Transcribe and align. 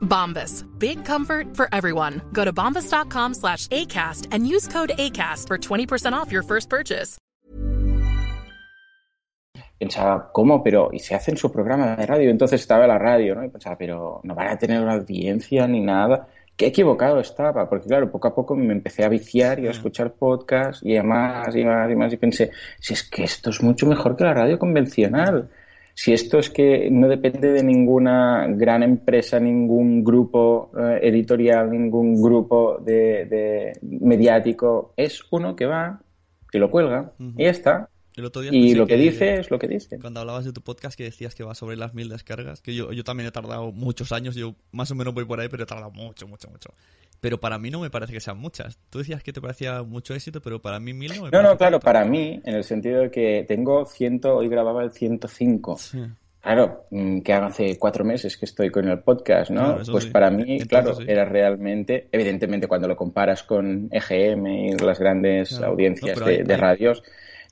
Bombas. 0.00 0.64
Big 0.78 1.04
comfort 1.04 1.56
for 1.56 1.68
everyone. 1.72 2.20
Go 2.32 2.44
to 2.44 2.52
bombas.com 2.52 3.34
slash 3.34 3.66
ACAST 3.68 4.28
and 4.32 4.46
use 4.46 4.68
code 4.68 4.92
ACAST 4.98 5.46
for 5.46 5.58
20% 5.58 6.12
off 6.12 6.30
your 6.30 6.42
first 6.42 6.68
purchase. 6.68 7.18
Pensaba, 9.80 10.30
¿cómo? 10.30 10.62
Pero, 10.62 10.90
y 10.92 10.98
se 10.98 11.14
hacen 11.14 11.38
su 11.38 11.50
programa 11.50 11.96
de 11.96 12.04
radio. 12.04 12.28
Entonces 12.28 12.60
estaba 12.60 12.86
la 12.86 12.98
radio, 12.98 13.34
¿no? 13.34 13.42
Y 13.42 13.48
pensaba, 13.48 13.78
pero 13.78 14.20
no 14.24 14.34
van 14.34 14.48
a 14.48 14.58
tener 14.58 14.82
una 14.82 14.92
audiencia 14.92 15.66
ni 15.66 15.80
nada. 15.80 16.28
Qué 16.54 16.66
equivocado 16.66 17.18
estaba, 17.18 17.66
porque 17.66 17.86
claro, 17.86 18.10
poco 18.10 18.28
a 18.28 18.34
poco 18.34 18.54
me 18.54 18.74
empecé 18.74 19.04
a 19.04 19.08
viciar 19.08 19.58
y 19.58 19.68
a 19.68 19.70
escuchar 19.70 20.12
podcasts 20.12 20.84
y 20.84 20.98
a 20.98 21.02
más 21.02 21.56
y 21.56 21.64
más 21.64 21.90
y 21.90 21.96
más. 21.96 22.12
Y 22.12 22.18
pensé, 22.18 22.50
si 22.78 22.92
es 22.92 23.08
que 23.08 23.24
esto 23.24 23.48
es 23.48 23.62
mucho 23.62 23.86
mejor 23.86 24.16
que 24.16 24.24
la 24.24 24.34
radio 24.34 24.58
convencional. 24.58 25.48
Si 25.94 26.12
esto 26.12 26.38
es 26.38 26.48
que 26.48 26.88
no 26.90 27.08
depende 27.08 27.52
de 27.52 27.62
ninguna 27.62 28.46
gran 28.48 28.82
empresa, 28.82 29.38
ningún 29.38 30.02
grupo 30.02 30.70
eh, 30.78 31.00
editorial, 31.02 31.70
ningún 31.70 32.22
grupo 32.22 32.78
de, 32.78 33.26
de 33.26 33.72
mediático, 33.82 34.94
es 34.96 35.22
uno 35.30 35.54
que 35.54 35.66
va 35.66 36.00
y 36.52 36.58
lo 36.58 36.70
cuelga 36.70 37.12
y 37.36 37.44
ya 37.44 37.50
está. 37.50 37.89
El 38.16 38.24
otro 38.24 38.42
día 38.42 38.50
Y 38.52 38.74
lo 38.74 38.86
que 38.86 38.96
dice 38.96 39.34
es 39.40 39.50
lo 39.50 39.58
que 39.58 39.68
dice. 39.68 39.98
Cuando 40.00 40.20
hablabas 40.20 40.44
de 40.44 40.52
tu 40.52 40.60
podcast 40.62 40.96
que 40.96 41.04
decías 41.04 41.34
que 41.34 41.44
va 41.44 41.54
sobre 41.54 41.76
las 41.76 41.94
mil 41.94 42.08
descargas, 42.08 42.60
que 42.60 42.74
yo, 42.74 42.92
yo 42.92 43.04
también 43.04 43.28
he 43.28 43.30
tardado 43.32 43.70
muchos 43.72 44.12
años, 44.12 44.34
yo 44.34 44.54
más 44.72 44.90
o 44.90 44.94
menos 44.94 45.14
voy 45.14 45.24
por 45.24 45.40
ahí, 45.40 45.48
pero 45.48 45.62
he 45.62 45.66
tardado 45.66 45.90
mucho, 45.92 46.26
mucho, 46.26 46.48
mucho. 46.50 46.70
Pero 47.20 47.38
para 47.38 47.58
mí 47.58 47.70
no 47.70 47.80
me 47.80 47.90
parece 47.90 48.12
que 48.12 48.20
sean 48.20 48.38
muchas. 48.38 48.78
Tú 48.88 48.98
decías 48.98 49.22
que 49.22 49.32
te 49.32 49.40
parecía 49.40 49.82
mucho 49.82 50.14
éxito, 50.14 50.40
pero 50.40 50.60
para 50.60 50.80
mí 50.80 50.92
mil 50.94 51.14
no 51.16 51.24
me 51.24 51.30
No, 51.30 51.42
no, 51.42 51.56
claro, 51.56 51.78
para 51.78 52.04
mí, 52.04 52.40
en 52.44 52.54
el 52.54 52.64
sentido 52.64 53.02
de 53.02 53.10
que 53.10 53.44
tengo 53.46 53.84
100, 53.86 54.20
hoy 54.24 54.48
grababa 54.48 54.82
el 54.82 54.90
105. 54.90 55.76
Sí. 55.78 55.98
Claro, 56.42 56.86
mm, 56.90 57.20
que 57.20 57.32
hace 57.34 57.78
cuatro 57.78 58.02
meses 58.02 58.38
que 58.38 58.46
estoy 58.46 58.70
con 58.70 58.88
el 58.88 59.00
podcast, 59.00 59.50
¿no? 59.50 59.74
Claro, 59.76 59.92
pues 59.92 60.04
sí. 60.04 60.10
para 60.10 60.30
mí, 60.30 60.42
Entonces 60.62 60.68
claro, 60.68 60.94
sí. 60.94 61.04
era 61.06 61.26
realmente, 61.26 62.08
evidentemente 62.10 62.66
cuando 62.66 62.88
lo 62.88 62.96
comparas 62.96 63.42
con 63.42 63.90
EGM 63.92 64.46
y 64.46 64.72
las 64.78 64.98
grandes 64.98 65.50
Claro. 65.50 65.72
audiencias 65.72 66.18
No, 66.18 66.24
de, 66.24 66.36
hay- 66.38 66.42
de 66.42 66.54
hay- 66.54 66.60
radios, 66.60 67.02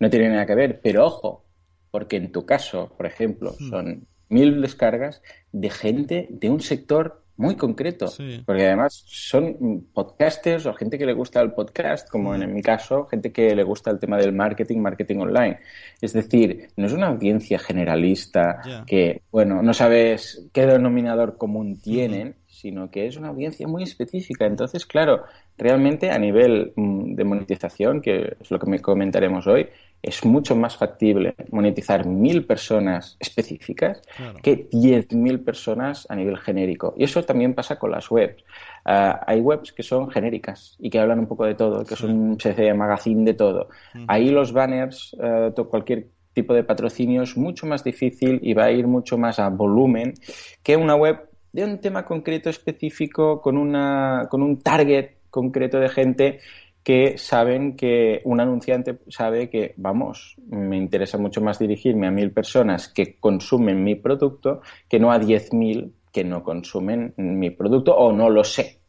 no 0.00 0.10
tiene 0.10 0.28
nada 0.28 0.46
que 0.46 0.54
ver. 0.54 0.80
Pero 0.82 1.06
ojo, 1.06 1.44
porque 1.90 2.16
en 2.16 2.32
tu 2.32 2.44
caso, 2.44 2.92
por 2.96 3.06
ejemplo, 3.06 3.54
Hmm. 3.58 3.68
son 3.70 4.06
mil 4.28 4.60
descargas 4.60 5.22
de 5.52 5.70
gente 5.70 6.26
de 6.30 6.50
un 6.50 6.60
sector 6.60 7.22
muy 7.36 7.54
concreto. 7.56 8.08
Sí. 8.08 8.42
Porque 8.44 8.66
además 8.66 9.04
son 9.06 9.86
podcasters 9.94 10.66
o 10.66 10.74
gente 10.74 10.98
que 10.98 11.06
le 11.06 11.12
gusta 11.14 11.40
el 11.40 11.52
podcast, 11.52 12.10
como 12.10 12.32
Hmm. 12.32 12.42
en, 12.42 12.52
mi 12.52 12.62
caso, 12.62 13.06
gente 13.06 13.30
que 13.32 13.54
le 13.54 13.62
gusta 13.62 13.92
el 13.92 14.00
tema 14.00 14.18
del 14.18 14.32
marketing, 14.32 14.78
marketing 14.78 15.18
online. 15.18 15.60
Es 16.00 16.12
decir, 16.12 16.68
no 16.76 16.86
es 16.86 16.92
una 16.92 17.06
audiencia 17.06 17.58
generalista 17.60 18.84
que, 18.86 19.22
bueno, 19.30 19.62
no 19.62 19.72
sabes 19.72 20.48
qué 20.52 20.66
denominador 20.66 21.38
común 21.38 21.80
tienen, 21.80 22.34
sino 22.46 22.90
que 22.90 23.06
es 23.06 23.16
una 23.16 23.28
audiencia 23.28 23.68
muy 23.68 23.84
específica. 23.84 24.44
Entonces, 24.44 24.84
claro, 24.84 25.22
realmente 25.56 26.10
a 26.10 26.18
nivel 26.18 26.72
mm, 26.74 27.14
de 27.14 27.24
monetización, 27.24 28.00
que 28.02 28.36
es 28.40 28.50
lo 28.50 28.58
que 28.58 28.68
me 28.68 28.80
comentaremos 28.80 29.46
hoy, 29.46 29.68
es 30.02 30.24
mucho 30.24 30.54
más 30.54 30.76
factible 30.76 31.34
monetizar 31.50 32.06
mil 32.06 32.44
personas 32.46 33.16
específicas 33.20 34.00
Claro. 34.16 34.38
que 34.42 34.68
10.000 34.70 35.40
personas 35.44 36.06
a 36.08 36.14
nivel 36.16 36.36
genérico. 36.38 36.94
Y 36.96 37.04
eso 37.04 37.22
también 37.24 37.54
pasa 37.54 37.78
con 37.78 37.90
las 37.90 38.10
webs. 38.10 38.44
Ah, 38.84 39.20
hay 39.26 39.40
webs 39.40 39.72
que 39.72 39.82
son 39.82 40.08
genéricas 40.10 40.76
y 40.78 40.88
que 40.90 40.98
hablan 41.00 41.18
un 41.18 41.26
poco 41.26 41.44
de 41.44 41.54
todo, 41.54 41.84
que 41.84 41.96
son 41.96 42.10
un 42.12 42.32
especie 42.32 42.64
de 42.66 42.74
magazine 42.74 43.24
de 43.24 43.34
todo. 43.34 43.68
Ahí 44.06 44.30
los 44.30 44.52
banners, 44.52 45.16
to- 45.56 45.68
cualquier 45.68 46.06
tipo 46.32 46.54
de 46.54 46.62
patrocinio 46.62 47.22
es 47.22 47.36
mucho 47.36 47.66
más 47.66 47.82
difícil 47.82 48.38
y 48.42 48.54
va 48.54 48.64
a 48.64 48.70
ir 48.70 48.86
mucho 48.86 49.18
más 49.18 49.38
a 49.40 49.48
volumen 49.48 50.14
que 50.62 50.76
una 50.76 50.94
web 50.94 51.28
de 51.52 51.64
un 51.64 51.78
tema 51.80 52.04
concreto 52.04 52.48
específico 52.50 53.40
con, 53.40 53.56
una, 53.56 54.28
con 54.30 54.42
un 54.42 54.60
target 54.60 55.16
concreto 55.30 55.80
de 55.80 55.88
gente 55.88 56.38
que 56.82 57.18
saben 57.18 57.76
que 57.76 58.22
un 58.24 58.40
anunciante 58.40 59.00
sabe 59.08 59.50
que, 59.50 59.74
vamos, 59.76 60.36
me 60.48 60.76
interesa 60.76 61.18
mucho 61.18 61.40
más 61.40 61.58
dirigirme 61.58 62.06
a 62.06 62.10
mil 62.10 62.32
personas 62.32 62.88
que 62.88 63.18
consumen 63.18 63.84
mi 63.84 63.94
producto 63.94 64.62
que 64.88 64.98
no 64.98 65.12
a 65.12 65.18
diez 65.18 65.52
mil 65.52 65.94
que 66.12 66.24
no 66.24 66.42
consumen 66.42 67.12
mi 67.16 67.50
producto 67.50 67.94
o 67.94 68.12
no 68.12 68.30
lo 68.30 68.42
sé. 68.42 68.80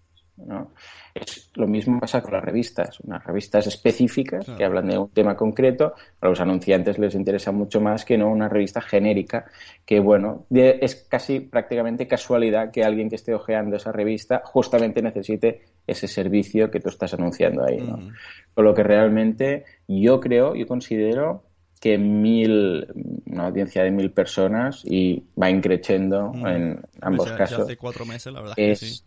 Es, 1.19 1.49
lo 1.55 1.67
mismo 1.67 1.99
pasa 1.99 2.21
con 2.21 2.33
las 2.33 2.43
revistas, 2.43 2.99
unas 3.01 3.23
revistas 3.25 3.67
específicas 3.67 4.45
que 4.55 4.63
hablan 4.63 4.87
de 4.87 4.97
un 4.97 5.09
tema 5.09 5.35
concreto, 5.35 5.93
a 6.21 6.27
los 6.27 6.39
anunciantes 6.39 6.97
les 6.99 7.15
interesa 7.15 7.51
mucho 7.51 7.81
más 7.81 8.05
que 8.05 8.17
no 8.17 8.29
una 8.31 8.47
revista 8.47 8.81
genérica, 8.81 9.45
que 9.85 9.99
bueno, 9.99 10.45
de- 10.49 10.79
es 10.81 10.95
casi 11.09 11.39
prácticamente 11.41 12.07
casualidad 12.07 12.71
que 12.71 12.83
alguien 12.83 13.09
que 13.09 13.15
esté 13.15 13.33
hojeando 13.33 13.75
esa 13.75 13.91
revista 13.91 14.41
justamente 14.45 15.01
necesite 15.01 15.61
ese 15.85 16.07
servicio 16.07 16.69
que 16.71 16.79
tú 16.79 16.89
estás 16.89 17.13
anunciando 17.13 17.65
ahí, 17.65 17.77
¿no? 17.81 17.97
Con 18.53 18.65
lo 18.65 18.73
que 18.73 18.83
realmente 18.83 19.65
yo 19.87 20.19
creo, 20.19 20.55
yo 20.55 20.67
considero 20.67 21.43
que 21.81 21.97
mil, 21.97 22.87
una 23.25 23.47
audiencia 23.47 23.83
de 23.83 23.91
mil 23.91 24.11
personas 24.11 24.83
y 24.85 25.23
va 25.41 25.49
increciendo 25.49 26.31
en 26.45 26.81
ambos 27.01 27.23
Si- 27.25 27.29
si 27.31 27.37
casos. 27.37 27.59
hace 27.61 27.77
cuatro 27.77 28.05
meses, 28.05 28.31
la 28.33 28.41
verdad 28.41 28.57
es 28.59 28.71
Es, 28.71 28.79
que 28.79 28.85
sí. 28.85 29.01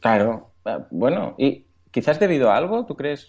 Claro, 0.00 0.52
bueno, 0.90 1.34
y 1.38 1.64
quizás 1.90 2.20
debido 2.20 2.50
a 2.50 2.56
algo, 2.56 2.84
¿tú 2.86 2.94
crees 2.94 3.26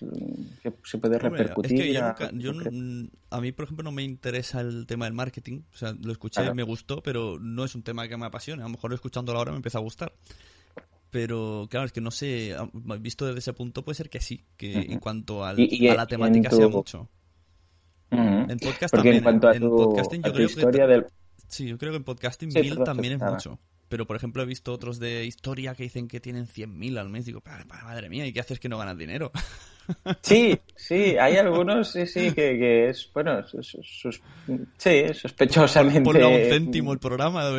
que 0.61 0.73
se 0.83 0.97
puede 0.97 1.17
repercutir? 1.19 1.73
Es 1.73 1.81
que 1.81 1.93
yo 1.93 2.03
a- 2.03 2.07
nunca- 2.09 2.31
yo 2.33 2.51
a 3.29 3.41
mí, 3.41 3.51
por 3.51 3.63
ejemplo, 3.65 3.83
no 3.83 3.91
me 3.91 4.03
interesa 4.03 4.61
el 4.61 4.85
tema 4.85 5.05
del 5.05 5.13
marketing. 5.13 5.61
O 5.73 5.77
sea, 5.77 5.93
lo 6.01 6.11
escuché, 6.11 6.41
Claro. 6.41 6.55
me 6.55 6.63
gustó, 6.63 7.01
pero 7.01 7.39
no 7.39 7.63
es 7.63 7.75
un 7.75 7.83
tema 7.83 8.07
que 8.07 8.17
me 8.17 8.25
apasione. 8.25 8.61
A 8.61 8.65
lo 8.65 8.71
mejor 8.71 8.93
escuchándolo 8.93 9.37
ahora 9.39 9.51
me 9.51 9.57
empieza 9.57 9.77
a 9.77 9.81
gustar. 9.81 10.13
Pero 11.09 11.67
claro, 11.69 11.85
es 11.85 11.93
que 11.93 12.01
no 12.01 12.11
sé, 12.11 12.53
visto 12.99 13.25
desde 13.25 13.39
ese 13.39 13.53
punto 13.53 13.83
puede 13.85 13.95
ser 13.95 14.09
que 14.09 14.19
sí, 14.19 14.43
que 14.57 14.73
en 14.73 14.99
cuanto 14.99 15.45
al- 15.45 15.57
Y- 15.59 15.69
y 15.71 15.87
a 15.87 15.95
la 15.95 16.05
temática 16.05 16.49
tu- 16.49 16.57
sea 16.57 16.67
mucho. 16.67 17.07
Ujú. 18.11 18.21
En 18.21 18.59
podcast 18.59 18.91
Porque 18.93 19.09
también. 19.11 19.15
en 19.15 19.23
cuanto 19.23 19.47
a 19.47 19.53
en 19.53 19.61
tu, 19.61 19.69
podcasting 19.75 20.21
yo 20.23 20.33
creo 20.33 20.45
historia 20.47 20.87
del... 20.87 21.05
Sí, 21.47 21.67
yo 21.67 21.77
creo 21.77 21.91
que 21.93 21.97
en 21.97 22.03
podcasting 22.03 22.51
Sí, 22.51 22.59
mil 22.61 22.77
también 22.83 23.13
es 23.13 23.21
mucho. 23.21 23.57
Pero, 23.89 24.05
por 24.05 24.15
ejemplo, 24.17 24.43
he 24.43 24.45
visto 24.45 24.73
otros 24.73 24.99
de 24.99 25.25
historia 25.25 25.73
que 25.75 25.83
dicen 25.83 26.07
que 26.07 26.19
tienen 26.19 26.45
100.000 26.47 26.97
al 26.97 27.09
mes. 27.09 27.25
Digo, 27.25 27.39
"Pa- 27.41 27.63
pa- 27.67 27.83
madre 27.83 28.09
mía, 28.09 28.25
¿y 28.25 28.33
qué 28.33 28.41
haces 28.41 28.59
que 28.59 28.69
no 28.69 28.77
ganas 28.77 28.97
dinero? 28.97 29.31
Sí, 30.21 30.59
sí, 30.75 31.15
hay 31.17 31.37
algunos, 31.37 31.89
sí, 31.93 32.05
sí, 32.05 32.33
que, 32.33 32.57
que 32.59 32.89
es, 32.89 33.09
bueno, 33.13 33.41
sus- 33.47 33.77
sus- 33.83 34.21
sí, 34.77 35.05
sospechosamente... 35.13 36.01
Ponle 36.01 36.23
a 36.23 36.27
un 36.27 36.41
céntimo 36.49 36.91
el 36.91 36.99
programa. 36.99 37.49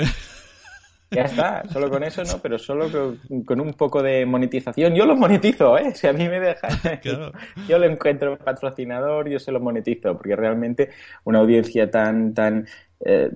Ya 1.11 1.23
está, 1.23 1.63
solo 1.73 1.89
con 1.89 2.05
eso 2.05 2.23
no, 2.25 2.39
pero 2.43 2.59
solo 2.59 2.91
con, 2.93 3.45
con 3.45 3.61
un 3.63 3.73
poco 3.73 4.03
de 4.03 4.27
monetización. 4.27 4.95
Yo 4.95 5.07
lo 5.07 5.17
monetizo, 5.17 5.79
¿eh? 5.79 5.95
Si 5.95 6.07
a 6.07 6.13
mí 6.13 6.29
me 6.29 6.39
dejan, 6.39 6.71
Claro. 7.03 7.33
yo 7.67 7.79
lo 7.79 7.87
encuentro 7.87 8.37
patrocinador, 8.37 9.31
yo 9.31 9.39
se 9.39 9.51
lo 9.51 9.59
monetizo, 9.61 10.15
porque 10.19 10.37
realmente 10.37 10.91
una 11.25 11.39
audiencia 11.39 11.91
tan, 11.91 12.35
tan... 12.35 12.67
eh, 13.07 13.31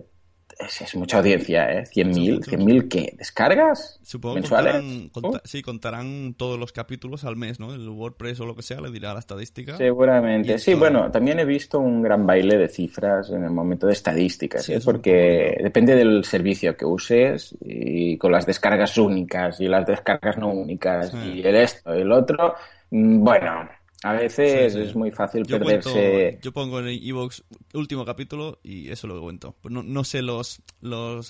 es, 0.64 0.81
es 0.81 0.94
mucha 0.97 1.19
audiencia, 1.19 1.70
¿eh? 1.73 1.85
100.000, 1.85 2.35
mucho. 2.35 2.50
100.000 2.50 2.88
¿qué? 2.88 3.14
¿Descargas? 3.19 3.99
Supongo 4.03 4.37
¿Mensuales? 4.37 4.73
contarán, 5.12 5.32
Uh, 5.35 5.38
sí, 5.44 5.62
contarán 5.62 6.35
todos 6.37 6.59
los 6.59 6.73
capítulos 6.73 7.25
al 7.25 7.37
mes, 7.37 7.61
¿no? 7.61 7.73
El 7.75 7.88
WordPress 7.88 8.41
o 8.41 8.47
lo 8.47 8.55
que 8.56 8.62
sea 8.62 8.81
le 8.81 8.91
dirá 8.91 9.12
la 9.12 9.20
estadística. 9.20 9.76
Seguramente. 9.76 10.59
Sí, 10.59 10.75
bueno, 10.75 11.11
también 11.11 11.38
he 11.38 11.44
visto 11.44 11.79
un 11.79 12.03
gran 12.03 12.26
baile 12.26 12.56
de 12.59 12.69
cifras 12.69 13.31
en 13.31 13.44
el 13.44 13.50
momento 13.50 13.87
de 13.87 13.93
estadísticas, 13.93 14.64
Sí, 14.64 14.75
¿eh? 14.75 14.81
porque 14.85 15.56
depende 15.62 15.94
del 15.94 16.25
servicio 16.25 16.76
que 16.76 16.85
uses 16.85 17.56
y 17.61 18.17
con 18.19 18.32
las 18.32 18.47
descargas 18.47 18.97
únicas 18.99 19.61
y 19.61 19.69
las 19.69 19.87
descargas 19.87 20.38
no 20.38 20.49
únicas 20.53 21.11
Sí. 21.11 21.41
y 21.41 21.47
el 21.47 21.56
esto 21.56 21.94
y 21.97 22.00
el 22.03 22.12
otro, 22.12 22.55
mm, 22.91 23.23
bueno, 23.25 23.69
A 24.04 24.14
veces 24.14 24.72
Sí, 24.72 24.78
sí. 24.81 24.84
es 24.88 24.96
muy 24.96 25.10
fácil 25.12 25.44
Yo, 25.46 25.58
perderse. 25.58 25.90
cuento- 25.90 26.43
yo 26.43 26.52
pongo 26.52 26.81
en 26.81 26.88
Evox 26.88 27.44
último 27.75 28.04
capítulo 28.04 28.58
y 28.62 28.90
eso 28.90 29.06
lo 29.06 29.20
cuento. 29.20 29.54
Pues 29.60 29.72
no, 29.72 29.82
no 29.84 30.02
sé 30.02 30.22
los, 30.22 30.60
los, 30.81 31.28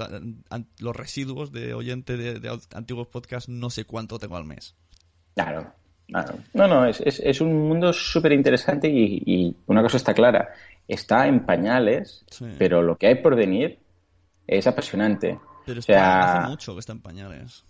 los 0.80 0.96
residuos 0.96 1.52
de 1.52 1.74
oyente 1.74 2.16
de, 2.16 2.40
de 2.40 2.58
antiguos 2.74 3.08
podcasts, 3.08 3.48
no 3.50 3.68
sé 3.68 3.84
cuánto 3.84 4.18
tengo 4.18 4.36
al 4.36 4.44
mes. 4.44 4.74
Claro, 5.34 5.70
claro. 6.06 6.34
No, 6.54 6.66
no, 6.66 6.86
es, 6.86 7.00
es, 7.04 7.20
es 7.20 7.40
un 7.42 7.68
mundo 7.68 7.92
súper 7.92 8.32
interesante 8.32 8.88
y, 8.88 9.22
y 9.26 9.56
una 9.66 9.82
cosa 9.82 9.98
está 9.98 10.14
clara. 10.14 10.48
Está 10.88 11.26
en 11.26 11.44
pañales, 11.44 12.24
Sí. 12.30 12.46
pero 12.58 12.80
lo 12.82 12.96
que 12.96 13.06
hay 13.08 13.14
por 13.16 13.36
venir 13.36 13.78
es 14.46 14.66
apasionante. 14.66 15.38
Pero 15.66 15.78
O 15.78 15.82
sea, 15.82 16.40
hace 16.40 16.48
mucho 16.48 16.72
que 16.74 16.80
está 16.80 16.92
en 16.92 17.00
pañales. 17.00 17.64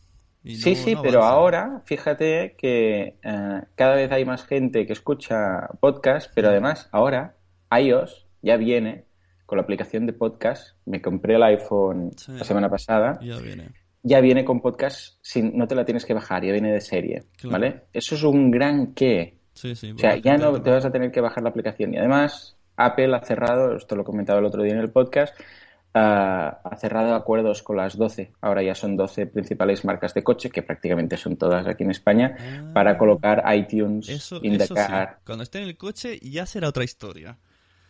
Y 0.44 0.56
Sí, 0.56 0.71
no- 0.71 0.77
sí, 0.77 0.94
no 0.94 1.03
pero 1.03 1.23
ahora 1.23 1.83
fíjate 1.85 2.55
que 2.59 3.17
eh, 3.23 3.61
cada 3.75 3.94
vez 3.94 4.11
hay 4.11 4.25
más 4.25 4.44
gente 4.44 4.87
que 4.87 4.93
escucha 4.93 5.69
podcast, 5.81 6.33
pero 6.35 6.49
además 6.49 6.89
ahora 6.93 7.37
iOS 7.71 8.27
ya 8.43 8.56
viene 8.56 9.05
con 9.47 9.59
la 9.59 9.62
aplicación 9.62 10.06
de 10.06 10.12
podcast. 10.15 10.77
Me 10.87 11.00
compré 11.00 11.37
el 11.37 11.43
iPhone 11.44 12.11
Sí. 12.17 12.33
la 12.33 12.44
semana 12.44 12.69
pasada. 12.69 13.19
Ya 13.23 13.39
viene. 13.39 13.71
Ya 14.03 14.21
viene 14.21 14.44
con 14.44 14.61
podcast, 14.61 15.19
sin, 15.23 15.56
no 15.56 15.69
te 15.69 15.77
la 15.77 15.85
tienes 15.85 16.05
que 16.05 16.12
bajar, 16.15 16.45
ya 16.45 16.50
viene 16.50 16.73
de 16.73 16.81
serie, 16.81 17.23
Claro. 17.37 17.53
¿vale? 17.53 17.83
Eso 17.93 18.17
es 18.17 18.25
un 18.25 18.50
gran 18.50 18.95
qué. 18.95 19.38
Sí, 19.55 19.77
sí. 19.77 19.93
O 19.93 19.99
sea, 19.99 20.17
ya 20.17 20.37
no 20.38 20.61
te 20.61 20.71
vas 20.71 20.85
a 20.85 20.91
tener 20.91 21.12
que 21.12 21.21
bajar 21.21 21.43
la 21.45 21.50
aplicación. 21.50 21.95
Y 21.95 21.99
además, 21.99 22.56
Apple 22.77 23.15
ha 23.15 23.21
cerrado, 23.25 23.77
esto 23.77 23.95
lo 23.95 24.03
comentaba 24.03 24.41
el 24.41 24.47
otro 24.47 24.62
día 24.65 24.73
en 24.73 24.81
el 24.81 24.91
podcast, 24.91 25.38
ha 25.94 26.77
cerrado 26.79 27.15
acuerdos 27.15 27.62
con 27.62 27.77
las 27.77 27.97
12, 27.97 28.33
ahora 28.41 28.62
ya 28.62 28.75
son 28.75 28.97
12 28.97 29.27
principales 29.27 29.85
marcas 29.85 30.15
de 30.15 30.23
coche, 30.25 30.50
que 30.50 30.62
prácticamente 30.62 31.17
son 31.17 31.37
todas 31.37 31.67
aquí 31.67 31.85
en 31.85 31.91
España, 31.91 32.37
Ah. 32.41 32.71
para 32.73 32.97
colocar 32.97 33.43
iTunes 33.55 34.09
Eso, 34.09 34.37
in 34.43 34.56
the 34.56 34.65
eso 34.65 34.75
sí. 34.75 34.83
Cuando 35.27 35.43
esté 35.44 35.59
en 35.59 35.65
el 35.65 35.77
coche 35.77 36.19
ya 36.23 36.47
será 36.47 36.69
otra 36.69 36.85
historia. 36.85 37.37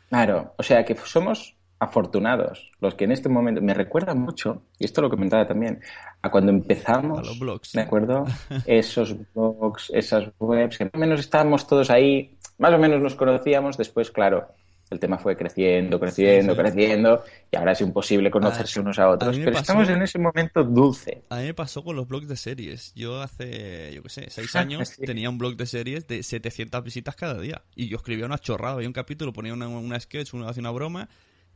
Claro, 0.09 0.55
o 0.59 0.63
sea 0.63 0.85
que 0.85 0.95
somos 0.97 1.57
afortunados 1.79 2.71
los 2.81 2.95
que 2.95 3.05
en 3.05 3.13
este 3.13 3.29
momento 3.29 3.61
me 3.61 3.75
recuerda 3.75 4.15
mucho, 4.15 4.63
y 4.79 4.85
esto 4.85 5.01
lo 5.03 5.11
comentaba 5.11 5.47
también, 5.47 5.81
a 6.23 6.31
cuando 6.31 6.51
empezamos, 6.53 7.19
A 7.19 7.23
los 7.23 7.39
blogs. 7.41 7.73
¿de 7.73 7.81
acuerdo? 7.83 8.25
Esos 8.67 9.17
blogs, 9.35 9.91
esas 9.95 10.29
webs, 10.39 10.79
que 10.79 10.85
más 10.85 10.95
o 10.95 10.99
menos 10.99 11.21
estábamos 11.21 11.67
todos 11.67 11.91
ahí, 11.91 12.37
más 12.59 12.73
o 12.73 12.79
menos 12.79 13.01
nos 13.01 13.15
conocíamos, 13.17 13.77
después, 13.77 14.11
claro, 14.13 14.49
el 14.93 15.01
tema 15.01 15.19
fue 15.19 15.37
creciendo, 15.37 15.99
creciendo, 15.99 16.53
Sí, 16.55 16.57
sí. 16.59 16.63
creciendo, 16.63 17.25
y 17.51 17.57
ahora 17.57 17.73
es 17.73 17.81
imposible 17.81 18.31
conocerse 18.31 18.79
Ah, 18.79 18.83
unos 18.83 18.99
a 18.99 19.09
otros, 19.09 19.37
a 19.37 19.39
pero 19.41 19.53
pasó- 19.53 19.61
estamos 19.63 19.89
en 19.89 20.03
ese 20.03 20.19
momento 20.19 20.63
dulce. 20.63 21.23
A 21.31 21.37
mí 21.39 21.45
me 21.45 21.55
pasó 21.55 21.83
con 21.83 21.97
los 21.97 22.07
blogs 22.07 22.29
de 22.29 22.37
series. 22.37 22.93
Yo 22.95 23.21
hace, 23.23 23.93
yo 23.95 24.03
qué 24.03 24.09
sé, 24.09 24.31
seis 24.31 24.55
años 24.57 24.89
sí. 24.91 25.03
tenía 25.05 25.29
un 25.31 25.39
blog 25.39 25.57
de 25.57 25.67
series 25.67 26.07
de 26.07 26.23
700 26.23 26.85
visitas 26.85 27.17
cada 27.17 27.41
día. 27.41 27.63
Y 27.75 27.89
yo 27.89 27.97
escribía 27.97 28.27
una 28.27 28.39
chorrada. 28.39 28.75
Había 28.75 28.89
un 28.89 28.93
capítulo, 28.93 29.33
ponía 29.33 29.53
una, 29.55 29.67
una 29.69 29.99
sketch, 29.99 30.35
uno 30.35 30.49
hacía 30.49 30.61
una 30.61 30.71
broma, 30.71 31.09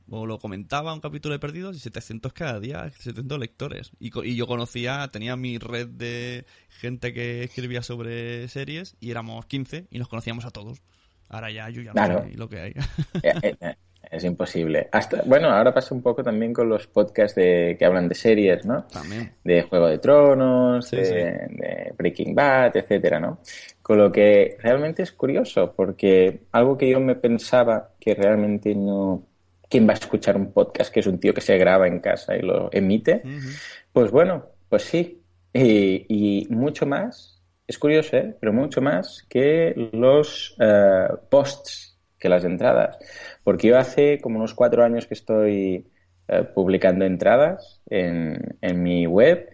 o 0.08 0.24
lo 0.24 0.38
comentaba, 0.38 0.94
un 0.94 1.00
capítulo 1.00 1.32
de 1.32 1.40
perdidos, 1.40 1.76
y 1.76 1.80
700 1.80 2.32
cada 2.32 2.60
día, 2.60 2.88
700 2.90 3.38
lectores. 3.40 3.90
Y, 3.98 4.10
y 4.24 4.36
yo 4.36 4.46
conocía, 4.46 5.08
tenía 5.12 5.34
mi 5.36 5.58
red 5.58 5.88
de 5.88 6.46
gente 6.68 7.12
que 7.12 7.42
escribía 7.44 7.82
sobre 7.82 8.46
series, 8.48 8.96
y 9.00 9.10
éramos 9.10 9.46
15, 9.46 9.88
y 9.90 9.98
nos 9.98 10.06
conocíamos 10.08 10.44
a 10.44 10.50
todos. 10.52 10.80
Ahora 11.28 11.50
ya, 11.50 11.68
yo 11.70 11.82
ya 11.82 11.90
no 11.90 11.94
Claro. 11.94 12.24
sé 12.24 12.36
lo 12.36 12.48
que 12.48 12.60
hay. 12.60 12.72
Eh, 13.22 13.32
eh, 13.42 13.56
eh, 13.60 13.74
Es 14.10 14.22
imposible. 14.24 14.88
Hasta, 14.92 15.22
bueno, 15.26 15.48
ahora 15.50 15.74
pasa 15.74 15.92
un 15.94 16.00
poco 16.02 16.22
también 16.22 16.52
con 16.52 16.68
los 16.68 16.86
podcasts 16.86 17.34
de, 17.34 17.74
que 17.78 17.84
hablan 17.84 18.08
de 18.08 18.14
series, 18.14 18.64
¿no? 18.64 18.84
También. 18.84 19.32
de 19.42 19.62
Juego 19.62 19.88
de 19.88 19.98
Tronos, 19.98 20.86
Sí, 20.88 20.96
de, 20.96 21.04
sí. 21.04 21.12
de 21.56 21.92
Breaking 21.98 22.34
Bad, 22.34 22.76
etcétera, 22.76 23.18
¿no? 23.18 23.40
Con 23.82 23.98
lo 23.98 24.12
que 24.12 24.56
realmente 24.60 25.02
es 25.02 25.10
curioso, 25.12 25.72
porque 25.76 26.42
algo 26.52 26.78
que 26.78 26.88
yo 26.88 27.00
me 27.00 27.16
pensaba 27.16 27.90
que 27.98 28.14
realmente 28.14 28.74
no... 28.74 29.24
¿Quién 29.68 29.88
va 29.88 29.92
a 29.92 29.94
escuchar 29.94 30.36
un 30.36 30.52
podcast 30.52 30.92
que 30.94 31.00
es 31.00 31.06
un 31.08 31.18
tío 31.18 31.34
que 31.34 31.40
se 31.40 31.58
graba 31.58 31.88
en 31.88 31.98
casa 31.98 32.36
y 32.36 32.42
lo 32.42 32.68
emite? 32.72 33.22
Pues 33.92 34.12
bueno, 34.12 34.46
pues 34.68 34.82
sí. 34.84 35.20
Y, 35.52 36.06
y 36.08 36.46
mucho 36.54 36.86
más, 36.86 37.35
es 37.66 37.78
curioso, 37.78 38.16
¿eh? 38.16 38.36
Pero 38.40 38.52
mucho 38.52 38.80
más 38.80 39.24
que 39.28 39.90
los 39.92 40.56
eh, 40.60 41.08
posts, 41.30 41.98
que 42.18 42.28
las 42.28 42.44
entradas. 42.44 42.96
Porque 43.44 43.68
yo 43.68 43.78
hace 43.78 44.20
como 44.20 44.38
unos 44.38 44.54
cuatro 44.54 44.84
años 44.84 45.06
que 45.06 45.14
estoy 45.14 45.86
eh, 46.28 46.44
publicando 46.54 47.04
entradas 47.04 47.80
en, 47.88 48.56
en 48.60 48.82
mi 48.82 49.06
web 49.06 49.48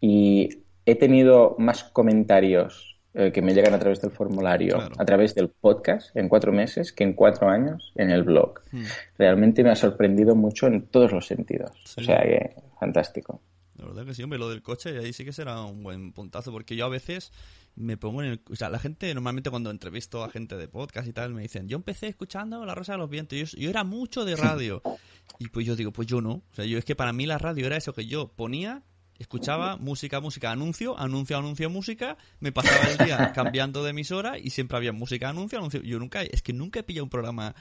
y 0.00 0.64
he 0.86 0.94
tenido 0.94 1.54
más 1.58 1.84
comentarios 1.84 2.98
eh, 3.14 3.32
que 3.32 3.42
me 3.42 3.52
llegan 3.54 3.74
a 3.74 3.78
través 3.78 4.00
del 4.00 4.10
formulario, 4.10 4.76
Claro. 4.76 4.94
a 4.98 5.04
través 5.04 5.34
del 5.34 5.48
podcast 5.48 6.14
en 6.16 6.28
cuatro 6.28 6.52
meses 6.52 6.92
que 6.92 7.04
en 7.04 7.14
cuatro 7.14 7.48
años 7.48 7.92
en 7.96 8.10
el 8.10 8.22
blog. 8.22 8.60
Hmm. 8.70 8.84
Realmente 9.18 9.62
me 9.64 9.70
ha 9.70 9.74
sorprendido 9.76 10.34
mucho 10.34 10.66
en 10.66 10.86
todos 10.86 11.12
los 11.12 11.26
sentidos. 11.26 11.72
Sí. 11.84 12.00
O 12.02 12.04
sea 12.04 12.20
que 12.22 12.54
fantástico. 12.78 13.40
La 13.78 13.86
verdad 13.86 14.04
que 14.04 14.14
sí, 14.14 14.22
hombre, 14.22 14.38
lo 14.38 14.50
del 14.50 14.62
coche 14.62 14.98
ahí 14.98 15.12
sí 15.12 15.24
que 15.24 15.32
será 15.32 15.62
un 15.62 15.82
buen 15.82 16.12
puntazo, 16.12 16.52
porque 16.52 16.76
yo 16.76 16.84
a 16.84 16.88
veces 16.88 17.32
me 17.76 17.96
pongo 17.96 18.22
en 18.22 18.30
el... 18.32 18.40
O 18.50 18.56
sea, 18.56 18.68
la 18.70 18.78
gente 18.78 19.12
normalmente 19.14 19.50
cuando 19.50 19.70
entrevisto 19.70 20.24
a 20.24 20.30
gente 20.30 20.56
de 20.56 20.68
podcast 20.68 21.06
y 21.06 21.12
tal 21.12 21.32
me 21.32 21.42
dicen, 21.42 21.68
yo 21.68 21.76
empecé 21.76 22.08
escuchando 22.08 22.64
La 22.66 22.74
Rosa 22.74 22.92
de 22.92 22.98
los 22.98 23.08
Vientos, 23.08 23.38
yo, 23.38 23.46
yo 23.58 23.70
era 23.70 23.84
mucho 23.84 24.24
de 24.24 24.36
radio. 24.36 24.82
Y 25.38 25.48
pues 25.48 25.66
yo 25.66 25.76
digo, 25.76 25.92
pues 25.92 26.08
yo 26.08 26.20
no. 26.20 26.30
O 26.32 26.54
sea, 26.54 26.64
yo 26.64 26.78
es 26.78 26.84
que 26.84 26.96
para 26.96 27.12
mí 27.12 27.26
la 27.26 27.38
radio 27.38 27.66
era 27.66 27.76
eso 27.76 27.92
que 27.92 28.06
yo 28.06 28.28
ponía, 28.28 28.82
escuchaba 29.18 29.76
música, 29.76 30.20
música, 30.20 30.50
anuncio, 30.50 30.98
anuncio, 30.98 31.36
anuncio, 31.36 31.70
música, 31.70 32.16
me 32.40 32.50
pasaba 32.50 32.90
el 32.90 32.98
día 32.98 33.32
cambiando 33.34 33.84
de 33.84 33.90
emisora 33.90 34.38
y 34.38 34.50
siempre 34.50 34.76
había 34.76 34.92
música, 34.92 35.28
anuncio, 35.28 35.58
anuncio. 35.58 35.82
Yo 35.82 35.98
nunca, 35.98 36.22
es 36.22 36.42
que 36.42 36.52
nunca 36.52 36.80
he 36.80 36.82
pillado 36.82 37.04
un 37.04 37.10
programa 37.10 37.54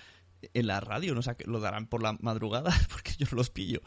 en 0.54 0.68
la 0.68 0.80
radio, 0.80 1.16
no 1.16 1.22
sé, 1.22 1.36
lo 1.46 1.60
darán 1.60 1.88
por 1.88 2.02
la 2.02 2.14
madrugada 2.20 2.74
porque 2.90 3.14
yo 3.18 3.28
los 3.32 3.50
pillo. 3.50 3.82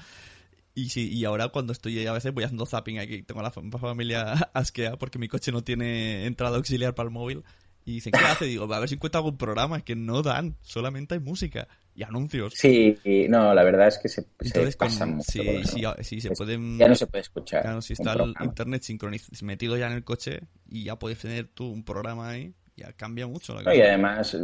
Y 0.75 0.91
sí, 0.91 1.11
y 1.13 1.25
ahora 1.25 1.49
cuando 1.49 1.73
estoy 1.73 2.07
a 2.07 2.13
veces 2.13 2.33
voy 2.33 2.45
haciendo 2.45 2.65
zapping 2.67 2.99
aquí, 2.99 3.23
tengo 3.23 3.43
la 3.43 3.53
fam- 3.53 3.77
familia 3.79 4.33
asquea 4.55 4.97
porque 4.97 5.19
mi 5.19 5.29
coche 5.29 5.51
no 5.53 5.63
tiene 5.65 6.27
entrada 6.27 6.57
auxiliar 6.57 6.95
para 6.95 7.09
el 7.09 7.13
móvil. 7.13 7.43
Y 7.85 7.95
dicen, 7.95 8.13
¿qué 8.13 8.19
hace? 8.25 8.45
Digo, 8.45 8.73
a 8.73 8.79
ver 8.79 8.89
si 8.91 8.97
encuentro 8.97 9.19
algún 9.19 9.39
programa, 9.39 9.79
es 9.79 9.83
que 9.83 9.97
no 9.97 10.23
dan, 10.23 10.55
solamente 10.61 11.15
hay 11.15 11.21
música 11.21 11.67
y 11.95 12.03
anuncios. 12.03 12.53
Sí, 12.55 12.97
y 13.05 13.27
no, 13.27 13.53
la 13.55 13.65
verdad 13.65 13.89
es 13.89 13.99
que 13.99 14.09
se, 14.09 14.27
Entonces, 14.39 14.77
mucho. 15.07 15.25
sí, 15.33 15.41
eso. 15.41 15.73
sí, 15.73 16.05
sí, 16.05 16.21
se 16.21 16.29
Es- 16.29 16.39
pueden... 16.39 16.79
Ya 16.79 16.89
no 16.89 16.95
se 16.95 17.07
puede 17.07 17.23
escuchar. 17.23 17.63
Claro, 17.63 17.81
si 17.83 17.95
está 17.95 18.13
el 18.13 18.19
programa. 18.19 18.45
internet 18.45 18.83
sincroniz- 18.83 19.43
metido 19.43 19.77
ya 19.79 19.87
en 19.87 19.95
el 19.95 20.05
coche 20.05 20.41
y 20.69 20.85
ya 20.85 20.99
puedes 20.99 21.19
tener 21.19 21.49
tú 21.49 21.67
un 21.69 21.83
programa 21.83 22.29
ahí, 22.29 22.53
ya 22.81 22.93
cambia 22.95 23.27
mucho 23.27 23.55
la 23.55 23.63
No, 23.63 23.73
y 23.73 23.77
cosa. 23.79 23.89
además 23.89 24.37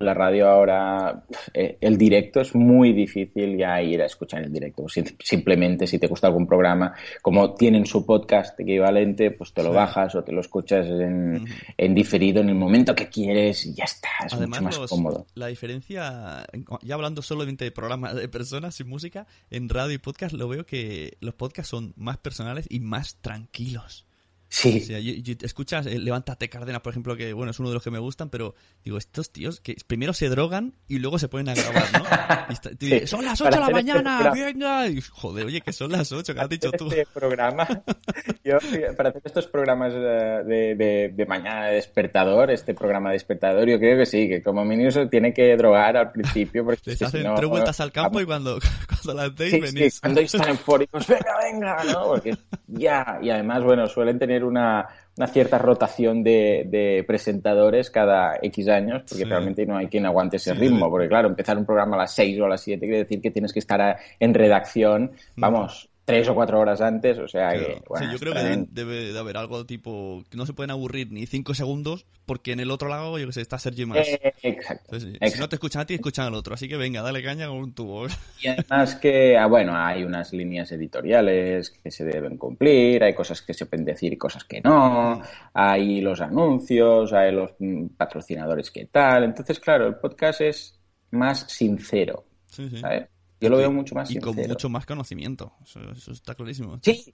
la 0.00 0.14
radio 0.14 0.48
ahora, 0.48 1.24
eh, 1.54 1.76
el 1.80 1.96
directo 1.98 2.40
es 2.40 2.54
muy 2.54 2.92
difícil 2.92 3.56
ya 3.56 3.80
ir 3.82 4.00
a 4.02 4.06
escuchar 4.06 4.42
el 4.42 4.52
directo. 4.52 4.88
Sim- 4.88 5.04
Simplemente 5.22 5.86
si 5.86 5.98
te 5.98 6.06
gusta 6.06 6.26
algún 6.26 6.46
programa, 6.46 6.94
como 7.22 7.54
tienen 7.54 7.86
su 7.86 8.04
podcast 8.06 8.58
equivalente, 8.58 9.30
pues 9.30 9.52
te 9.52 9.62
lo 9.62 9.70
Sí. 9.70 9.76
bajas 9.76 10.14
o 10.14 10.24
te 10.24 10.32
lo 10.32 10.40
escuchas 10.40 10.86
en, 10.86 11.44
en 11.76 11.94
diferido 11.94 12.40
en 12.40 12.48
el 12.48 12.54
momento 12.54 12.94
que 12.94 13.08
quieres 13.08 13.66
y 13.66 13.74
ya 13.74 13.84
está, 13.84 14.08
es 14.26 14.32
Además, 14.32 14.60
mucho 14.60 14.62
más 14.70 14.78
los- 14.78 14.90
cómodo. 14.90 15.26
la 15.34 15.46
diferencia, 15.48 16.44
en- 16.52 16.64
ya 16.82 16.94
hablando 16.94 17.22
solamente 17.22 17.64
de 17.64 17.70
programas 17.70 18.14
de 18.14 18.28
personas 18.28 18.74
sin 18.74 18.88
música, 18.88 19.26
en 19.50 19.68
radio 19.68 19.94
y 19.94 19.98
podcast 19.98 20.34
lo 20.34 20.48
veo 20.48 20.64
que 20.64 21.16
los 21.20 21.34
podcasts 21.34 21.70
son 21.70 21.92
más 21.96 22.16
personales 22.18 22.66
y 22.70 22.80
más 22.80 23.16
tranquilos. 23.20 24.06
Sí, 24.52 24.80
O 24.82 24.84
sea, 24.84 24.98
yo- 24.98 25.12
yo- 25.14 25.34
escuchas 25.42 25.86
eh, 25.86 25.96
Levántate 26.00 26.48
Cárdenas, 26.48 26.80
por 26.82 26.90
ejemplo, 26.92 27.16
que 27.16 27.32
bueno, 27.32 27.52
es 27.52 27.60
uno 27.60 27.68
de 27.68 27.74
los 27.74 27.84
que 27.84 27.92
me 27.92 28.00
gustan, 28.00 28.30
pero 28.30 28.56
digo, 28.84 28.98
estos 28.98 29.30
tíos 29.30 29.60
que 29.60 29.76
primero 29.86 30.12
se 30.12 30.28
drogan 30.28 30.74
y 30.88 30.98
luego 30.98 31.20
se 31.20 31.28
ponen 31.28 31.50
a 31.50 31.54
grabar, 31.54 31.84
¿no? 31.92 32.04
Y 32.48 32.52
está- 32.54 32.70
y 32.72 32.74
dice, 32.76 33.00
Sí, 33.02 33.06
son 33.06 33.24
las 33.24 33.38
para 33.40 33.50
8 33.50 33.54
de 33.56 33.60
la 33.60 33.66
este 33.66 33.72
mañana, 33.92 34.18
programa. 34.18 34.44
venga. 34.46 34.88
Y, 34.88 35.00
joder, 35.02 35.46
oye, 35.46 35.60
que 35.60 35.72
son 35.72 35.92
las 35.92 36.10
8, 36.10 36.34
que 36.34 36.40
has 36.40 36.48
dicho 36.48 36.72
tú. 36.72 36.88
este 36.88 37.06
programa, 37.14 37.64
yo, 38.44 38.58
para 38.96 39.10
hacer 39.10 39.22
estos 39.24 39.46
programas 39.46 39.92
eh, 39.94 40.42
de, 40.44 40.74
de, 40.74 41.12
de 41.14 41.26
mañana 41.26 41.66
de 41.66 41.76
despertador, 41.76 42.50
este 42.50 42.74
programa 42.74 43.10
de 43.10 43.14
despertador, 43.14 43.68
yo 43.68 43.78
creo 43.78 43.98
que 43.98 44.06
sí, 44.06 44.28
que 44.28 44.42
como 44.42 44.64
mínimo 44.64 44.90
se 44.90 45.06
tiene 45.06 45.32
que 45.32 45.56
drogar 45.56 45.96
al 45.96 46.10
principio 46.10 46.64
porque 46.64 46.82
Les 46.90 46.98
si 46.98 47.04
hacen 47.04 47.22
no, 47.22 47.36
tres 47.36 47.48
vueltas 47.48 47.78
al 47.78 47.92
campo 47.92 48.20
y 48.20 48.24
cuando, 48.26 48.58
cuando 48.88 49.22
las 49.22 49.36
deis 49.36 49.52
sí, 49.52 49.60
venís. 49.60 49.94
sí, 49.94 50.00
cuando 50.00 50.20
están 50.20 50.48
eufóricos, 50.48 51.06
venga, 51.06 51.38
venga, 51.40 51.84
¿no? 51.84 52.04
Porque 52.08 52.36
ya, 52.66 53.20
y 53.22 53.30
además, 53.30 53.62
bueno, 53.62 53.86
suelen 53.86 54.18
tener 54.18 54.39
una, 54.44 54.86
una 55.16 55.26
cierta 55.26 55.58
rotación 55.58 56.22
de, 56.22 56.64
de 56.68 57.04
presentadores 57.06 57.90
cada 57.90 58.38
X 58.40 58.68
años, 58.68 59.02
porque 59.08 59.24
Sí. 59.24 59.30
realmente 59.30 59.66
no 59.66 59.76
hay 59.76 59.88
quien 59.88 60.06
aguante 60.06 60.36
ese 60.38 60.54
Sí, 60.54 60.58
ritmo, 60.58 60.88
porque 60.88 61.08
claro, 61.08 61.28
empezar 61.28 61.58
un 61.58 61.66
programa 61.66 61.96
a 61.96 62.00
las 62.00 62.14
6 62.14 62.40
o 62.40 62.46
a 62.46 62.48
las 62.48 62.60
7 62.62 62.86
quiere 62.86 63.02
decir 63.02 63.20
que 63.20 63.30
tienes 63.30 63.52
que 63.52 63.58
estar 63.58 63.80
a- 63.80 63.98
en 64.18 64.32
redacción, 64.32 65.12
Mm. 65.36 65.40
vamos, 65.40 65.89
tres 66.10 66.28
o 66.28 66.34
cuatro 66.34 66.60
horas 66.60 66.80
antes, 66.80 67.18
o 67.18 67.26
sea 67.28 67.50
que... 67.52 67.82
Bueno, 67.88 68.06
Sí, 68.06 68.12
yo 68.12 68.18
creo 68.18 68.32
que 68.32 68.40
están- 68.40 68.66
debe, 68.70 68.94
debe 68.96 69.12
de 69.12 69.18
haber 69.18 69.36
algo 69.36 69.64
tipo 69.66 70.22
que 70.30 70.36
no 70.36 70.46
se 70.46 70.52
pueden 70.52 70.70
aburrir 70.70 71.10
ni 71.12 71.26
cinco 71.26 71.54
segundos 71.54 72.06
porque 72.26 72.52
en 72.52 72.60
el 72.60 72.70
otro 72.70 72.88
lado, 72.88 73.18
yo 73.18 73.26
que 73.26 73.32
sé, 73.32 73.40
está 73.40 73.58
Sergio 73.58 73.86
más. 73.88 74.06
Eh, 74.06 74.32
exacto. 74.42 74.84
Entonces, 74.94 75.02
sí, 75.10 75.10
si 75.18 75.24
exacto. 75.24 75.40
no 75.40 75.48
te 75.48 75.56
escuchan 75.56 75.82
a 75.82 75.86
ti, 75.86 75.94
escuchan 75.94 76.26
al 76.26 76.34
otro. 76.34 76.54
Así 76.54 76.68
que 76.68 76.76
venga, 76.76 77.02
dale 77.02 77.22
caña 77.24 77.48
con 77.48 77.56
un 77.58 77.74
tubo. 77.74 78.06
Y 78.40 78.46
además 78.48 78.94
que, 78.96 79.36
ah, 79.36 79.46
bueno, 79.46 79.72
hay 79.76 80.04
unas 80.04 80.32
líneas 80.32 80.70
editoriales 80.72 81.70
que 81.82 81.90
se 81.90 82.04
deben 82.04 82.36
cumplir, 82.38 83.02
hay 83.02 83.14
cosas 83.14 83.42
que 83.42 83.52
se 83.54 83.66
pueden 83.66 83.84
decir 83.84 84.12
y 84.12 84.16
cosas 84.16 84.44
que 84.44 84.60
no, 84.60 85.20
hay 85.54 86.00
los 86.00 86.20
anuncios, 86.20 87.12
hay 87.12 87.32
los 87.32 87.50
mm, 87.58 87.86
patrocinadores 87.96 88.70
que 88.70 88.86
tal. 88.86 89.24
Entonces, 89.24 89.58
claro, 89.58 89.86
el 89.88 89.96
podcast 89.96 90.40
es 90.42 90.78
más 91.10 91.40
sincero, 91.50 92.24
Sí, 92.46 92.68
sí. 92.70 92.78
¿sabes? 92.78 93.08
Yo 93.40 93.48
lo 93.48 93.56
veo 93.56 93.72
mucho 93.72 93.94
más 93.94 94.10
y 94.10 94.14
sincero. 94.14 94.34
con 94.34 94.46
mucho 94.48 94.68
más 94.68 94.86
conocimiento. 94.86 95.52
Eso, 95.62 95.80
eso 95.92 96.12
está 96.12 96.34
clarísimo. 96.34 96.78
Sí, 96.82 97.12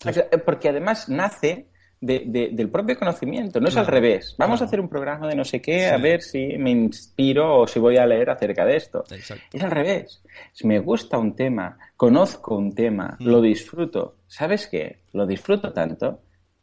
sea, 0.00 0.28
porque 0.44 0.68
además 0.70 1.08
nace 1.08 1.68
de- 2.00 2.24
de- 2.26 2.50
del 2.52 2.68
propio 2.68 2.98
conocimiento, 2.98 3.58
no 3.60 3.68
es 3.68 3.76
al 3.76 3.86
revés. 3.86 4.34
Vamos 4.38 4.58
claro. 4.58 4.64
a 4.64 4.68
hacer 4.68 4.80
un 4.80 4.88
programa 4.88 5.28
de 5.28 5.34
no 5.34 5.44
sé 5.44 5.62
qué, 5.62 5.86
a 5.86 5.96
ver 5.96 6.20
si 6.22 6.56
me 6.58 6.70
inspiro 6.70 7.60
o 7.60 7.66
si 7.66 7.78
voy 7.78 7.96
a 7.96 8.06
leer 8.06 8.28
acerca 8.30 8.64
de 8.66 8.76
esto. 8.76 9.04
Exacto. 9.10 9.44
Es 9.52 9.62
al 9.62 9.70
revés. 9.70 10.22
Si 10.52 10.66
me 10.66 10.78
gusta 10.80 11.16
un 11.18 11.34
tema, 11.34 11.78
conozco 11.96 12.54
un 12.56 12.74
tema, 12.74 13.16
Mm. 13.18 13.26
lo 13.26 13.40
disfruto, 13.40 14.16
¿sabes 14.26 14.66
qué? 14.66 15.00
Lo 15.12 15.26
disfruto 15.26 15.72
tanto 15.72 16.20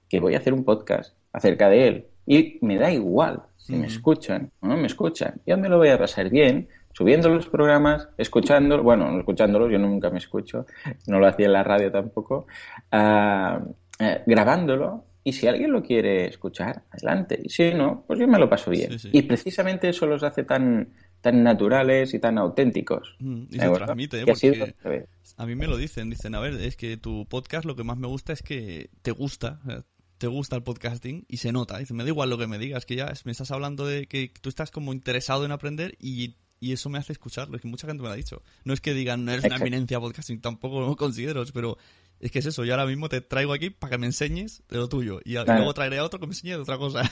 que 0.07 0.19
voy 0.19 0.35
a 0.35 0.37
hacer 0.37 0.53
un 0.53 0.63
podcast 0.63 1.15
acerca 1.31 1.67
de 1.67 1.87
él. 1.87 2.07
Y 2.27 2.59
me 2.61 2.77
da 2.77 2.91
igual 2.91 3.41
si 3.57 3.73
me 3.73 3.79
Mm. 3.87 3.89
escuchan 3.89 4.51
o 4.61 4.67
no 4.67 4.77
me 4.77 4.85
escuchan. 4.87 5.41
Yo 5.47 5.57
me 5.57 5.67
lo 5.67 5.77
voy 5.77 5.89
a 5.89 5.97
pasar 5.97 6.29
bien 6.29 6.67
subiendo 6.93 7.29
los 7.29 7.47
programas, 7.47 8.07
escuchándolos, 8.17 8.83
bueno, 8.83 9.11
no 9.11 9.19
escuchándolos, 9.19 9.71
yo 9.71 9.79
nunca 9.79 10.09
me 10.09 10.19
escucho, 10.19 10.65
no 11.07 11.19
lo 11.19 11.27
hacía 11.27 11.47
en 11.47 11.53
la 11.53 11.63
radio 11.63 11.91
tampoco, 11.91 12.47
ah, 12.91 13.59
eh, 13.99 14.21
grabándolo. 14.25 15.05
Y 15.25 15.31
si 15.31 15.47
alguien 15.47 15.71
lo 15.71 15.81
quiere 15.81 16.27
escuchar, 16.27 16.83
adelante. 16.91 17.39
Y 17.41 17.47
si 17.47 17.73
no, 17.73 18.03
pues 18.05 18.19
yo 18.19 18.27
me 18.27 18.37
lo 18.37 18.49
paso 18.49 18.69
bien. 18.69 18.91
Sí, 18.91 18.99
sí. 18.99 19.09
Y 19.13 19.21
precisamente 19.21 19.87
eso 19.87 20.05
los 20.05 20.21
hace 20.21 20.43
tan, 20.43 20.89
tan 21.21 21.41
naturales 21.41 22.13
y 22.13 22.19
tan 22.19 22.37
auténticos. 22.37 23.15
Mm, 23.19 23.43
y 23.43 23.45
¿De 23.45 23.59
se 23.59 23.63
acuerdo? 23.63 23.85
transmite, 23.85 24.19
¿eh? 24.19 24.25
Ha 24.29 24.35
sido 24.35 24.65
Porque-. 24.81 25.05
A 25.37 25.45
mí 25.45 25.55
me 25.55 25.67
lo 25.67 25.77
dicen, 25.77 26.09
dicen, 26.09 26.35
a 26.35 26.41
ver, 26.41 26.55
es 26.55 26.75
que 26.75 26.97
tu 26.97 27.25
podcast 27.25 27.63
lo 27.63 27.77
que 27.77 27.85
más 27.85 27.97
me 27.97 28.07
gusta 28.07 28.33
es 28.33 28.43
que 28.43 28.89
te 29.01 29.11
gusta, 29.11 29.61
o 29.63 29.69
sea, 29.69 29.85
te 30.17 30.27
gusta 30.27 30.57
el 30.57 30.63
podcasting 30.63 31.25
y 31.29 31.37
se 31.37 31.53
nota. 31.53 31.77
Dicen, 31.77 31.95
me 31.95 32.03
da 32.03 32.09
igual 32.09 32.29
lo 32.29 32.37
que 32.37 32.47
me 32.47 32.57
digas, 32.57 32.85
que 32.85 32.95
ya 32.95 33.11
me 33.23 33.31
estás 33.31 33.51
hablando 33.51 33.87
de 33.87 34.07
que 34.07 34.31
tú 34.41 34.49
estás 34.49 34.71
como 34.71 34.91
interesado 34.91 35.45
en 35.45 35.51
aprender 35.51 35.95
y, 35.99 36.35
y 36.63 36.71
eso 36.71 36.89
me 36.89 36.97
hace 36.97 37.11
escucharlo. 37.11 37.57
Es 37.57 37.61
que 37.61 37.67
mucha 37.67 37.87
gente 37.87 38.01
me 38.01 38.07
lo 38.07 38.13
ha 38.13 38.17
dicho. 38.17 38.41
No 38.63 38.73
es 38.73 38.79
que 38.79 38.93
digan, 38.93 39.25
no 39.25 39.33
eres 39.33 39.43
una 39.43 39.57
eminencia 39.57 39.99
podcasting, 39.99 40.39
tampoco 40.39 40.79
lo 40.79 40.95
considero, 40.95 41.43
pero 41.53 41.77
es 42.21 42.31
que 42.31 42.39
es 42.39 42.45
eso. 42.45 42.63
Yo 42.63 42.73
ahora 42.73 42.85
mismo 42.85 43.09
te 43.09 43.19
traigo 43.19 43.51
aquí 43.51 43.69
para 43.69 43.91
que 43.91 43.97
me 43.97 44.05
enseñes 44.05 44.63
de 44.69 44.77
lo 44.77 44.87
tuyo 44.87 45.19
y, 45.25 45.33
luego 45.33 45.73
traeré 45.73 45.99
a 45.99 46.05
otro 46.05 46.21
que 46.21 46.27
me 46.27 46.31
enseñe 46.31 46.51
de 46.51 46.61
otra 46.61 46.77
cosa. 46.77 47.11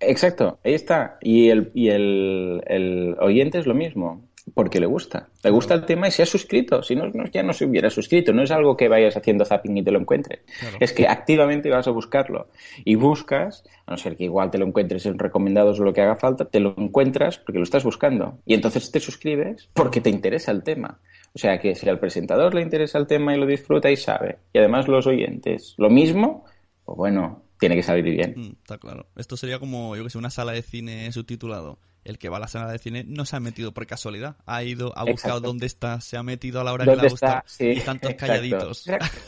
Exacto, 0.00 0.58
ahí 0.62 0.74
está. 0.74 1.18
Y 1.22 1.48
el, 1.48 1.70
y 1.74 1.88
el, 1.88 2.62
el 2.66 3.16
oyente 3.18 3.58
es 3.58 3.66
lo 3.66 3.74
mismo, 3.74 4.28
porque 4.52 4.78
le 4.78 4.86
gusta. 4.86 5.28
Le 5.42 5.50
gusta 5.50 5.74
el 5.74 5.86
tema 5.86 6.08
y 6.08 6.10
se 6.10 6.22
ha 6.22 6.26
suscrito. 6.26 6.82
Si 6.82 6.94
no, 6.94 7.08
no, 7.08 7.24
ya 7.26 7.42
no 7.42 7.52
se 7.52 7.64
hubiera 7.64 7.88
suscrito. 7.88 8.32
No 8.32 8.42
es 8.42 8.50
algo 8.50 8.76
que 8.76 8.88
vayas 8.88 9.16
haciendo 9.16 9.44
zapping 9.44 9.78
y 9.78 9.82
te 9.82 9.90
lo 9.90 9.98
encuentres. 9.98 10.40
Claro. 10.60 10.76
Es 10.80 10.92
que 10.92 11.08
activamente 11.08 11.70
vas 11.70 11.88
a 11.88 11.90
buscarlo. 11.90 12.48
Y 12.84 12.96
buscas, 12.96 13.64
a 13.86 13.92
no 13.92 13.96
ser 13.96 14.16
que 14.16 14.24
igual 14.24 14.50
te 14.50 14.58
lo 14.58 14.66
encuentres 14.66 15.06
en 15.06 15.18
recomendados 15.18 15.80
o 15.80 15.84
lo 15.84 15.92
que 15.92 16.02
haga 16.02 16.16
falta, 16.16 16.44
te 16.44 16.60
lo 16.60 16.74
encuentras 16.76 17.38
porque 17.38 17.58
lo 17.58 17.64
estás 17.64 17.84
buscando. 17.84 18.38
Y 18.44 18.54
entonces 18.54 18.90
te 18.90 19.00
suscribes 19.00 19.70
porque 19.72 20.00
te 20.00 20.10
interesa 20.10 20.52
el 20.52 20.62
tema. 20.62 21.00
O 21.34 21.38
sea 21.38 21.58
que 21.58 21.74
si 21.74 21.88
al 21.88 21.98
presentador 21.98 22.54
le 22.54 22.62
interesa 22.62 22.98
el 22.98 23.06
tema 23.06 23.34
y 23.34 23.38
lo 23.38 23.46
disfruta 23.46 23.90
y 23.90 23.96
sabe, 23.96 24.38
y 24.52 24.58
además 24.58 24.86
los 24.86 25.06
oyentes, 25.08 25.74
lo 25.78 25.90
mismo, 25.90 26.44
pues 26.84 26.96
bueno, 26.96 27.42
tiene 27.58 27.74
que 27.74 27.82
salir 27.82 28.04
bien. 28.04 28.34
Mm, 28.36 28.52
está 28.62 28.78
claro. 28.78 29.06
Esto 29.16 29.36
sería 29.36 29.58
como, 29.58 29.96
yo 29.96 30.04
que 30.04 30.10
sé, 30.10 30.18
una 30.18 30.30
sala 30.30 30.52
de 30.52 30.62
cine 30.62 31.10
subtitulado. 31.10 31.78
El 32.04 32.18
que 32.18 32.28
va 32.28 32.36
a 32.36 32.40
la 32.40 32.48
sala 32.48 32.70
de 32.70 32.78
cine 32.78 33.04
no 33.06 33.24
se 33.24 33.36
ha 33.36 33.40
metido 33.40 33.72
por 33.72 33.86
casualidad. 33.86 34.36
Ha 34.46 34.62
ido, 34.62 34.92
ha 34.96 35.04
buscado 35.04 35.38
Exacto. 35.38 35.48
dónde 35.48 35.66
está, 35.66 36.00
se 36.00 36.16
ha 36.16 36.22
metido 36.22 36.60
a 36.60 36.64
la 36.64 36.72
hora 36.72 36.84
que 36.84 36.96
le. 36.96 37.10
Sí, 37.46 37.64
y 37.64 37.70
exacto, 37.70 38.08
calladitos. 38.16 38.86
exacto. 38.86 39.18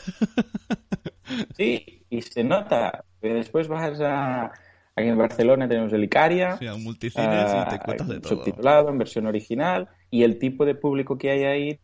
Sí, 1.57 2.05
y 2.09 2.21
se 2.21 2.43
nota. 2.43 3.03
Después 3.21 3.67
vas 3.67 3.99
a... 3.99 4.51
Aquí 4.95 5.09
en 5.09 5.17
Barcelona 5.17 5.67
tenemos 5.67 5.93
el 5.93 6.03
Icaria. 6.03 6.57
Sí, 6.57 6.65
a 6.65 6.73
un 6.73 6.83
multicines 6.83 7.27
y 7.27 7.69
te 7.69 7.75
ah, 7.75 7.81
cuentas 7.85 8.07
de 8.07 8.19
todo. 8.19 8.29
subtitulado 8.29 8.89
en 8.89 8.97
versión 8.97 9.27
original 9.27 9.89
y 10.09 10.23
el 10.23 10.39
tipo 10.39 10.65
de 10.65 10.73
público 10.73 11.19
que 11.19 11.29
hay 11.29 11.43
ahí 11.43 11.79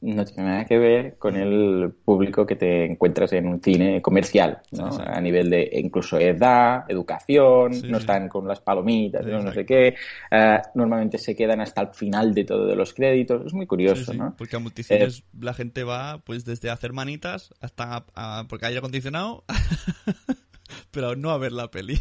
no 0.00 0.24
tiene 0.24 0.44
nada 0.44 0.64
que 0.64 0.78
ver 0.78 1.16
con 1.18 1.36
el 1.36 1.92
público 2.04 2.46
que 2.46 2.56
te 2.56 2.84
encuentras 2.84 3.32
en 3.32 3.48
un 3.48 3.60
cine 3.60 4.00
comercial. 4.00 4.60
A 5.06 5.20
nivel 5.20 5.50
de 5.50 5.68
incluso 5.72 6.18
edad, 6.18 6.84
educación, 6.88 7.74
Sí, 7.74 7.88
no 7.88 7.98
sí. 7.98 8.02
están 8.02 8.28
con 8.28 8.46
las 8.46 8.60
palomitas, 8.60 9.26
no, 9.26 9.52
sé 9.52 9.66
qué. 9.66 9.94
Ah, 10.30 10.62
normalmente 10.74 11.18
se 11.18 11.34
quedan 11.34 11.60
hasta 11.60 11.80
el 11.82 11.88
final 11.94 12.34
de 12.34 12.44
todo 12.44 12.66
de 12.66 12.76
los 12.76 12.94
créditos. 12.94 13.46
Es 13.46 13.52
muy 13.54 13.66
curioso, 13.66 14.12
sí, 14.12 14.18
¿no? 14.18 14.34
Porque 14.36 14.56
a 14.56 14.58
multicines 14.60 15.24
la 15.38 15.54
gente 15.54 15.82
va 15.84 16.18
pues 16.24 16.44
desde 16.44 16.70
hacer 16.70 16.92
manitas 16.92 17.52
hasta 17.60 17.96
a- 18.14 18.40
a- 18.40 18.44
porque 18.48 18.66
hay 18.66 18.70
aire 18.70 18.78
acondicionado, 18.78 19.44
pero 20.90 21.16
no 21.16 21.30
a 21.30 21.38
ver 21.38 21.52
la 21.52 21.70
peli. 21.70 22.00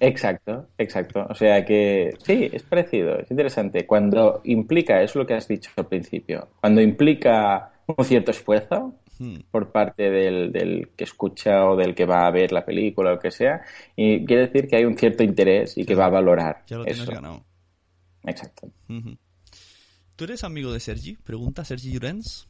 Exacto, 0.00 0.68
exacto. 0.78 1.26
O 1.28 1.34
sea 1.34 1.64
que 1.64 2.14
sí, 2.24 2.48
es 2.52 2.62
parecido, 2.62 3.18
es 3.18 3.30
interesante. 3.30 3.86
Cuando 3.86 4.40
implica, 4.44 5.02
es 5.02 5.14
lo 5.14 5.26
que 5.26 5.34
has 5.34 5.48
dicho 5.48 5.70
al 5.76 5.86
principio, 5.86 6.48
cuando 6.60 6.80
implica 6.80 7.72
un 7.86 8.04
cierto 8.04 8.30
esfuerzo 8.30 8.94
Hmm, 9.18 9.36
por 9.50 9.72
parte 9.72 10.10
del, 10.10 10.52
del 10.52 10.90
que 10.94 11.04
escucha 11.04 11.64
o 11.64 11.74
del 11.74 11.94
que 11.94 12.04
va 12.04 12.26
a 12.26 12.30
ver 12.30 12.52
la 12.52 12.66
película 12.66 13.10
o 13.10 13.14
lo 13.14 13.18
que 13.18 13.30
sea, 13.30 13.62
y 13.94 14.26
quiere 14.26 14.48
decir 14.48 14.68
que 14.68 14.76
hay 14.76 14.84
un 14.84 14.96
cierto 14.98 15.22
interés 15.22 15.78
y 15.78 15.86
que 15.86 15.94
va 15.94 16.06
a 16.06 16.10
valorar 16.10 16.64
ya 16.66 16.76
lo 16.76 16.84
eso. 16.84 17.02
tienes 17.04 17.14
ganado. 17.14 17.44
Exacto. 18.24 18.70
¿Tú 20.16 20.24
eres 20.24 20.44
amigo 20.44 20.70
de 20.70 20.80
Sergi? 20.80 21.16
Pregunta 21.16 21.64
Sergi 21.64 21.92
Llorens. 21.92 22.46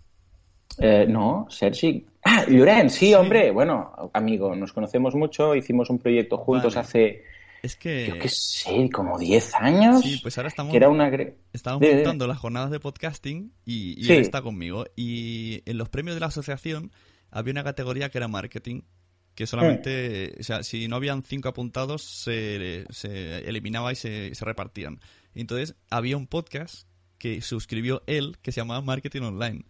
Eh, 0.78 1.06
no, 1.08 1.46
Sergi. 1.48 2.04
Ah, 2.24 2.44
Llorenç, 2.48 2.90
sí, 2.90 3.14
hombre. 3.14 3.52
Bueno, 3.52 4.10
amigo, 4.12 4.54
nos 4.56 4.72
conocemos 4.72 5.14
mucho, 5.14 5.54
hicimos 5.54 5.88
un 5.88 6.00
proyecto 6.00 6.36
juntos 6.38 6.74
Vale. 6.74 6.84
hace, 6.84 7.24
Es 7.66 7.76
que... 7.76 8.06
yo 8.08 8.18
qué 8.18 8.28
sé, 8.28 8.88
como 8.92 9.18
10 9.18 9.54
años. 9.56 10.02
Sí, 10.02 10.18
pues 10.22 10.36
ahora 10.38 10.48
estamos... 10.48 10.70
que 10.70 10.76
era 10.76 10.88
una... 10.88 11.10
dime. 11.10 11.94
montando 11.96 12.26
las 12.26 12.38
jornadas 12.38 12.70
de 12.70 12.80
podcasting 12.80 13.52
y, 13.64 14.00
y 14.00 14.04
Sí. 14.04 14.12
él 14.12 14.20
está 14.20 14.42
conmigo. 14.42 14.84
Y 14.96 15.62
en 15.66 15.78
los 15.78 15.88
premios 15.88 16.14
de 16.16 16.20
la 16.20 16.26
asociación 16.26 16.92
había 17.30 17.52
una 17.52 17.64
categoría 17.64 18.08
que 18.08 18.18
era 18.18 18.28
marketing, 18.28 18.82
que 19.34 19.46
solamente, 19.46 20.32
Mm. 20.36 20.40
o 20.40 20.42
sea, 20.44 20.62
si 20.62 20.88
no 20.88 20.96
habían 20.96 21.22
cinco 21.22 21.48
apuntados, 21.48 22.02
se, 22.02 22.86
se 22.90 23.38
eliminaba 23.48 23.92
y 23.92 23.96
se, 23.96 24.34
se 24.34 24.44
repartían. 24.44 25.00
Entonces, 25.34 25.74
había 25.90 26.16
un 26.16 26.26
podcast 26.26 26.88
que 27.18 27.40
suscribió 27.42 28.02
él 28.06 28.36
que 28.42 28.52
se 28.52 28.60
llamaba 28.60 28.80
Marketing 28.80 29.22
Online. 29.22 29.64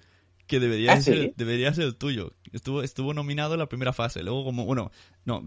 Que 0.47 0.61
debería, 0.61 0.93
¿Ah, 0.93 1.01
ser, 1.03 1.17
sí? 1.23 1.33
debería 1.37 1.75
ser 1.75 1.85
el 1.87 1.97
tuyo. 1.97 2.33
Estuvo, 2.53 2.85
estuvo 2.85 3.13
nominado 3.15 3.55
en 3.55 3.59
la 3.59 3.69
primera 3.69 3.93
fase. 3.93 4.23
Luego, 4.23 4.45
como, 4.45 4.65
bueno, 4.65 4.93
no, 5.27 5.45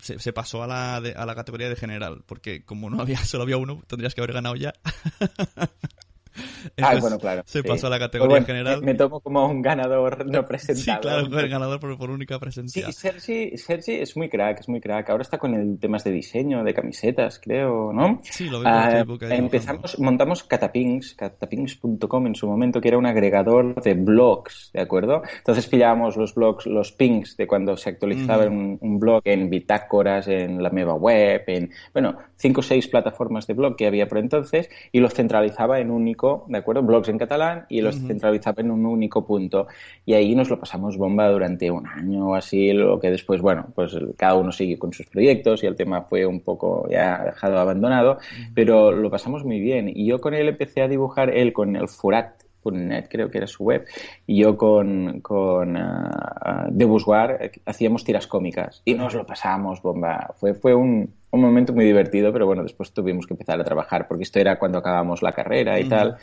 se, 0.00 0.18
se 0.20 0.32
pasó 0.32 0.62
a 0.62 0.66
la, 0.68 1.00
de- 1.00 1.14
a 1.14 1.26
la 1.26 1.34
categoría 1.34 1.68
de 1.68 1.74
general. 1.76 2.22
Porque 2.26 2.64
como 2.64 2.88
no 2.90 3.00
había, 3.02 3.18
solo 3.24 3.42
había 3.42 3.56
uno, 3.56 3.82
tendrías 3.88 4.14
que 4.14 4.20
haber 4.20 4.32
ganado 4.34 4.54
ya. 4.56 4.72
Ah, 6.78 6.96
bueno, 7.00 7.18
claro. 7.18 7.42
Se 7.46 7.62
sí. 7.62 7.68
pasó 7.68 7.86
a 7.86 7.90
la 7.90 7.98
categoría 7.98 8.30
bueno, 8.34 8.46
general. 8.46 8.80
Me, 8.80 8.86
me 8.92 8.94
tomo 8.94 9.20
como 9.20 9.46
un 9.46 9.62
ganador 9.62 10.26
no 10.26 10.40
Sí, 10.42 10.46
presentado. 10.48 11.00
claro, 11.00 11.26
fue 11.30 11.42
el 11.42 11.48
ganador 11.48 11.80
por, 11.80 11.96
por 11.98 12.10
única 12.10 12.34
Sí, 12.34 12.40
presencia. 12.40 12.92
Sergi, 12.92 13.56
Sergi 13.56 13.92
es 13.94 14.16
muy 14.16 14.28
crack, 14.28 14.60
es 14.60 14.68
muy 14.68 14.80
crack. 14.80 15.10
Ahora 15.10 15.22
está 15.22 15.38
con 15.38 15.54
el 15.54 15.78
temas 15.78 16.04
de 16.04 16.10
diseño, 16.12 16.62
de 16.64 16.74
camisetas, 16.74 17.40
creo, 17.42 17.92
¿no? 17.92 18.20
Sí, 18.22 18.48
lo 18.48 18.60
veo 18.60 18.68
Ah, 18.68 18.88
Facebook 18.90 19.24
ahí 19.24 19.38
empezamos, 19.38 19.98
montamos 19.98 20.44
Catapings, 20.44 21.14
catapings.com 21.14 22.26
en 22.26 22.34
su 22.34 22.46
momento, 22.46 22.80
que 22.80 22.88
era 22.88 22.98
un 22.98 23.06
agregador 23.06 23.80
de 23.82 23.94
blogs, 23.94 24.70
¿de 24.72 24.80
acuerdo? 24.82 25.22
Entonces 25.38 25.66
pillábamos 25.66 26.16
los 26.16 26.34
blogs, 26.34 26.66
los 26.66 26.92
pings 26.92 27.36
de 27.36 27.46
cuando 27.46 27.76
se 27.76 27.90
actualizaba 27.90 28.44
Ujú. 28.44 28.52
un, 28.54 28.78
un 28.80 28.98
blog 28.98 29.22
en 29.24 29.48
bitácoras, 29.50 30.28
en 30.28 30.62
la 30.62 30.70
Meva 30.70 30.94
Web, 30.94 31.44
en, 31.46 31.70
bueno, 31.92 32.16
cinco 32.36 32.60
o 32.60 32.62
seis 32.62 32.88
plataformas 32.88 33.46
de 33.46 33.54
blog 33.54 33.76
que 33.76 33.86
había 33.86 34.06
por 34.08 34.18
entonces 34.18 34.68
y 34.92 35.00
los 35.00 35.14
centralizaba 35.14 35.80
en 35.80 35.90
un 35.90 36.08
único, 36.26 36.44
¿de 36.48 36.58
acuerdo? 36.58 36.82
Blogs 36.82 37.08
en 37.08 37.18
catalán 37.18 37.66
y 37.68 37.80
los 37.80 37.96
Ujú. 37.96 38.06
centralizaba 38.08 38.60
en 38.62 38.70
un 38.70 38.86
único 38.86 39.26
punto. 39.26 39.66
Y 40.04 40.14
ahí 40.14 40.34
nos 40.34 40.50
lo 40.50 40.58
pasamos 40.58 40.96
bomba 40.96 41.28
durante 41.30 41.70
un 41.70 41.86
año 41.86 42.28
o 42.28 42.34
así, 42.34 42.72
lo 42.72 42.98
que 43.00 43.10
después, 43.10 43.40
bueno, 43.40 43.66
pues 43.74 43.96
cada 44.16 44.34
uno 44.34 44.52
sigue 44.52 44.78
con 44.78 44.92
sus 44.92 45.06
proyectos 45.06 45.62
y 45.62 45.66
el 45.66 45.76
tema 45.76 46.02
fue 46.02 46.26
un 46.26 46.40
poco 46.40 46.88
ya 46.90 47.24
dejado 47.24 47.58
abandonado, 47.58 48.18
pero 48.54 48.92
lo 48.92 49.10
pasamos 49.10 49.44
muy 49.44 49.60
bien. 49.60 49.88
Y 49.88 50.06
yo 50.06 50.20
con 50.20 50.34
él 50.34 50.48
empecé 50.48 50.82
a 50.82 50.88
dibujar, 50.88 51.30
él 51.30 51.52
con 51.52 51.76
el 51.76 51.88
Furat.net, 52.70 53.06
creo 53.10 53.30
que 53.30 53.38
era 53.38 53.46
su 53.46 53.64
web, 53.64 53.84
y 54.26 54.40
yo 54.42 54.56
con, 54.56 55.20
con 55.20 55.76
Busguar 56.72 57.38
eh, 57.40 57.50
hacíamos 57.66 58.04
tiras 58.04 58.26
cómicas 58.26 58.82
y 58.84 58.94
nos 58.94 59.14
lo 59.14 59.26
pasamos 59.26 59.82
bomba. 59.82 60.34
Fue, 60.36 60.54
fue 60.54 60.74
un, 60.74 61.14
un 61.30 61.40
momento 61.40 61.72
muy 61.72 61.84
divertido, 61.84 62.32
pero 62.32 62.46
bueno, 62.46 62.62
después 62.62 62.92
tuvimos 62.92 63.26
que 63.26 63.34
empezar 63.34 63.60
a 63.60 63.64
trabajar 63.64 64.06
porque 64.08 64.22
esto 64.24 64.38
era 64.38 64.58
cuando 64.58 64.78
acabamos 64.78 65.22
la 65.22 65.32
carrera 65.32 65.78
y 65.78 65.82
Ujú. 65.82 65.90
tal. 65.90 66.16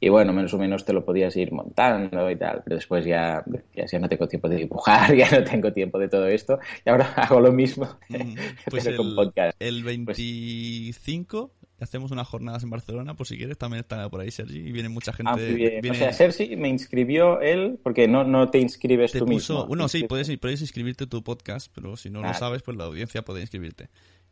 y 0.00 0.08
bueno, 0.10 0.32
menos 0.32 0.52
o 0.54 0.58
menos 0.58 0.84
te 0.84 0.92
lo 0.92 1.04
podías 1.04 1.34
ir 1.36 1.52
montando 1.52 2.30
y 2.30 2.36
tal, 2.36 2.62
pero 2.64 2.76
después 2.76 3.04
ya 3.04 3.42
decías, 3.46 3.90
ya 3.90 3.98
no 3.98 4.08
tengo 4.08 4.28
tiempo 4.28 4.48
de 4.48 4.56
dibujar, 4.56 5.14
ya 5.16 5.30
no 5.30 5.44
tengo 5.44 5.72
tiempo 5.72 5.98
de 5.98 6.08
todo 6.08 6.26
esto, 6.28 6.58
y 6.84 6.90
ahora 6.90 7.06
hago 7.16 7.40
lo 7.40 7.52
mismo, 7.52 7.86
Mm, 8.08 8.34
Pues 8.70 8.84
pero 8.84 8.90
el, 8.90 8.96
con 8.96 9.14
podcast. 9.14 9.56
el 9.60 9.82
Pues 10.04 10.16
25 10.18 11.50
hacemos 11.84 12.10
unas 12.10 12.26
jornadas 12.26 12.62
en 12.62 12.70
Barcelona, 12.70 13.14
por 13.14 13.26
si 13.26 13.36
quieres, 13.36 13.58
también 13.58 13.80
está 13.80 14.08
por 14.08 14.20
ahí 14.20 14.30
Sergi, 14.30 14.58
y 14.58 14.72
viene 14.72 14.88
mucha 14.88 15.12
gente. 15.12 15.30
Ah, 15.32 15.36
muy 15.36 15.54
bien. 15.54 15.80
viene- 15.82 15.90
O 15.90 15.94
sea, 15.98 16.12
Sergi 16.12 16.56
me 16.56 16.68
inscribió 16.68 17.40
él, 17.40 17.78
porque 17.82 18.08
no, 18.08 18.24
no 18.24 18.48
te 18.50 18.58
inscribes 18.58 19.12
te 19.12 19.18
tú 19.18 19.26
puso, 19.26 19.52
mismo. 19.54 19.66
bueno, 19.66 19.88
sí, 19.88 20.04
puedes, 20.04 20.30
puedes 20.38 20.60
inscribirte 20.60 21.06
tu 21.06 21.22
podcast, 21.22 21.70
pero 21.74 21.96
si 21.96 22.10
no 22.10 22.22
lo 22.22 22.32
sabes, 22.34 22.62
pues 22.62 22.76
la 22.76 22.84
audiencia 22.84 23.22
puede 23.22 23.40
inscribirte. 23.40 23.88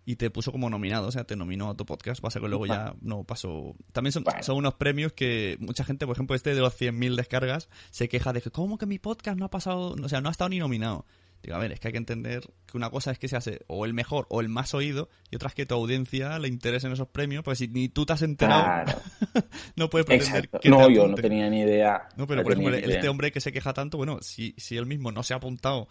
Y 0.07 0.17
te 0.17 0.29
puso 0.29 0.53
como 0.53 0.69
nominado, 0.69 1.09
o 1.09 1.11
sea, 1.13 1.25
te 1.25 1.35
nominó 1.35 1.71
a 1.71 1.77
tu 1.79 1.87
podcast. 1.87 2.21
Pasa 2.21 2.39
que 2.39 2.47
luego 2.47 2.67
ya 2.67 2.95
no 3.01 3.25
pasó. 3.25 3.75
También 3.93 4.13
son, 4.13 4.23
Bueno. 4.25 4.43
son 4.43 4.57
unos 4.59 4.75
premios 4.75 5.15
que 5.15 5.57
mucha 5.61 5.83
gente, 5.83 6.05
por 6.07 6.15
ejemplo, 6.15 6.37
este 6.37 6.55
de 6.55 6.61
los 6.61 6.75
100.000 6.79 7.17
descargas, 7.17 7.71
se 7.91 8.07
queja 8.11 8.35
de 8.35 8.43
que, 8.43 8.51
¿cómo 8.51 8.77
que 8.77 8.85
mi 8.85 8.99
podcast 8.99 9.39
no 9.39 9.47
ha 9.47 9.51
pasado? 9.51 9.95
O 10.03 10.09
sea, 10.11 10.21
no 10.21 10.29
ha 10.29 10.33
estado 10.33 10.51
ni 10.51 10.59
nominado. 10.59 11.07
Digo, 11.45 11.57
a 11.57 11.59
ver, 11.61 11.73
es 11.73 11.81
que 11.81 11.89
hay 11.89 11.93
que 11.93 11.99
entender 11.99 12.41
que 12.67 12.77
una 12.77 12.89
cosa 12.91 13.11
es 13.13 13.19
que 13.19 13.29
se 13.29 13.37
hace 13.37 13.61
o 13.67 13.85
el 13.85 13.93
mejor 13.93 14.27
o 14.31 14.41
el 14.41 14.49
más 14.49 14.73
oído, 14.75 15.11
y 15.31 15.37
otra 15.37 15.49
es 15.49 15.55
que 15.55 15.67
tu 15.67 15.75
audiencia 15.75 16.39
le 16.39 16.49
interesen 16.49 16.91
esos 16.93 17.07
premios, 17.09 17.45
pues 17.45 17.59
si 17.59 17.69
ni 17.69 17.89
tú 17.91 18.07
te 18.07 18.15
has 18.15 18.23
enterado, 18.23 18.63
Claro, 18.65 19.01
no 19.77 19.91
puedes 19.91 20.07
pretender 20.07 20.37
exacto. 20.47 20.61
que 20.61 20.71
No, 20.71 20.87
te 20.87 20.95
yo 20.95 21.07
no 21.07 21.15
tenía 21.17 21.51
ni 21.51 21.61
idea. 21.61 22.09
No, 22.17 22.27
pero 22.27 22.41
No 22.41 22.45
por 22.45 22.53
ejemplo, 22.53 22.75
este 22.77 23.09
hombre 23.09 23.31
que 23.31 23.41
se 23.41 23.53
queja 23.53 23.73
tanto, 23.75 23.99
bueno, 23.99 24.19
si, 24.23 24.55
si 24.57 24.77
él 24.79 24.87
mismo 24.87 25.13
no 25.13 25.23
se 25.23 25.35
ha 25.35 25.37
apuntado, 25.37 25.89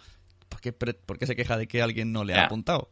¿por 0.50 0.60
qué, 0.60 0.74
pre- 0.74 0.94
por 0.96 1.20
qué 1.20 1.28
se 1.28 1.36
queja 1.36 1.56
de 1.58 1.68
que 1.68 1.82
alguien 1.82 2.12
no 2.12 2.24
le 2.24 2.34
ha 2.34 2.46
apuntado? 2.46 2.92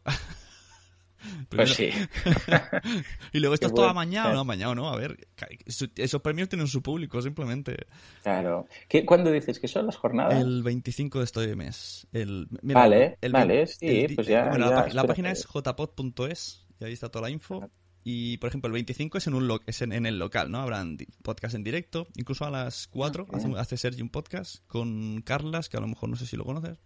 Pues 1.48 1.74
sí. 1.74 1.90
Y 3.32 3.38
luego 3.40 3.54
esto 3.54 3.66
Qué 3.68 3.70
es 3.72 3.74
todo 3.74 3.88
amañado, 3.88 4.32
no 4.32 4.40
amañado, 4.40 4.74
¿no? 4.74 4.88
A 4.88 4.96
ver, 4.96 5.26
esos 5.66 6.20
premios 6.22 6.48
tienen 6.48 6.66
su 6.66 6.82
público, 6.82 7.20
simplemente. 7.22 7.86
Claro. 8.22 8.66
¿Qué, 8.88 9.04
¿Cuándo 9.06 9.30
dices 9.30 9.58
que 9.58 9.68
son 9.68 9.86
las 9.86 9.96
jornadas? 9.96 10.40
El 10.40 10.62
25 10.62 11.18
de 11.18 11.24
este 11.24 11.56
mes. 11.56 12.06
El, 12.12 12.48
mira, 12.62 12.80
Vale, 12.80 13.18
el 13.20 13.32
vale, 13.32 13.66
sí, 13.66 13.86
el 13.86 14.14
pues 14.14 14.26
ya- 14.26 14.48
bueno, 14.48 14.68
ya 14.68 14.88
la, 14.92 15.04
página 15.04 15.30
es 15.30 15.46
jpod.es 15.46 16.66
y 16.80 16.84
ahí 16.84 16.92
está 16.92 17.08
toda 17.08 17.28
la 17.28 17.30
info. 17.30 17.70
Y, 18.04 18.38
por 18.38 18.48
ejemplo, 18.48 18.66
el 18.66 18.72
25 18.72 19.18
es 19.18 19.26
en 19.28 19.34
un 19.34 19.46
lo- 19.46 19.60
es 19.64 19.80
en, 19.80 19.92
en 19.92 20.06
el 20.06 20.18
local, 20.18 20.50
¿no? 20.50 20.58
Habrán 20.58 20.98
podcast 21.22 21.54
en 21.54 21.62
directo. 21.62 22.08
Incluso 22.16 22.44
a 22.44 22.50
las 22.50 22.88
4 22.88 23.22
Ok. 23.24 23.34
hace, 23.36 23.48
hace 23.56 23.76
Sergi 23.76 24.02
un 24.02 24.08
podcast 24.10 24.56
con 24.66 25.22
Carlas, 25.22 25.68
que 25.68 25.76
a 25.76 25.80
lo 25.80 25.86
mejor 25.86 26.08
no 26.08 26.16
sé 26.16 26.26
si 26.26 26.36
lo 26.36 26.44
conoces. 26.44 26.78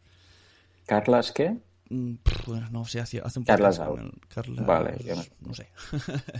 ¿Carlas 0.86 1.32
qué? 1.32 1.56
Mm, 1.88 2.14
no 2.72 2.84
sé, 2.84 3.00
hace, 3.00 3.18
un 3.18 3.44
Out. 3.48 3.98
él. 4.00 4.12
Carlas, 4.28 4.66
Vale, 4.66 4.96
me- 5.04 5.46
no 5.46 5.54
sé. 5.54 5.68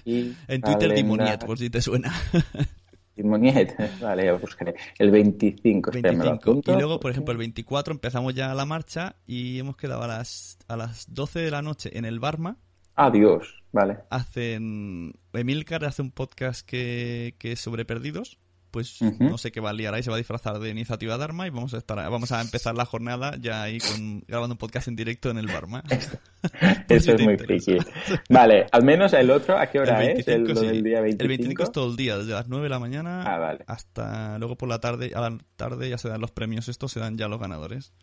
Y 0.05 0.33
en 0.49 0.61
Twitter 0.61 0.95
Dimoniet, 0.95 1.45
por 1.45 1.59
si 1.59 1.71
te 1.71 1.81
suena. 1.81 2.13
Dimoniet. 3.17 3.75
Vale, 4.01 4.25
ya 4.25 4.33
lo 4.33 4.39
buscaré. 4.39 4.75
El 4.99 5.11
25, 5.11 5.91
espera, 5.91 6.13
me 6.13 6.19
lo 6.19 6.25
25. 6.31 6.51
apunto. 6.51 6.73
Y 6.73 6.77
luego, 6.77 7.01
por 7.01 7.11
ejemplo, 7.11 7.33
el 7.33 7.39
24 7.39 7.93
empezamos 7.95 8.35
ya 8.35 8.53
la 8.55 8.67
marcha 8.67 9.17
y 9.27 9.59
hemos 9.59 9.77
quedado 9.77 10.03
a 10.03 10.07
las, 10.07 10.59
a 10.69 10.77
las 10.77 11.13
12 11.15 11.41
de 11.41 11.51
la 11.51 11.63
noche 11.63 11.97
en 11.97 12.05
el 12.05 12.21
Barma. 12.21 12.59
Adiós, 12.95 13.63
vale. 13.73 13.99
Hacen. 14.11 15.15
Emilcar 15.33 15.85
hace 15.85 16.03
un 16.03 16.11
podcast 16.11 16.67
que, 16.67 17.37
que 17.39 17.53
es 17.53 17.61
sobre 17.61 17.85
perdidos. 17.85 18.39
Pues 18.77 19.01
no 19.01 19.39
sé 19.39 19.53
qué 19.53 19.61
va 19.61 19.71
a 19.71 19.73
liar 19.73 19.95
ahí, 19.95 20.03
se 20.03 20.11
va 20.11 20.17
a 20.17 20.19
disfrazar 20.19 20.59
de 20.59 20.69
iniciativa 20.69 21.17
Dharma 21.17 21.47
y 21.47 21.51
vamos 21.51 21.73
a 21.73 21.79
estar 21.79 21.97
vamos 22.11 22.31
a 22.31 22.43
empezar 22.43 22.75
la 22.75 22.85
jornada 22.85 23.35
ya 23.41 23.63
ahí 23.63 23.79
con, 23.79 24.21
grabando 24.29 24.53
un 24.53 24.59
podcast 24.59 24.89
en 24.89 24.97
directo 24.97 25.31
en 25.31 25.39
el 25.39 25.47
Barma. 25.47 25.83
Por 25.83 25.93
Eso 26.95 27.01
si 27.07 27.11
es 27.13 27.23
muy 27.23 27.39
friki. 27.39 27.79
Vale, 28.29 28.67
al 28.71 28.85
menos 28.85 29.15
el 29.15 29.31
otro, 29.31 29.57
¿a 29.57 29.67
qué 29.69 29.81
hora 29.81 30.05
el 30.05 30.19
es? 30.19 30.29
El, 30.29 30.43
lo 30.45 30.55
sí. 30.55 30.67
del 30.67 30.83
día 30.83 31.01
25. 31.01 31.23
El 31.23 31.29
25 31.29 31.63
es 31.63 31.73
todo 31.73 31.91
el 31.91 31.97
día, 31.97 32.19
desde 32.19 32.33
las 32.33 32.49
9 32.49 32.65
de 32.65 32.69
la 32.69 32.79
mañana 32.79 33.23
Ah, 33.23 33.39
vale. 33.39 33.65
hasta 33.67 34.39
luego 34.39 34.59
por 34.59 34.69
la 34.69 34.79
tarde. 34.79 35.13
A 35.15 35.23
la 35.23 35.39
tarde 35.57 35.89
ya 35.89 35.97
se 35.97 36.11
dan 36.11 36.21
los 36.21 36.33
premios 36.33 36.69
estos, 36.69 36.93
se 36.93 37.01
dan 37.01 37.17
ya 37.17 37.29
los 37.29 37.41
ganadores. 37.41 37.95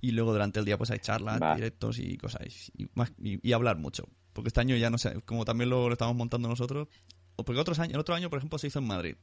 Y 0.00 0.10
luego 0.10 0.32
durante 0.32 0.58
el 0.58 0.64
día 0.64 0.76
pues 0.76 0.90
hay 0.90 0.98
charlas, 0.98 1.38
directos 1.54 2.00
y 2.00 2.16
cosas. 2.16 2.42
Y, 2.76 2.88
más, 2.94 3.12
y, 3.22 3.38
y 3.48 3.52
hablar 3.52 3.76
mucho. 3.78 4.08
Porque 4.32 4.48
este 4.48 4.60
año 4.60 4.74
ya 4.74 4.90
no 4.90 4.98
sé, 4.98 5.20
como 5.24 5.44
también 5.44 5.70
lo, 5.70 5.86
lo 5.86 5.92
estamos 5.92 6.16
montando 6.16 6.48
nosotros. 6.48 6.88
o 7.36 7.44
Porque 7.44 7.60
otros 7.60 7.78
años, 7.78 7.94
el 7.94 8.00
otro 8.00 8.16
año, 8.16 8.28
por 8.28 8.38
ejemplo, 8.38 8.58
se 8.58 8.66
hizo 8.66 8.80
en 8.80 8.88
Madrid. 8.88 9.14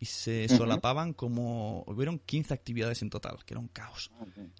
Y 0.00 0.06
se 0.06 0.48
solapaban 0.48 1.12
como... 1.12 1.84
Hubieron 1.86 2.18
15 2.18 2.54
actividades 2.54 3.02
en 3.02 3.10
total, 3.10 3.36
que 3.44 3.52
era 3.52 3.60
un 3.60 3.68
caos. 3.68 4.10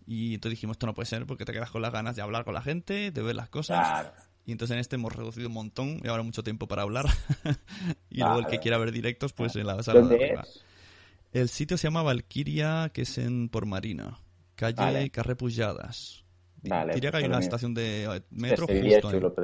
Y 0.07 0.35
entonces 0.35 0.59
dijimos, 0.59 0.75
esto 0.75 0.87
no 0.87 0.95
puede 0.95 1.07
ser 1.07 1.27
porque 1.27 1.47
te 1.47 1.53
quedas 1.53 1.71
con 1.71 1.81
las 1.81 1.93
ganas 1.93 2.15
de 2.15 2.21
hablar 2.21 2.45
con 2.45 2.53
la 2.53 2.61
gente, 2.61 3.11
de 3.11 3.23
ver 3.23 3.35
las 3.35 3.49
cosas. 3.49 3.79
Claro. 3.79 4.11
Y 4.45 4.53
entonces 4.53 4.75
en 4.75 4.81
este 4.81 4.97
hemos 4.97 5.15
reducido 5.15 5.49
un 5.49 5.55
montón 5.55 6.01
y 6.05 6.09
ahora 6.09 6.23
mucho 6.23 6.43
tiempo 6.43 6.69
para 6.69 6.83
hablar. 6.83 7.07
y 8.11 8.19
luego 8.21 8.41
el 8.41 8.47
que 8.47 8.59
quiera 8.59 8.77
ver 8.77 8.93
directos, 8.93 9.33
pues 9.33 9.57
en 9.57 9.67
la 9.67 9.83
sala 9.83 10.01
de 10.01 10.09
¿Dónde 10.09 10.25
arriba. 10.25 10.43
es? 10.43 10.65
El 11.33 11.49
sitio 11.49 11.79
se 11.79 11.87
llama 11.87 12.03
Valkyria, 12.03 12.91
que 12.93 13.03
es 13.03 13.17
en 13.17 13.49
Por 13.49 13.65
Marina. 13.65 14.19
Calle 14.57 14.77
Vale. 14.77 15.11
Carré 15.11 15.37
Pujadas. 15.37 16.25
Vale, 16.63 16.95
Diría 16.95 17.11
que 17.11 17.19
hay 17.19 17.23
pues 17.23 17.31
una 17.31 17.39
estación 17.39 17.73
de 17.73 18.23
metro 18.31 18.67
día 18.67 19.01
justo. 19.01 19.35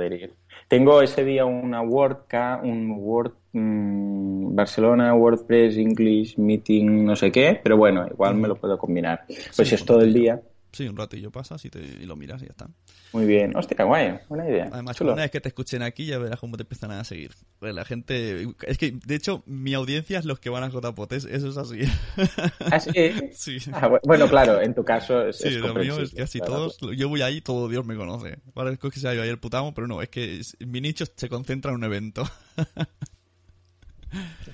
Tengo 0.68 1.00
ese 1.00 1.24
día 1.24 1.44
una 1.44 1.80
WordCamp, 1.80 2.64
un 2.64 2.90
Word, 2.98 3.32
mm, 3.52 4.15
Barcelona 4.56 5.14
WordPress 5.14 5.76
English 5.76 6.36
Meeting, 6.38 7.04
no 7.04 7.14
sé 7.14 7.30
qué, 7.30 7.60
pero 7.62 7.76
bueno, 7.76 8.06
igual 8.10 8.34
me 8.36 8.48
lo 8.48 8.56
puedo 8.56 8.76
combinar. 8.78 9.24
Pues 9.54 9.68
si 9.68 9.74
es 9.74 9.84
todo 9.84 10.00
el 10.00 10.12
día, 10.12 10.40
Sí, 10.72 10.86
un 10.86 10.96
ratillo 10.96 11.30
pasas 11.30 11.64
y, 11.64 11.70
te, 11.70 11.78
y 11.78 12.04
lo 12.04 12.16
miras 12.16 12.42
y 12.42 12.44
ya 12.46 12.50
está. 12.50 12.68
muy 13.14 13.24
bien. 13.24 13.56
Hostia, 13.56 13.82
guay, 13.82 14.18
buena 14.28 14.46
idea. 14.46 14.68
Además, 14.70 14.94
Chulo. 14.96 15.14
una 15.14 15.22
vez 15.22 15.30
que 15.30 15.40
te 15.40 15.48
escuchen 15.48 15.80
aquí 15.82 16.04
ya 16.04 16.18
verás 16.18 16.38
cómo 16.38 16.58
te 16.58 16.64
empiezan 16.64 16.90
a 16.90 17.02
seguir. 17.02 17.30
Pues 17.58 17.74
la 17.74 17.86
gente... 17.86 18.46
Es 18.66 18.76
que, 18.76 18.90
de 18.92 19.14
hecho, 19.14 19.42
mi 19.46 19.72
audiencia 19.72 20.18
es 20.18 20.26
los 20.26 20.38
que 20.38 20.50
van 20.50 20.64
a 20.64 20.68
JPOT. 20.68 21.12
es- 21.14 21.24
Eso 21.24 21.48
es 21.48 21.56
así. 21.56 21.78
Ah, 22.70 22.78
sí. 22.78 22.90
sí. 23.32 23.70
Ah, 23.72 23.88
bu- 23.88 24.00
bueno, 24.04 24.28
claro, 24.28 24.60
en 24.60 24.74
tu 24.74 24.84
caso 24.84 25.26
es, 25.28 25.38
Sí, 25.38 25.48
es 25.48 25.56
lo 25.56 25.72
mío 25.74 25.98
es 25.98 26.12
que 26.12 26.20
así 26.22 26.40
claro. 26.40 26.68
todos, 26.76 26.78
yo 26.94 27.08
voy 27.08 27.22
ahí, 27.22 27.40
todo 27.40 27.68
Dios 27.70 27.86
me 27.86 27.96
conoce. 27.96 28.36
Parezco 28.52 28.90
que 28.90 29.00
se 29.00 29.08
haya 29.08 29.24
el 29.24 29.38
putamo, 29.38 29.72
pero 29.72 29.86
no, 29.86 30.02
es 30.02 30.10
que 30.10 30.40
es- 30.40 30.58
mi 30.60 30.82
nicho 30.82 31.06
se 31.16 31.30
concentra 31.30 31.70
en 31.70 31.76
un 31.78 31.84
evento. 31.84 32.22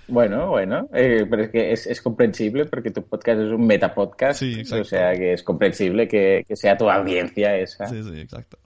Bueno, 0.09 0.49
bueno, 0.51 0.89
eh, 0.93 1.27
pero 1.31 1.45
es 1.45 1.51
que 1.51 1.73
es, 1.73 1.87
es 1.87 2.03
comprensible 2.03 2.67
porque 2.67 2.91
tu 2.91 3.03
podcast 3.03 3.41
es 3.41 3.51
un 3.53 3.67
metapodcast, 3.67 4.41
Sí, 4.41 4.55
exacto. 4.61 4.83
o 4.83 4.85
sea 4.85 5.13
que 5.15 5.33
es 5.35 5.43
comprensible 5.43 6.07
que, 6.09 6.45
que 6.47 6.57
sea 6.57 6.77
tu 6.77 6.91
audiencia 6.91 7.57
esa. 7.57 7.87
Sí, 7.87 8.03
sí, 8.03 8.21
exacto. 8.21 8.59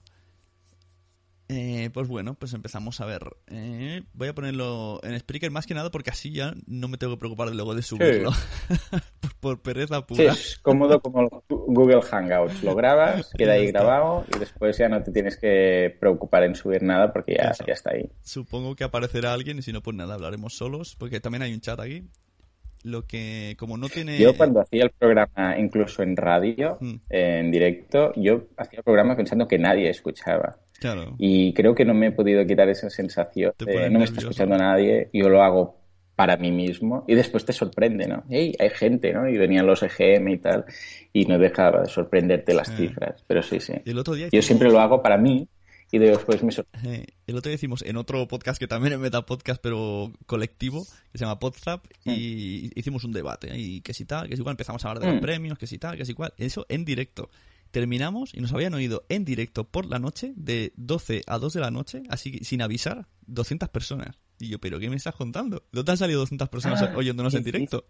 Eh, 1.49 1.89
pues 1.93 2.09
bueno, 2.09 2.33
pues 2.33 2.53
empezamos 2.53 2.99
a 2.99 3.05
ver. 3.05 3.21
Eh, 3.47 4.03
voy 4.13 4.27
a 4.27 4.35
ponerlo 4.35 4.99
en 5.03 5.17
Spreaker 5.17 5.49
más 5.49 5.65
que 5.65 5.73
nada 5.73 5.89
porque 5.91 6.09
así 6.09 6.31
ya 6.33 6.53
no 6.65 6.89
me 6.89 6.97
tengo 6.97 7.13
que 7.13 7.19
preocupar 7.19 7.53
luego 7.55 7.73
de 7.73 7.81
subirlo. 7.83 8.31
por, 9.21 9.33
por 9.39 9.61
pereza 9.61 9.99
Sí, 9.99 10.03
pura. 10.07 10.33
es 10.33 10.59
cómodo 10.61 10.99
como 10.99 11.43
Google 11.47 12.01
Hangouts. 12.01 12.63
Lo 12.63 12.75
grabas, 12.75 13.31
queda 13.37 13.53
ahí 13.53 13.67
grabado 13.67 14.25
y 14.35 14.39
después 14.39 14.77
ya 14.77 14.89
no 14.89 15.01
te 15.01 15.11
tienes 15.13 15.37
que 15.37 15.95
preocupar 15.99 16.43
en 16.43 16.55
subir 16.55 16.83
nada 16.83 17.13
porque 17.13 17.35
ya 17.37 17.51
está 17.73 17.91
ahí. 17.93 18.09
Supongo 18.23 18.75
que 18.75 18.83
aparecerá 18.83 19.31
alguien 19.33 19.59
y 19.59 19.61
si 19.61 19.71
no, 19.71 19.81
pues 19.81 19.95
nada, 19.95 20.15
hablaremos 20.15 20.53
solos. 20.57 20.95
Porque 20.99 21.21
también 21.21 21.43
hay 21.43 21.53
un 21.53 21.61
chat 21.61 21.79
aquí. 21.79 22.03
Lo 22.83 23.05
que, 23.05 23.55
como 23.57 23.75
no 23.75 23.89
tiene. 23.89 24.17
Yo 24.19 24.37
cuando 24.37 24.61
hacía 24.61 24.83
el 24.83 24.91
programa, 24.91 25.57
incluso 25.57 26.03
en 26.03 26.15
radio, 26.15 26.77
Mm. 26.79 26.93
en 27.09 27.51
directo, 27.51 28.13
yo 28.15 28.43
hacía 28.55 28.79
el 28.79 28.83
programa 28.83 29.15
pensando 29.17 29.47
que 29.47 29.57
nadie 29.57 29.89
escuchaba. 29.89 30.57
Claro. 30.79 31.15
Y 31.17 31.53
creo 31.53 31.73
que 31.75 31.85
no 31.85 31.93
me 31.93 32.07
he 32.07 32.11
podido 32.11 32.45
quitar 32.45 32.69
esa 32.69 32.89
sensación 32.89 33.53
de 33.59 33.89
no 33.89 33.99
me 33.99 34.05
está 34.05 34.19
escuchando 34.19 34.57
nadie, 34.57 35.09
yo 35.13 35.29
lo 35.29 35.41
hago 35.43 35.77
para 36.15 36.35
mí 36.37 36.51
mismo 36.51 37.05
y 37.07 37.13
después 37.13 37.45
te 37.45 37.53
sorprende, 37.53 38.07
¿no? 38.07 38.23
¡Ey, 38.29 38.55
hay 38.59 38.69
gente, 38.71 39.13
¿no? 39.13 39.27
Y 39.29 39.37
venían 39.37 39.67
los 39.67 39.83
EGM 39.83 40.29
y 40.29 40.37
tal 40.39 40.65
y 41.13 41.25
no 41.25 41.37
dejaba 41.37 41.81
de 41.81 41.89
sorprenderte 41.89 42.53
las 42.55 42.75
cifras, 42.75 43.23
pero 43.27 43.43
sí, 43.43 43.59
sí. 43.59 43.73
El 43.85 43.97
otro 43.99 44.15
día 44.15 44.25
Yo 44.25 44.29
hicimos- 44.29 44.45
siempre 44.45 44.69
lo 44.71 44.79
hago 44.79 45.03
para 45.03 45.17
mí 45.17 45.47
y 45.91 45.99
después 45.99 46.43
me 46.43 46.51
sorprende. 46.51 47.05
El 47.27 47.35
otro 47.37 47.49
día 47.49 47.55
hicimos 47.55 47.81
en 47.83 47.97
otro 47.97 48.27
podcast 48.27 48.59
que 48.59 48.67
también 48.67 48.93
es 48.93 48.99
Metapodcast, 48.99 49.61
pero 49.61 50.11
colectivo, 50.25 50.85
que 51.11 51.17
se 51.19 51.23
llama 51.25 51.39
Podzap, 51.39 51.85
y 52.03 52.71
hicimos 52.77 53.03
un 53.03 53.13
debate. 53.13 53.49
¿eh? 53.51 53.57
Y 53.59 53.81
que 53.81 53.93
si 53.93 54.05
tal, 54.05 54.27
que 54.27 54.35
si 54.35 54.41
igual 54.41 54.53
empezamos 54.53 54.83
a 54.83 54.89
hablar 54.89 55.03
de 55.03 55.09
los 55.11 55.17
Mm. 55.21 55.25
premios, 55.25 55.57
que 55.57 55.67
si 55.67 55.77
tal, 55.77 55.95
que 55.97 56.05
si 56.05 56.13
cual. 56.13 56.33
Eso 56.37 56.65
en 56.67 56.83
directo. 56.83 57.29
Terminamos 57.71 58.33
y 58.33 58.39
nos 58.41 58.53
habían 58.53 58.73
oído 58.73 59.05
en 59.09 59.25
directo 59.25 59.65
por 59.65 59.85
la 59.85 59.99
noche, 59.99 60.33
de 60.35 60.73
12 60.77 61.23
a 61.27 61.37
2 61.37 61.53
de 61.53 61.59
la 61.59 61.71
noche, 61.71 62.03
así 62.09 62.31
que 62.31 62.43
sin 62.45 62.61
avisar, 62.61 63.07
200 63.27 63.69
personas. 63.69 64.19
Y 64.39 64.49
yo, 64.49 64.59
¿pero 64.59 64.79
qué 64.79 64.89
me 64.89 64.95
estás 64.95 65.15
contando? 65.15 65.63
¿Dónde 65.71 65.91
han 65.91 65.97
salido 65.97 66.19
200 66.21 66.47
personas 66.49 66.81
Ah, 66.81 66.93
oyéndonos 66.95 67.33
¿qué 67.33 67.37
en 67.39 67.43
directo? 67.43 67.85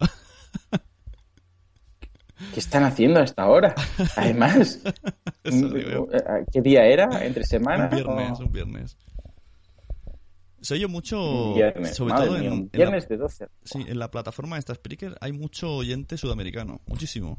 ¿Qué 2.54 2.60
están 2.60 2.84
haciendo 2.84 3.18
a 3.20 3.24
esta 3.24 3.48
hora? 3.48 3.74
Además, 4.16 4.80
digo 5.44 5.76
yo. 5.76 6.08
¿qué 6.52 6.60
día 6.62 6.84
era? 6.86 7.24
¿Entre 7.26 7.44
semana? 7.44 7.84
Un 7.84 7.90
viernes, 7.90 8.40
¿O- 8.40 8.44
un 8.44 8.52
viernes. 8.52 8.96
Se 10.60 10.74
oye 10.74 10.86
mucho, 10.88 11.54
viernes, 11.54 11.94
sobre 11.96 12.14
madre 12.14 12.26
todo 12.28 12.38
mía, 12.38 12.48
en, 12.48 12.54
en 12.54 12.62
la- 12.64 12.70
viernes 12.78 13.08
de 13.08 13.16
12. 13.16 13.48
Sí, 13.64 13.84
en 13.86 13.98
la 13.98 14.10
plataforma 14.10 14.56
de 14.56 14.60
esta 14.60 14.74
Spreaker 14.74 15.16
hay 15.20 15.32
mucho 15.32 15.70
oyente 15.76 16.16
sudamericano, 16.16 16.80
muchísimo. 16.86 17.38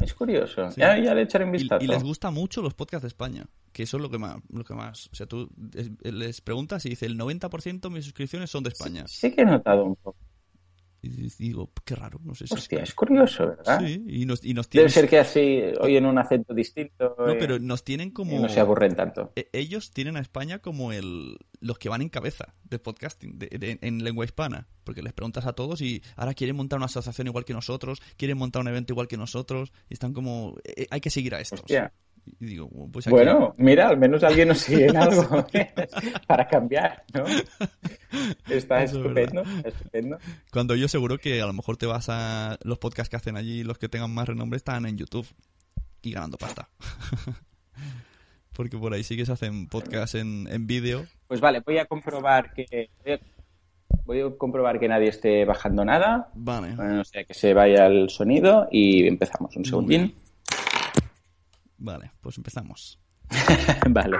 Es 0.00 0.12
curioso. 0.14 0.70
Sí. 0.70 0.80
Ya, 0.80 0.98
ya 0.98 1.14
le 1.14 1.22
echaré 1.22 1.44
un 1.44 1.54
Y, 1.54 1.58
vistazo. 1.58 1.84
y 1.84 1.88
les 1.88 2.02
gusta 2.02 2.30
mucho 2.30 2.62
los 2.62 2.74
podcasts 2.74 3.02
de 3.02 3.08
España, 3.08 3.46
que 3.72 3.84
eso 3.84 3.96
es 3.96 4.02
lo 4.02 4.10
que 4.10 4.18
más, 4.18 4.36
lo 4.50 4.64
que 4.64 4.74
más, 4.74 5.08
o 5.12 5.14
sea, 5.14 5.26
tú 5.26 5.48
es- 5.74 5.90
les 6.02 6.40
preguntas 6.40 6.84
y 6.86 6.90
dice 6.90 7.06
el 7.06 7.16
90% 7.16 7.88
de 7.88 7.94
mis 7.94 8.04
suscripciones 8.04 8.50
son 8.50 8.64
de 8.64 8.70
España. 8.70 9.04
Sí 9.06 9.30
que 9.32 9.42
he 9.42 9.44
notado 9.44 9.84
un 9.84 9.96
poco. 9.96 10.18
Y 11.04 11.28
digo, 11.38 11.70
qué 11.84 11.94
raro, 11.94 12.18
no 12.24 12.34
sé 12.34 12.46
si 12.46 12.54
Hostia, 12.54 12.82
es 12.82 12.94
curioso, 12.94 13.46
¿verdad? 13.48 13.80
Sí, 13.84 14.02
y 14.08 14.26
nos, 14.26 14.44
y 14.44 14.54
nos 14.54 14.68
Debe 14.68 14.86
tienen... 14.86 14.90
ser 14.90 15.08
que 15.08 15.18
así 15.18 15.60
oyen 15.80 16.06
un 16.06 16.18
acento 16.18 16.54
distinto. 16.54 17.14
No, 17.18 17.28
eh, 17.32 17.36
pero 17.38 17.58
nos 17.58 17.84
tienen 17.84 18.10
como... 18.10 18.32
y 18.32 18.38
no 18.38 18.48
se 18.48 18.60
aburren 18.60 18.96
tanto. 18.96 19.32
E- 19.36 19.48
Ellos 19.52 19.90
tienen 19.90 20.16
a 20.16 20.20
España 20.20 20.60
como 20.60 20.92
el 20.92 21.36
los 21.60 21.78
que 21.78 21.88
van 21.88 22.02
en 22.02 22.08
cabeza 22.10 22.54
de 22.64 22.78
podcasting 22.78 23.38
de- 23.38 23.46
de- 23.58 23.78
en 23.80 24.04
lengua 24.04 24.24
hispana. 24.24 24.66
Porque 24.84 25.02
les 25.02 25.12
preguntas 25.14 25.46
a 25.46 25.54
todos 25.54 25.80
y 25.80 26.02
ahora 26.16 26.34
quieren 26.34 26.56
montar 26.56 26.78
una 26.78 26.86
asociación 26.86 27.26
igual 27.26 27.44
que 27.46 27.54
nosotros, 27.54 28.00
quieren 28.18 28.36
montar 28.36 28.60
un 28.62 28.68
evento 28.68 28.92
igual 28.92 29.08
que 29.08 29.16
nosotros, 29.16 29.72
y 29.88 29.94
están 29.94 30.12
como, 30.12 30.56
"Eh, 30.64 30.86
hay 30.90 31.00
que 31.00 31.08
seguir 31.10 31.34
a 31.34 31.40
estos. 31.40 31.60
Hostia. 31.60 31.92
Y 32.40 32.46
digo, 32.46 32.68
pues 32.92 33.06
aquí- 33.06 33.12
Bueno, 33.14 33.54
mira, 33.58 33.88
al 33.88 33.98
menos 33.98 34.22
alguien 34.24 34.48
nos 34.48 34.58
sigue 34.58 34.86
en 34.86 34.96
algo 34.96 35.46
para 36.26 36.48
cambiar, 36.48 37.04
¿no? 37.12 37.24
Está 38.48 38.82
Eso 38.82 39.00
es 39.00 39.00
estupendo, 39.02 39.42
estupendo. 39.64 40.18
Cuando 40.52 40.74
yo 40.74 40.88
seguro 40.88 41.18
que 41.18 41.40
a 41.42 41.46
lo 41.46 41.52
mejor 41.52 41.76
te 41.76 41.86
vas 41.86 42.06
a 42.08 42.58
los 42.64 42.78
podcasts 42.78 43.10
que 43.10 43.16
hacen 43.16 43.36
allí, 43.36 43.62
los 43.62 43.78
que 43.78 43.88
tengan 43.88 44.12
más 44.12 44.28
renombre 44.28 44.56
están 44.56 44.86
en 44.86 44.96
YouTube 44.96 45.26
y 46.02 46.12
ganando 46.12 46.36
pasta. 46.38 46.68
Porque 48.52 48.78
por 48.78 48.94
ahí 48.94 49.02
sí 49.02 49.16
que 49.16 49.26
se 49.26 49.32
hacen 49.32 49.66
podcasts 49.68 50.14
en, 50.14 50.46
en 50.48 50.66
vídeo. 50.66 51.04
Pues 51.26 51.40
vale, 51.40 51.60
voy 51.60 51.78
a 51.78 51.86
comprobar 51.86 52.52
que 52.54 52.88
voy 53.04 53.12
a, 53.14 53.20
voy 54.04 54.20
a 54.20 54.30
comprobar 54.38 54.78
que 54.78 54.86
nadie 54.88 55.08
esté 55.08 55.44
bajando 55.44 55.84
nada, 55.84 56.30
Vale. 56.34 56.74
Bueno, 56.76 57.00
o 57.00 57.04
sea 57.04 57.24
que 57.24 57.34
se 57.34 57.52
vaya 57.52 57.86
el 57.86 58.08
sonido 58.10 58.68
y 58.70 59.06
empezamos. 59.08 59.56
Un 59.56 59.64
segundín. 59.64 60.14
Vale, 61.78 62.12
pues 62.20 62.36
empezamos. 62.38 63.00
vale. 63.90 64.18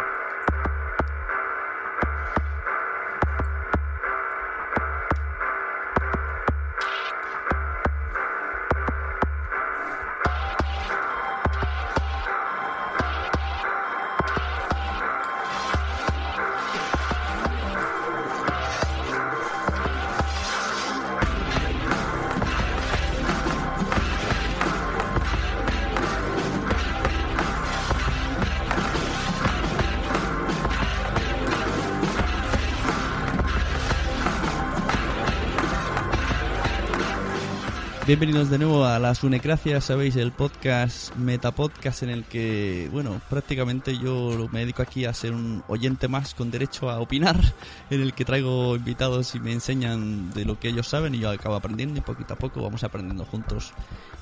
Bienvenidos 38.16 38.48
de 38.48 38.59
nuevo 38.59 38.85
a 38.85 39.00
las 39.00 39.24
Unecracias, 39.24 39.87
sabéis, 39.87 40.14
el 40.14 40.31
podcast, 40.31 41.12
metapodcast 41.16 42.05
en 42.05 42.11
el 42.11 42.22
que, 42.22 42.88
bueno, 42.92 43.20
prácticamente 43.29 43.98
yo 43.98 44.48
me 44.53 44.61
dedico 44.61 44.83
aquí 44.83 45.05
a 45.05 45.12
ser 45.12 45.33
un 45.33 45.64
oyente 45.66 46.07
más 46.07 46.33
con 46.33 46.53
derecho 46.53 46.88
a 46.90 47.00
opinar, 47.00 47.35
en 47.90 48.03
el 48.03 48.14
que 48.14 48.24
traigo 48.24 48.77
invitados 48.77 49.35
y 49.35 49.40
me 49.40 49.50
enseñan 49.50 50.31
de 50.31 50.44
lo 50.44 50.61
que 50.61 50.68
ellos 50.68 50.87
saben 50.87 51.16
y 51.16 51.18
yo 51.18 51.29
acabo 51.29 51.57
aprendiendo 51.57 51.98
y 51.98 52.03
poquito 52.03 52.35
a 52.35 52.38
poco 52.38 52.62
vamos 52.62 52.85
aprendiendo 52.85 53.24
juntos 53.24 53.72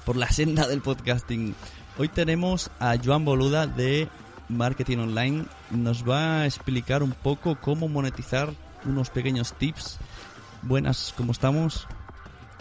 por 0.06 0.16
la 0.16 0.30
senda 0.30 0.66
del 0.66 0.80
podcasting. 0.80 1.54
Hoy 1.98 2.08
tenemos 2.08 2.70
a 2.80 2.96
Joan 2.96 3.26
Boluda 3.26 3.66
de 3.66 4.08
Marketing 4.48 4.98
Online, 5.00 5.44
nos 5.70 6.08
va 6.08 6.40
a 6.40 6.46
explicar 6.46 7.02
un 7.02 7.12
poco 7.12 7.60
cómo 7.60 7.88
monetizar 7.88 8.54
unos 8.86 9.10
pequeños 9.10 9.52
tips. 9.52 9.98
Buenas, 10.62 11.12
¿cómo 11.14 11.32
estamos? 11.32 11.86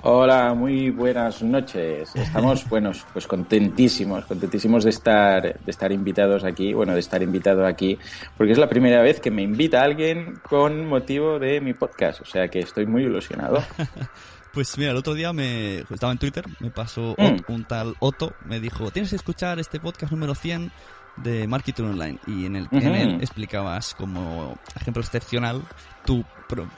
Hola, 0.03 0.55
muy 0.55 0.89
buenas 0.89 1.43
noches. 1.43 2.15
Estamos, 2.15 2.67
buenos, 2.69 3.05
pues 3.13 3.27
contentísimos, 3.27 4.25
contentísimos 4.25 4.83
de 4.83 4.89
estar, 4.89 5.43
de 5.43 5.71
estar 5.71 5.91
invitados 5.91 6.43
aquí, 6.43 6.73
bueno, 6.73 6.93
de 6.93 6.99
estar 6.99 7.21
invitado 7.21 7.67
aquí, 7.67 7.99
porque 8.35 8.53
es 8.53 8.57
la 8.57 8.67
primera 8.67 9.01
vez 9.03 9.19
que 9.19 9.29
me 9.29 9.43
invita 9.43 9.83
alguien 9.83 10.39
con 10.49 10.87
motivo 10.87 11.37
de 11.37 11.61
mi 11.61 11.73
podcast, 11.75 12.21
o 12.21 12.25
sea 12.25 12.47
que 12.47 12.59
estoy 12.59 12.85
muy 12.85 13.03
ilusionado. 13.03 13.61
Pues 14.53 14.77
mira, 14.77 14.91
el 14.91 14.97
otro 14.97 15.13
día 15.13 15.31
me 15.31 15.77
estaba 15.89 16.11
en 16.11 16.17
Twitter, 16.17 16.43
me 16.59 16.71
pasó 16.71 17.15
Mm. 17.17 17.37
Un 17.53 17.63
tal 17.63 17.95
Otto, 17.99 18.33
me 18.43 18.59
dijo, 18.59 18.91
tienes 18.91 19.11
que 19.11 19.15
escuchar 19.15 19.59
este 19.59 19.79
podcast 19.79 20.11
número 20.11 20.35
100 20.35 20.73
de 21.23 21.47
Marketing 21.47 21.85
Online 21.85 22.19
y 22.27 22.47
en, 22.47 22.57
el, 22.57 22.63
Ujú. 22.65 22.79
él 22.79 23.15
explicabas 23.21 23.95
como 23.95 24.59
ejemplo 24.75 25.01
excepcional 25.01 25.61
tu, 26.05 26.25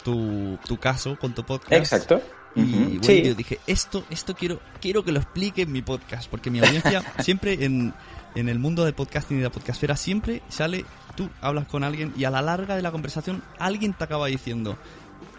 tu, 0.04 0.60
tu 0.68 0.78
caso 0.78 1.18
con 1.18 1.34
tu 1.34 1.44
podcast. 1.44 1.74
Exacto. 1.74 2.22
Y 2.56 2.62
bueno, 2.62 3.04
Sí. 3.04 3.24
yo 3.24 3.34
dije, 3.36 3.60
esto, 3.68 4.06
esto 4.10 4.36
quiero, 4.36 4.60
quiero 4.80 5.04
que 5.04 5.12
lo 5.12 5.20
explique 5.20 5.64
en 5.64 5.72
mi 5.72 5.82
podcast, 5.82 6.30
porque 6.30 6.52
mi 6.52 6.60
audiencia 6.60 7.04
siempre 7.24 7.66
en, 7.66 7.94
en 8.36 8.50
el 8.50 8.60
mundo 8.60 8.86
del 8.86 8.94
podcasting 8.94 9.38
y 9.38 9.40
de 9.40 9.46
la 9.48 9.52
podcastfera 9.52 9.96
siempre 9.96 10.42
sale, 10.50 10.86
tú 11.16 11.30
hablas 11.42 11.68
con 11.68 11.84
alguien 11.84 12.14
y 12.16 12.26
a 12.26 12.30
la 12.30 12.42
larga 12.42 12.76
de 12.76 12.82
la 12.82 12.92
conversación 12.92 13.42
alguien 13.60 13.94
te 13.94 14.04
acaba 14.04 14.28
diciendo, 14.28 14.78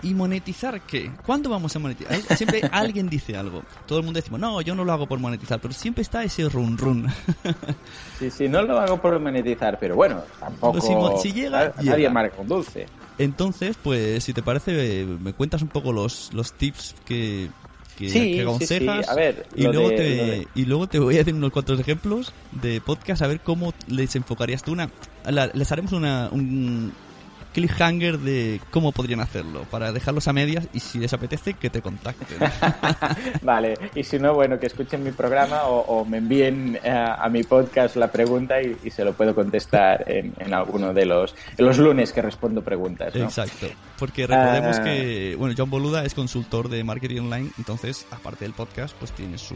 ¿y 0.03 0.14
monetizar 0.14 0.81
qué? 0.83 1.11
¿Cuándo 1.25 1.51
vamos 1.51 1.75
a 1.75 1.79
monetizar? 1.79 2.20
Siempre 2.37 2.61
alguien 2.73 3.09
dice 3.09 3.37
algo. 3.37 3.62
Todo 3.87 3.99
el 3.99 4.05
mundo 4.05 4.18
decimos, 4.18 4.40
no, 4.40 4.61
yo 4.61 4.75
no 4.75 4.85
lo 4.85 4.92
hago 4.92 5.07
por 5.07 5.18
monetizar, 5.18 5.61
pero 5.61 5.73
siempre 5.75 6.03
está 6.03 6.23
ese 6.25 6.49
run 6.49 6.77
run. 6.79 7.07
Sí, 8.18 8.31
sí, 8.31 8.49
no 8.49 8.62
lo 8.62 8.79
hago 8.79 9.01
por 9.01 9.18
monetizar, 9.18 9.79
pero 9.79 9.97
bueno, 9.97 10.23
tampoco. 10.40 10.81
Si 10.81 11.29
si 11.29 11.33
llega, 11.35 11.61
a- 11.77 11.83
Nadie 11.83 12.09
llega. 12.09 12.31
dulce. 12.47 12.87
Entonces, 13.18 13.77
pues, 13.83 14.23
si 14.25 14.33
te 14.33 14.42
parece, 14.42 15.05
me 15.05 15.33
cuentas 15.33 15.62
un 15.62 15.68
poco 15.68 15.92
los, 15.92 16.33
los 16.33 16.53
tips 16.53 16.94
que, 17.05 17.49
que, 17.97 18.09
Sí, 18.09 18.18
que 18.20 18.35
sí, 18.35 18.40
aconsejas. 18.40 19.05
sí. 19.07 19.11
A 19.12 19.14
ver, 19.14 19.47
y, 19.55 19.62
luego 19.64 19.88
de- 19.90 19.97
te, 19.97 20.03
de- 20.03 20.49
y 20.55 20.64
luego 20.64 20.87
te 20.88 20.99
voy 20.99 21.14
a 21.16 21.18
decir 21.18 21.35
unos 21.35 21.51
cuantos 21.53 21.79
ejemplos 21.79 22.33
de 22.53 22.81
podcast, 22.81 23.23
a 23.23 23.27
ver 23.27 23.40
cómo 23.40 23.73
les 23.88 24.14
enfocarías 24.16 24.62
tú 24.62 24.73
una... 24.73 24.90
la- 25.29 25.49
les 25.49 25.70
haremos 25.73 25.92
una, 25.92 26.29
un 26.33 26.92
cliffhanger 27.55 28.19
de 28.19 28.61
cómo 28.71 28.93
podrían 28.93 29.21
hacerlo, 29.21 29.62
para 29.71 29.93
dejarlos 29.93 30.29
a 30.29 30.33
medias 30.35 30.69
y 30.75 30.81
si 30.81 30.99
les 30.99 31.12
apetece, 31.14 31.55
que 31.55 31.71
te 31.71 31.81
contacten. 31.81 32.38
Vale, 33.43 33.75
y 33.95 34.03
si 34.05 34.19
no, 34.19 34.35
bueno, 34.35 34.59
que 34.59 34.67
escuchen 34.67 35.03
mi 35.03 35.12
programa 35.12 35.64
o, 35.64 35.81
o 35.81 36.05
me 36.05 36.19
envíen 36.19 36.79
eh, 36.83 36.90
a 36.90 37.29
mi 37.29 37.43
podcast 37.45 37.97
la 37.97 38.09
pregunta 38.11 38.61
y, 38.61 38.77
y 38.85 38.90
se 38.90 39.05
lo 39.05 39.14
puedo 39.14 39.35
contestar 39.35 40.05
en, 40.11 40.35
en 40.38 40.53
alguno 40.53 40.93
de 40.93 41.07
los, 41.07 41.35
en 41.57 41.64
los 41.64 41.79
lunes 41.79 42.12
que 42.12 42.21
respondo 42.21 42.62
preguntas. 42.62 43.14
¿no? 43.14 43.25
Exacto. 43.25 43.69
Porque 43.99 44.27
recordemos 44.27 44.79
Ah. 44.79 44.83
que, 44.85 45.37
bueno, 45.38 45.55
John 45.57 45.71
Boluda 45.71 46.05
es 46.05 46.14
consultor 46.14 46.69
de 46.69 46.83
marketing 46.83 47.21
online, 47.23 47.51
entonces, 47.59 48.07
aparte 48.11 48.45
del 48.45 48.53
podcast, 48.55 48.95
pues 48.99 49.12
tiene 49.12 49.38
su, 49.38 49.55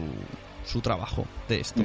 su 0.65 0.79
trabajo 0.81 1.25
de 1.49 1.59
esto. 1.59 1.81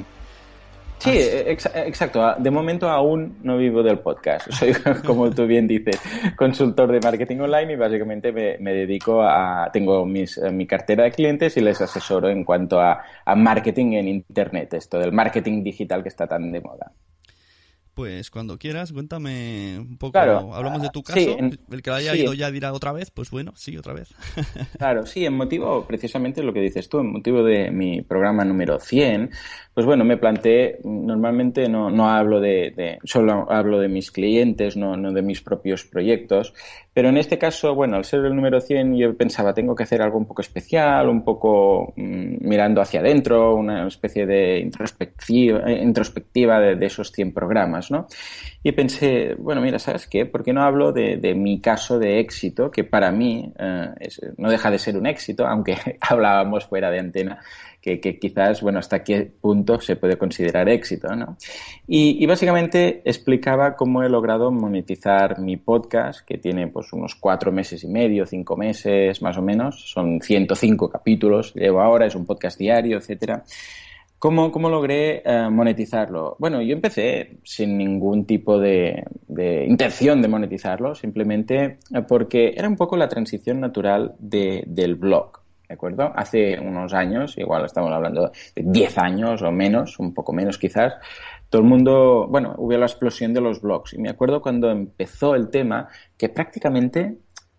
Sí, 0.99 1.11
eh, 1.11 1.45
exa- 1.55 1.85
exacto. 1.85 2.35
De 2.39 2.49
momento 2.49 2.89
aún 2.89 3.37
no 3.43 3.57
vivo 3.57 3.83
del 3.83 3.99
podcast. 3.99 4.49
Soy, 4.51 4.73
como 5.05 5.29
tú 5.29 5.45
bien 5.45 5.67
dices, 5.67 5.99
consultor 6.35 6.91
de 6.91 6.99
marketing 6.99 7.37
online 7.39 7.73
y 7.73 7.75
básicamente 7.75 8.31
me, 8.31 8.57
me 8.59 8.73
dedico 8.73 9.21
a... 9.21 9.69
Tengo 9.71 10.05
mis, 10.05 10.37
eh, 10.37 10.51
mi 10.51 10.65
cartera 10.65 11.03
de 11.03 11.11
clientes 11.11 11.57
y 11.57 11.61
les 11.61 11.79
asesoro 11.81 12.29
en 12.29 12.43
cuanto 12.43 12.79
a, 12.79 13.03
a 13.25 13.35
marketing 13.35 13.93
en 13.93 14.07
Internet, 14.07 14.73
esto 14.73 14.97
del 14.97 15.11
marketing 15.11 15.63
digital 15.63 16.01
que 16.01 16.09
está 16.09 16.27
tan 16.27 16.51
de 16.51 16.61
moda. 16.61 16.91
Pues 17.93 18.29
cuando 18.29 18.57
quieras, 18.57 18.91
cuéntame 18.91 19.77
un 19.79 19.97
poco. 19.97 20.11
Claro. 20.11 20.53
Hablamos 20.53 20.81
de 20.81 20.89
tu 20.89 20.99
Ah, 20.99 21.03
caso. 21.13 21.17
sí, 21.17 21.29
en- 21.39 21.57
el 21.71 21.81
que 21.81 21.89
lo 21.91 21.95
haya 21.95 22.11
sí. 22.11 22.23
ido 22.23 22.33
ya 22.33 22.51
dirá 22.51 22.73
otra 22.73 22.91
vez, 22.91 23.09
pues 23.09 23.31
bueno, 23.31 23.53
sí, 23.55 23.77
otra 23.77 23.93
vez. 23.93 24.13
Claro, 24.77 25.05
sí, 25.05 25.25
en 25.25 25.31
motivo, 25.33 25.85
precisamente 25.87 26.43
lo 26.43 26.51
que 26.51 26.59
dices 26.59 26.89
tú, 26.89 26.99
en 26.99 27.13
motivo 27.13 27.41
de 27.41 27.71
mi 27.71 28.01
programa 28.01 28.43
número 28.43 28.81
100, 28.81 29.29
pues 29.75 29.85
bueno, 29.85 30.05
me 30.05 30.15
planteé, 30.15 30.79
normalmente 30.85 31.67
no, 31.67 31.89
no 31.89 32.09
hablo 32.09 32.39
de, 32.39 32.97
solo 33.03 33.51
hablo 33.51 33.77
de 33.77 33.89
mis 33.89 34.09
clientes, 34.09 34.77
no, 34.77 34.95
no 34.95 35.11
de 35.11 35.21
mis 35.21 35.41
propios 35.41 35.83
proyectos, 35.83 36.53
pero 36.93 37.09
en 37.09 37.17
este 37.17 37.37
caso, 37.37 37.75
bueno, 37.75 37.97
al 37.97 38.05
ser 38.05 38.23
el 38.23 38.33
número 38.33 38.61
100 38.61 38.95
yo 38.95 39.17
pensaba, 39.17 39.53
tengo 39.53 39.75
que 39.75 39.83
hacer 39.83 40.01
algo 40.01 40.17
un 40.17 40.25
poco 40.25 40.41
especial, 40.41 41.09
un 41.09 41.25
poco 41.25 41.91
mm, 41.97 42.47
mirando 42.47 42.79
hacia 42.79 43.01
adentro, 43.01 43.53
una 43.53 43.85
especie 43.85 44.25
de 44.25 44.59
introspectiva, 44.59 45.69
introspectiva 45.69 46.61
de, 46.61 46.85
esos 46.85 47.11
100 47.11 47.33
programas, 47.33 47.91
¿no? 47.91 48.07
Y 48.63 48.71
pensé, 48.71 49.35
bueno, 49.37 49.59
mira, 49.59 49.77
¿sabes 49.77 50.07
qué? 50.07 50.25
¿Por 50.25 50.41
qué 50.41 50.53
no 50.53 50.63
hablo 50.63 50.93
de, 50.93 51.35
mi 51.35 51.59
caso 51.59 51.99
de 51.99 52.21
éxito, 52.21 52.71
que 52.71 52.85
para 52.85 53.11
mí 53.11 53.51
eh, 53.59 53.89
no 54.37 54.49
deja 54.49 54.71
de 54.71 54.79
ser 54.79 54.95
un 54.95 55.05
éxito, 55.05 55.45
aunque 55.45 55.75
hablábamos 55.99 56.63
fuera 56.63 56.89
de 56.89 56.99
antena, 56.99 57.41
que, 57.85 58.17
quizás, 58.19 58.61
bueno, 58.61 58.79
hasta 58.79 59.03
qué 59.03 59.31
punto 59.39 59.79
se 59.79 59.95
puede 59.95 60.17
considerar 60.17 60.67
éxito, 60.69 61.15
¿no? 61.15 61.37
Y, 61.87 62.17
y 62.23 62.25
básicamente 62.25 63.01
explicaba 63.05 63.75
cómo 63.75 64.01
he 64.01 64.09
logrado 64.09 64.51
monetizar 64.51 65.39
mi 65.39 65.57
podcast, 65.57 66.25
que 66.25 66.39
tiene 66.39 66.67
pues 66.67 66.91
unos 66.93 67.13
cuatro 67.13 67.51
meses 67.51 67.83
y 67.83 67.87
medio, 67.87 68.25
cinco 68.25 68.57
meses 68.57 69.21
más 69.21 69.37
o 69.37 69.41
menos, 69.43 69.89
son 69.91 70.19
105 70.19 70.89
capítulos, 70.89 71.53
llevo 71.53 71.81
ahora, 71.81 72.07
es 72.07 72.15
un 72.15 72.25
podcast 72.25 72.57
diario, 72.57 72.97
etcétera. 72.97 73.43
¿Cómo, 74.17 74.51
cómo 74.51 74.69
logré 74.69 75.21
eh, 75.23 75.49
monetizarlo? 75.51 76.35
Bueno, 76.39 76.61
yo 76.61 76.73
empecé 76.73 77.37
sin 77.43 77.77
ningún 77.77 78.25
tipo 78.25 78.57
de, 78.57 79.03
de 79.27 79.65
intención 79.67 80.21
de 80.21 80.27
monetizarlo, 80.27 80.95
simplemente 80.95 81.77
eh, 81.93 82.01
porque 82.07 82.53
era 82.57 82.67
un 82.67 82.77
poco 82.77 82.97
la 82.97 83.07
transición 83.09 83.59
natural 83.59 84.15
de- 84.17 84.63
del 84.65 84.95
blog. 84.95 85.44
¿De 85.67 85.73
acuerdo? 85.73 86.11
Hace 86.15 86.59
unos 86.59 86.93
años, 86.93 87.37
igual 87.37 87.65
estamos 87.65 87.91
hablando 87.91 88.31
de 88.55 88.63
10 88.63 88.97
años 88.97 89.41
o 89.41 89.51
menos, 89.51 89.99
un 89.99 90.13
poco 90.13 90.33
menos 90.33 90.57
quizás, 90.57 90.93
todo 91.49 91.61
el 91.61 91.67
mundo, 91.67 92.27
bueno, 92.29 92.55
hubo 92.57 92.77
la 92.77 92.85
explosión 92.85 93.33
de 93.33 93.41
los 93.41 93.61
blogs. 93.61 93.93
Y 93.93 93.97
me 93.97 94.09
acuerdo 94.09 94.41
cuando 94.41 94.69
empezó 94.69 95.35
el 95.35 95.49
tema 95.49 95.87
que 96.17 96.29
prácticamente 96.29 97.17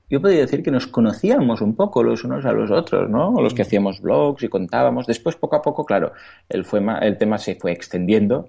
yo 0.08 0.20
podría 0.20 0.40
decir 0.40 0.62
que 0.62 0.70
nos 0.70 0.86
conocíamos 0.86 1.60
un 1.60 1.74
poco 1.74 2.02
los 2.02 2.22
unos 2.22 2.44
a 2.44 2.52
los 2.52 2.70
otros, 2.70 3.10
¿no? 3.10 3.32
Los 3.40 3.54
que 3.54 3.62
hacíamos 3.62 4.00
blogs 4.00 4.44
y 4.44 4.48
contábamos. 4.48 5.06
Después, 5.06 5.34
poco 5.34 5.56
a 5.56 5.62
poco, 5.62 5.84
claro, 5.84 6.12
el, 6.48 6.64
fue, 6.64 6.80
el 7.00 7.18
tema 7.18 7.38
se 7.38 7.56
fue 7.56 7.72
extendiendo 7.72 8.48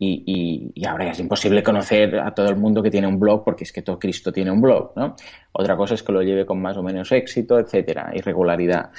y, 0.00 0.72
y, 0.74 0.86
ahora 0.86 1.10
es 1.10 1.18
imposible 1.18 1.62
conocer 1.62 2.20
a 2.20 2.32
todo 2.32 2.48
el 2.48 2.56
mundo 2.56 2.82
que 2.82 2.90
tiene 2.90 3.08
un 3.08 3.18
blog 3.18 3.44
porque 3.44 3.64
es 3.64 3.72
que 3.72 3.82
todo 3.82 3.98
Cristo 3.98 4.32
tiene 4.32 4.50
un 4.50 4.60
blog, 4.60 4.92
¿no? 4.94 5.16
Otra 5.52 5.76
cosa 5.76 5.94
es 5.94 6.04
que 6.04 6.12
lo 6.12 6.22
lleve 6.22 6.46
con 6.46 6.62
más 6.62 6.76
o 6.76 6.82
menos 6.84 7.10
éxito, 7.10 7.58
etcétera, 7.58 8.12
irregularidad. 8.14 8.90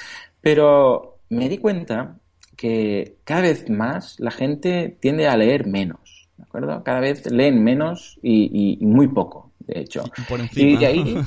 Pero 0.42 1.20
me 1.30 1.48
di 1.48 1.56
cuenta 1.56 2.16
que 2.54 3.16
cada 3.24 3.40
vez 3.40 3.70
más 3.70 4.20
la 4.20 4.30
gente 4.30 4.98
tiende 5.00 5.26
a 5.26 5.36
leer 5.38 5.66
menos, 5.66 6.28
¿de 6.36 6.44
acuerdo? 6.44 6.84
Cada 6.84 7.00
vez 7.00 7.30
leen 7.30 7.64
menos 7.64 8.18
y, 8.22 8.78
y 8.78 8.84
muy 8.84 9.08
poco, 9.08 9.52
de 9.60 9.80
hecho. 9.80 10.04
Y 10.18 10.22
por 10.22 10.40
encima. 10.40 10.80
Y 10.80 10.84
ahí... 10.84 11.16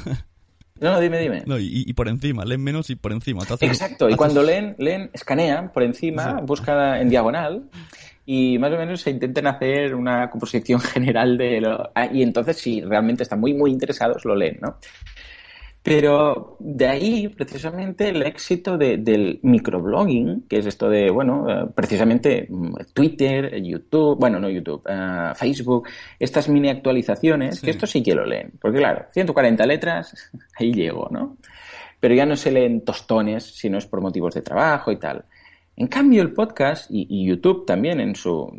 No, 0.81 0.99
dime, 0.99 1.19
dime. 1.19 1.43
No, 1.45 1.57
y, 1.59 1.85
y, 1.87 1.93
por 1.93 2.09
encima, 2.09 2.43
leen 2.43 2.61
menos 2.61 2.89
y 2.89 2.95
por 2.95 3.13
encima. 3.13 3.43
Exacto, 3.61 4.09
y 4.09 4.15
cuando 4.15 4.43
leen, 4.43 4.75
leen, 4.79 5.11
escanean 5.13 5.71
por 5.71 5.81
encima, 5.81 6.41
buscan 6.41 6.99
en 6.99 7.09
diagonal 7.09 7.69
y 8.25 8.57
más 8.57 8.71
o 8.71 8.77
menos 8.77 9.01
se 9.01 9.11
intenten 9.11 9.47
hacer 9.47 9.95
una 9.95 10.29
composición 10.29 10.79
general 10.81 11.37
de 11.37 11.61
lo... 11.61 11.91
Ah, 11.95 12.07
y 12.11 12.21
entonces 12.21 12.57
si 12.57 12.81
realmente 12.81 13.23
están 13.23 13.39
muy, 13.39 13.53
muy 13.53 13.71
interesados, 13.71 14.25
lo 14.25 14.35
leen, 14.35 14.59
¿no? 14.61 14.77
Pero 15.83 16.55
de 16.61 16.87
ahí, 16.87 17.27
precisamente, 17.27 18.07
el 18.07 18.23
éxito 18.23 18.77
de, 18.77 18.95
del 18.97 19.41
microblogging, 19.43 20.45
que 20.47 20.59
es 20.59 20.65
esto 20.65 20.89
de, 20.89 21.11
bueno, 21.11 21.45
eh, 21.49 21.65
precisamente 21.75 22.47
mm, 22.49 22.73
Twitter, 22.93 23.61
YouTube, 23.61 24.17
bueno, 24.17 24.39
no 24.39 24.49
YouTube, 24.49 24.81
uh, 24.87 25.35
Facebook, 25.35 25.89
estas 26.17 26.47
mini 26.47 26.69
actualizaciones, 26.69 27.57
sí. 27.59 27.65
que 27.65 27.71
esto 27.71 27.85
sí 27.85 28.01
que 28.01 28.15
lo 28.15 28.25
leen. 28.25 28.53
Porque 28.61 28.77
claro, 28.77 29.07
140 29.11 29.65
letras, 29.65 30.31
ahí 30.57 30.71
llego, 30.71 31.09
¿no? 31.11 31.35
Pero 31.99 32.15
ya 32.15 32.25
no 32.25 32.37
se 32.37 32.51
leen 32.51 32.85
tostones 32.85 33.43
si 33.43 33.69
no 33.69 33.77
es 33.77 33.85
por 33.85 33.99
motivos 33.99 34.33
de 34.35 34.41
trabajo 34.41 34.89
y 34.89 34.95
tal. 34.97 35.25
En 35.75 35.87
cambio, 35.87 36.21
el 36.21 36.33
podcast 36.33 36.87
y, 36.89 37.25
YouTube 37.25 37.65
también 37.65 37.99
en 37.99 38.15
su, 38.15 38.51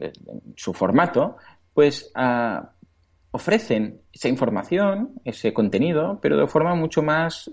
formato, 0.72 1.36
pues 1.72 2.10
uh, 2.16 2.66
ofrecen 3.30 4.00
esa 4.12 4.28
información, 4.28 5.12
ese 5.24 5.52
contenido, 5.52 6.18
pero 6.20 6.36
de 6.36 6.46
forma 6.46 6.74
mucho 6.74 7.02
más 7.02 7.50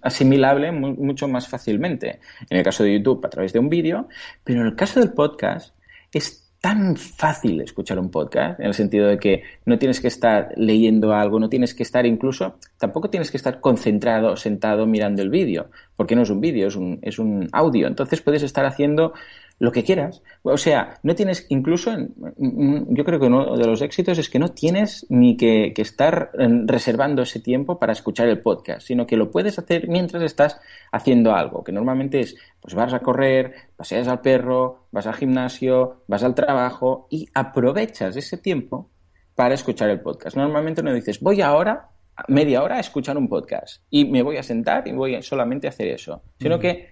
asimilable, 0.00 0.72
mucho 0.72 1.28
más 1.28 1.48
fácilmente. 1.48 2.20
En 2.48 2.58
el 2.58 2.64
caso 2.64 2.84
de 2.84 2.98
YouTube, 2.98 3.24
a 3.24 3.30
través 3.30 3.52
de 3.52 3.58
un 3.58 3.68
vídeo, 3.68 4.08
pero 4.42 4.60
en 4.60 4.66
el 4.66 4.76
caso 4.76 5.00
del 5.00 5.12
podcast, 5.12 5.74
es 6.12 6.41
tan 6.62 6.96
fácil 6.96 7.60
escuchar 7.60 7.98
un 7.98 8.08
podcast, 8.08 8.60
en 8.60 8.66
el 8.66 8.74
sentido 8.74 9.08
de 9.08 9.18
que 9.18 9.42
no 9.66 9.80
tienes 9.80 10.00
que 10.00 10.06
estar 10.06 10.52
leyendo 10.56 11.12
algo, 11.12 11.40
no 11.40 11.48
tienes 11.48 11.74
que 11.74 11.82
estar 11.82 12.06
incluso, 12.06 12.54
tampoco 12.78 13.10
tienes 13.10 13.32
que 13.32 13.36
estar 13.36 13.58
concentrado, 13.58 14.36
sentado 14.36 14.86
mirando 14.86 15.22
el 15.22 15.28
vídeo, 15.28 15.70
porque 15.96 16.14
no 16.14 16.22
es 16.22 16.30
un 16.30 16.40
vídeo, 16.40 16.68
es 16.68 16.76
un, 16.76 17.00
es 17.02 17.18
un 17.18 17.48
audio. 17.50 17.88
Entonces 17.88 18.22
puedes 18.22 18.44
estar 18.44 18.64
haciendo 18.64 19.12
lo 19.58 19.70
que 19.72 19.84
quieras. 19.84 20.22
O 20.42 20.56
sea, 20.56 20.98
no 21.02 21.14
tienes, 21.14 21.46
incluso, 21.48 21.92
yo 22.36 23.04
creo 23.04 23.20
que 23.20 23.26
uno 23.26 23.56
de 23.56 23.66
los 23.66 23.80
éxitos 23.80 24.18
es 24.18 24.28
que 24.28 24.38
no 24.38 24.48
tienes 24.48 25.06
ni 25.08 25.36
que, 25.36 25.72
que, 25.74 25.82
estar 25.82 26.30
reservando 26.66 27.22
ese 27.22 27.40
tiempo 27.40 27.78
para 27.78 27.92
escuchar 27.92 28.28
el 28.28 28.40
podcast, 28.40 28.86
sino 28.86 29.06
que 29.06 29.16
lo 29.16 29.30
puedes 29.30 29.58
hacer 29.58 29.88
mientras 29.88 30.22
estás 30.22 30.60
haciendo 30.90 31.34
algo, 31.34 31.62
que 31.62 31.72
normalmente 31.72 32.20
es, 32.20 32.36
pues 32.60 32.74
vas 32.74 32.92
a 32.92 33.00
correr, 33.00 33.54
paseas 33.76 34.08
al 34.08 34.20
perro, 34.20 34.86
vas 34.90 35.06
al 35.06 35.14
gimnasio, 35.14 36.02
vas 36.08 36.24
al 36.24 36.34
trabajo 36.34 37.06
y 37.10 37.28
aprovechas 37.34 38.16
ese 38.16 38.38
tiempo 38.38 38.90
para 39.34 39.54
escuchar 39.54 39.90
el 39.90 40.00
podcast. 40.00 40.36
Normalmente 40.36 40.82
no 40.82 40.92
dices, 40.92 41.20
voy 41.20 41.40
ahora 41.40 41.88
media 42.28 42.62
hora 42.62 42.76
a 42.76 42.80
escuchar 42.80 43.16
un 43.16 43.28
podcast 43.28 43.82
y 43.90 44.04
me 44.04 44.22
voy 44.22 44.36
a 44.36 44.42
sentar 44.42 44.86
y 44.86 44.92
voy 44.92 45.20
solamente 45.22 45.66
a 45.66 45.70
hacer 45.70 45.88
eso, 45.88 46.22
sino 46.38 46.58
mm. 46.58 46.60
que 46.60 46.91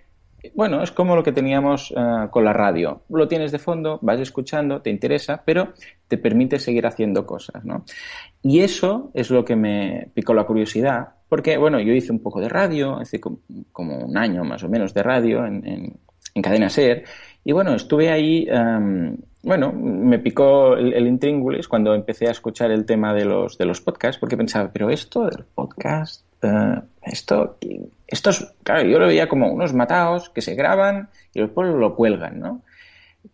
bueno, 0.54 0.82
es 0.82 0.90
como 0.90 1.16
lo 1.16 1.22
que 1.22 1.32
teníamos 1.32 1.90
uh, 1.90 2.28
con 2.30 2.44
la 2.44 2.52
radio. 2.52 3.02
Lo 3.08 3.28
tienes 3.28 3.52
de 3.52 3.58
fondo, 3.58 3.98
vas 4.02 4.20
escuchando, 4.20 4.82
te 4.82 4.90
interesa, 4.90 5.42
pero 5.44 5.72
te 6.08 6.18
permite 6.18 6.58
seguir 6.58 6.86
haciendo 6.86 7.26
cosas, 7.26 7.64
¿no? 7.64 7.84
Y 8.42 8.60
eso 8.60 9.10
es 9.14 9.30
lo 9.30 9.44
que 9.44 9.56
me 9.56 10.08
picó 10.14 10.34
la 10.34 10.44
curiosidad, 10.44 11.08
porque, 11.28 11.56
bueno, 11.56 11.80
yo 11.80 11.92
hice 11.92 12.12
un 12.12 12.22
poco 12.22 12.40
de 12.40 12.48
radio, 12.48 12.96
hace 12.96 13.20
como, 13.20 13.38
un 13.98 14.16
año 14.16 14.44
más 14.44 14.62
o 14.64 14.68
menos 14.68 14.92
de 14.94 15.02
radio 15.02 15.46
en, 15.46 15.66
en, 15.66 15.96
en 16.34 16.42
Cadena 16.42 16.68
Ser, 16.68 17.04
y 17.44 17.52
bueno, 17.52 17.74
estuve 17.74 18.10
ahí, 18.10 18.46
um, 18.50 19.16
bueno, 19.42 19.72
me 19.72 20.18
picó 20.18 20.74
el, 20.74 20.92
el, 20.92 21.06
intríngulis 21.06 21.68
cuando 21.68 21.94
empecé 21.94 22.28
a 22.28 22.32
escuchar 22.32 22.70
el 22.70 22.84
tema 22.84 23.14
de 23.14 23.24
los, 23.24 23.56
de 23.56 23.64
los 23.64 23.80
podcasts, 23.80 24.18
porque 24.18 24.36
pensaba, 24.36 24.70
pero 24.72 24.90
esto 24.90 25.24
del 25.24 25.44
podcast, 25.54 26.24
uh, 26.42 26.80
esto, 27.02 27.58
esto 28.06 28.30
es, 28.30 28.54
claro, 28.62 28.82
yo 28.82 28.98
lo 28.98 29.06
veía 29.06 29.28
como 29.28 29.50
unos 29.50 29.72
mataos 29.72 30.30
que 30.30 30.42
se 30.42 30.54
graban 30.54 31.08
y 31.32 31.40
después 31.40 31.68
lo 31.68 31.94
cuelgan, 31.94 32.40
¿no? 32.40 32.62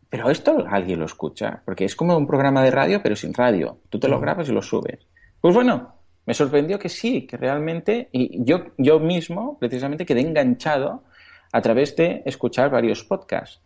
Pero 0.08 0.30
esto 0.30 0.64
alguien 0.68 1.00
lo 1.00 1.06
escucha, 1.06 1.62
porque 1.64 1.84
es 1.84 1.96
como 1.96 2.16
un 2.16 2.26
programa 2.26 2.62
de 2.62 2.70
radio, 2.70 3.00
pero 3.02 3.16
sin 3.16 3.34
radio. 3.34 3.78
Tú 3.90 3.98
te 3.98 4.08
lo 4.08 4.20
grabas 4.20 4.48
y 4.48 4.52
lo 4.52 4.62
subes. 4.62 5.06
Pues 5.40 5.54
bueno, 5.54 5.94
me 6.26 6.34
sorprendió 6.34 6.78
que 6.78 6.88
sí, 6.88 7.26
que 7.26 7.36
realmente, 7.36 8.08
y 8.12 8.44
yo, 8.44 8.66
yo 8.78 8.98
mismo, 8.98 9.58
precisamente, 9.58 10.06
quedé 10.06 10.20
enganchado 10.20 11.04
a 11.52 11.60
través 11.60 11.94
de 11.96 12.22
escuchar 12.24 12.70
varios 12.70 13.04
podcasts. 13.04 13.60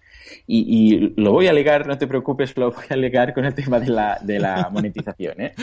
Y, 0.46 0.94
y, 0.94 1.14
lo 1.16 1.32
voy 1.32 1.46
a 1.48 1.52
ligar, 1.52 1.86
no 1.86 1.98
te 1.98 2.06
preocupes, 2.06 2.56
lo 2.56 2.72
voy 2.72 2.84
a 2.88 2.96
ligar 2.96 3.34
con 3.34 3.44
el 3.44 3.54
tema 3.54 3.80
de 3.80 3.88
la, 3.88 4.18
de 4.22 4.38
la 4.38 4.68
monetización. 4.72 5.40
¿eh? 5.40 5.54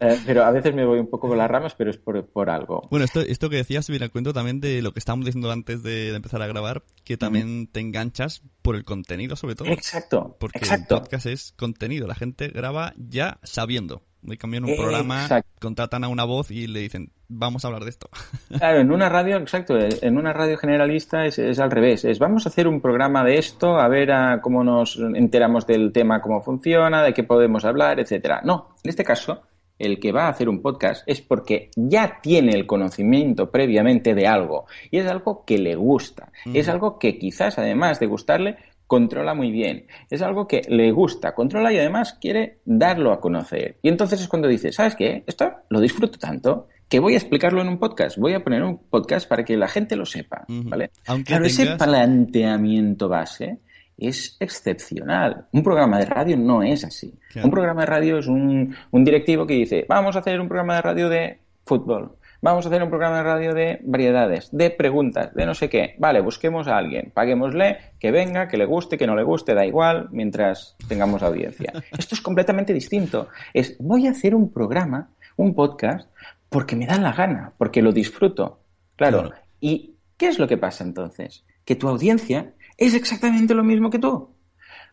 eh, 0.00 0.18
pero 0.26 0.44
a 0.44 0.50
veces 0.50 0.74
me 0.74 0.84
voy 0.84 0.98
un 0.98 1.08
poco 1.08 1.28
con 1.28 1.38
las 1.38 1.50
ramas, 1.50 1.74
pero 1.74 1.90
es 1.90 1.96
por, 1.96 2.26
por 2.26 2.50
algo. 2.50 2.86
Bueno, 2.90 3.04
esto, 3.04 3.20
esto 3.20 3.50
que 3.50 3.56
decías 3.56 3.88
viene 3.88 4.04
al 4.04 4.10
cuento 4.10 4.32
también 4.32 4.60
de 4.60 4.82
lo 4.82 4.92
que 4.92 4.98
estábamos 4.98 5.26
diciendo 5.26 5.50
antes 5.50 5.82
de, 5.82 6.10
de 6.10 6.16
empezar 6.16 6.42
a 6.42 6.46
grabar, 6.46 6.82
que 7.04 7.16
también 7.16 7.66
te 7.66 7.80
enganchas 7.80 8.42
por 8.62 8.76
el 8.76 8.84
contenido, 8.84 9.36
sobre 9.36 9.54
todo. 9.54 9.68
Exacto. 9.68 10.36
Porque 10.38 10.58
exacto. 10.58 10.96
el 10.96 11.00
podcast 11.00 11.26
es 11.26 11.52
contenido, 11.52 12.06
la 12.06 12.14
gente 12.14 12.48
graba 12.48 12.94
ya 12.96 13.38
sabiendo. 13.42 14.02
De 14.22 14.36
cambio 14.36 14.58
en 14.58 14.64
un 14.64 14.76
programa 14.76 15.22
exacto. 15.22 15.50
contratan 15.60 16.04
a 16.04 16.08
una 16.08 16.24
voz 16.24 16.50
y 16.50 16.66
le 16.66 16.80
dicen, 16.80 17.10
vamos 17.28 17.64
a 17.64 17.68
hablar 17.68 17.84
de 17.84 17.90
esto. 17.90 18.08
Claro, 18.58 18.80
en 18.80 18.92
una 18.92 19.08
radio, 19.08 19.36
exacto, 19.38 19.78
en 19.78 20.18
una 20.18 20.32
radio 20.32 20.58
generalista 20.58 21.24
es, 21.24 21.38
es 21.38 21.58
al 21.58 21.70
revés. 21.70 22.04
Es 22.04 22.18
vamos 22.18 22.44
a 22.44 22.50
hacer 22.50 22.68
un 22.68 22.80
programa 22.80 23.24
de 23.24 23.38
esto, 23.38 23.78
a 23.78 23.88
ver 23.88 24.12
a 24.12 24.40
cómo 24.42 24.62
nos 24.62 24.98
enteramos 24.98 25.66
del 25.66 25.92
tema, 25.92 26.20
cómo 26.20 26.42
funciona, 26.42 27.02
de 27.02 27.14
qué 27.14 27.24
podemos 27.24 27.64
hablar, 27.64 28.00
etcétera. 28.00 28.42
No, 28.44 28.74
en 28.82 28.90
este 28.90 29.04
caso, 29.04 29.42
el 29.80 29.98
que 29.98 30.12
va 30.12 30.26
a 30.26 30.28
hacer 30.28 30.48
un 30.48 30.60
podcast 30.60 31.02
es 31.06 31.22
porque 31.22 31.70
ya 31.74 32.20
tiene 32.22 32.52
el 32.52 32.66
conocimiento 32.66 33.50
previamente 33.50 34.14
de 34.14 34.26
algo 34.28 34.66
y 34.90 34.98
es 34.98 35.06
algo 35.06 35.44
que 35.44 35.58
le 35.58 35.74
gusta. 35.74 36.30
Es 36.52 36.68
algo 36.68 36.98
que 36.98 37.18
quizás, 37.18 37.58
además 37.58 37.98
de 37.98 38.06
gustarle, 38.06 38.56
controla 38.90 39.34
muy 39.34 39.52
bien. 39.52 39.86
Es 40.10 40.20
algo 40.20 40.48
que 40.48 40.62
le 40.68 40.90
gusta, 40.90 41.32
controla 41.32 41.72
y 41.72 41.78
además 41.78 42.18
quiere 42.20 42.58
darlo 42.64 43.12
a 43.12 43.20
conocer. 43.20 43.76
Y 43.82 43.88
entonces 43.88 44.20
es 44.20 44.26
cuando 44.26 44.48
dice, 44.48 44.72
¿sabes 44.72 44.96
qué? 44.96 45.22
Esto 45.28 45.52
lo 45.68 45.78
disfruto 45.78 46.18
tanto 46.18 46.66
que 46.88 46.98
voy 46.98 47.14
a 47.14 47.18
explicarlo 47.18 47.60
en 47.62 47.68
un 47.68 47.78
podcast. 47.78 48.18
Voy 48.18 48.34
a 48.34 48.42
poner 48.42 48.64
un 48.64 48.78
podcast 48.78 49.28
para 49.28 49.44
que 49.44 49.56
la 49.56 49.68
gente 49.68 49.94
lo 49.94 50.04
sepa, 50.04 50.44
¿vale? 50.48 50.90
Aunque 51.06 51.26
claro, 51.26 51.44
tengas... 51.44 51.60
ese 51.60 51.76
planteamiento 51.76 53.08
base 53.08 53.60
es 53.96 54.36
excepcional. 54.40 55.46
Un 55.52 55.62
programa 55.62 56.00
de 56.00 56.06
radio 56.06 56.36
no 56.36 56.64
es 56.64 56.84
así. 56.84 57.14
Claro. 57.30 57.46
Un 57.46 57.52
programa 57.52 57.82
de 57.82 57.86
radio 57.86 58.18
es 58.18 58.26
un, 58.26 58.74
un 58.90 59.04
directivo 59.04 59.46
que 59.46 59.54
dice, 59.54 59.86
vamos 59.88 60.16
a 60.16 60.18
hacer 60.18 60.40
un 60.40 60.48
programa 60.48 60.74
de 60.74 60.82
radio 60.82 61.08
de 61.08 61.38
fútbol. 61.64 62.16
Vamos 62.42 62.64
a 62.64 62.70
hacer 62.70 62.82
un 62.82 62.88
programa 62.88 63.18
de 63.18 63.22
radio 63.22 63.52
de 63.52 63.80
variedades, 63.84 64.48
de 64.50 64.70
preguntas, 64.70 65.34
de 65.34 65.44
no 65.44 65.52
sé 65.52 65.68
qué. 65.68 65.94
Vale, 65.98 66.22
busquemos 66.22 66.68
a 66.68 66.78
alguien, 66.78 67.10
paguémosle, 67.12 67.76
que 67.98 68.10
venga, 68.10 68.48
que 68.48 68.56
le 68.56 68.64
guste, 68.64 68.96
que 68.96 69.06
no 69.06 69.14
le 69.14 69.24
guste, 69.24 69.52
da 69.52 69.66
igual, 69.66 70.08
mientras 70.10 70.74
tengamos 70.88 71.22
audiencia. 71.22 71.70
Esto 71.98 72.14
es 72.14 72.22
completamente 72.22 72.72
distinto. 72.72 73.28
Es, 73.52 73.76
voy 73.78 74.06
a 74.06 74.12
hacer 74.12 74.34
un 74.34 74.50
programa, 74.50 75.10
un 75.36 75.54
podcast, 75.54 76.08
porque 76.48 76.76
me 76.76 76.86
da 76.86 76.98
la 76.98 77.12
gana, 77.12 77.52
porque 77.58 77.82
lo 77.82 77.92
disfruto. 77.92 78.60
Claro. 78.96 79.20
claro. 79.20 79.34
¿Y 79.60 79.96
qué 80.16 80.28
es 80.28 80.38
lo 80.38 80.48
que 80.48 80.56
pasa 80.56 80.82
entonces? 80.82 81.44
Que 81.66 81.76
tu 81.76 81.88
audiencia 81.88 82.54
es 82.78 82.94
exactamente 82.94 83.52
lo 83.52 83.64
mismo 83.64 83.90
que 83.90 83.98
tú. 83.98 84.30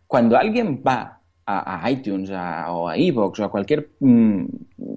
Cuando 0.05 0.35
alguien 0.35 0.83
va 0.85 1.21
a, 1.45 1.85
a 1.85 1.89
iTunes 1.91 2.29
a, 2.29 2.73
o 2.73 2.89
a 2.89 2.97
Evox 2.97 3.39
o 3.39 3.45
a 3.45 3.51
cualquier 3.51 3.91
mmm, 4.01 4.43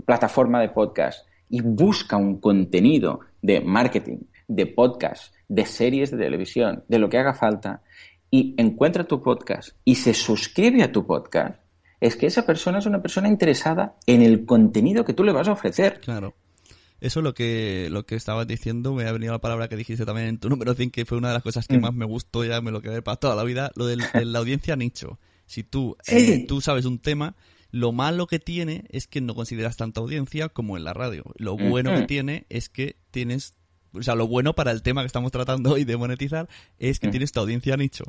plataforma 0.04 0.60
de 0.60 0.70
podcast 0.70 1.29
y 1.50 1.60
busca 1.60 2.16
un 2.16 2.40
contenido 2.40 3.20
de 3.42 3.60
marketing, 3.60 4.18
de 4.48 4.66
podcast, 4.66 5.34
de 5.48 5.66
series 5.66 6.10
de 6.10 6.18
televisión, 6.18 6.84
de 6.88 6.98
lo 6.98 7.08
que 7.08 7.18
haga 7.18 7.34
falta, 7.34 7.82
y 8.30 8.54
encuentra 8.56 9.04
tu 9.04 9.20
podcast 9.22 9.70
y 9.84 9.96
se 9.96 10.14
suscribe 10.14 10.82
a 10.82 10.92
tu 10.92 11.04
podcast, 11.04 11.60
es 12.00 12.16
que 12.16 12.26
esa 12.26 12.46
persona 12.46 12.78
es 12.78 12.86
una 12.86 13.02
persona 13.02 13.28
interesada 13.28 13.96
en 14.06 14.22
el 14.22 14.46
contenido 14.46 15.04
que 15.04 15.12
tú 15.12 15.24
le 15.24 15.32
vas 15.32 15.48
a 15.48 15.52
ofrecer. 15.52 16.00
Claro. 16.00 16.34
Eso 17.00 17.22
lo 17.22 17.34
que, 17.34 17.88
lo 17.90 18.04
que 18.04 18.14
estabas 18.14 18.46
diciendo, 18.46 18.92
me 18.92 19.06
ha 19.06 19.12
venido 19.12 19.32
la 19.32 19.40
palabra 19.40 19.68
que 19.68 19.76
dijiste 19.76 20.04
también 20.04 20.28
en 20.28 20.38
tu 20.38 20.48
número 20.50 20.74
100, 20.74 20.90
que 20.90 21.06
fue 21.06 21.18
una 21.18 21.28
de 21.28 21.34
las 21.34 21.42
cosas 21.42 21.66
que 21.66 21.78
mm. 21.78 21.80
más 21.80 21.94
me 21.94 22.04
gustó, 22.04 22.44
ya 22.44 22.60
me 22.60 22.70
lo 22.70 22.82
quedé 22.82 23.02
para 23.02 23.16
toda 23.16 23.34
la 23.34 23.42
vida, 23.42 23.72
lo 23.74 23.86
de 23.86 23.96
la 23.96 24.38
audiencia 24.38 24.76
nicho. 24.76 25.18
Si 25.46 25.64
tú, 25.64 25.96
eh, 26.06 26.44
tú 26.46 26.60
sabes 26.60 26.84
un 26.84 26.98
tema, 26.98 27.34
lo 27.70 27.92
malo 27.92 28.26
que 28.26 28.38
tiene 28.38 28.84
es 28.90 29.06
que 29.06 29.20
no 29.20 29.34
consideras 29.34 29.76
tanta 29.76 30.00
audiencia 30.00 30.48
como 30.48 30.76
en 30.76 30.84
la 30.84 30.92
radio. 30.92 31.24
Lo 31.36 31.56
bueno 31.56 31.94
que 31.94 32.02
tiene 32.02 32.46
es 32.48 32.68
que 32.68 32.96
tienes, 33.10 33.54
o 33.92 34.02
sea, 34.02 34.14
lo 34.14 34.26
bueno 34.26 34.54
para 34.54 34.70
el 34.70 34.82
tema 34.82 35.02
que 35.02 35.06
estamos 35.06 35.32
tratando 35.32 35.72
hoy 35.72 35.84
de 35.84 35.96
monetizar 35.96 36.48
es 36.78 36.98
que 36.98 37.08
tienes 37.08 37.32
tu 37.32 37.40
audiencia 37.40 37.76
nicho. 37.76 38.04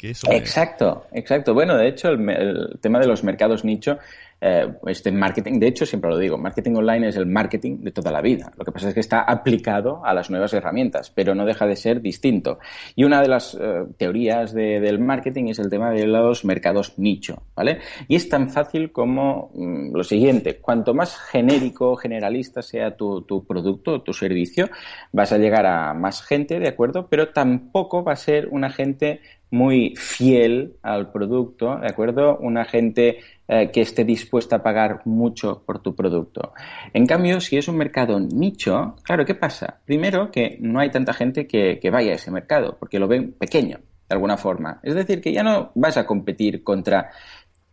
Exacto, 0.00 1.06
exacto. 1.12 1.54
Bueno, 1.54 1.76
de 1.76 1.88
hecho, 1.88 2.08
el, 2.10 2.78
tema 2.80 3.00
de 3.00 3.06
los 3.06 3.24
mercados 3.24 3.64
nicho 3.64 3.98
eh, 4.40 4.68
este 4.86 5.10
marketing, 5.10 5.58
de 5.58 5.66
hecho 5.66 5.84
siempre 5.84 6.08
lo 6.10 6.16
digo, 6.16 6.38
marketing 6.38 6.76
online 6.76 7.08
es 7.08 7.16
el 7.16 7.26
marketing 7.26 7.78
de 7.78 7.90
toda 7.90 8.12
la 8.12 8.20
vida. 8.20 8.52
Lo 8.56 8.64
que 8.64 8.70
pasa 8.70 8.88
es 8.88 8.94
que 8.94 9.00
está 9.00 9.22
aplicado 9.22 10.04
a 10.04 10.14
las 10.14 10.30
nuevas 10.30 10.52
herramientas, 10.52 11.10
pero 11.10 11.34
no 11.34 11.44
deja 11.44 11.66
de 11.66 11.74
ser 11.74 12.00
distinto. 12.00 12.60
Y 12.94 13.02
una 13.02 13.20
de 13.20 13.28
las 13.28 13.58
eh, 13.60 13.84
teorías 13.96 14.52
del 14.54 15.00
marketing 15.00 15.46
es 15.48 15.58
el 15.58 15.68
tema 15.68 15.90
de 15.90 16.06
los 16.06 16.44
mercados 16.44 16.96
nicho, 16.98 17.42
¿vale? 17.56 17.80
Y 18.06 18.14
es 18.14 18.28
tan 18.28 18.48
fácil 18.48 18.92
como 18.92 19.50
mm, 19.54 19.96
lo 19.96 20.04
siguiente, 20.04 20.58
cuanto 20.58 20.94
más 20.94 21.18
genérico 21.18 21.96
generalista 21.96 22.62
sea 22.62 22.96
tu, 22.96 23.22
tu 23.22 23.44
producto 23.44 24.02
tu 24.02 24.12
servicio, 24.12 24.68
vas 25.12 25.32
a 25.32 25.38
llegar 25.38 25.66
a 25.66 25.94
más 25.94 26.22
gente, 26.22 26.60
¿de 26.60 26.68
acuerdo? 26.68 27.08
Pero 27.10 27.30
tampoco 27.30 28.04
va 28.04 28.12
a 28.12 28.16
ser 28.16 28.46
una 28.52 28.70
gente 28.70 29.20
muy 29.50 29.94
fiel 29.96 30.76
al 30.82 31.10
producto, 31.10 31.78
¿de 31.78 31.88
acuerdo? 31.88 32.38
Una 32.38 32.64
gente 32.64 33.18
eh, 33.46 33.70
que 33.70 33.80
esté 33.80 34.04
dispuesta 34.04 34.56
a 34.56 34.62
pagar 34.62 35.02
mucho 35.06 35.62
por 35.64 35.80
tu 35.80 35.94
producto. 35.94 36.52
En 36.92 37.06
cambio, 37.06 37.40
si 37.40 37.56
es 37.56 37.66
un 37.68 37.76
mercado 37.76 38.20
nicho, 38.20 38.96
claro, 39.02 39.24
¿qué 39.24 39.34
pasa? 39.34 39.80
Primero, 39.84 40.30
que 40.30 40.58
no 40.60 40.80
hay 40.80 40.90
tanta 40.90 41.14
gente 41.14 41.46
que, 41.46 41.80
vaya 41.90 42.12
a 42.12 42.16
ese 42.16 42.30
mercado, 42.30 42.76
porque 42.78 42.98
lo 42.98 43.08
ven 43.08 43.32
pequeño, 43.32 43.78
de 43.78 44.14
alguna 44.14 44.36
forma. 44.36 44.80
Es 44.82 44.94
decir, 44.94 45.22
que 45.22 45.32
ya 45.32 45.42
no 45.42 45.72
vas 45.74 45.96
a 45.96 46.06
competir 46.06 46.62
contra 46.62 47.10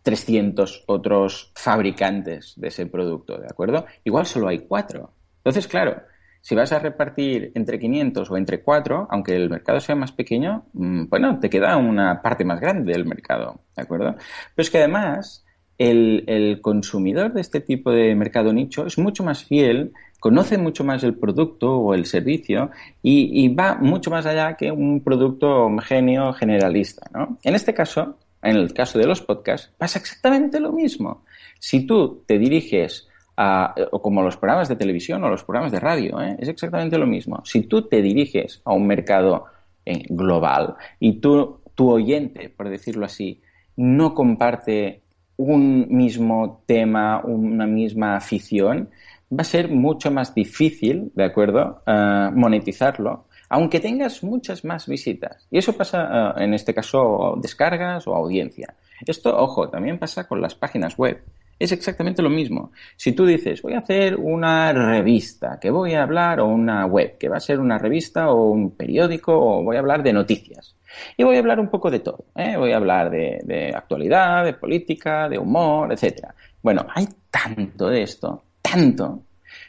300 0.03 0.83
otros 0.85 1.51
fabricantes 1.55 2.53
de 2.55 2.69
ese 2.69 2.85
producto, 2.85 3.37
¿de 3.37 3.47
acuerdo? 3.47 3.85
Igual 4.03 4.25
solo 4.25 4.47
hay 4.47 4.59
cuatro. 4.59 5.11
Entonces, 5.37 5.67
claro, 5.67 6.01
si 6.45 6.53
vas 6.53 6.71
a 6.73 6.77
repartir 6.77 7.51
entre 7.55 7.79
500 7.79 8.29
o 8.29 8.37
entre 8.37 8.61
4, 8.61 9.07
aunque 9.09 9.35
el 9.35 9.49
mercado 9.49 9.79
sea 9.79 9.95
más 9.95 10.11
pequeño, 10.11 10.65
mm, 10.73 11.05
bueno, 11.09 11.39
te 11.39 11.49
queda 11.49 11.75
una 11.75 12.21
parte 12.21 12.45
más 12.45 12.59
grande 12.59 12.93
del 12.93 13.03
mercado, 13.03 13.61
¿de 13.75 13.81
acuerdo? 13.81 14.11
Pero 14.13 14.63
es 14.63 14.69
que 14.69 14.77
además 14.77 15.43
el, 15.79 16.59
consumidor 16.61 17.33
de 17.33 17.41
este 17.41 17.61
tipo 17.61 17.91
de 17.91 18.13
mercado 18.13 18.53
nicho 18.53 18.85
es 18.85 18.99
mucho 18.99 19.23
más 19.23 19.43
fiel, 19.43 19.93
conoce 20.19 20.59
mucho 20.59 20.83
más 20.83 21.03
el 21.03 21.15
producto 21.15 21.79
o 21.79 21.95
el 21.95 22.05
servicio 22.05 22.69
y, 23.01 23.47
va 23.55 23.79
mucho 23.81 24.11
más 24.11 24.27
allá 24.27 24.55
que 24.55 24.71
un 24.71 25.03
producto 25.03 25.47
homogéneo 25.65 26.31
generalista. 26.33 27.09
¿no? 27.11 27.39
En 27.41 27.55
este 27.55 27.73
caso, 27.73 28.19
en 28.43 28.57
el 28.57 28.71
caso 28.71 28.99
de 28.99 29.07
los 29.07 29.23
podcasts, 29.23 29.71
pasa 29.79 29.97
exactamente 29.97 30.59
lo 30.59 30.71
mismo. 30.71 31.25
Si 31.57 31.87
tú 31.87 32.23
te 32.27 32.37
diriges 32.37 33.07
a, 33.37 33.75
o 33.91 34.01
como 34.01 34.21
los 34.21 34.37
programas 34.37 34.69
de 34.69 34.75
televisión 34.75 35.23
o 35.23 35.29
los 35.29 35.43
programas 35.43 35.71
de 35.71 35.79
radio, 35.79 36.21
¿eh? 36.21 36.37
es 36.39 36.47
exactamente 36.47 36.97
lo 36.97 37.07
mismo. 37.07 37.41
Si 37.45 37.63
tú 37.63 37.83
te 37.83 38.01
diriges 38.01 38.61
a 38.65 38.73
un 38.73 38.87
mercado 38.87 39.45
eh, 39.85 40.03
global 40.09 40.75
y 40.99 41.19
tú, 41.19 41.59
tu 41.75 41.91
oyente, 41.91 42.49
por 42.49 42.69
decirlo 42.69 43.05
así, 43.05 43.41
no 43.75 44.13
comparte 44.13 45.01
un 45.37 45.87
mismo 45.89 46.63
tema, 46.65 47.21
una 47.23 47.65
misma 47.65 48.15
afición, 48.15 48.89
va 49.31 49.41
a 49.41 49.43
ser 49.43 49.69
mucho 49.69 50.11
más 50.11 50.33
difícil, 50.33 51.11
¿de 51.13 51.25
acuerdo?, 51.25 51.81
eh, 51.85 52.29
monetizarlo, 52.33 53.25
aunque 53.49 53.79
tengas 53.79 54.23
muchas 54.23 54.63
más 54.63 54.87
visitas. 54.87 55.47
Y 55.51 55.57
eso 55.57 55.73
pasa, 55.73 56.33
en 56.37 56.53
este 56.53 56.73
caso, 56.73 57.37
descargas 57.41 58.07
o 58.07 58.15
audiencia. 58.15 58.73
Esto, 59.05 59.37
ojo, 59.37 59.69
también 59.69 59.99
pasa 59.99 60.27
con 60.27 60.41
las 60.41 60.55
páginas 60.55 60.97
web. 60.97 61.21
Es 61.57 61.71
exactamente 61.71 62.21
lo 62.21 62.29
mismo. 62.29 62.71
Si 62.97 63.13
tú 63.13 63.25
dices, 63.25 63.61
voy 63.61 63.73
a 63.73 63.79
hacer 63.79 64.17
una 64.17 64.73
revista, 64.73 65.57
que 65.59 65.71
voy 65.71 65.93
a 65.93 66.03
hablar, 66.03 66.41
o 66.41 66.47
una 66.47 66.85
web, 66.85 67.17
que 67.17 67.29
va 67.29 67.37
a 67.37 67.39
ser 67.39 67.59
una 67.61 67.77
revista 67.77 68.29
o 68.29 68.49
un 68.49 68.71
periódico, 68.71 69.33
o 69.33 69.63
voy 69.63 69.77
a 69.77 69.79
hablar 69.79 70.03
de 70.03 70.11
noticias. 70.11 70.75
Y 71.15 71.23
voy 71.23 71.37
a 71.37 71.39
hablar 71.39 71.59
un 71.61 71.69
poco 71.69 71.89
de 71.89 71.99
todo. 71.99 72.25
¿eh? 72.35 72.57
Voy 72.57 72.73
a 72.73 72.77
hablar 72.77 73.09
de, 73.09 73.71
actualidad, 73.73 74.43
de 74.43 74.53
política, 74.53 75.29
de 75.29 75.37
humor, 75.37 75.93
etc. 75.93 76.27
Bueno, 76.61 76.85
hay 76.93 77.07
tanto 77.31 77.89
de 77.89 78.03
esto, 78.03 78.43
tanto, 78.61 79.23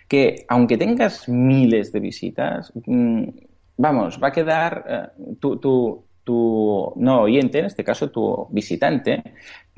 que 0.09 0.45
aunque 0.49 0.77
tengas 0.77 1.29
miles 1.29 1.93
de 1.93 2.01
visitas, 2.01 2.73
mm, 2.85 3.29
vamos, 3.77 4.19
va 4.23 4.29
a 4.29 4.33
quedar 4.33 4.85
eh, 4.89 5.37
tu, 5.39 5.57
tu, 5.59 6.06
no 6.35 7.21
oyente, 7.23 7.59
en 7.61 7.67
este 7.67 7.85
caso 7.85 8.11
tu 8.11 8.49
visitante, 8.51 9.23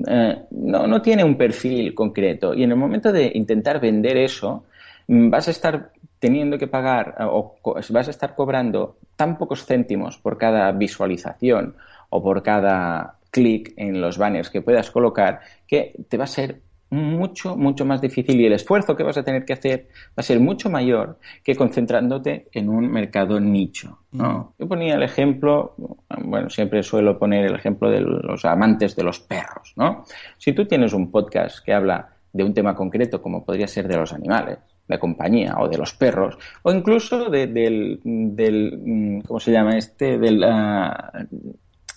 eh, 0.07 0.43
no, 0.51 0.87
no 0.87 1.01
tiene 1.01 1.23
un 1.23 1.37
perfil 1.37 1.93
concreto. 1.93 2.53
Y 2.53 2.63
en 2.63 2.71
el 2.71 2.77
momento 2.77 3.11
de 3.11 3.31
intentar 3.35 3.79
vender 3.79 4.17
eso, 4.17 4.65
mm, 5.07 5.29
vas 5.29 5.47
a 5.47 5.51
estar 5.51 5.91
teniendo 6.19 6.57
que 6.57 6.67
pagar 6.67 7.15
o 7.31 7.55
vas 7.63 8.07
a 8.07 8.11
estar 8.11 8.35
cobrando 8.35 8.97
tan 9.15 9.37
pocos 9.37 9.65
céntimos 9.65 10.17
por 10.17 10.37
cada 10.37 10.71
visualización 10.71 11.75
o 12.09 12.21
por 12.21 12.43
cada 12.43 13.15
clic 13.31 13.73
en 13.77 14.01
los 14.01 14.17
banners 14.17 14.49
que 14.49 14.61
puedas 14.61 14.91
colocar 14.91 15.39
que 15.67 15.93
te 16.09 16.17
va 16.17 16.25
a 16.25 16.27
ser 16.27 16.61
mucho, 16.89 17.55
mucho 17.55 17.85
más 17.85 18.01
difícil 18.01 18.39
y 18.39 18.45
el 18.45 18.53
esfuerzo 18.53 18.95
que 18.95 19.03
vas 19.03 19.17
a 19.17 19.23
tener 19.23 19.45
que 19.45 19.53
hacer 19.53 19.87
va 20.09 20.17
a 20.17 20.23
ser 20.23 20.39
mucho 20.39 20.69
mayor 20.69 21.19
que 21.43 21.55
concentrándote 21.55 22.47
en 22.51 22.69
un 22.69 22.91
mercado 22.91 23.39
nicho. 23.39 23.99
¿no? 24.11 24.53
Mm. 24.57 24.61
Yo 24.61 24.67
ponía 24.67 24.95
el 24.95 25.03
ejemplo, 25.03 25.75
bueno, 26.23 26.49
siempre 26.49 26.81
suelo 26.83 27.19
poner 27.19 27.45
el 27.45 27.55
ejemplo 27.55 27.89
de 27.89 28.01
los 28.01 28.43
amantes 28.45 28.95
de 28.95 29.03
los 29.03 29.19
perros. 29.19 29.73
¿no? 29.75 30.05
Si 30.37 30.53
tú 30.53 30.65
tienes 30.65 30.93
un 30.93 31.11
podcast 31.11 31.63
que 31.63 31.73
habla 31.73 32.09
de 32.33 32.43
un 32.43 32.53
tema 32.53 32.75
concreto, 32.75 33.21
como 33.21 33.45
podría 33.45 33.67
ser 33.67 33.87
de 33.87 33.97
los 33.97 34.13
animales, 34.13 34.59
de 34.87 34.97
compañía 34.97 35.55
o 35.59 35.67
de 35.67 35.77
los 35.77 35.93
perros 35.93 36.35
o 36.63 36.71
incluso 36.71 37.29
del, 37.29 37.99
del 38.03 38.81
mm, 38.83 39.19
¿cómo 39.21 39.39
se 39.39 39.51
llama 39.51 39.77
este? 39.77 40.17
del 40.17 40.43
ah, 40.43 41.11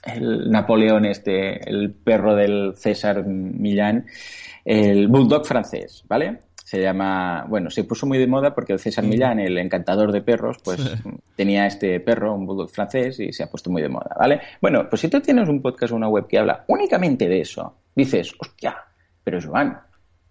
el 0.05 0.51
Napoleón 0.51 1.07
este, 1.07 1.69
el 1.69 1.93
perro 1.93 2.35
del 2.35 2.75
César 2.77 3.25
Millán, 3.25 4.07
el 4.65 5.09
bulldog 5.09 5.45
francés, 5.45 6.05
¿vale? 6.09 6.41
Se 6.65 6.81
llama, 6.81 7.45
bueno, 7.49 7.69
se 7.69 7.85
puso 7.85 8.07
muy 8.07 8.17
de 8.19 8.27
moda 8.27 8.55
porque 8.55 8.73
el 8.73 8.79
César 8.79 9.05
Millán, 9.05 9.41
el 9.41 9.59
encantador 9.59 10.11
de 10.11 10.23
perros, 10.23 10.57
pues 10.65 10.81
tenía 11.37 11.67
este 11.67 12.01
perro, 12.01 12.35
un 12.35 12.47
bulldog 12.47 12.71
francés, 12.71 13.21
y 13.21 13.33
se 13.33 13.43
ha 13.43 13.51
puesto 13.51 13.71
muy 13.71 13.83
de 13.83 13.91
moda, 13.91 14.17
¿vale? 14.19 14.41
Bueno, 14.61 14.89
pues 14.89 15.01
si 15.03 15.09
tú 15.09 15.21
tienes 15.21 15.49
un 15.49 15.61
podcast 15.61 15.93
o 15.93 15.97
una 15.97 16.09
web 16.09 16.27
que 16.27 16.39
habla 16.39 16.65
únicamente 16.69 17.29
de 17.29 17.41
eso, 17.41 17.77
dices, 17.95 18.33
hostia, 18.39 18.77
pero 19.23 19.39
Joan, 19.43 19.79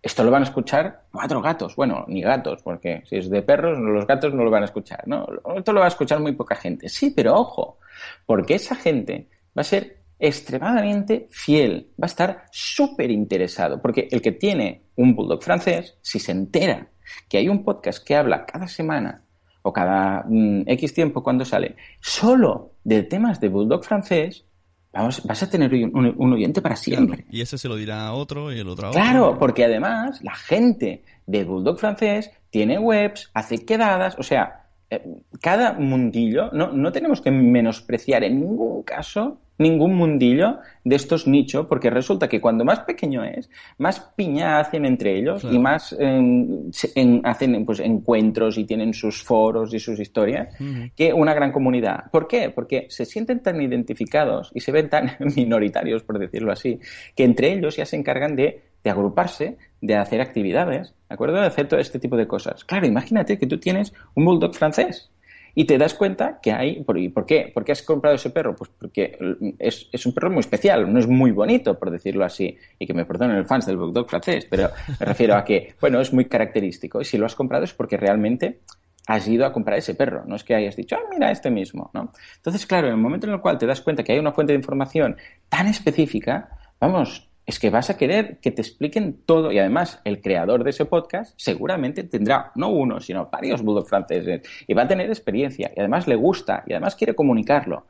esto 0.02 0.24
lo 0.24 0.32
van 0.32 0.41
a 0.41 0.46
escuchar 0.46 1.04
cuatro 1.12 1.41
gatos. 1.41 1.76
Bueno, 1.76 2.06
ni 2.08 2.22
gatos, 2.22 2.63
porque 2.63 3.04
si 3.06 3.17
es 3.17 3.30
de 3.30 3.44
perros, 3.44 3.78
los 3.78 4.08
gatos 4.08 4.34
no 4.34 4.44
lo 4.44 4.50
van 4.50 4.63
a 4.63 4.65
escuchar, 4.65 5.08
¿no? 5.08 5.28
Esto 5.56 5.74
lo 5.74 5.80
va 5.80 5.86
a 5.86 5.89
escuchar 5.89 6.20
muy 6.20 6.32
poca 6.32 6.56
gente. 6.56 6.89
Sí, 6.89 7.13
pero 7.15 7.36
ojo, 7.36 7.78
porque 8.26 8.56
esa 8.56 8.76
gente 8.76 9.28
va 9.56 9.62
a 9.62 9.63
ser 9.63 10.01
extremadamente 10.22 11.28
fiel, 11.32 11.90
va 12.02 12.06
a 12.06 12.14
estar 12.14 12.46
súper 12.52 13.10
interesado, 13.10 13.82
porque 13.82 14.08
el 14.12 14.22
que 14.22 14.32
tiene 14.32 14.84
un 14.96 15.16
bulldog 15.16 15.44
francés, 15.44 15.98
si 16.02 16.20
se 16.20 16.32
entera 16.32 16.88
que 17.28 17.40
hay 17.40 17.50
un 17.50 17.64
podcast 17.64 18.06
que 18.06 18.16
habla 18.16 18.46
cada 18.46 18.68
semana 18.68 19.24
o 19.64 19.74
cada 19.74 20.24
mm, 20.28 20.64
X 20.68 20.94
tiempo 20.94 21.24
cuando 21.24 21.44
sale 21.44 21.76
solo 22.00 22.76
de 22.84 23.04
temas 23.04 23.40
de 23.40 23.50
bulldog 23.50 23.84
francés, 23.84 24.46
Vamos, 24.94 25.24
vas 25.24 25.42
a 25.42 25.50
tener 25.50 25.74
un, 25.74 26.34
oyente 26.34 26.62
para 26.62 26.76
siempre. 26.76 27.26
y 27.30 27.40
ese 27.40 27.58
se 27.58 27.70
lo 27.70 27.78
dirá 27.78 28.08
a 28.08 28.14
otro 28.14 28.52
y 28.52 28.60
el 28.60 28.68
otro 28.68 28.88
a 28.88 28.90
otro. 28.90 29.02
Claro, 29.02 29.38
porque 29.40 29.64
además 29.64 30.22
la 30.22 30.36
gente 30.36 31.06
de 31.26 31.46
Bulldog 31.46 31.80
francés 31.80 32.30
tiene 32.50 32.78
webs, 32.78 33.32
hace 33.34 33.64
quedadas, 33.64 34.18
o 34.20 34.24
sea, 34.24 34.68
eh, 34.90 35.02
cada 35.40 35.72
mundillo, 35.72 36.52
no, 36.52 36.74
no 36.74 36.92
tenemos 36.92 37.22
que 37.22 37.32
menospreciar 37.32 38.26
en 38.26 38.42
ningún 38.42 38.84
caso 38.84 39.40
ningún 39.62 39.95
mundillo 39.95 40.60
de 40.84 40.95
estos 40.95 41.28
nichos, 41.28 41.67
porque 41.67 41.89
resulta 41.89 42.28
que 42.28 42.41
cuando 42.41 42.65
más 42.65 42.80
pequeño 42.82 43.24
es, 43.24 43.50
más 43.78 44.00
piña 44.15 44.60
hacen 44.60 44.86
entre 44.86 45.17
ellos 45.17 45.43
y 45.43 45.60
más 45.60 45.95
em, 46.00 46.71
hacen 47.24 47.65
pues, 47.65 47.80
encuentros 47.80 48.58
y 48.58 48.65
tienen 48.65 48.93
sus 48.93 49.24
foros 49.24 49.74
y 49.74 49.80
sus 49.80 50.00
historias 50.00 50.56
que 50.95 51.13
una 51.13 51.34
gran 51.34 51.52
comunidad. 51.52 52.10
¿Por 52.12 52.28
qué? 52.28 52.50
Porque 52.50 52.88
se 52.89 53.06
sienten 53.06 53.41
tan 53.41 53.62
identificados 53.62 54.52
y 54.54 54.60
se 54.60 54.71
ven 54.71 54.89
tan 54.89 55.12
minoritarios, 55.36 56.04
por 56.04 56.19
decirlo 56.19 56.52
así, 56.52 56.80
que 57.15 57.24
entre 57.24 57.54
ellos 57.54 57.78
ya 57.78 57.86
se 57.86 57.95
encargan 57.95 58.36
de, 58.36 58.62
de 58.84 58.89
agruparse, 58.89 59.58
de 59.82 59.95
hacer 59.95 60.21
actividades, 60.21 60.93
¿de 61.07 61.14
acuerdo? 61.14 61.39
De 61.39 61.47
hacer 61.47 61.68
todo 61.68 61.80
este 61.80 61.99
tipo 61.99 62.18
de 62.18 62.28
cosas. 62.28 62.64
Claro, 62.66 62.88
imagínate 62.88 63.38
que 63.38 63.47
tú 63.47 63.59
tienes 63.59 63.93
un 64.16 64.26
bulldog 64.26 64.55
francés 64.55 65.12
y 65.56 65.66
te 65.66 65.78
das 65.78 65.93
cuenta 65.93 66.39
que 66.41 66.52
hay... 66.52 66.84
¿Por, 66.84 66.97
¿por 67.14 67.26
qué? 67.26 67.52
¿Por 67.54 67.64
qué 67.64 67.72
has 67.72 67.82
comprado 67.82 68.16
ese 68.16 68.30
perro? 68.30 68.56
Pues 68.56 68.70
porque 68.78 69.18
es, 69.60 69.89
es, 69.91 70.06
un 70.06 70.14
perro 70.14 70.30
muy 70.30 70.39
especial, 70.39 70.91
no 70.91 70.99
es 70.99 71.08
muy 71.08 71.32
bonito, 71.32 71.78
por 71.78 71.91
decirlo 71.91 72.26
así, 72.26 72.58
y 72.80 72.88
que 72.88 72.93
me 72.93 73.06
perdonen 73.06 73.38
el 73.38 73.45
fans 73.45 73.66
del 73.66 73.78
Bulldog 73.78 74.10
francés, 74.10 74.47
pero 74.49 74.70
me 74.99 75.06
refiero 75.06 75.36
a 75.36 75.43
que, 75.43 75.76
bueno, 75.82 75.99
es 75.99 76.14
muy 76.14 76.26
característico. 76.26 77.02
Y 77.02 77.06
si 77.06 77.18
lo 77.18 77.26
has 77.26 77.36
comprado 77.36 77.64
es 77.64 77.74
porque 77.74 77.97
realmente 77.97 78.62
has 79.08 79.28
ido 79.28 79.45
a 79.45 79.52
comprar 79.52 79.78
ese 79.78 79.95
perro, 79.95 80.24
no 80.26 80.36
es 80.36 80.43
que 80.43 80.54
hayas 80.56 80.76
dicho, 80.76 80.95
ah, 80.95 81.08
mira, 81.10 81.32
este 81.32 81.49
mismo, 81.49 81.89
¿no? 81.93 82.12
Entonces, 82.36 82.66
claro, 82.66 82.88
en 82.88 82.93
el 82.93 82.99
momento 82.99 83.28
en 83.28 83.34
el 83.34 83.41
cual 83.41 83.58
te 83.58 83.66
das 83.66 83.82
cuenta 83.82 84.04
que 84.04 84.14
hay 84.14 84.20
una 84.20 84.32
fuente 84.32 84.54
de 84.54 84.58
información 84.58 85.18
tan 85.49 85.68
específica, 85.68 86.49
vamos, 86.80 87.31
es 87.46 87.60
que 87.60 87.70
vas 87.70 87.89
a 87.89 87.98
querer 87.98 88.39
que 88.39 88.52
te 88.52 88.62
expliquen 88.62 89.22
todo 89.26 89.52
y 89.52 89.60
además 89.60 90.00
el 90.06 90.22
creador 90.22 90.64
de 90.64 90.70
ese 90.70 90.86
podcast 90.86 91.34
seguramente 91.38 92.04
tendrá 92.04 92.52
no 92.56 92.70
uno, 92.70 93.00
sino 93.00 93.30
varios 93.32 93.62
bulldog 93.62 93.88
franceses 93.88 94.42
y 94.68 94.74
va 94.74 94.84
a 94.84 94.88
tener 94.88 95.10
experiencia 95.10 95.72
y 95.76 95.80
además 95.80 96.08
le 96.08 96.16
gusta 96.16 96.64
y 96.68 96.74
además 96.74 96.96
quiere 96.96 97.16
comunicarlo. 97.16 97.88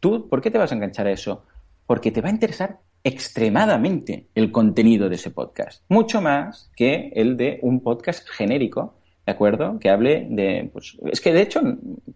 ¿Tú 0.00 0.28
por 0.28 0.40
qué 0.40 0.50
te 0.50 0.58
vas 0.58 0.72
a 0.72 0.74
enganchar 0.74 1.06
a 1.06 1.12
eso? 1.12 1.44
Porque 1.86 2.10
te 2.10 2.20
va 2.20 2.28
a 2.28 2.32
interesar 2.32 2.78
extremadamente 3.02 4.28
el 4.34 4.52
contenido 4.52 5.08
de 5.08 5.16
ese 5.16 5.30
podcast, 5.30 5.82
mucho 5.88 6.20
más 6.20 6.70
que 6.76 7.10
el 7.14 7.36
de 7.36 7.58
un 7.62 7.80
podcast 7.80 8.28
genérico 8.28 8.99
¿de 9.30 9.34
acuerdo? 9.34 9.78
Que 9.78 9.90
hable 9.90 10.26
de, 10.28 10.68
pues, 10.72 10.98
es 11.12 11.20
que 11.20 11.32
de 11.32 11.42
hecho 11.42 11.60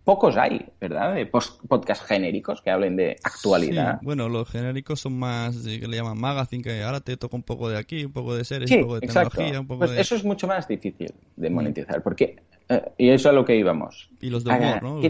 pocos 0.03 0.37
hay, 0.37 0.67
¿verdad? 0.81 1.15
De 1.15 1.27
podcast 1.27 2.03
genéricos 2.05 2.61
que 2.61 2.71
hablen 2.71 2.97
de 2.97 3.17
actualidad. 3.23 4.01
bueno, 4.03 4.29
los 4.29 4.49
genéricos 4.49 5.01
son 5.01 5.17
más, 5.17 5.57
que 5.59 5.87
le 5.87 5.97
llaman 5.97 6.19
magazine, 6.19 6.65
que 6.65 6.83
ahora 6.83 7.01
te 7.01 7.17
toca 7.17 7.37
un 7.37 7.45
poco 7.45 7.69
de 7.69 7.79
aquí, 7.79 8.05
un 8.05 8.13
poco 8.13 8.35
de 8.35 8.45
series, 8.45 8.69
un 8.73 8.81
poco 8.81 8.95
de 8.97 9.07
tecnología, 9.07 9.61
un 9.61 9.67
poco 9.69 9.87
pues 9.87 9.93
Eso 9.93 10.17
es 10.17 10.25
mucho 10.25 10.49
más 10.49 10.67
difícil 10.67 11.15
de 11.37 11.51
mm. 11.51 11.55
monetizar, 11.55 12.03
porque, 12.03 12.43
eh, 12.69 12.83
y 12.99 13.11
eso 13.11 13.29
es 13.29 13.33
a 13.33 13.33
lo 13.33 13.45
que 13.45 13.57
íbamos. 13.57 14.11
Y 14.21 14.31
los 14.31 14.43
de 14.43 14.51
humor, 14.51 14.83
¿no? 14.83 15.01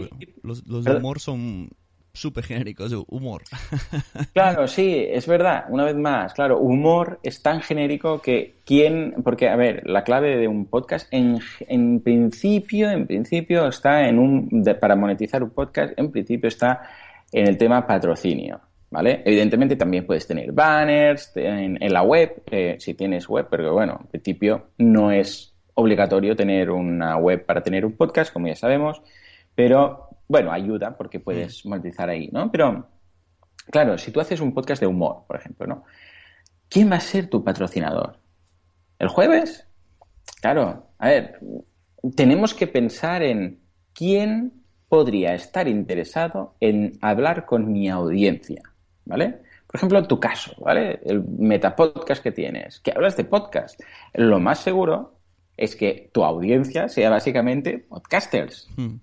Los, 0.43 0.67
los 0.67 0.83
de 0.85 0.95
humor 0.95 1.19
son 1.19 1.71
súper 2.15 2.43
genéricos, 2.43 2.93
humor. 3.07 3.43
Claro, 4.33 4.67
sí, 4.67 5.05
es 5.09 5.27
verdad. 5.27 5.65
Una 5.69 5.85
vez 5.85 5.95
más, 5.95 6.33
claro, 6.33 6.59
humor 6.59 7.19
es 7.23 7.41
tan 7.41 7.61
genérico 7.61 8.21
que 8.21 8.55
quién, 8.65 9.15
porque 9.23 9.49
a 9.49 9.55
ver, 9.55 9.83
la 9.85 10.03
clave 10.03 10.37
de 10.37 10.47
un 10.47 10.65
podcast 10.65 11.07
en, 11.11 11.39
en 11.61 12.01
principio, 12.01 12.89
en 12.89 13.07
principio 13.07 13.67
está 13.67 14.07
en 14.07 14.19
un, 14.19 14.63
para 14.79 14.95
monetizar 14.95 15.43
un 15.43 15.51
podcast, 15.51 15.93
en 15.97 16.11
principio 16.11 16.47
está 16.47 16.81
en 17.31 17.47
el 17.47 17.57
tema 17.57 17.85
patrocinio. 17.85 18.59
¿Vale? 18.89 19.23
Evidentemente 19.25 19.75
también 19.75 20.05
puedes 20.05 20.25
tener 20.25 20.53
banners 20.53 21.31
en, 21.35 21.77
la 21.91 22.03
web, 22.03 22.43
eh, 22.49 22.77
si 22.79 22.93
tienes 22.93 23.27
web, 23.27 23.47
pero 23.49 23.73
bueno, 23.73 23.99
en 24.01 24.07
principio 24.07 24.67
no 24.77 25.11
es 25.11 25.53
obligatorio 25.73 26.35
tener 26.35 26.71
una 26.71 27.17
web 27.17 27.45
para 27.45 27.61
tener 27.61 27.85
un 27.85 27.97
podcast, 27.97 28.31
como 28.31 28.47
ya 28.47 28.55
sabemos, 28.55 29.01
pero 29.53 30.09
bueno, 30.27 30.51
ayuda 30.51 30.97
porque 30.97 31.19
puedes 31.19 31.65
mm. 31.65 31.69
monetizar 31.69 32.09
ahí, 32.09 32.29
¿no? 32.31 32.51
Pero, 32.51 32.87
claro, 33.71 33.97
si 33.97 34.11
tú 34.11 34.19
haces 34.19 34.39
un 34.39 34.53
podcast 34.53 34.81
de 34.81 34.87
humor, 34.87 35.23
por 35.27 35.37
ejemplo, 35.37 35.67
¿no? 35.67 35.83
¿Quién 36.69 36.91
va 36.91 36.95
a 36.95 37.01
ser 37.01 37.29
tu 37.29 37.43
patrocinador? 37.43 38.19
¿El 38.99 39.07
jueves? 39.07 39.67
Claro, 40.41 40.89
a 40.97 41.07
ver, 41.07 41.39
tenemos 42.15 42.53
que 42.53 42.67
pensar 42.67 43.23
en 43.23 43.59
quién 43.93 44.63
podría 44.89 45.33
estar 45.33 45.67
interesado 45.67 46.55
en 46.59 46.97
hablar 47.01 47.45
con 47.45 47.71
mi 47.71 47.89
audiencia, 47.89 48.61
¿vale? 49.05 49.41
Por 49.67 49.79
ejemplo, 49.79 50.07
tu 50.07 50.19
caso, 50.19 50.53
¿vale? 50.59 50.99
El 51.03 51.23
metapodcast 51.23 52.23
que 52.23 52.31
tienes, 52.31 52.79
que 52.79 52.91
hablas 52.91 53.17
de 53.17 53.25
podcast. 53.25 53.79
Lo 54.13 54.39
más 54.39 54.59
seguro 54.59 55.19
es 55.57 55.75
que 55.75 56.09
tu 56.13 56.23
audiencia 56.23 56.87
sea 56.87 57.09
básicamente 57.09 57.79
podcasters. 57.79 58.69
Mm. 58.77 58.95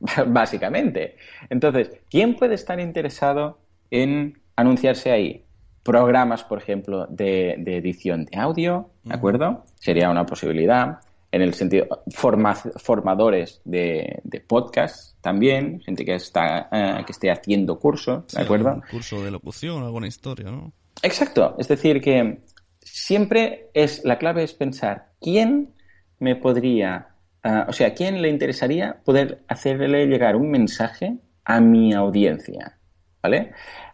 básicamente. 0.26 1.16
Entonces, 1.48 1.90
¿quién 2.10 2.36
puede 2.36 2.54
estar 2.54 2.80
interesado 2.80 3.58
en 3.90 4.40
anunciarse 4.56 5.10
ahí? 5.10 5.44
Programas, 5.82 6.42
por 6.42 6.58
ejemplo, 6.58 7.06
de, 7.06 7.52
edición 7.52 8.24
de 8.24 8.38
audio, 8.38 8.90
¿de 9.04 9.14
acuerdo? 9.14 9.64
Sería 9.78 10.10
una 10.10 10.26
posibilidad. 10.26 10.98
En 11.30 11.42
el 11.42 11.54
sentido, 11.54 11.86
formadores 12.14 13.60
de, 13.64 14.22
podcast 14.46 15.20
también, 15.20 15.80
gente 15.80 16.04
que 16.04 16.14
está 16.14 16.68
eh, 16.72 17.02
que 17.04 17.12
esté 17.12 17.30
haciendo 17.30 17.78
cursos, 17.78 18.26
¿de 18.28 18.42
acuerdo? 18.42 18.74
Un 18.74 18.80
curso 18.80 19.22
de 19.22 19.30
locución, 19.30 19.82
alguna 19.82 20.06
historia, 20.06 20.50
¿no? 20.50 20.72
Exacto. 21.02 21.54
Es 21.58 21.68
decir, 21.68 22.00
que 22.00 22.40
siempre 22.80 23.70
es 23.74 24.04
la 24.04 24.18
clave 24.18 24.44
es 24.44 24.54
pensar 24.54 25.10
quién 25.20 25.74
me 26.18 26.36
podría 26.36 27.08
Ah, 27.48 27.64
o 27.68 27.72
sea, 27.72 27.88
¿a 27.88 27.94
quién 27.94 28.20
le 28.20 28.28
interesaría 28.28 28.96
poder 29.04 29.44
hacerle 29.46 30.08
llegar 30.08 30.34
un 30.34 30.50
mensaje 30.50 31.16
a 31.44 31.60
mi 31.60 31.94
audiencia? 31.94 32.76
¿Vale? 33.22 33.52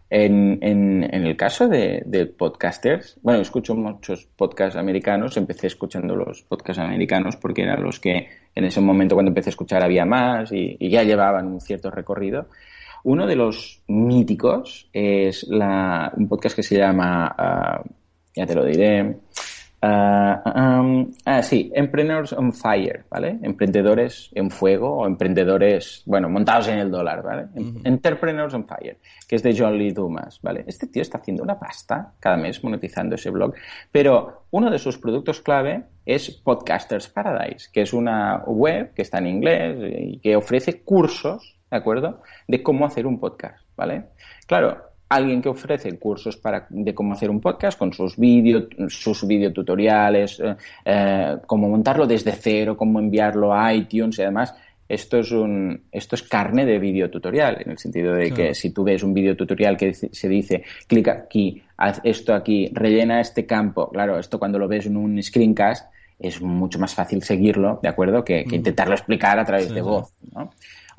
En, 0.08 1.04
el 1.12 1.36
caso 1.36 1.68
de, 1.68 2.34
podcasters, 2.38 3.18
bueno, 3.20 3.42
escucho 3.42 3.74
muchos 3.74 4.24
podcasts 4.24 4.76
americanos, 4.76 5.36
empecé 5.36 5.66
escuchando 5.66 6.16
los 6.16 6.42
podcasts 6.44 6.82
americanos 6.82 7.36
porque 7.36 7.62
eran 7.62 7.82
los 7.82 8.00
que 8.00 8.26
en 8.54 8.64
ese 8.64 8.80
momento 8.80 9.16
cuando 9.16 9.28
empecé 9.28 9.50
a 9.50 9.56
escuchar 9.56 9.82
había 9.82 10.06
más 10.06 10.50
y, 10.50 10.76
ya 10.88 11.02
llevaban 11.02 11.48
un 11.48 11.60
cierto 11.60 11.90
recorrido. 11.90 12.48
Uno 13.04 13.26
de 13.26 13.36
los 13.36 13.82
míticos 13.86 14.88
es 14.94 15.44
un 15.44 16.26
podcast 16.26 16.56
que 16.56 16.62
se 16.62 16.78
llama, 16.78 17.34
ah, 17.36 17.82
ya 18.34 18.46
te 18.46 18.54
lo 18.54 18.64
diré, 18.64 19.16
Ah, 19.84 20.40
ah, 21.24 21.42
sí, 21.42 21.72
Emprendedores 21.74 22.32
on 22.34 22.52
Fire, 22.52 23.04
¿vale? 23.10 23.40
Emprendedores 23.42 24.30
en 24.32 24.48
fuego 24.48 24.98
o 24.98 25.06
emprendedores, 25.08 26.04
bueno, 26.06 26.28
montados 26.28 26.68
en 26.68 26.78
el 26.78 26.88
dólar, 26.88 27.20
¿vale? 27.24 27.46
Entrepreneurs 27.82 28.54
on 28.54 28.64
Fire, 28.64 28.98
que 29.26 29.34
es 29.34 29.42
de 29.42 29.52
John 29.58 29.76
Lee 29.76 29.90
Dumas, 29.90 30.40
¿vale? 30.40 30.62
Este 30.68 30.86
tío 30.86 31.02
está 31.02 31.18
haciendo 31.18 31.42
una 31.42 31.58
pasta 31.58 32.12
cada 32.20 32.36
mes 32.36 32.62
monetizando 32.62 33.16
ese 33.16 33.30
blog, 33.30 33.54
pero 33.90 34.44
uno 34.52 34.70
de 34.70 34.78
sus 34.78 34.98
productos 34.98 35.40
clave 35.40 35.82
es 36.06 36.30
Podcasters 36.30 37.08
Paradise, 37.08 37.68
que 37.72 37.82
es 37.82 37.92
una 37.92 38.44
web 38.46 38.94
que 38.94 39.02
está 39.02 39.18
en 39.18 39.26
inglés 39.26 39.78
y 39.98 40.20
que 40.20 40.36
ofrece 40.36 40.82
cursos, 40.82 41.58
¿de 41.68 41.76
acuerdo?, 41.76 42.22
de 42.46 42.62
cómo 42.62 42.86
hacer 42.86 43.04
un 43.04 43.18
podcast, 43.18 43.66
¿vale? 43.76 44.04
Claro, 44.46 44.91
alguien 45.14 45.42
que 45.42 45.48
ofrece 45.48 45.98
cursos 45.98 46.36
para, 46.36 46.66
de 46.70 46.94
cómo 46.94 47.14
hacer 47.14 47.30
un 47.30 47.40
podcast 47.40 47.78
con 47.78 47.92
sus 47.92 48.16
vídeos, 48.16 48.64
sus 48.88 49.26
videotutoriales, 49.26 50.40
eh, 50.40 50.56
eh, 50.84 51.36
cómo 51.46 51.68
montarlo 51.68 52.06
desde 52.06 52.32
cero, 52.32 52.76
cómo 52.76 52.98
enviarlo 52.98 53.54
a 53.54 53.72
iTunes 53.74 54.18
y 54.18 54.22
además 54.22 54.54
esto 54.88 55.18
es 55.18 55.30
un 55.30 55.84
esto 55.90 56.16
es 56.16 56.22
carne 56.22 56.66
de 56.66 56.78
videotutorial 56.78 57.62
en 57.64 57.70
el 57.70 57.78
sentido 57.78 58.14
de 58.14 58.30
que 58.30 58.54
si 58.54 58.70
tú 58.70 58.84
ves 58.84 59.02
un 59.02 59.14
videotutorial 59.14 59.76
que 59.76 59.94
se 59.94 60.28
dice 60.28 60.64
clica 60.86 61.12
aquí, 61.12 61.62
haz 61.76 62.00
esto 62.04 62.34
aquí, 62.34 62.70
rellena 62.72 63.20
este 63.20 63.46
campo, 63.46 63.88
claro, 63.88 64.18
esto 64.18 64.38
cuando 64.38 64.58
lo 64.58 64.68
ves 64.68 64.86
en 64.86 64.96
un 64.96 65.22
screencast 65.22 65.90
es 66.18 66.40
mucho 66.40 66.78
más 66.78 66.94
fácil 66.94 67.22
seguirlo, 67.22 67.80
¿de 67.82 67.88
acuerdo? 67.88 68.24
Que, 68.24 68.44
intentarlo 68.50 68.94
explicar 68.94 69.38
a 69.38 69.44
través 69.44 69.72
de 69.72 69.82
voz, 69.82 70.12
¿no? 70.32 70.52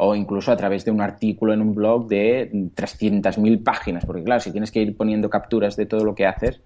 O 0.06 0.16
incluso 0.16 0.52
a 0.52 0.58
través 0.58 0.84
de 0.84 0.92
un 0.92 1.02
artículo 1.02 1.54
en 1.54 1.62
un 1.62 1.74
blog 1.74 2.08
de 2.08 2.52
300.000 2.52 3.64
páginas, 3.64 4.06
porque 4.06 4.24
claro, 4.24 4.42
si 4.42 4.52
tienes 4.52 4.72
que 4.72 4.82
ir 4.82 4.98
poniendo 4.98 5.30
capturas 5.30 5.76
de 5.76 5.86
todo 5.86 6.04
lo 6.04 6.14
que 6.14 6.26
haces, 6.26 6.62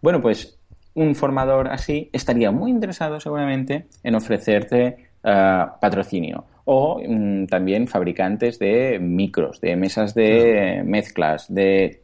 bueno, 0.00 0.20
pues 0.20 0.58
un 0.94 1.14
formador 1.14 1.68
así 1.68 2.10
estaría 2.12 2.50
muy 2.50 2.70
interesado 2.70 3.18
seguramente 3.18 3.86
en 4.02 4.14
ofrecerte 4.14 5.08
eh, 5.24 5.64
patrocinio 5.80 6.44
o 6.64 7.00
mm, 7.06 7.46
también 7.46 7.88
fabricantes 7.88 8.58
de 8.58 8.98
micros, 9.00 9.60
de 9.60 9.74
mesas 9.76 10.14
de 10.14 10.82
mezclas, 10.84 11.52
de 11.52 12.02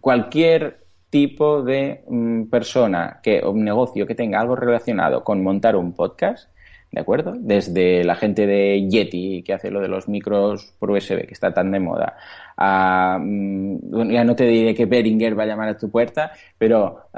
cualquier 0.00 0.84
tipo 1.10 1.62
de 1.62 2.04
mm, 2.08 2.44
persona 2.44 3.20
que 3.22 3.40
o 3.42 3.52
negocio 3.54 4.06
que 4.06 4.14
tenga 4.14 4.40
algo 4.40 4.54
relacionado 4.54 5.24
con 5.24 5.42
montar 5.42 5.74
un 5.74 5.92
podcast 5.92 6.48
¿de 6.90 7.00
acuerdo? 7.00 7.34
Desde 7.38 8.02
la 8.04 8.14
gente 8.14 8.46
de 8.46 8.88
Yeti, 8.88 9.42
que 9.42 9.52
hace 9.52 9.70
lo 9.70 9.80
de 9.80 9.88
los 9.88 10.08
micros 10.08 10.72
por 10.78 10.90
USB, 10.90 11.26
que 11.26 11.34
está 11.34 11.52
tan 11.52 11.70
de 11.70 11.80
moda, 11.80 12.16
a, 12.56 13.18
mm, 13.20 14.10
ya 14.10 14.24
no 14.24 14.34
te 14.34 14.44
diré 14.44 14.74
que 14.74 14.86
Beringer 14.86 15.38
va 15.38 15.42
a 15.42 15.46
llamar 15.46 15.68
a 15.68 15.76
tu 15.76 15.90
puerta, 15.90 16.32
pero 16.56 17.08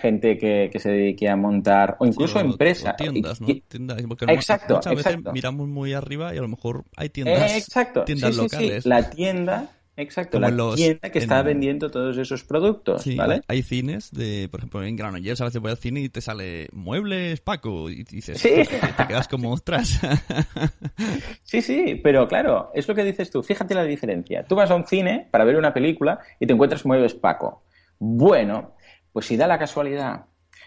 gente 0.00 0.38
que, 0.38 0.70
se 0.78 0.90
dedique 0.90 1.28
a 1.28 1.36
montar, 1.36 1.96
o 1.98 2.06
incluso 2.06 2.38
empresas. 2.38 2.96
tiendas, 2.96 3.40
¿no? 3.40 3.48
Tiendas, 3.68 3.98
exacto, 4.28 4.74
muchas 4.76 4.94
veces 4.94 5.18
miramos 5.32 5.68
muy 5.68 5.92
arriba 5.92 6.34
y 6.34 6.38
a 6.38 6.42
lo 6.42 6.48
mejor 6.48 6.84
hay 6.96 7.08
tiendas, 7.08 7.56
exacto. 7.56 8.04
tiendas 8.04 8.36
locales. 8.36 8.86
La 8.86 9.10
tienda 9.10 9.70
Exacto, 9.98 10.38
la 10.38 10.54
tienda 10.74 11.10
que 11.10 11.18
está 11.18 11.42
vendiendo 11.42 11.90
todos 11.90 12.18
esos 12.18 12.44
productos, 12.44 13.04
¿vale? 13.16 13.40
Hay 13.48 13.62
cines, 13.62 14.10
de, 14.12 14.46
por 14.50 14.60
ejemplo, 14.60 14.84
en 14.84 14.94
Granollers 14.94 15.40
a 15.40 15.46
veces 15.46 15.62
voy 15.62 15.70
al 15.70 15.78
cine 15.78 16.00
y 16.00 16.10
te 16.10 16.20
sale 16.20 16.68
muebles 16.72 17.40
Paco 17.40 17.88
y 17.88 18.04
dices, 18.04 18.38
sí. 18.38 18.50
te 18.96 19.06
quedas 19.06 19.26
como 19.26 19.52
ostras. 19.52 19.98
sí, 21.44 21.62
sí, 21.62 21.98
pero 22.02 22.28
claro, 22.28 22.70
es 22.74 22.86
lo 22.86 22.94
que 22.94 23.04
dices 23.04 23.30
tú, 23.30 23.42
fíjate 23.42 23.74
la 23.74 23.84
diferencia. 23.84 24.44
Tú 24.44 24.54
vas 24.54 24.70
a 24.70 24.74
un 24.74 24.86
cine 24.86 25.28
para 25.30 25.44
ver 25.44 25.56
una 25.56 25.72
película 25.72 26.20
y 26.38 26.46
te 26.46 26.52
encuentras 26.52 26.84
muebles 26.84 27.14
Paco. 27.14 27.62
Bueno, 27.98 28.74
pues 29.12 29.24
si 29.24 29.38
da 29.38 29.46
la 29.46 29.58
casualidad 29.58 30.26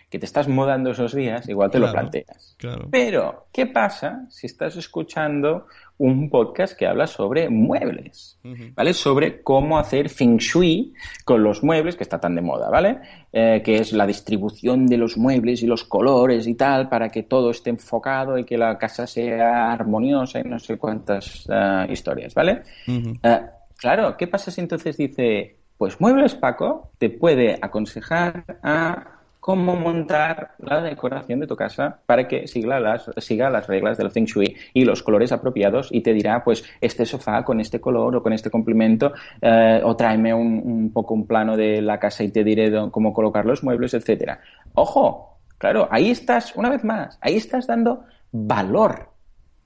que 0.09 0.17
te 0.17 0.25
estás 0.25 0.47
mudando 0.47 0.91
esos 0.91 1.13
días, 1.13 1.47
igual 1.47 1.69
te 1.69 1.77
lo 1.77 1.91
planteas. 1.91 2.55
claro. 2.57 2.87
Pero, 2.89 3.45
¿qué 3.51 3.67
pasa 3.67 4.25
si 4.29 4.47
estás 4.47 4.75
escuchando 4.75 5.67
un 5.99 6.29
podcast 6.29 6.75
que 6.75 6.87
habla 6.87 7.05
sobre 7.05 7.47
muebles? 7.49 8.39
¿Vale? 8.75 8.93
Sobre 8.93 9.43
cómo 9.43 9.77
hacer 9.77 10.09
feng 10.09 10.37
shui 10.37 10.93
con 11.25 11.43
los 11.43 11.63
muebles, 11.63 11.95
que 11.95 12.03
está 12.03 12.19
tan 12.19 12.33
de 12.33 12.41
moda, 12.41 12.69
¿vale? 12.69 12.99
Eh, 13.31 13.61
que 13.63 13.75
es 13.75 13.93
la 13.93 14.07
distribución 14.07 14.87
de 14.87 14.97
los 14.97 15.15
muebles 15.15 15.61
y 15.61 15.67
los 15.67 15.83
colores 15.83 16.47
y 16.47 16.55
tal, 16.55 16.89
para 16.89 17.09
que 17.09 17.23
todo 17.23 17.51
esté 17.51 17.69
enfocado 17.69 18.37
y 18.39 18.45
que 18.45 18.57
la 18.57 18.79
casa 18.79 19.05
sea 19.05 19.71
armoniosa 19.71 20.39
y 20.39 20.43
no 20.43 20.57
sé 20.57 20.77
cuántas 20.77 21.47
eh, 21.47 21.87
historias, 21.91 22.33
¿vale? 22.33 22.63
Eh, 22.87 23.41
claro, 23.77 24.17
¿qué 24.17 24.25
pasa 24.25 24.49
si 24.49 24.61
entonces 24.61 24.97
dice, 24.97 25.57
pues 25.77 26.01
Muebles 26.01 26.33
Paco 26.33 26.93
te 26.97 27.11
puede 27.11 27.59
aconsejar 27.61 28.57
a 28.63 29.18
cómo 29.39 29.75
montar 29.75 30.51
la 30.59 30.81
decoración 30.81 31.39
de 31.39 31.47
tu 31.47 31.55
casa 31.55 31.99
para 32.05 32.27
que 32.27 32.47
siga 32.47 32.79
las, 32.79 33.09
siga 33.17 33.49
las 33.49 33.67
reglas 33.67 33.97
del 33.97 34.11
Feng 34.11 34.25
Shui 34.25 34.55
y 34.73 34.83
los 34.83 35.01
colores 35.01 35.31
apropiados 35.31 35.89
y 35.91 36.01
te 36.01 36.13
dirá, 36.13 36.43
pues, 36.43 36.63
este 36.81 37.05
sofá 37.05 37.43
con 37.43 37.59
este 37.59 37.79
color 37.79 38.15
o 38.15 38.23
con 38.23 38.33
este 38.33 38.49
complemento 38.49 39.13
eh, 39.41 39.81
o 39.83 39.95
tráeme 39.95 40.33
un, 40.33 40.61
un 40.63 40.91
poco 40.91 41.13
un 41.13 41.25
plano 41.25 41.55
de 41.55 41.81
la 41.81 41.99
casa 41.99 42.23
y 42.23 42.31
te 42.31 42.43
diré 42.43 42.71
cómo 42.91 43.13
colocar 43.13 43.45
los 43.45 43.63
muebles, 43.63 43.93
etcétera. 43.93 44.39
Ojo, 44.73 45.39
claro, 45.57 45.87
ahí 45.89 46.11
estás, 46.11 46.55
una 46.55 46.69
vez 46.69 46.83
más, 46.83 47.17
ahí 47.21 47.35
estás 47.35 47.67
dando 47.67 48.03
valor 48.31 49.09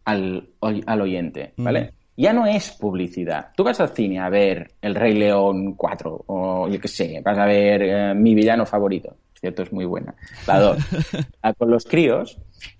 al, 0.06 0.50
al 0.62 1.02
oyente, 1.02 1.54
¿vale? 1.58 1.94
Ya 2.16 2.32
no 2.32 2.46
es 2.46 2.72
publicidad. 2.72 3.48
Tú 3.56 3.64
vas 3.64 3.80
al 3.80 3.90
cine 3.90 4.20
a 4.20 4.30
ver 4.30 4.74
El 4.82 4.94
Rey 4.94 5.16
León 5.16 5.74
4 5.74 6.26
o 6.28 6.68
yo 6.70 6.80
qué 6.80 6.88
sé, 6.88 7.22
vas 7.26 7.38
a 7.38 7.46
ver 7.46 7.82
eh, 7.82 8.14
mi 8.14 8.36
villano 8.36 8.66
favorito. 8.66 9.16
Es 9.44 9.48
cierto, 9.48 9.64
es 9.64 9.74
muy 9.74 9.84
buena. 9.84 10.16
La 10.48 10.58
2. 10.62 10.78
a- 11.42 11.54
con 11.54 11.70
los 11.70 11.84
críos 11.84 12.38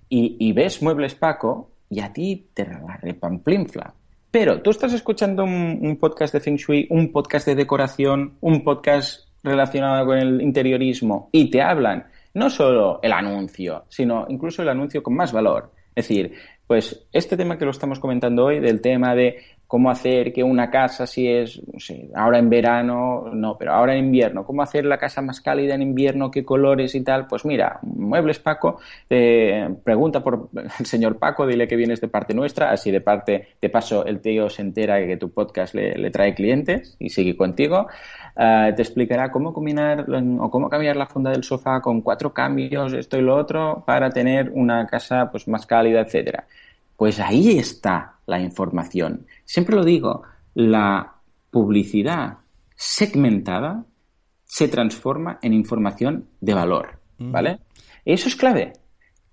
y, 0.08 0.36
y 0.40 0.52
ves 0.54 0.80
Muebles 0.80 1.14
Paco 1.14 1.72
y 1.90 2.00
a 2.00 2.10
ti 2.10 2.48
te 2.54 2.64
la 2.64 2.96
repamplinfla. 3.02 3.92
Pero 4.30 4.62
tú 4.62 4.70
estás 4.70 4.94
escuchando 4.94 5.44
un, 5.44 5.78
un 5.82 5.96
podcast 5.98 6.32
de 6.32 6.40
Feng 6.40 6.56
Shui, 6.56 6.86
un 6.88 7.12
podcast 7.12 7.46
de 7.46 7.54
decoración, 7.54 8.38
un 8.40 8.64
podcast 8.64 9.28
relacionado 9.42 10.06
con 10.06 10.16
el 10.16 10.40
interiorismo 10.40 11.28
y 11.32 11.50
te 11.50 11.60
hablan 11.60 12.06
no 12.32 12.48
solo 12.48 12.98
el 13.02 13.12
anuncio, 13.12 13.84
sino 13.90 14.24
incluso 14.30 14.62
el 14.62 14.70
anuncio 14.70 15.02
con 15.02 15.14
más 15.14 15.32
valor. 15.34 15.70
Es 15.94 16.08
decir, 16.08 16.32
pues 16.66 17.06
este 17.12 17.36
tema 17.36 17.58
que 17.58 17.66
lo 17.66 17.72
estamos 17.72 18.00
comentando 18.00 18.46
hoy, 18.46 18.58
del 18.58 18.80
tema 18.80 19.14
de 19.14 19.36
cómo 19.74 19.90
hacer 19.90 20.32
que 20.32 20.44
una 20.44 20.70
casa, 20.70 21.04
si 21.04 21.26
es, 21.26 21.60
ahora 22.14 22.38
en 22.38 22.48
verano, 22.48 23.24
no, 23.32 23.58
pero 23.58 23.72
ahora 23.72 23.96
en 23.96 24.04
invierno, 24.04 24.46
cómo 24.46 24.62
hacer 24.62 24.84
la 24.84 24.98
casa 24.98 25.20
más 25.20 25.40
cálida 25.40 25.74
en 25.74 25.82
invierno, 25.82 26.30
qué 26.30 26.44
colores 26.44 26.94
y 26.94 27.02
tal, 27.02 27.26
pues 27.26 27.44
mira, 27.44 27.80
Muebles 27.82 28.38
Paco, 28.38 28.78
eh, 29.10 29.68
pregunta 29.82 30.22
por 30.22 30.50
el 30.54 30.86
señor 30.86 31.18
Paco, 31.18 31.44
dile 31.44 31.66
que 31.66 31.74
vienes 31.74 32.00
de 32.00 32.06
parte 32.06 32.34
nuestra, 32.34 32.70
así 32.70 32.92
de 32.92 33.00
parte, 33.00 33.48
de 33.60 33.68
paso, 33.68 34.06
el 34.06 34.20
tío 34.20 34.48
se 34.48 34.62
entera 34.62 35.04
que 35.04 35.16
tu 35.16 35.32
podcast 35.32 35.74
le, 35.74 36.08
trae 36.12 36.36
clientes 36.36 36.94
y 37.00 37.10
sigue 37.10 37.36
contigo. 37.36 37.88
Eh, 38.36 38.72
te 38.76 38.82
explicará 38.82 39.32
cómo 39.32 39.52
combinar 39.52 40.06
o 40.38 40.50
cómo 40.52 40.70
cambiar 40.70 40.94
la 40.94 41.06
funda 41.06 41.32
del 41.32 41.42
sofá 41.42 41.80
con 41.80 42.00
cuatro 42.00 42.32
cambios, 42.32 42.92
esto 42.92 43.18
y 43.18 43.22
lo 43.22 43.34
otro, 43.34 43.82
para 43.84 44.08
tener 44.10 44.52
una 44.54 44.86
casa 44.86 45.28
pues 45.32 45.48
más 45.48 45.66
cálida, 45.66 46.02
etcétera. 46.02 46.46
Pues 46.96 47.18
ahí 47.20 47.58
está 47.58 48.16
la 48.26 48.40
información. 48.40 49.26
Siempre 49.44 49.76
lo 49.76 49.84
digo, 49.84 50.22
la 50.54 51.14
publicidad 51.50 52.38
segmentada 52.76 53.84
se 54.44 54.68
transforma 54.68 55.38
en 55.42 55.52
información 55.52 56.28
de 56.40 56.54
valor, 56.54 56.98
¿vale? 57.18 57.58
Eso 58.04 58.28
es 58.28 58.36
clave. 58.36 58.72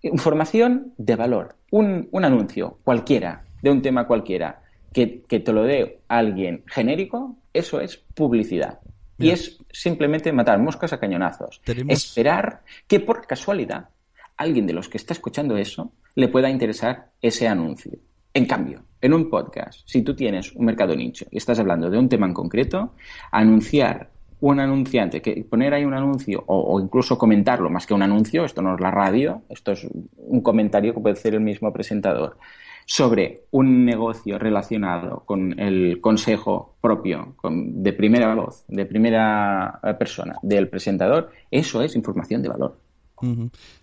Información 0.01 0.93
de 0.97 1.15
valor. 1.15 1.55
Un, 1.71 2.07
un 2.11 2.25
anuncio 2.25 2.79
cualquiera, 2.83 3.43
de 3.61 3.69
un 3.69 3.81
tema 3.81 4.07
cualquiera, 4.07 4.63
que, 4.91 5.21
que 5.27 5.39
te 5.39 5.53
lo 5.53 5.63
dé 5.63 6.01
alguien 6.07 6.63
genérico, 6.67 7.37
eso 7.53 7.79
es 7.79 7.97
publicidad. 7.97 8.79
Y 9.19 9.29
es 9.29 9.59
simplemente 9.71 10.31
matar 10.33 10.57
moscas 10.59 10.93
a 10.93 10.99
cañonazos. 10.99 11.61
Tenemos- 11.63 11.93
Esperar 11.93 12.63
que 12.87 12.99
por 12.99 13.27
casualidad 13.27 13.89
alguien 14.37 14.67
de 14.67 14.73
los 14.73 14.89
que 14.89 14.97
está 14.97 15.13
escuchando 15.13 15.57
eso 15.57 15.91
le 16.15 16.27
pueda 16.27 16.49
interesar 16.49 17.11
ese 17.21 17.47
anuncio. 17.47 17.97
En 18.33 18.45
cambio, 18.45 18.83
en 19.01 19.13
un 19.13 19.29
podcast, 19.29 19.81
si 19.85 20.03
tú 20.03 20.15
tienes 20.15 20.53
un 20.53 20.65
mercado 20.65 20.95
nicho 20.95 21.25
y 21.31 21.37
estás 21.37 21.59
hablando 21.59 21.89
de 21.89 21.97
un 21.97 22.07
tema 22.07 22.27
en 22.27 22.33
concreto, 22.33 22.93
anunciar 23.31 24.09
un 24.41 24.59
anunciante, 24.59 25.21
que 25.21 25.45
poner 25.47 25.73
ahí 25.73 25.85
un 25.85 25.93
anuncio 25.93 26.43
o, 26.47 26.79
incluso 26.79 27.17
comentarlo 27.17 27.69
más 27.69 27.85
que 27.85 27.93
un 27.93 28.01
anuncio, 28.01 28.43
esto 28.43 28.61
no 28.61 28.75
es 28.75 28.81
la 28.81 28.89
radio, 28.89 29.43
esto 29.49 29.71
es 29.73 29.87
un 30.17 30.41
comentario 30.41 30.93
que 30.93 30.99
puede 30.99 31.13
hacer 31.13 31.35
el 31.35 31.41
mismo 31.41 31.71
presentador, 31.71 32.37
sobre 32.85 33.43
un 33.51 33.85
negocio 33.85 34.39
relacionado 34.39 35.23
con 35.25 35.59
el 35.59 36.01
consejo 36.01 36.75
propio, 36.81 37.35
de 37.43 37.93
primera 37.93 38.33
voz, 38.33 38.65
de 38.67 38.85
primera 38.85 39.79
persona, 39.99 40.35
del 40.41 40.67
presentador, 40.67 41.31
eso 41.51 41.83
es 41.83 41.95
información 41.95 42.41
de 42.41 42.49
valor. 42.49 42.77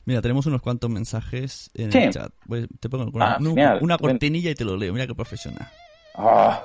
Mira, 0.04 0.20
tenemos 0.22 0.46
unos 0.46 0.60
cuantos 0.62 0.90
mensajes 0.90 1.70
en 1.74 1.92
Sí. 1.92 1.98
el 1.98 2.12
chat. 2.12 2.32
Pues 2.46 2.66
te 2.80 2.88
pongo 2.88 3.10
una, 3.12 3.34
Ah, 3.34 3.78
una 3.80 3.98
cortinilla 3.98 4.50
y 4.50 4.54
te 4.54 4.64
lo 4.64 4.76
leo. 4.76 4.92
Mira 4.92 5.06
qué 5.06 5.14
profesional. 5.14 5.68
Ah, 6.14 6.62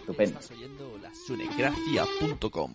estupendo. 0.00 0.38
Estás 0.40 0.50
oyendo 0.56 0.98
la 1.02 1.10
sunecracia.com. 1.26 2.74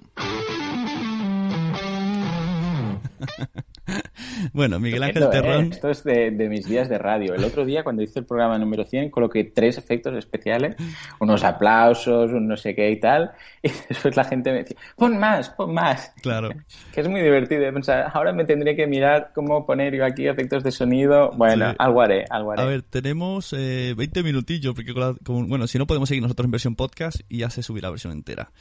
bueno, 4.53 4.79
Miguel 4.79 5.03
Ángel 5.03 5.23
¿eh? 5.23 5.27
Terrón. 5.31 5.71
Esto 5.73 5.89
es 5.89 6.03
de, 6.03 6.31
de 6.31 6.49
mis 6.49 6.67
días 6.67 6.89
de 6.89 6.97
radio. 6.97 7.33
El 7.33 7.43
otro 7.43 7.65
día, 7.65 7.83
cuando 7.83 8.01
hice 8.01 8.19
el 8.19 8.25
programa 8.25 8.57
número 8.57 8.85
100, 8.85 9.09
coloqué 9.09 9.43
tres 9.45 9.77
efectos 9.77 10.15
especiales, 10.17 10.75
unos 11.19 11.43
aplausos, 11.43 12.31
un 12.31 12.47
no 12.47 12.57
sé 12.57 12.75
qué 12.75 12.89
y 12.91 12.99
tal, 12.99 13.31
y 13.63 13.69
después 13.89 14.15
la 14.15 14.23
gente 14.23 14.51
me 14.51 14.57
decía, 14.59 14.77
pon 14.95 15.17
más, 15.17 15.49
pon 15.51 15.73
más. 15.73 16.13
Claro. 16.21 16.49
Que 16.93 17.01
es 17.01 17.07
muy 17.07 17.21
divertido 17.21 17.61
de 17.61 17.71
pensar, 17.71 18.11
ahora 18.13 18.31
me 18.33 18.45
tendré 18.45 18.75
que 18.75 18.87
mirar 18.87 19.31
cómo 19.33 19.65
poner 19.65 19.95
yo 19.95 20.03
aquí 20.05 20.27
efectos 20.27 20.63
de 20.63 20.71
sonido. 20.71 21.31
Bueno, 21.35 21.69
Sí. 21.71 21.75
algo 21.79 22.01
haré, 22.01 22.25
algo 22.29 22.51
haré. 22.51 22.61
A 22.61 22.65
ver, 22.65 22.81
tenemos 22.83 23.53
eh, 23.57 23.93
20 23.97 24.23
minutillos, 24.23 24.73
porque 24.75 24.93
con 24.93 25.01
la- 25.01 25.15
con- 25.23 25.47
bueno, 25.49 25.67
si 25.67 25.77
no 25.77 25.85
podemos 25.87 26.09
seguir 26.09 26.21
nosotros 26.23 26.45
en 26.45 26.51
versión 26.51 26.75
podcast 26.75 27.21
y 27.29 27.39
ya 27.39 27.49
se 27.49 27.63
subirá 27.63 27.87
la 27.87 27.91
versión 27.91 28.13
entera. 28.13 28.51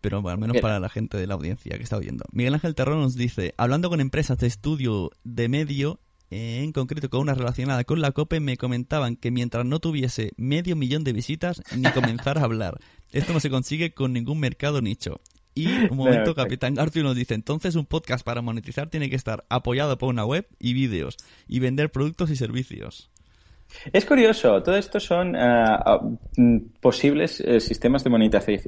Pero 0.00 0.22
bueno, 0.22 0.34
al 0.34 0.40
menos 0.40 0.62
para 0.62 0.80
la 0.80 0.88
gente 0.88 1.16
de 1.18 1.26
la 1.26 1.34
audiencia 1.34 1.76
que 1.76 1.82
está 1.82 1.96
oyendo. 1.96 2.24
Miguel 2.32 2.54
Ángel 2.54 2.74
Terrón 2.74 3.00
nos 3.00 3.14
dice, 3.14 3.54
hablando 3.58 3.90
con 3.90 4.00
empresas 4.00 4.38
de 4.38 4.46
estudio 4.46 5.10
de 5.24 5.48
medio, 5.48 6.00
eh, 6.30 6.62
en 6.62 6.72
concreto 6.72 7.10
con 7.10 7.20
una 7.20 7.34
relacionada 7.34 7.84
con 7.84 8.00
la 8.00 8.12
COPE, 8.12 8.40
me 8.40 8.56
comentaban 8.56 9.16
que 9.16 9.30
mientras 9.30 9.66
no 9.66 9.80
tuviese 9.80 10.32
medio 10.36 10.76
millón 10.76 11.04
de 11.04 11.12
visitas, 11.12 11.62
ni 11.76 11.82
comenzar 11.92 12.38
a 12.38 12.44
hablar. 12.44 12.78
Esto 13.12 13.32
no 13.32 13.40
se 13.40 13.50
consigue 13.50 13.92
con 13.92 14.12
ningún 14.12 14.38
mercado 14.38 14.80
nicho. 14.80 15.20
Y 15.54 15.66
un 15.66 15.96
momento. 15.96 16.34
Capitán 16.34 16.74
Garfield 16.74 17.06
nos 17.06 17.16
dice, 17.16 17.34
entonces 17.34 17.74
un 17.74 17.84
podcast 17.84 18.24
para 18.24 18.42
monetizar 18.42 18.88
tiene 18.88 19.10
que 19.10 19.16
estar 19.16 19.44
apoyado 19.48 19.98
por 19.98 20.08
una 20.08 20.24
web 20.24 20.46
y 20.58 20.72
vídeos 20.72 21.16
y 21.48 21.58
vender 21.58 21.90
productos 21.90 22.30
y 22.30 22.36
servicios. 22.36 23.10
Es 23.92 24.04
curioso, 24.04 24.62
todo 24.62 24.76
esto 24.76 25.00
son 25.00 25.36
mm, 26.36 26.56
posibles 26.80 27.40
eh, 27.40 27.60
sistemas 27.60 28.04
de, 28.04 28.10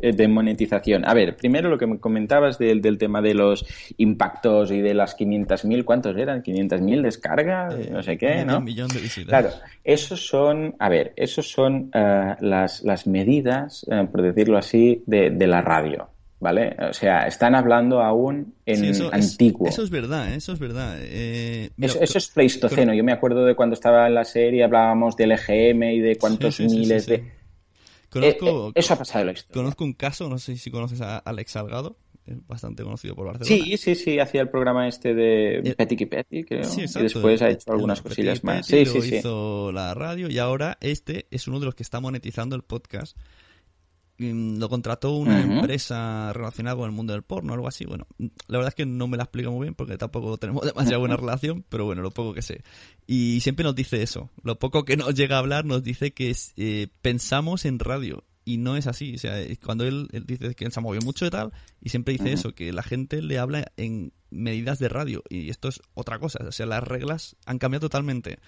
eh, 0.03 0.13
de 0.13 0.29
monetización. 0.29 1.05
A 1.07 1.15
ver, 1.15 1.37
primero 1.37 1.69
lo 1.69 1.79
que 1.79 1.87
me 1.87 1.99
comentabas 1.99 2.59
del, 2.59 2.81
del 2.81 2.99
tema 2.99 3.21
de 3.21 3.35
los 3.35 3.65
impactos 3.99 4.71
y 4.71 4.81
de 4.81 4.95
las 4.95 5.17
500.000, 5.17 5.85
¿cuántos 5.85 6.17
eran? 6.17 6.43
500.000 6.43 7.03
descargas, 7.03 7.75
Eh, 7.75 7.91
no 7.91 8.03
sé 8.03 8.17
qué, 8.17 8.45
¿no? 8.45 8.61
millón 8.61 8.89
de 8.89 9.01
visitas. 9.01 9.29
Claro, 9.29 9.51
esos 9.85 10.27
son, 10.27 10.75
a 10.79 10.89
ver, 10.89 11.13
esos 11.17 11.51
son 11.51 11.91
ah, 11.95 12.37
las, 12.41 12.83
las 12.83 13.07
medidas, 13.07 13.87
por 14.11 14.23
decirlo 14.23 14.59
así, 14.59 15.03
de, 15.07 15.31
de 15.31 15.47
la 15.47 15.61
radio, 15.63 16.09
¿vale? 16.43 16.77
O 16.91 16.93
sea, 16.93 17.27
están 17.27 17.55
hablando 17.55 18.03
aún 18.03 18.55
en 18.67 18.77
Sí, 18.77 18.89
eso 18.89 19.13
es- 19.13 19.33
antiguo. 19.33 19.69
eso 19.69 19.83
es 19.83 19.91
verdad, 19.91 20.35
eso 20.35 20.53
es 20.53 20.59
verdad. 20.59 20.97
Eh, 21.01 21.71
mira, 21.77 21.93
Eso, 21.93 22.03
eso 22.03 22.19
es 22.19 22.29
pleistoceno. 22.29 22.93
Yo 22.93 23.05
me 23.05 23.13
acuerdo 23.13 23.45
de 23.45 23.55
cuando 23.55 23.75
estaba 23.75 24.07
en 24.09 24.15
la 24.15 24.25
serie, 24.25 24.65
hablábamos 24.65 25.17
del 25.17 25.33
EGM 25.33 25.83
y 25.95 26.01
de 26.01 26.17
cuántos 26.17 26.57
Sí, 26.57 26.65
sí, 26.65 26.69
sí, 26.71 26.77
miles 26.81 27.07
de... 27.07 27.33
Conozco, 28.11 28.67
Eh, 28.67 28.69
eh, 28.71 28.73
eso 28.75 28.95
ha 28.95 28.99
pasado 28.99 29.21
en 29.21 29.27
la 29.29 29.33
historia. 29.33 29.55
conozco 29.63 29.85
un 29.85 29.93
caso, 29.95 30.29
no 30.29 30.37
sé 30.39 30.57
si 30.57 30.71
conoces 30.71 31.01
a 31.01 31.19
Alex 31.19 31.53
Salgado, 31.53 31.97
bastante 32.47 32.83
conocido 32.83 33.15
por 33.15 33.27
Barcelona. 33.27 33.65
Sí, 33.65 33.77
sí, 33.79 33.95
sí, 33.95 34.19
hacía 34.19 34.43
el 34.43 34.49
programa 34.51 34.87
este 34.87 35.15
de 35.15 35.59
Eh, 35.61 35.75
Petty 35.77 36.05
Petty, 36.07 36.45
creo. 36.45 36.65
Sí, 36.65 36.83
y 36.83 37.03
después 37.03 37.41
ha 37.41 37.49
hecho 37.51 37.73
algunas 37.73 37.99
el 37.99 38.05
cosillas 38.05 38.41
Petit 38.41 38.45
más. 38.45 38.67
Petit, 38.69 38.79
Sí, 38.79 38.85
sí, 38.85 38.93
luego 38.99 39.03
sí. 39.09 39.17
hizo 39.17 39.73
la 39.73 39.95
radio 39.95 40.29
y 40.29 40.39
ahora 40.39 40.77
este 40.81 41.27
es 41.31 41.49
uno 41.49 41.59
de 41.61 41.67
los 41.67 41.75
que 41.75 41.83
está 41.85 42.01
monetizando 42.01 42.55
el 42.57 42.63
podcast. 42.63 43.17
Mm, 44.19 44.59
Lo 44.59 44.69
contrató 44.69 45.13
una 45.13 45.41
empresa 45.41 46.33
relacionada 46.33 46.77
con 46.77 46.87
el 46.87 46.93
mundo 46.93 47.13
del 47.13 47.23
porno 47.23 47.55
algo 47.55 47.67
así. 47.67 47.85
Bueno, 47.85 48.07
la 48.19 48.59
verdad 48.59 48.69
es 48.69 48.75
que 48.75 48.87
no 48.87 49.09
me 49.09 49.17
la 49.17 49.25
explica 49.25 49.51
muy 49.51 49.65
bien 49.65 49.75
porque 49.75 49.97
tampoco 49.99 50.37
tenemos 50.39 50.63
demasiada 50.67 50.99
buena 50.99 51.17
relación, 51.17 51.65
pero 51.69 51.85
bueno, 51.85 52.03
lo 52.03 52.11
poco 52.11 52.35
que 52.35 52.43
sé. 52.43 52.63
Y 53.07 53.41
siempre 53.41 53.65
nos 53.65 53.75
dice 53.75 54.03
eso. 54.03 54.31
Lo 54.43 54.59
poco 54.59 54.85
que 54.85 54.97
nos 54.97 55.15
llega 55.15 55.37
a 55.37 55.41
hablar 55.41 55.65
nos 55.65 55.83
dice 55.83 56.13
que 56.13 56.37
eh, 56.57 56.89
pensamos 57.01 57.65
en 57.65 57.79
radio. 57.79 58.25
y 58.45 58.59
no 58.59 58.77
es 58.77 58.87
así. 58.87 59.15
O 59.15 59.19
sea, 59.19 59.37
cuando 59.65 59.85
él, 59.85 60.09
dice 60.27 60.55
que 60.55 60.71
se 60.71 60.79
ha 60.79 60.83
movido 60.83 61.05
mucho 61.05 61.27
y 61.27 61.31
tal, 61.31 61.53
y 61.81 61.89
siempre 61.89 62.13
dice 62.13 62.33
eso, 62.33 62.55
que 62.55 62.73
la 62.73 62.83
gente 62.83 63.23
le 63.23 63.39
habla 63.39 63.73
en 63.77 64.13
medidas 64.31 64.79
de 64.79 64.89
radio, 64.89 65.23
y 65.29 65.51
esto 65.51 65.69
es 65.69 65.81
otra 65.95 66.19
cosa. 66.19 66.45
O 66.47 66.53
sea, 66.53 66.67
las 66.67 66.83
reglas 66.83 67.37
han 67.47 67.59
cambiado 67.59 67.89
totalmente. 67.89 68.39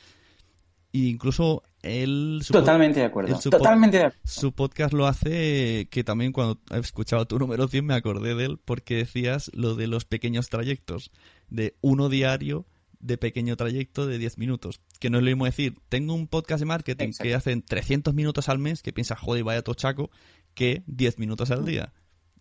E 0.93 0.99
incluso 0.99 1.63
él... 1.85 2.43
Totalmente 2.51 3.01
de 3.01 3.07
acuerdo. 3.07 3.39
Totalmente 3.39 3.99
de 3.99 4.05
acuerdo. 4.05 4.23
Su 4.25 4.53
podcast 4.53 4.93
lo 4.93 5.07
hace 5.07 5.89
que 5.91 6.05
también 6.05 6.33
cuando 6.33 6.61
he 6.71 6.79
escuchado 6.79 7.27
tu 7.27 7.39
número 7.39 7.69
100 7.69 7.87
me 7.87 7.95
acordé 7.95 8.35
de 8.35 8.47
él 8.47 8.59
porque 8.65 8.97
decías 8.97 9.51
lo 9.55 9.75
de 9.75 9.87
los 9.87 10.05
pequeños 10.05 10.49
trayectos, 10.49 11.11
de 11.49 11.77
uno 11.81 12.09
diario 12.09 12.67
de 12.99 13.19
pequeño 13.19 13.57
trayecto 13.57 14.07
de 14.07 14.19
10 14.19 14.39
minutos. 14.39 14.81
Que 14.99 15.11
no 15.11 15.19
es 15.19 15.25
lo 15.25 15.31
mismo 15.31 15.45
decir, 15.45 15.75
tengo 15.91 16.15
un 16.15 16.27
podcast 16.27 16.61
de 16.61 16.67
marketing 16.67 17.13
que 17.13 17.35
hacen 17.35 17.63
300 17.63 18.15
minutos 18.15 18.49
al 18.49 18.59
mes, 18.59 18.83
que 18.83 18.93
piensas, 18.93 19.19
joder, 19.19 19.45
vaya 19.45 19.63
tochaco, 19.63 20.11
que 20.55 20.83
10 20.87 21.19
minutos 21.19 21.51
al 21.51 21.65
día. 21.67 21.93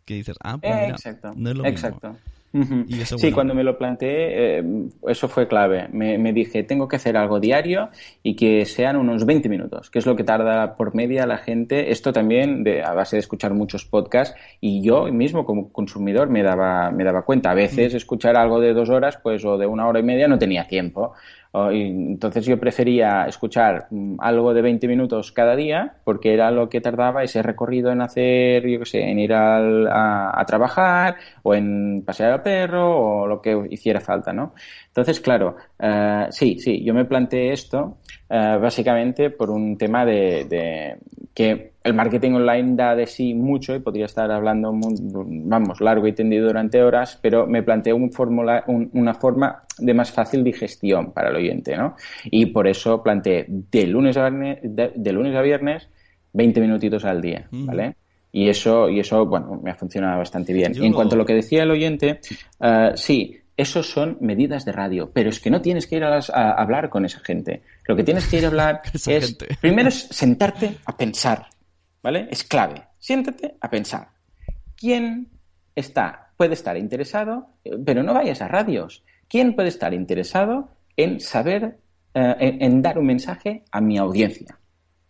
Que 0.05 0.15
dices, 0.15 0.37
ah, 0.41 0.57
pues 0.57 0.73
mira, 0.73 1.33
no 1.35 1.49
es 1.49 1.57
lo 1.57 1.65
Exacto 1.65 2.17
sí, 3.17 3.31
cuando 3.31 3.55
me 3.55 3.63
lo 3.63 3.77
planteé, 3.77 4.59
eh, 4.59 4.63
eso 5.07 5.27
fue 5.27 5.47
clave. 5.47 5.87
Me, 5.91 6.33
dije, 6.33 6.63
tengo 6.63 6.87
que 6.87 6.97
hacer 6.97 7.17
algo 7.17 7.39
diario 7.39 7.89
y 8.21 8.35
que 8.35 8.65
sean 8.65 8.95
unos 8.95 9.25
20 9.25 9.49
minutos, 9.49 9.89
que 9.89 9.99
es 9.99 10.05
lo 10.05 10.15
que 10.15 10.23
tarda 10.23 10.75
por 10.75 10.93
media 10.93 11.25
la 11.25 11.37
gente. 11.37 11.91
Esto 11.91 12.13
también 12.13 12.63
de, 12.63 12.83
a 12.83 12.93
base 12.93 13.15
de 13.15 13.21
escuchar 13.21 13.53
muchos 13.53 13.85
podcasts 13.85 14.35
y 14.61 14.81
yo 14.81 15.05
mismo 15.05 15.45
como 15.45 15.71
consumidor 15.71 16.29
me 16.29 16.43
daba, 16.43 16.91
me 16.91 17.03
daba 17.03 17.23
cuenta. 17.23 17.51
A 17.51 17.55
veces 17.55 17.93
escuchar 17.93 18.37
algo 18.37 18.59
de 18.59 18.73
dos 18.73 18.89
horas, 18.89 19.17
pues 19.21 19.43
o 19.45 19.57
de 19.57 19.65
una 19.65 19.87
hora 19.87 19.99
y 19.99 20.03
media 20.03 20.27
no 20.27 20.37
tenía 20.37 20.67
tiempo. 20.67 21.13
Entonces 21.53 22.45
yo 22.47 22.59
prefería 22.59 23.25
escuchar 23.27 23.87
mm, 23.91 24.15
algo 24.19 24.55
de 24.55 24.63
20 24.63 24.87
minutos 24.87 25.31
cada 25.31 25.55
día 25.55 25.97
porque 26.03 26.33
era 26.33 26.49
lo 26.49 26.67
que 26.67 26.81
tardaba 26.81 27.23
ese 27.23 27.43
recorrido 27.43 27.91
en 27.91 28.01
hacer, 28.01 28.67
yo 28.67 28.79
qué 28.79 28.85
sé, 28.85 29.01
en 29.01 29.19
ir 29.19 29.33
a, 29.33 30.43
trabajar 30.47 31.15
o 31.43 31.53
en 31.53 32.03
pasear 32.05 32.33
al 32.33 32.41
perro 32.41 32.97
o 32.97 33.27
lo 33.27 33.41
que 33.41 33.67
hiciera 33.69 34.01
falta, 34.01 34.33
¿no? 34.33 34.53
Entonces, 34.87 35.19
claro, 35.21 35.55
eh, 35.79 36.27
sí, 36.31 36.59
sí, 36.59 36.83
yo 36.83 36.93
me 36.93 37.05
planteé 37.05 37.53
esto 37.53 37.97
eh, 38.29 38.57
básicamente 38.61 39.29
por 39.29 39.49
un 39.49 39.77
tema 39.77 40.05
de, 40.05 40.97
que 41.33 41.73
el 41.83 41.93
marketing 41.93 42.31
online 42.31 42.75
da 42.75 42.95
de 42.95 43.05
sí 43.05 43.33
mucho 43.33 43.75
y 43.75 43.79
podría 43.79 44.05
estar 44.05 44.31
hablando, 44.31 44.71
vamos, 44.73 45.81
largo 45.81 46.07
y 46.07 46.13
tendido 46.13 46.47
durante 46.47 46.81
horas, 46.81 47.19
pero 47.21 47.45
me 47.45 47.63
planteé 47.63 47.93
un 47.93 48.11
una 48.93 49.13
forma 49.13 49.63
de 49.77 49.93
más 49.93 50.11
fácil 50.11 50.43
digestión 50.43 51.11
para 51.11 51.29
el 51.29 51.35
oyente, 51.35 51.75
¿no? 51.75 51.95
Y 52.25 52.47
por 52.47 52.67
eso 52.67 53.03
planteé 53.03 53.45
de 53.47 53.87
lunes 53.87 54.15
a 54.17 54.29
viernes, 54.29 54.59
de, 54.63 55.11
lunes 55.11 55.35
a 55.35 55.41
viernes 55.41 55.89
20 56.31 56.61
minutitos 56.61 57.05
al 57.05 57.21
día, 57.21 57.47
¿vale? 57.51 57.95
Y 58.31 58.49
eso, 58.49 58.89
y 58.89 58.99
eso, 58.99 59.27
bueno, 59.27 59.59
me 59.61 59.69
ha 59.69 59.75
funcionado 59.75 60.17
bastante 60.17 60.53
bien. 60.53 60.73
en 60.75 60.93
cuanto 60.93 61.13
a 61.13 61.17
lo 61.19 61.25
que 61.25 61.35
decía 61.35 61.61
el 61.61 61.69
oyente, 61.69 62.19
uh, 62.59 62.95
sí, 62.95 63.37
esos 63.55 63.89
son 63.89 64.17
medidas 64.19 64.65
de 64.65 64.71
radio, 64.71 65.11
pero 65.13 65.29
es 65.29 65.39
que 65.39 65.49
no 65.49 65.61
tienes 65.61 65.87
que 65.87 65.97
ir 65.97 66.03
a, 66.03 66.17
hablar 66.53 66.89
con 66.89 67.05
esa 67.05 67.19
gente. 67.19 67.61
Lo 67.87 67.95
que 67.95 68.03
tienes 68.03 68.27
que 68.27 68.37
ir 68.37 68.45
a 68.45 68.47
hablar 68.47 68.81
es, 68.93 69.37
primero 69.61 69.89
es 69.89 70.07
sentarte 70.09 70.77
a 70.85 70.97
pensar, 70.97 71.47
¿vale? 72.01 72.27
Es 72.31 72.43
clave. 72.43 72.83
Siéntate 72.99 73.55
a 73.59 73.69
pensar. 73.69 74.09
¿Quién 74.75 75.29
está, 75.75 76.31
puede 76.37 76.53
estar 76.53 76.77
interesado, 76.77 77.49
pero 77.85 78.03
no 78.03 78.13
vayas 78.13 78.41
a 78.41 78.47
radios? 78.47 79.03
¿Quién 79.27 79.55
puede 79.55 79.69
estar 79.69 79.93
interesado 79.93 80.69
en 80.95 81.19
saber, 81.19 81.79
eh, 82.13 82.57
en 82.59 82.81
dar 82.81 82.97
un 82.97 83.05
mensaje 83.05 83.63
a 83.71 83.81
mi 83.81 83.97
audiencia? 83.97 84.57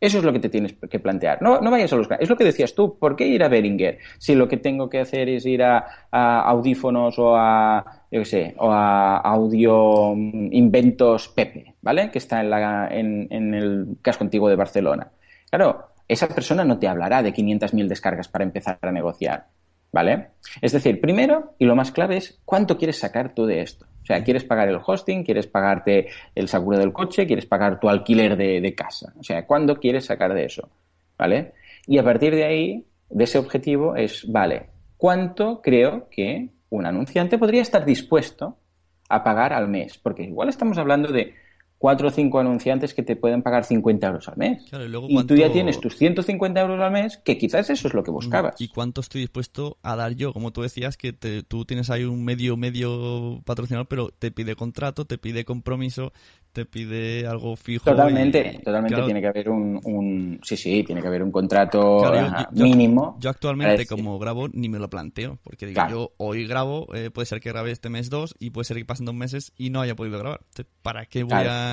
Eso 0.03 0.17
es 0.17 0.25
lo 0.25 0.33
que 0.33 0.39
te 0.39 0.49
tienes 0.49 0.73
que 0.73 0.99
plantear. 0.99 1.41
No, 1.41 1.61
no 1.61 1.71
vayas 1.71 1.93
a 1.93 1.95
los... 1.95 2.09
Es 2.19 2.29
lo 2.29 2.35
que 2.35 2.43
decías 2.43 2.75
tú. 2.75 2.99
¿Por 2.99 3.15
qué 3.15 3.25
ir 3.25 3.41
a 3.41 3.47
Beringer 3.47 3.99
si 4.17 4.35
lo 4.35 4.49
que 4.49 4.57
tengo 4.57 4.89
que 4.89 4.99
hacer 4.99 5.29
es 5.29 5.45
ir 5.45 5.63
a, 5.63 5.85
audífonos 6.11 7.17
o 7.19 7.37
a, 7.37 8.03
yo 8.11 8.19
qué 8.19 8.25
sé, 8.25 8.53
o 8.57 8.69
a 8.69 9.19
audio 9.19 10.13
mm, 10.13 10.49
inventos 10.51 11.29
Pepe, 11.29 11.75
¿vale? 11.81 12.11
Que 12.11 12.17
está 12.17 12.41
en, 12.41 12.49
la, 12.49 12.89
en, 12.91 13.29
en 13.29 13.53
el 13.53 13.95
casco 14.01 14.25
antiguo 14.25 14.49
de 14.49 14.57
Barcelona. 14.57 15.09
Claro, 15.49 15.91
esa 16.09 16.27
persona 16.27 16.65
no 16.65 16.79
te 16.79 16.89
hablará 16.89 17.23
de 17.23 17.33
500.000 17.33 17.87
descargas 17.87 18.27
para 18.27 18.43
empezar 18.43 18.79
a 18.81 18.91
negociar, 18.91 19.47
¿vale? 19.93 20.31
Es 20.61 20.73
decir, 20.73 20.99
primero, 20.99 21.53
y 21.59 21.63
lo 21.63 21.77
más 21.77 21.93
clave 21.93 22.17
es, 22.17 22.41
¿cuánto 22.43 22.77
quieres 22.77 22.99
sacar 22.99 23.33
tú 23.33 23.45
de 23.45 23.61
esto? 23.61 23.85
O 24.03 24.05
sea, 24.05 24.21
quieres 24.21 24.43
pagar 24.43 24.67
el 24.67 24.79
hosting, 24.85 25.23
quieres 25.23 25.47
pagarte 25.47 26.09
el 26.35 26.49
seguro 26.49 26.77
del 26.77 26.91
coche, 26.91 27.25
quieres 27.25 27.45
pagar 27.45 27.79
tu 27.79 27.89
alquiler 27.89 28.35
de, 28.35 28.75
casa. 28.75 29.13
O 29.17 29.23
sea, 29.23 29.45
¿cuándo 29.47 29.79
quieres 29.79 30.05
sacar 30.05 30.33
de 30.33 30.45
eso? 30.45 30.69
¿Vale? 31.17 31.53
Y 31.87 31.97
a 31.97 32.03
partir 32.03 32.35
de 32.35 32.43
ahí, 32.43 32.85
de 33.09 33.23
ese 33.23 33.37
objetivo 33.37 33.95
es, 33.95 34.29
vale, 34.29 34.67
¿cuánto 34.97 35.61
creo 35.61 36.09
que 36.09 36.49
un 36.69 36.85
anunciante 36.85 37.37
podría 37.37 37.61
estar 37.61 37.85
dispuesto 37.85 38.57
a 39.07 39.23
pagar 39.23 39.53
al 39.53 39.69
mes? 39.69 39.97
Porque 39.97 40.23
igual 40.23 40.49
estamos 40.49 40.77
hablando 40.77 41.11
de 41.11 41.33
cuatro 41.83 42.07
o 42.07 42.11
cinco 42.11 42.39
anunciantes 42.39 42.93
que 42.93 43.03
te 43.03 43.17
pueden 43.17 43.41
pagar 43.41 43.65
50 43.65 44.07
euros 44.07 44.29
al 44.29 44.37
mes. 44.37 44.63
y, 44.71 45.23
tú 45.25 45.35
ya 45.35 45.51
tienes 45.51 45.81
tus 45.81 45.97
150 45.97 46.61
euros 46.61 46.79
al 46.79 46.93
mes, 46.93 47.17
que 47.17 47.37
quizás 47.37 47.69
eso 47.69 47.89
es 47.89 47.93
lo 47.93 48.05
que 48.05 48.09
buscabas. 48.09 48.55
¿Y 48.61 48.69
cuánto 48.69 49.01
estoy 49.01 49.19
dispuesto 49.19 49.79
a 49.83 49.97
dar 49.97 50.15
yo? 50.15 50.31
Como 50.31 50.53
tú 50.53 50.61
decías, 50.61 50.95
que 50.95 51.11
tú 51.11 51.65
tienes 51.65 51.89
ahí 51.89 52.05
un 52.05 52.23
medio, 52.23 52.55
medio 52.55 53.41
patrocinador, 53.43 53.87
pero 53.89 54.11
te 54.17 54.31
pide 54.31 54.55
contrato, 54.55 55.03
te 55.03 55.17
pide 55.17 55.43
compromiso, 55.43 56.13
te 56.53 56.65
pide 56.65 57.27
algo 57.27 57.57
fijo. 57.57 57.83
Totalmente, 57.83 58.61
totalmente 58.63 59.01
tiene 59.01 59.19
que 59.19 59.27
haber 59.27 59.49
un, 59.49 60.39
Sí, 60.41 60.55
sí, 60.55 60.83
tiene 60.85 61.01
que 61.01 61.07
haber 61.07 61.21
un 61.21 61.31
contrato 61.31 62.01
mínimo. 62.51 63.17
Yo, 63.19 63.29
actualmente, 63.29 63.85
como 63.87 64.17
grabo, 64.19 64.47
ni 64.47 64.69
me 64.69 64.79
lo 64.79 64.89
planteo, 64.89 65.39
porque 65.43 65.65
digo, 65.65 65.81
yo 65.89 66.11
hoy 66.15 66.47
grabo, 66.47 66.87
eh, 66.95 67.09
puede 67.09 67.25
ser 67.25 67.41
que 67.41 67.49
grabe 67.49 67.71
este 67.71 67.89
mes 67.89 68.09
dos, 68.09 68.35
y 68.39 68.51
puede 68.51 68.63
ser 68.63 68.77
que 68.77 68.85
pasen 68.85 69.05
dos 69.05 69.15
meses 69.15 69.51
y 69.57 69.69
no 69.69 69.81
haya 69.81 69.95
podido 69.95 70.19
grabar. 70.19 70.41
¿Para 70.81 71.07
qué 71.07 71.23
voy 71.23 71.33
a 71.33 71.72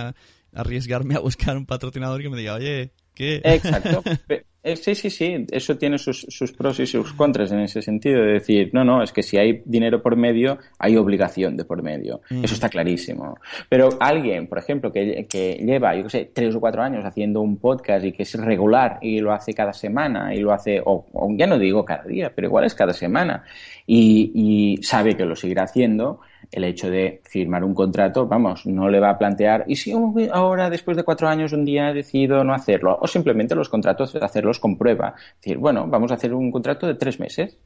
arriesgarme 0.53 1.14
a 1.14 1.20
buscar 1.20 1.57
un 1.57 1.66
patrocinador 1.66 2.20
que 2.22 2.28
me 2.28 2.38
diga, 2.38 2.55
oye, 2.55 2.92
¿qué? 3.14 3.40
Exacto. 3.44 4.03
Eh, 4.62 4.76
sí, 4.76 4.94
sí, 4.94 5.09
sí, 5.09 5.46
eso 5.51 5.78
tiene 5.78 5.96
sus, 5.96 6.26
pros 6.53 6.80
y 6.80 6.86
sus 6.86 7.14
contras 7.14 7.51
en 7.51 7.61
ese 7.61 7.80
sentido, 7.80 8.20
de 8.20 8.32
decir, 8.32 8.68
no, 8.74 8.84
no, 8.84 9.03
es 9.03 9.11
que 9.11 9.22
si 9.22 9.38
hay 9.38 9.62
dinero 9.64 10.03
por 10.03 10.16
medio, 10.16 10.59
hay 10.78 10.98
obligación 10.98 11.57
de 11.57 11.64
por 11.64 11.82
medio. 11.82 12.20
Mm. 12.28 12.44
Eso 12.44 12.55
está 12.55 12.68
clarísimo. 12.68 13.38
Pero 13.70 13.88
alguien, 13.98 14.48
por 14.48 14.59
ejemplo, 14.59 14.92
que, 14.92 15.26
que 15.30 15.55
lleva, 15.55 15.96
yo 15.96 16.03
qué 16.05 16.11
sé, 16.11 16.30
tres 16.34 16.55
o 16.55 16.61
cuatro 16.61 16.82
años 16.82 17.05
haciendo 17.07 17.40
un 17.40 17.57
podcast 17.57 18.05
y 18.05 18.12
que 18.12 18.24
es 18.24 18.34
regular 18.34 18.98
y 19.01 19.20
lo 19.20 19.32
hace 19.32 19.55
cada 19.55 19.72
semana 19.72 20.34
y 20.34 20.40
lo 20.40 20.53
hace, 20.53 20.82
o, 20.84 21.07
ya 21.38 21.46
no 21.46 21.59
digo 21.59 21.82
cada 21.82 22.05
día, 22.05 22.30
pero 22.34 22.48
igual 22.48 22.64
es 22.66 22.74
cada 22.74 22.92
semana 22.92 23.44
y, 23.86 24.30
y 24.34 24.82
sabe 24.82 25.16
que 25.16 25.24
lo 25.24 25.36
seguirá 25.36 25.62
haciendo, 25.62 26.20
el 26.53 26.64
hecho 26.64 26.90
de 26.90 27.20
firmar 27.24 27.64
un 27.64 27.74
contrato, 27.74 28.26
vamos, 28.26 28.66
no 28.66 28.88
le 28.88 29.01
va 29.01 29.11
a 29.11 29.18
plantear, 29.18 29.64
¿y 29.66 29.76
si 29.76 29.92
ahora, 30.32 30.70
después 30.70 30.96
de 30.96 31.05
cuatro 31.05 31.28
años, 31.28 31.53
un 31.53 31.64
día 31.64 31.92
decido 31.92 32.42
no 32.44 32.55
hacerlo? 32.55 32.98
O 33.01 33.07
simplemente 33.07 33.55
los 33.55 33.68
contratos, 33.68 34.16
hacerlos 34.16 34.59
con 34.59 34.76
prueba. 34.76 35.14
Es 35.16 35.40
decir, 35.42 35.59
bueno, 35.59 35.86
vamos 35.86 36.11
a 36.11 36.14
hacer 36.14 36.34
un 36.34 36.51
contrato 36.51 36.86
de 36.86 36.94
tres 36.94 37.20
meses. 37.20 37.59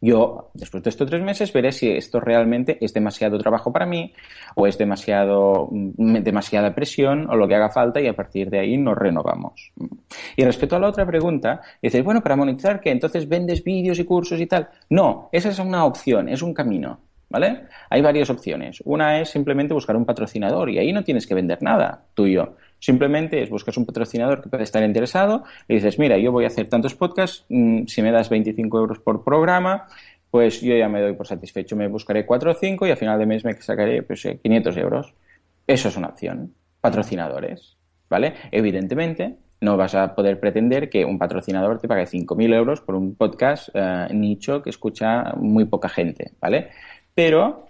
Yo, 0.00 0.50
después 0.54 0.82
de 0.82 0.90
estos 0.90 1.08
tres 1.08 1.22
meses, 1.22 1.52
veré 1.52 1.72
si 1.72 1.90
esto 1.90 2.20
realmente 2.20 2.78
es 2.80 2.92
demasiado 2.92 3.38
trabajo 3.38 3.72
para 3.72 3.86
mí 3.86 4.12
o 4.54 4.66
es 4.66 4.78
demasiado, 4.78 5.68
mm, 5.70 6.22
demasiada 6.22 6.74
presión 6.74 7.28
o 7.30 7.36
lo 7.36 7.46
que 7.46 7.54
haga 7.54 7.70
falta 7.70 8.00
y 8.00 8.06
a 8.06 8.16
partir 8.16 8.50
de 8.50 8.60
ahí 8.60 8.76
nos 8.76 8.96
renovamos. 8.96 9.72
Y 10.36 10.44
respecto 10.44 10.76
a 10.76 10.80
la 10.80 10.88
otra 10.88 11.06
pregunta, 11.06 11.60
dices, 11.82 12.02
bueno, 12.02 12.22
para 12.22 12.36
monetizar, 12.36 12.80
que 12.80 12.90
entonces 12.90 13.28
vendes 13.28 13.62
vídeos 13.62 13.98
y 13.98 14.04
cursos 14.04 14.40
y 14.40 14.46
tal. 14.46 14.68
No, 14.90 15.28
esa 15.32 15.50
es 15.50 15.58
una 15.58 15.84
opción, 15.84 16.28
es 16.28 16.42
un 16.42 16.54
camino. 16.54 17.00
¿Vale? 17.34 17.62
Hay 17.90 18.00
varias 18.00 18.30
opciones. 18.30 18.80
Una 18.84 19.20
es 19.20 19.30
simplemente 19.30 19.74
buscar 19.74 19.96
un 19.96 20.04
patrocinador 20.04 20.70
y 20.70 20.78
ahí 20.78 20.92
no 20.92 21.02
tienes 21.02 21.26
que 21.26 21.34
vender 21.34 21.60
nada 21.62 22.04
tuyo. 22.14 22.54
Simplemente 22.78 23.42
es 23.42 23.50
buscar 23.50 23.74
un 23.76 23.86
patrocinador 23.86 24.40
que 24.40 24.48
puede 24.48 24.62
estar 24.62 24.84
interesado 24.84 25.42
y 25.66 25.74
dices, 25.74 25.98
mira, 25.98 26.16
yo 26.16 26.30
voy 26.30 26.44
a 26.44 26.46
hacer 26.46 26.68
tantos 26.68 26.94
podcasts, 26.94 27.44
mm, 27.48 27.86
si 27.86 28.02
me 28.02 28.12
das 28.12 28.28
25 28.28 28.78
euros 28.78 29.00
por 29.00 29.24
programa, 29.24 29.88
pues 30.30 30.60
yo 30.60 30.76
ya 30.76 30.88
me 30.88 31.00
doy 31.00 31.14
por 31.14 31.26
satisfecho, 31.26 31.74
me 31.74 31.88
buscaré 31.88 32.24
4 32.24 32.52
o 32.52 32.54
5 32.54 32.86
y 32.86 32.92
a 32.92 32.96
final 32.96 33.18
de 33.18 33.26
mes 33.26 33.44
me 33.44 33.60
sacaré 33.60 34.04
pues, 34.04 34.22
500 34.40 34.76
euros. 34.76 35.12
Eso 35.66 35.88
es 35.88 35.96
una 35.96 36.06
opción. 36.06 36.54
Patrocinadores, 36.80 37.76
¿vale? 38.08 38.34
Evidentemente, 38.52 39.38
no 39.60 39.76
vas 39.76 39.96
a 39.96 40.14
poder 40.14 40.38
pretender 40.38 40.88
que 40.88 41.04
un 41.04 41.18
patrocinador 41.18 41.80
te 41.80 41.88
pague 41.88 42.04
5.000 42.04 42.54
euros 42.54 42.80
por 42.80 42.94
un 42.94 43.16
podcast 43.16 43.70
eh, 43.74 44.06
nicho 44.12 44.62
que 44.62 44.70
escucha 44.70 45.32
muy 45.36 45.64
poca 45.64 45.88
gente, 45.88 46.32
¿vale? 46.40 46.68
Pero 47.14 47.66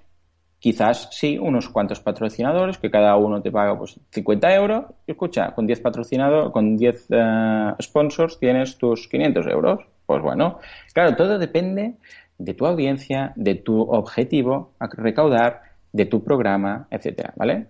quizás 0.59 1.09
sí, 1.13 1.37
unos 1.37 1.69
cuantos 1.69 2.01
patrocinadores, 2.01 2.79
que 2.79 2.91
cada 2.91 3.17
uno 3.17 3.43
te 3.43 3.53
paga 3.53 3.79
pues 3.79 4.01
50 4.11 4.55
euros, 4.55 4.85
y 5.07 5.11
escucha, 5.11 5.55
con 5.55 5.67
10 5.67 5.81
patrocinadores, 5.81 6.53
con 6.53 6.79
10 6.79 7.07
eh, 7.11 7.75
sponsors 7.83 8.39
tienes 8.39 8.79
tus 8.79 9.07
500 9.09 9.47
euros. 9.49 9.81
Pues 10.07 10.23
bueno, 10.23 10.61
claro, 10.95 11.17
todo 11.17 11.39
depende 11.39 11.97
de 12.39 12.55
tu 12.55 12.65
audiencia, 12.65 13.33
de 13.37 13.57
tu 13.57 13.83
objetivo 13.83 14.73
a 14.79 14.87
recaudar, 14.87 15.63
de 15.93 16.07
tu 16.07 16.25
programa, 16.25 16.89
etcétera, 16.91 17.35
¿vale? 17.37 17.67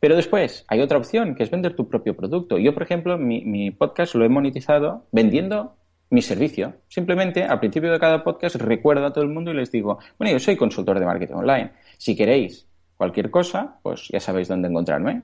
Pero 0.00 0.16
después 0.16 0.64
hay 0.66 0.80
otra 0.80 0.98
opción, 0.98 1.36
que 1.36 1.44
es 1.44 1.50
vender 1.50 1.76
tu 1.76 1.88
propio 1.88 2.16
producto. 2.16 2.58
Yo, 2.58 2.74
por 2.74 2.82
ejemplo, 2.82 3.18
mi, 3.18 3.44
mi 3.44 3.70
podcast 3.70 4.16
lo 4.16 4.24
he 4.24 4.28
monetizado 4.28 5.06
vendiendo 5.12 5.76
mi 6.12 6.20
servicio. 6.20 6.74
Simplemente 6.88 7.42
al 7.42 7.58
principio 7.58 7.90
de 7.90 7.98
cada 7.98 8.22
podcast 8.22 8.56
recuerdo 8.56 9.06
a 9.06 9.12
todo 9.12 9.24
el 9.24 9.30
mundo 9.30 9.50
y 9.50 9.54
les 9.54 9.72
digo, 9.72 9.98
bueno, 10.18 10.30
yo 10.30 10.38
soy 10.38 10.56
consultor 10.56 11.00
de 11.00 11.06
marketing 11.06 11.34
online. 11.34 11.72
Si 11.96 12.14
queréis 12.14 12.68
cualquier 12.98 13.30
cosa, 13.30 13.78
pues 13.82 14.08
ya 14.08 14.20
sabéis 14.20 14.48
dónde 14.48 14.68
encontrarme. 14.68 15.22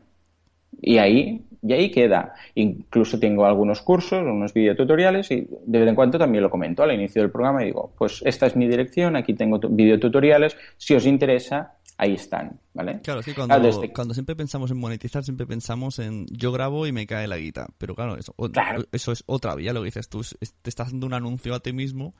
Y 0.80 0.96
ahí, 0.96 1.44
y 1.62 1.72
ahí 1.74 1.90
queda. 1.90 2.32
Incluso 2.54 3.20
tengo 3.20 3.44
algunos 3.44 3.82
cursos, 3.82 4.22
unos 4.22 4.54
videotutoriales 4.54 5.30
y 5.30 5.46
de 5.66 5.78
vez 5.78 5.88
en 5.88 5.94
cuando 5.94 6.18
también 6.18 6.42
lo 6.42 6.50
comento 6.50 6.82
al 6.82 6.92
inicio 6.92 7.20
del 7.20 7.30
programa 7.30 7.62
y 7.62 7.66
digo, 7.66 7.92
pues 7.98 8.22
esta 8.24 8.46
es 8.46 8.56
mi 8.56 8.66
dirección, 8.66 9.14
aquí 9.14 9.34
tengo 9.34 9.58
videotutoriales, 9.58 10.56
si 10.78 10.94
os 10.94 11.04
interesa, 11.04 11.74
ahí 11.98 12.14
están, 12.14 12.58
¿vale? 12.72 13.00
Claro, 13.02 13.22
sí, 13.22 13.34
cuando, 13.34 13.58
cuando 13.92 14.14
siempre 14.14 14.36
pensamos 14.36 14.70
en 14.70 14.78
monetizar, 14.78 15.24
siempre 15.24 15.46
pensamos 15.46 15.98
en 15.98 16.26
yo 16.30 16.52
grabo 16.52 16.86
y 16.86 16.92
me 16.92 17.06
cae 17.06 17.26
la 17.26 17.36
guita. 17.36 17.66
Pero 17.76 17.94
claro, 17.94 18.16
eso, 18.16 18.34
eso 18.92 19.12
es 19.12 19.24
otra 19.26 19.54
vía, 19.56 19.72
lo 19.72 19.80
que 19.80 19.86
dices 19.86 20.08
tú, 20.08 20.22
te 20.62 20.70
estás 20.70 20.92
dando 20.92 21.06
un 21.06 21.14
anuncio 21.14 21.54
a 21.54 21.60
ti 21.60 21.72
mismo 21.72 22.14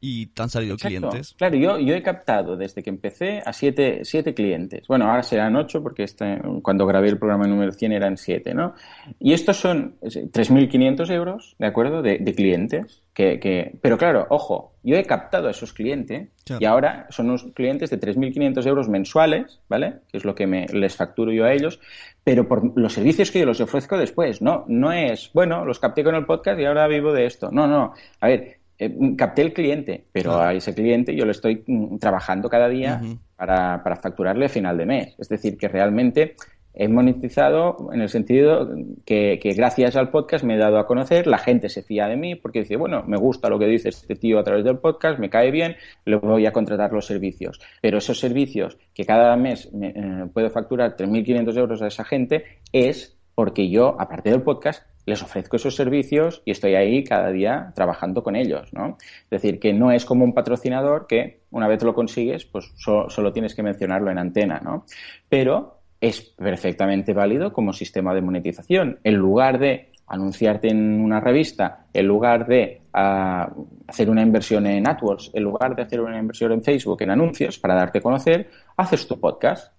y 0.00 0.26
te 0.26 0.42
han 0.42 0.48
salido 0.48 0.76
clientes. 0.76 1.34
Claro, 1.36 1.56
yo, 1.56 1.78
yo 1.78 1.94
he 1.94 2.02
captado 2.02 2.56
desde 2.56 2.82
que 2.82 2.90
empecé 2.90 3.42
a 3.44 3.52
siete, 3.52 4.00
siete 4.04 4.32
clientes. 4.32 4.86
Bueno, 4.86 5.10
ahora 5.10 5.22
serán 5.22 5.56
ocho 5.56 5.82
porque 5.82 6.04
este, 6.04 6.40
cuando 6.62 6.86
grabé 6.86 7.08
el 7.08 7.18
programa 7.18 7.46
número 7.46 7.72
100 7.72 7.92
eran 7.92 8.16
siete, 8.16 8.54
¿no? 8.54 8.74
Y 9.18 9.32
estos 9.32 9.56
son 9.56 9.96
3.500 10.00 11.10
euros, 11.10 11.56
¿de 11.58 11.66
acuerdo? 11.66 12.02
De, 12.02 12.18
de 12.18 12.34
clientes. 12.34 13.02
Que, 13.12 13.40
que, 13.40 13.76
Pero 13.82 13.98
claro, 13.98 14.28
ojo, 14.30 14.74
yo 14.84 14.94
he 14.94 15.04
captado 15.04 15.48
a 15.48 15.50
esos 15.50 15.72
clientes 15.72 16.28
y 16.60 16.64
ahora 16.64 17.08
son 17.10 17.28
unos 17.28 17.44
clientes 17.52 17.90
de 17.90 17.98
3.500 17.98 18.64
euros 18.66 18.88
mensuales, 18.88 19.60
¿vale? 19.68 19.96
Que 20.08 20.18
es 20.18 20.24
lo 20.24 20.36
que 20.36 20.46
me, 20.46 20.66
les 20.68 20.94
facturo 20.94 21.32
yo 21.32 21.44
a 21.44 21.52
ellos, 21.52 21.80
pero 22.22 22.46
por 22.46 22.78
los 22.78 22.92
servicios 22.92 23.32
que 23.32 23.40
yo 23.40 23.46
los 23.46 23.60
ofrezco 23.60 23.98
después, 23.98 24.40
¿no? 24.40 24.64
No 24.68 24.92
es, 24.92 25.30
bueno, 25.34 25.64
los 25.64 25.80
capté 25.80 26.04
con 26.04 26.14
el 26.14 26.26
podcast 26.26 26.60
y 26.60 26.64
ahora 26.64 26.86
vivo 26.86 27.12
de 27.12 27.26
esto. 27.26 27.50
No, 27.50 27.66
no. 27.66 27.92
A 28.20 28.28
ver, 28.28 28.57
eh, 28.78 28.94
capté 29.16 29.42
el 29.42 29.52
cliente, 29.52 30.04
pero 30.12 30.40
a 30.40 30.54
ese 30.54 30.74
cliente 30.74 31.14
yo 31.14 31.24
le 31.24 31.32
estoy 31.32 31.64
mm, 31.66 31.98
trabajando 31.98 32.48
cada 32.48 32.68
día 32.68 33.00
para, 33.36 33.82
para 33.82 33.96
facturarle 33.96 34.46
a 34.46 34.48
final 34.48 34.78
de 34.78 34.86
mes. 34.86 35.14
Es 35.18 35.28
decir, 35.28 35.56
que 35.56 35.68
realmente 35.68 36.36
he 36.74 36.86
monetizado 36.86 37.90
en 37.92 38.00
el 38.00 38.08
sentido 38.08 38.68
que, 39.04 39.40
que, 39.42 39.52
gracias 39.52 39.96
al 39.96 40.10
podcast 40.10 40.44
me 40.44 40.54
he 40.54 40.58
dado 40.58 40.78
a 40.78 40.86
conocer, 40.86 41.26
la 41.26 41.38
gente 41.38 41.68
se 41.68 41.82
fía 41.82 42.06
de 42.06 42.16
mí 42.16 42.36
porque 42.36 42.60
dice, 42.60 42.76
bueno, 42.76 43.02
me 43.04 43.16
gusta 43.16 43.48
lo 43.48 43.58
que 43.58 43.66
dice 43.66 43.88
este 43.88 44.14
tío 44.14 44.38
a 44.38 44.44
través 44.44 44.64
del 44.64 44.78
podcast, 44.78 45.18
me 45.18 45.28
cae 45.28 45.50
bien, 45.50 45.74
le 46.04 46.16
voy 46.16 46.46
a 46.46 46.52
contratar 46.52 46.92
los 46.92 47.04
servicios. 47.04 47.60
Pero 47.82 47.98
esos 47.98 48.20
servicios 48.20 48.78
que 48.94 49.04
cada 49.04 49.34
mes 49.36 49.72
me, 49.72 49.88
eh, 49.88 50.26
puedo 50.32 50.50
facturar 50.50 50.96
3.500 50.96 51.58
euros 51.58 51.82
a 51.82 51.88
esa 51.88 52.04
gente 52.04 52.44
es 52.72 53.17
porque 53.38 53.70
yo, 53.70 53.94
aparte 54.00 54.30
del 54.30 54.42
podcast, 54.42 54.84
les 55.06 55.22
ofrezco 55.22 55.54
esos 55.54 55.76
servicios 55.76 56.42
y 56.44 56.50
estoy 56.50 56.74
ahí 56.74 57.04
cada 57.04 57.30
día 57.30 57.70
trabajando 57.72 58.24
con 58.24 58.34
ellos, 58.34 58.72
¿no? 58.72 58.98
Es 58.98 59.30
decir, 59.30 59.60
que 59.60 59.72
no 59.72 59.92
es 59.92 60.04
como 60.04 60.24
un 60.24 60.34
patrocinador 60.34 61.06
que 61.06 61.42
una 61.52 61.68
vez 61.68 61.80
lo 61.84 61.94
consigues, 61.94 62.46
pues 62.46 62.72
solo 62.76 63.32
tienes 63.32 63.54
que 63.54 63.62
mencionarlo 63.62 64.10
en 64.10 64.18
antena, 64.18 64.58
¿no? 64.58 64.86
Pero 65.28 65.82
es 66.00 66.20
perfectamente 66.20 67.12
válido 67.12 67.52
como 67.52 67.72
sistema 67.72 68.12
de 68.12 68.22
monetización. 68.22 68.98
En 69.04 69.14
lugar 69.14 69.60
de 69.60 69.92
anunciarte 70.08 70.70
en 70.70 71.00
una 71.00 71.20
revista, 71.20 71.86
en 71.92 72.08
lugar 72.08 72.44
de 72.44 72.82
uh, 72.92 73.66
hacer 73.86 74.10
una 74.10 74.22
inversión 74.22 74.66
en 74.66 74.88
AdWords, 74.88 75.30
en 75.32 75.44
lugar 75.44 75.76
de 75.76 75.82
hacer 75.82 76.00
una 76.00 76.18
inversión 76.18 76.50
en 76.50 76.64
Facebook, 76.64 77.02
en 77.02 77.10
anuncios 77.10 77.56
para 77.60 77.76
darte 77.76 77.98
a 77.98 78.02
conocer, 78.02 78.50
haces 78.76 79.06
tu 79.06 79.20
podcast. 79.20 79.77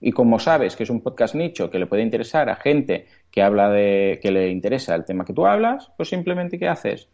Y 0.00 0.12
como 0.12 0.38
sabes 0.38 0.76
que 0.76 0.84
es 0.84 0.90
un 0.90 1.00
podcast 1.00 1.34
nicho 1.34 1.70
que 1.70 1.78
le 1.78 1.86
puede 1.86 2.02
interesar 2.02 2.48
a 2.48 2.56
gente 2.56 3.06
que 3.30 3.42
habla 3.42 3.70
de 3.70 4.20
que 4.22 4.30
le 4.30 4.50
interesa 4.50 4.94
el 4.94 5.04
tema 5.04 5.24
que 5.24 5.32
tú 5.32 5.46
hablas, 5.46 5.90
pues 5.96 6.08
simplemente 6.08 6.58
¿qué 6.58 6.68
haces? 6.68 7.08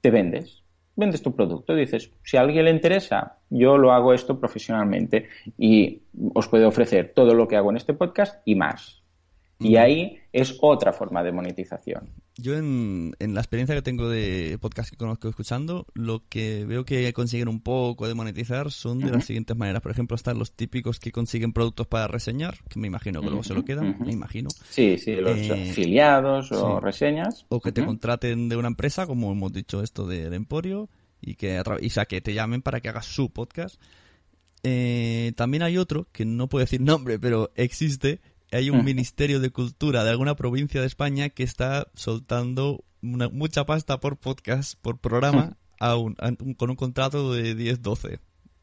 Te 0.00 0.10
vendes. 0.10 0.64
Vendes 0.94 1.22
tu 1.22 1.34
producto. 1.34 1.74
Dices, 1.74 2.12
si 2.22 2.36
a 2.36 2.40
alguien 2.40 2.64
le 2.64 2.70
interesa, 2.72 3.38
yo 3.50 3.78
lo 3.78 3.92
hago 3.92 4.12
esto 4.12 4.38
profesionalmente 4.38 5.28
y 5.56 6.02
os 6.34 6.48
puedo 6.48 6.68
ofrecer 6.68 7.12
todo 7.14 7.34
lo 7.34 7.48
que 7.48 7.56
hago 7.56 7.70
en 7.70 7.76
este 7.76 7.94
podcast 7.94 8.42
y 8.44 8.56
más. 8.56 9.02
Y 9.60 9.76
ahí 9.76 10.18
es 10.32 10.56
otra 10.60 10.92
forma 10.92 11.22
de 11.22 11.32
monetización. 11.32 12.10
Yo 12.36 12.56
en, 12.56 13.14
la 13.18 13.40
experiencia 13.40 13.74
que 13.74 13.82
tengo 13.82 14.08
de 14.08 14.58
podcast 14.60 14.90
que 14.90 14.96
conozco 14.96 15.28
escuchando, 15.28 15.86
lo 15.94 16.22
que 16.28 16.64
veo 16.66 16.84
que 16.84 17.12
consiguen 17.12 17.48
un 17.48 17.60
poco 17.60 18.06
de 18.06 18.14
monetizar 18.14 18.70
son 18.70 19.00
de 19.00 19.10
las 19.10 19.24
siguientes 19.24 19.56
maneras. 19.56 19.82
Por 19.82 19.90
ejemplo, 19.90 20.14
están 20.14 20.38
los 20.38 20.52
típicos 20.52 21.00
que 21.00 21.10
consiguen 21.10 21.52
productos 21.52 21.86
para 21.86 22.06
reseñar, 22.06 22.58
que 22.68 22.78
me 22.78 22.86
imagino 22.86 23.20
que 23.20 23.26
luego 23.26 23.42
se 23.42 23.54
lo 23.54 23.64
quedan, 23.64 23.96
me 24.00 24.12
imagino. 24.12 24.50
Sí, 24.70 24.98
sí, 24.98 25.16
los 25.16 25.36
eh, 25.36 25.70
afiliados 25.70 26.52
o 26.52 26.78
reseñas. 26.78 27.46
O 27.48 27.60
que 27.60 27.72
te 27.72 27.84
contraten 27.84 28.48
de 28.48 28.56
una 28.56 28.68
empresa, 28.68 29.06
como 29.06 29.32
hemos 29.32 29.52
dicho 29.52 29.82
esto 29.82 30.06
de, 30.06 30.26
Emporio, 30.38 30.88
y 31.20 31.34
que, 31.34 31.60
y, 31.80 31.90
sea, 31.90 32.04
que 32.04 32.20
te 32.20 32.34
llamen 32.34 32.62
para 32.62 32.80
que 32.80 32.88
hagas 32.88 33.06
su 33.06 33.30
podcast. 33.30 33.80
Eh, 34.62 35.32
también 35.36 35.62
hay 35.62 35.78
otro, 35.78 36.06
que 36.12 36.24
no 36.24 36.48
puedo 36.48 36.64
decir 36.64 36.80
nombre, 36.82 37.18
pero 37.18 37.50
existe, 37.56 38.20
hay 38.52 38.70
un 38.70 38.84
ministerio 38.84 39.40
de 39.40 39.50
cultura 39.50 40.04
de 40.04 40.10
alguna 40.10 40.36
provincia 40.36 40.80
de 40.80 40.86
España 40.86 41.28
que 41.28 41.42
está 41.42 41.88
soltando 41.94 42.84
mucha 43.00 43.66
pasta 43.66 44.00
por 44.00 44.16
podcast, 44.16 44.78
por 44.80 44.98
programa, 44.98 45.56
con 45.78 46.70
un 46.70 46.76
contrato 46.76 47.32
de 47.32 47.56
10-12. 47.56 48.20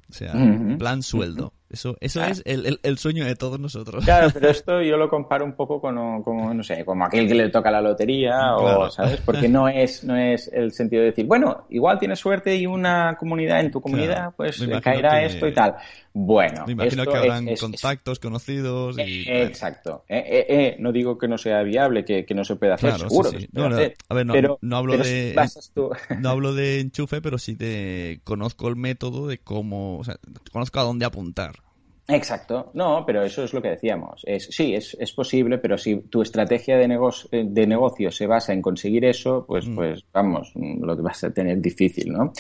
O 0.10 0.14
sea, 0.14 0.34
plan 0.78 1.02
sueldo. 1.04 1.54
Eso, 1.70 1.98
eso 2.00 2.24
es 2.24 2.44
el, 2.46 2.80
el, 2.82 2.98
sueño 2.98 3.26
de 3.26 3.36
todos 3.36 3.60
nosotros. 3.60 4.06
Claro, 4.06 4.30
pero 4.34 4.50
esto 4.52 4.82
yo 4.82 4.98
lo 4.98 5.10
comparo 5.10 5.44
un 5.44 5.54
poco 5.54 5.82
con, 5.82 5.96
no 5.96 6.64
sé, 6.64 6.86
como 6.86 7.06
aquel 7.06 7.28
que 7.28 7.34
le 7.34 7.50
toca 7.50 7.72
la 7.72 7.82
lotería, 7.82 8.56
o, 8.56 8.90
¿sabes? 8.90 9.20
Porque 9.26 9.50
no 9.50 9.68
es, 9.68 10.04
no 10.04 10.16
es 10.16 10.50
el 10.54 10.72
sentido 10.72 11.02
de 11.02 11.10
decir, 11.10 11.26
bueno, 11.26 11.66
igual 11.70 11.98
tienes 11.98 12.20
suerte 12.20 12.56
y 12.56 12.68
una 12.68 13.16
comunidad 13.20 13.62
en 13.62 13.72
tu 13.72 13.82
comunidad, 13.82 14.34
pues 14.38 14.60
le 14.60 14.80
caerá 14.80 15.24
esto 15.24 15.48
y 15.48 15.54
tal. 15.54 15.76
Bueno, 16.18 16.64
me 16.66 16.72
imagino 16.72 17.06
que 17.06 17.18
habrán 17.18 17.46
contactos 17.60 18.20
conocidos 18.20 18.98
y... 18.98 19.28
Eh, 19.28 19.44
exacto. 19.44 20.06
Eh, 20.08 20.46
eh, 20.48 20.76
no 20.80 20.94
digo 20.94 21.18
que 21.18 21.28
no 21.28 21.38
sea 21.38 21.62
viable, 21.64 22.06
que, 22.06 22.26
no 22.34 22.46
se 22.46 22.56
pueda 22.56 22.76
hacer, 22.76 22.98
seguro. 23.00 23.32
no, 23.52 23.66
a 23.66 24.14
ver, 24.14 24.26
no, 24.26 24.78
hablo 24.78 24.98
de... 24.98 25.36
no 26.22 26.30
hablo 26.30 26.54
de 26.54 26.80
enchufe, 26.80 27.22
pero 27.22 27.38
sí 27.38 27.58
te 27.58 28.22
conozco 28.24 28.70
el 28.70 28.78
método 28.78 29.28
de 29.28 29.40
cómo... 29.40 29.98
O 30.00 30.06
sea, 30.06 30.16
conozco 30.54 30.80
a 30.80 30.84
dónde 30.84 31.04
apuntar. 31.04 31.65
Exacto, 32.08 32.70
no, 32.76 33.04
pero 33.06 33.24
eso 33.24 33.44
es 33.44 33.54
lo 33.54 33.62
que 33.62 33.70
decíamos. 33.70 34.22
Es, 34.26 34.46
sí, 34.52 34.76
es, 34.76 34.96
es 35.00 35.12
posible, 35.12 35.58
pero 35.58 35.78
si 35.78 36.02
tu 36.02 36.22
estrategia 36.22 36.78
de, 36.78 36.88
negocio, 36.88 37.30
de 37.32 37.68
negocio 37.68 38.12
se 38.12 38.28
basa 38.28 38.54
en 38.54 38.62
conseguir 38.62 39.06
eso, 39.06 39.44
pues, 39.48 39.68
mm. 39.68 39.76
pues 39.76 40.06
vamos, 40.14 40.52
lo 40.56 40.96
vas 40.98 41.24
a 41.24 41.32
tener 41.32 41.60
difícil, 41.60 42.14
¿no? 42.14 42.32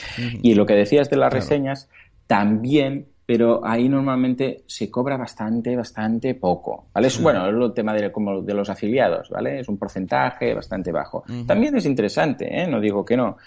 Y 0.43 0.53
lo 0.53 0.65
que 0.65 0.75
decías 0.75 1.09
de 1.09 1.17
las 1.17 1.33
reseñas, 1.33 1.89
también, 2.27 3.07
pero 3.25 3.65
ahí 3.65 3.89
normalmente 3.89 4.63
se 4.67 4.91
cobra 4.91 5.17
bastante, 5.17 5.75
bastante 5.75 6.35
poco, 6.35 6.87
¿vale? 6.93 7.07
Es, 7.07 7.19
bueno, 7.19 7.47
es 7.49 7.55
el 7.55 7.73
tema 7.73 7.93
de, 7.93 8.11
como 8.11 8.41
de 8.43 8.53
los 8.53 8.69
afiliados, 8.69 9.31
¿vale? 9.31 9.59
Es 9.61 9.67
un 9.67 9.77
porcentaje 9.77 10.53
bastante 10.53 10.91
bajo. 10.91 11.23
También 11.47 11.75
es 11.75 11.87
interesante, 11.87 12.61
¿eh? 12.61 12.67
No 12.67 12.79
digo 12.79 13.03
que 13.03 13.17
no. 13.17 13.37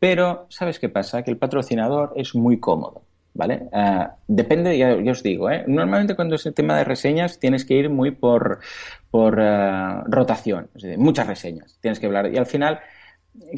Pero, 0.00 0.46
¿sabes 0.48 0.78
qué 0.78 0.88
pasa? 0.88 1.22
Que 1.22 1.30
el 1.30 1.38
patrocinador 1.38 2.12
es 2.16 2.34
muy 2.34 2.58
cómodo. 2.58 3.02
¿Vale? 3.38 3.68
Uh, 3.72 4.08
depende, 4.26 4.76
ya, 4.76 4.96
os 4.96 5.22
digo, 5.22 5.48
¿eh? 5.48 5.62
Normalmente 5.68 6.16
cuando 6.16 6.34
es 6.34 6.44
el 6.44 6.54
tema 6.54 6.76
de 6.76 6.82
reseñas 6.82 7.38
tienes 7.38 7.64
que 7.64 7.74
ir 7.74 7.88
muy 7.88 8.10
por, 8.10 8.58
por 9.12 9.38
uh, 9.38 10.02
rotación, 10.06 10.68
muchas 10.96 11.28
reseñas 11.28 11.78
tienes 11.80 12.00
que 12.00 12.06
hablar. 12.06 12.34
Y 12.34 12.36
al 12.36 12.46
final 12.46 12.80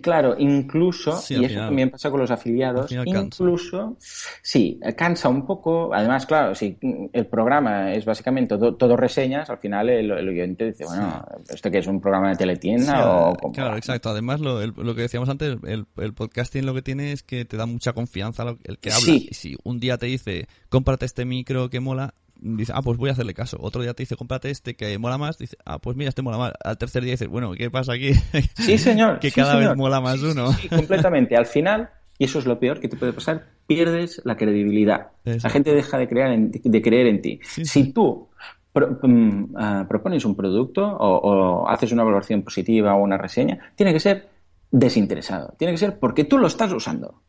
Claro, 0.02 0.36
incluso, 0.38 1.20
y 1.30 1.44
eso 1.44 1.60
también 1.60 1.90
pasa 1.90 2.10
con 2.10 2.20
los 2.20 2.30
afiliados, 2.30 2.90
incluso, 2.92 3.96
sí, 4.42 4.78
cansa 4.96 5.28
un 5.28 5.46
poco. 5.46 5.92
Además, 5.92 6.26
claro, 6.26 6.54
si 6.54 6.76
el 7.12 7.26
programa 7.26 7.92
es 7.92 8.04
básicamente 8.04 8.56
todo, 8.56 8.96
reseñas, 8.96 9.50
al 9.50 9.58
final 9.58 9.88
el, 9.88 10.10
oyente 10.10 10.66
dice, 10.66 10.84
bueno, 10.84 11.24
¿esto 11.48 11.70
que 11.70 11.78
es 11.78 11.86
un 11.86 12.00
programa 12.00 12.30
de 12.30 12.36
teletienda 12.36 13.10
o 13.10 13.52
Claro, 13.52 13.76
exacto. 13.76 14.10
Además, 14.10 14.40
lo, 14.40 14.64
lo, 14.66 14.94
que 14.94 15.02
decíamos 15.02 15.28
antes, 15.28 15.56
el, 15.64 15.86
el, 15.96 16.14
podcasting 16.14 16.66
lo 16.66 16.74
que 16.74 16.82
tiene 16.82 17.12
es 17.12 17.22
que 17.22 17.44
te 17.44 17.56
da 17.56 17.66
mucha 17.66 17.92
confianza 17.92 18.44
el 18.64 18.78
que 18.78 18.92
habla. 18.92 19.10
Y 19.10 19.28
si 19.32 19.56
un 19.64 19.80
día 19.80 19.98
te 19.98 20.06
dice, 20.06 20.46
cómprate 20.68 21.06
este 21.06 21.24
micro 21.24 21.70
que 21.70 21.80
mola, 21.80 22.14
dice, 22.40 22.72
ah, 22.74 22.82
pues 22.82 22.98
voy 22.98 23.10
a 23.10 23.12
hacerle 23.12 23.34
caso. 23.34 23.56
Otro 23.60 23.82
día 23.82 23.94
te 23.94 24.02
dice, 24.02 24.16
cómprate 24.16 24.50
este 24.50 24.74
que 24.74 24.98
mola 24.98 25.18
más. 25.18 25.38
Dice, 25.38 25.56
ah, 25.64 25.78
pues 25.78 25.96
mira, 25.96 26.08
este 26.08 26.22
mola 26.22 26.38
más. 26.38 26.52
Al 26.62 26.78
tercer 26.78 27.02
día 27.02 27.12
dices, 27.12 27.28
bueno, 27.28 27.52
¿qué 27.52 27.70
pasa 27.70 27.92
aquí? 27.92 28.12
Sí, 28.54 28.78
señor. 28.78 29.18
que 29.20 29.30
cada 29.30 29.56
vez 29.56 29.76
mola 29.76 30.00
más 30.00 30.20
uno. 30.22 30.52
Sí, 30.52 30.68
completamente. 30.68 31.36
Al 31.36 31.46
final, 31.46 31.90
y 32.18 32.24
eso 32.24 32.38
es 32.38 32.46
lo 32.46 32.58
peor 32.58 32.80
que 32.80 32.88
te 32.88 32.96
puede 32.96 33.12
pasar, 33.12 33.46
pierdes 33.66 34.20
la 34.24 34.36
credibilidad. 34.36 35.08
La 35.24 35.50
gente 35.50 35.72
deja 35.72 35.98
de, 35.98 36.08
creer 36.08 36.32
en, 36.32 36.50
de 36.50 36.82
creer 36.82 37.06
en 37.06 37.22
ti. 37.22 37.40
Si 37.44 37.92
tú 37.92 38.28
mm, 38.74 39.56
ah, 39.56 39.86
propones 39.88 40.24
un 40.24 40.34
producto 40.34 40.84
o, 40.84 41.16
o 41.16 41.68
haces 41.68 41.92
una 41.92 42.04
valoración 42.04 42.42
positiva 42.42 42.94
o 42.94 43.02
una 43.02 43.16
reseña, 43.16 43.72
tiene 43.76 43.92
que 43.92 44.00
ser 44.00 44.28
desinteresado. 44.70 45.54
Tiene 45.58 45.72
que 45.72 45.78
ser 45.78 45.98
porque 45.98 46.24
tú 46.24 46.38
lo 46.38 46.46
estás 46.46 46.72
usando. 46.72 47.22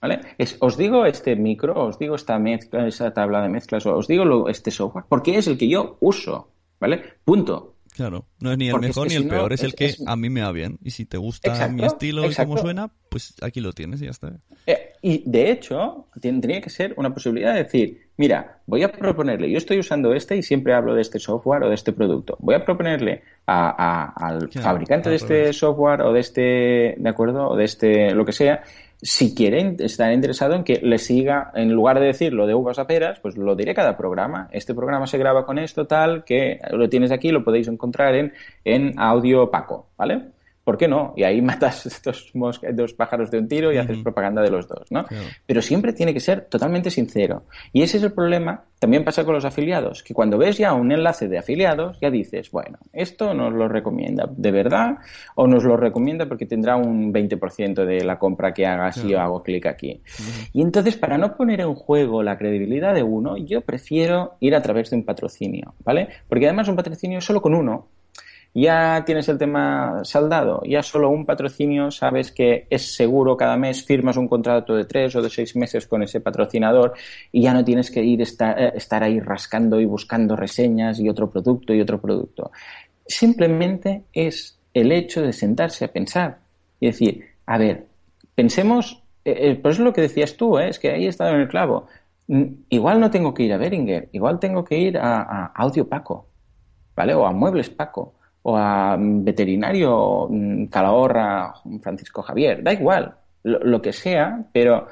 ¿Vale? 0.00 0.20
Es, 0.38 0.56
os 0.60 0.76
digo 0.76 1.04
este 1.04 1.36
micro, 1.36 1.86
os 1.86 1.98
digo 1.98 2.14
esta 2.14 2.38
mezcla, 2.38 2.86
esa 2.86 3.12
tabla 3.12 3.42
de 3.42 3.48
mezclas, 3.48 3.84
os 3.86 4.06
digo 4.06 4.48
este 4.48 4.70
software, 4.70 5.04
porque 5.08 5.36
es 5.36 5.46
el 5.46 5.58
que 5.58 5.68
yo 5.68 5.98
uso. 6.00 6.48
¿Vale? 6.80 7.02
Punto. 7.24 7.74
Claro, 7.94 8.24
no 8.38 8.52
es 8.52 8.56
ni 8.56 8.68
el 8.68 8.80
mejor 8.80 9.08
ni 9.08 9.14
el 9.14 9.28
peor, 9.28 9.52
es, 9.52 9.62
el 9.62 9.74
que 9.74 9.94
a 10.06 10.16
mí 10.16 10.30
me 10.30 10.40
va 10.40 10.52
bien. 10.52 10.78
Y 10.82 10.90
si 10.90 11.04
te 11.04 11.18
gusta 11.18 11.68
mi 11.68 11.84
estilo 11.84 12.24
y 12.30 12.34
cómo 12.34 12.56
suena, 12.56 12.90
pues 13.10 13.34
aquí 13.42 13.60
lo 13.60 13.72
tienes 13.72 14.00
y 14.00 14.04
ya 14.04 14.12
está. 14.12 14.32
Eh, 14.66 14.94
y 15.02 15.22
de 15.26 15.50
hecho, 15.50 16.06
tendría 16.20 16.60
que 16.60 16.70
ser 16.70 16.94
una 16.96 17.12
posibilidad 17.12 17.52
de 17.52 17.64
decir, 17.64 18.10
mira, 18.16 18.60
voy 18.64 18.84
a 18.84 18.92
proponerle, 18.92 19.50
yo 19.50 19.58
estoy 19.58 19.78
usando 19.78 20.14
este 20.14 20.36
y 20.36 20.42
siempre 20.42 20.72
hablo 20.72 20.94
de 20.94 21.02
este 21.02 21.18
software 21.18 21.64
o 21.64 21.68
de 21.68 21.74
este 21.74 21.92
producto. 21.92 22.36
Voy 22.40 22.54
a 22.54 22.64
proponerle 22.64 23.22
al 23.46 24.48
fabricante 24.50 25.10
de 25.10 25.16
este 25.16 25.52
software 25.52 26.02
o 26.02 26.12
de 26.12 26.20
este, 26.20 26.94
¿de 26.96 27.08
acuerdo? 27.08 27.48
O 27.48 27.56
de 27.56 27.64
este, 27.64 28.14
lo 28.14 28.24
que 28.24 28.32
sea, 28.32 28.62
si 29.02 29.34
quieren 29.34 29.76
estar 29.78 30.12
interesado 30.12 30.54
en 30.54 30.64
que 30.64 30.80
le 30.82 30.98
siga, 30.98 31.50
en 31.54 31.72
lugar 31.72 32.00
de 32.00 32.06
decirlo 32.06 32.46
de 32.46 32.54
uvas 32.54 32.78
a 32.78 32.86
peras, 32.86 33.18
pues 33.20 33.36
lo 33.36 33.56
diré 33.56 33.74
cada 33.74 33.96
programa. 33.96 34.48
Este 34.52 34.74
programa 34.74 35.06
se 35.06 35.18
graba 35.18 35.46
con 35.46 35.58
esto, 35.58 35.86
tal, 35.86 36.24
que 36.24 36.60
lo 36.72 36.88
tienes 36.88 37.10
aquí, 37.10 37.30
lo 37.30 37.44
podéis 37.44 37.68
encontrar 37.68 38.14
en, 38.14 38.32
en 38.64 38.98
audio 38.98 39.50
Paco, 39.50 39.88
¿vale? 39.96 40.39
¿Por 40.70 40.78
qué 40.78 40.86
no? 40.86 41.14
Y 41.16 41.24
ahí 41.24 41.42
matas 41.50 42.00
dos, 42.04 42.30
dos 42.32 42.94
pájaros 42.94 43.28
de 43.28 43.38
un 43.38 43.48
tiro 43.48 43.72
y 43.72 43.76
haces 43.76 43.98
propaganda 44.04 44.40
de 44.40 44.50
los 44.52 44.68
dos, 44.68 44.86
¿no? 44.90 45.04
Pero 45.44 45.60
siempre 45.62 45.92
tiene 45.92 46.14
que 46.14 46.20
ser 46.20 46.42
totalmente 46.42 46.92
sincero. 46.92 47.42
Y 47.72 47.82
ese 47.82 47.96
es 47.96 48.04
el 48.04 48.12
problema, 48.12 48.62
también 48.78 49.02
pasa 49.02 49.24
con 49.24 49.34
los 49.34 49.44
afiliados, 49.44 50.04
que 50.04 50.14
cuando 50.14 50.38
ves 50.38 50.58
ya 50.58 50.72
un 50.72 50.92
enlace 50.92 51.26
de 51.26 51.38
afiliados, 51.38 51.98
ya 52.00 52.08
dices, 52.08 52.52
bueno, 52.52 52.78
esto 52.92 53.34
nos 53.34 53.52
lo 53.52 53.66
recomienda 53.66 54.30
de 54.30 54.52
verdad 54.52 54.98
o 55.34 55.48
nos 55.48 55.64
lo 55.64 55.76
recomienda 55.76 56.26
porque 56.26 56.46
tendrá 56.46 56.76
un 56.76 57.12
20% 57.12 57.84
de 57.84 58.04
la 58.04 58.20
compra 58.20 58.54
que 58.54 58.64
haga 58.64 58.92
si 58.92 59.08
yo 59.08 59.18
hago 59.18 59.42
clic 59.42 59.66
aquí. 59.66 60.00
Y 60.52 60.62
entonces, 60.62 60.96
para 60.96 61.18
no 61.18 61.36
poner 61.36 61.62
en 61.62 61.74
juego 61.74 62.22
la 62.22 62.38
credibilidad 62.38 62.94
de 62.94 63.02
uno, 63.02 63.36
yo 63.36 63.62
prefiero 63.62 64.36
ir 64.38 64.54
a 64.54 64.62
través 64.62 64.90
de 64.90 64.98
un 64.98 65.04
patrocinio, 65.04 65.74
¿vale? 65.84 66.10
Porque 66.28 66.46
además 66.46 66.68
un 66.68 66.76
patrocinio 66.76 67.20
solo 67.20 67.42
con 67.42 67.56
uno 67.56 67.88
ya 68.52 69.04
tienes 69.06 69.28
el 69.28 69.38
tema 69.38 70.00
saldado, 70.02 70.62
ya 70.66 70.82
solo 70.82 71.08
un 71.10 71.24
patrocinio, 71.24 71.90
sabes 71.90 72.32
que 72.32 72.66
es 72.68 72.94
seguro 72.96 73.36
cada 73.36 73.56
mes, 73.56 73.84
firmas 73.84 74.16
un 74.16 74.28
contrato 74.28 74.74
de 74.74 74.84
tres 74.84 75.14
o 75.14 75.22
de 75.22 75.30
seis 75.30 75.54
meses 75.54 75.86
con 75.86 76.02
ese 76.02 76.20
patrocinador 76.20 76.94
y 77.30 77.42
ya 77.42 77.54
no 77.54 77.64
tienes 77.64 77.90
que 77.90 78.02
ir 78.02 78.20
estar, 78.22 78.60
eh, 78.60 78.72
estar 78.74 79.02
ahí 79.04 79.20
rascando 79.20 79.80
y 79.80 79.84
buscando 79.84 80.34
reseñas 80.34 80.98
y 80.98 81.08
otro 81.08 81.30
producto 81.30 81.72
y 81.72 81.80
otro 81.80 82.00
producto. 82.00 82.50
Simplemente 83.06 84.04
es 84.12 84.58
el 84.74 84.90
hecho 84.90 85.22
de 85.22 85.32
sentarse 85.32 85.84
a 85.84 85.92
pensar 85.92 86.38
y 86.80 86.86
decir, 86.86 87.24
a 87.46 87.56
ver, 87.56 87.86
pensemos, 88.34 89.02
eh, 89.24 89.50
eh, 89.50 89.54
por 89.56 89.70
eso 89.70 89.82
es 89.82 89.84
lo 89.84 89.92
que 89.92 90.02
decías 90.02 90.36
tú, 90.36 90.58
es 90.58 90.78
que 90.80 90.90
ahí 90.90 91.06
he 91.06 91.08
estado 91.08 91.34
en 91.34 91.42
el 91.42 91.48
clavo. 91.48 91.86
Mm, 92.26 92.44
igual 92.68 92.98
no 92.98 93.10
tengo 93.12 93.32
que 93.32 93.44
ir 93.44 93.52
a 93.52 93.58
Beringer, 93.58 94.08
igual 94.12 94.40
tengo 94.40 94.64
que 94.64 94.76
ir 94.76 94.98
a, 94.98 95.22
a 95.22 95.46
Audio 95.54 95.88
Paco, 95.88 96.26
¿vale? 96.96 97.14
O 97.14 97.26
a 97.26 97.32
Muebles 97.32 97.70
Paco 97.70 98.14
o 98.42 98.56
a 98.56 98.96
veterinario 98.98 100.28
mm, 100.30 100.66
Calahorra, 100.66 101.54
Francisco 101.82 102.22
Javier, 102.22 102.62
da 102.62 102.72
igual, 102.72 103.14
lo, 103.42 103.82
que 103.82 103.92
sea, 103.92 104.44
pero 104.52 104.86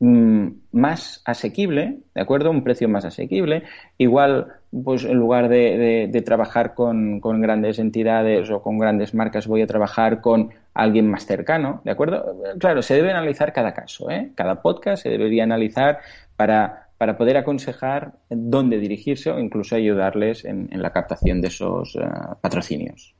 mm, 0.00 0.48
más 0.72 1.22
asequible, 1.24 2.00
¿de 2.14 2.20
acuerdo? 2.20 2.50
Un 2.50 2.62
precio 2.62 2.88
más 2.88 3.04
asequible. 3.04 3.64
Igual, 3.98 4.48
pues 4.84 5.04
en 5.04 5.16
lugar 5.16 5.48
de, 5.48 6.22
trabajar 6.24 6.74
con, 6.74 7.20
grandes 7.20 7.78
entidades 7.78 8.50
o 8.50 8.62
con 8.62 8.78
grandes 8.78 9.14
marcas, 9.14 9.46
voy 9.46 9.62
a 9.62 9.66
trabajar 9.66 10.20
con 10.20 10.50
alguien 10.74 11.10
más 11.10 11.26
cercano, 11.26 11.80
¿de 11.84 11.90
acuerdo? 11.90 12.36
Claro, 12.58 12.82
se 12.82 12.94
debe 12.94 13.10
analizar 13.10 13.52
cada 13.52 13.74
caso, 13.74 14.10
¿eh? 14.10 14.32
Cada 14.34 14.62
podcast 14.62 15.02
se 15.02 15.10
debería 15.10 15.44
analizar 15.44 15.98
para 16.36 16.89
para 17.00 17.16
poder 17.16 17.38
aconsejar 17.38 18.18
dónde 18.28 18.78
dirigirse 18.78 19.30
o 19.30 19.38
incluso 19.38 19.74
ayudarles 19.74 20.44
en, 20.44 20.68
la 20.70 20.92
captación 20.92 21.40
de 21.40 21.48
esos 21.48 21.96
eh, 21.96 22.00
patrocinios. 22.42 23.14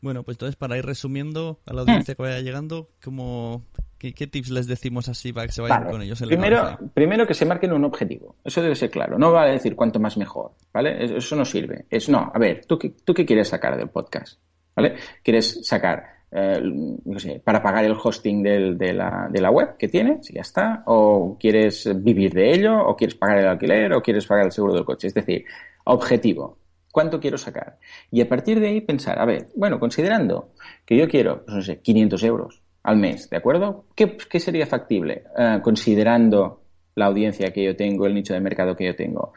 Bueno, 0.00 0.22
pues 0.22 0.36
entonces 0.36 0.54
para 0.54 0.78
ir 0.78 0.86
resumiendo 0.86 1.58
a 1.66 1.72
la 1.72 1.80
audiencia 1.80 2.14
que 2.14 2.22
vaya 2.22 2.38
llegando, 2.38 2.90
¿cómo, 3.02 3.64
qué, 3.98 4.12
tips 4.12 4.50
les 4.50 4.68
decimos 4.68 5.08
así 5.08 5.32
para 5.32 5.48
que 5.48 5.52
se 5.52 5.60
vayan 5.60 5.90
con 5.90 6.02
ellos? 6.02 6.22
primero, 6.22 6.78
primero 6.94 7.26
que 7.26 7.34
se 7.34 7.46
marquen 7.46 7.72
un 7.72 7.84
objetivo, 7.84 8.36
eso 8.44 8.62
debe 8.62 8.76
ser 8.76 8.90
claro, 8.90 9.18
no 9.18 9.32
va 9.32 9.42
a 9.42 9.46
decir 9.46 9.74
cuánto 9.74 9.98
más 9.98 10.16
mejor, 10.16 10.52
¿vale? 10.72 11.16
Eso 11.16 11.34
no 11.34 11.44
sirve. 11.44 11.86
Es 11.90 12.08
no, 12.08 12.30
a 12.32 12.38
ver, 12.38 12.64
¿tú, 12.64 12.78
tú 12.78 13.12
qué 13.12 13.26
quieres 13.26 13.48
sacar 13.48 13.76
del 13.76 13.88
podcast? 13.88 14.38
¿Vale? 14.76 14.94
¿Quieres 15.24 15.66
sacar 15.66 16.19
eh, 16.32 17.40
para 17.42 17.62
pagar 17.62 17.84
el 17.84 17.96
hosting 18.00 18.42
de, 18.42 18.92
la, 18.92 19.50
web 19.50 19.76
que 19.76 19.88
tienes 19.88 20.30
y 20.30 20.34
ya 20.34 20.42
está, 20.42 20.82
o 20.86 21.36
quieres 21.38 21.88
vivir 22.02 22.32
de 22.32 22.52
ello, 22.52 22.86
o 22.86 22.96
quieres 22.96 23.16
pagar 23.16 23.38
el 23.38 23.48
alquiler, 23.48 23.92
o 23.92 24.02
quieres 24.02 24.26
pagar 24.26 24.46
el 24.46 24.52
seguro 24.52 24.74
del 24.74 24.84
coche. 24.84 25.08
Es 25.08 25.14
decir, 25.14 25.44
objetivo. 25.84 26.58
¿Cuánto 26.92 27.20
quiero 27.20 27.38
sacar? 27.38 27.78
Y 28.10 28.20
a 28.20 28.28
partir 28.28 28.58
de 28.58 28.68
ahí 28.68 28.80
pensar, 28.80 29.20
a 29.20 29.24
ver, 29.24 29.46
bueno, 29.54 29.78
considerando 29.78 30.50
que 30.84 30.96
yo 30.96 31.08
quiero, 31.08 31.44
pues 31.44 31.56
no 31.56 31.62
sé, 31.62 31.80
500 31.80 32.22
euros 32.24 32.62
al 32.82 32.96
mes, 32.96 33.30
¿de 33.30 33.36
acuerdo? 33.36 33.84
¿Qué, 33.94 34.16
qué 34.16 34.40
sería 34.40 34.66
factible? 34.66 35.22
Eh, 35.38 35.60
considerando 35.62 36.60
la 36.96 37.06
audiencia 37.06 37.52
que 37.52 37.64
yo 37.64 37.76
tengo, 37.76 38.06
el 38.06 38.14
nicho 38.14 38.34
de 38.34 38.40
mercado 38.40 38.76
que 38.76 38.86
yo 38.86 38.96
tengo. 38.96 39.32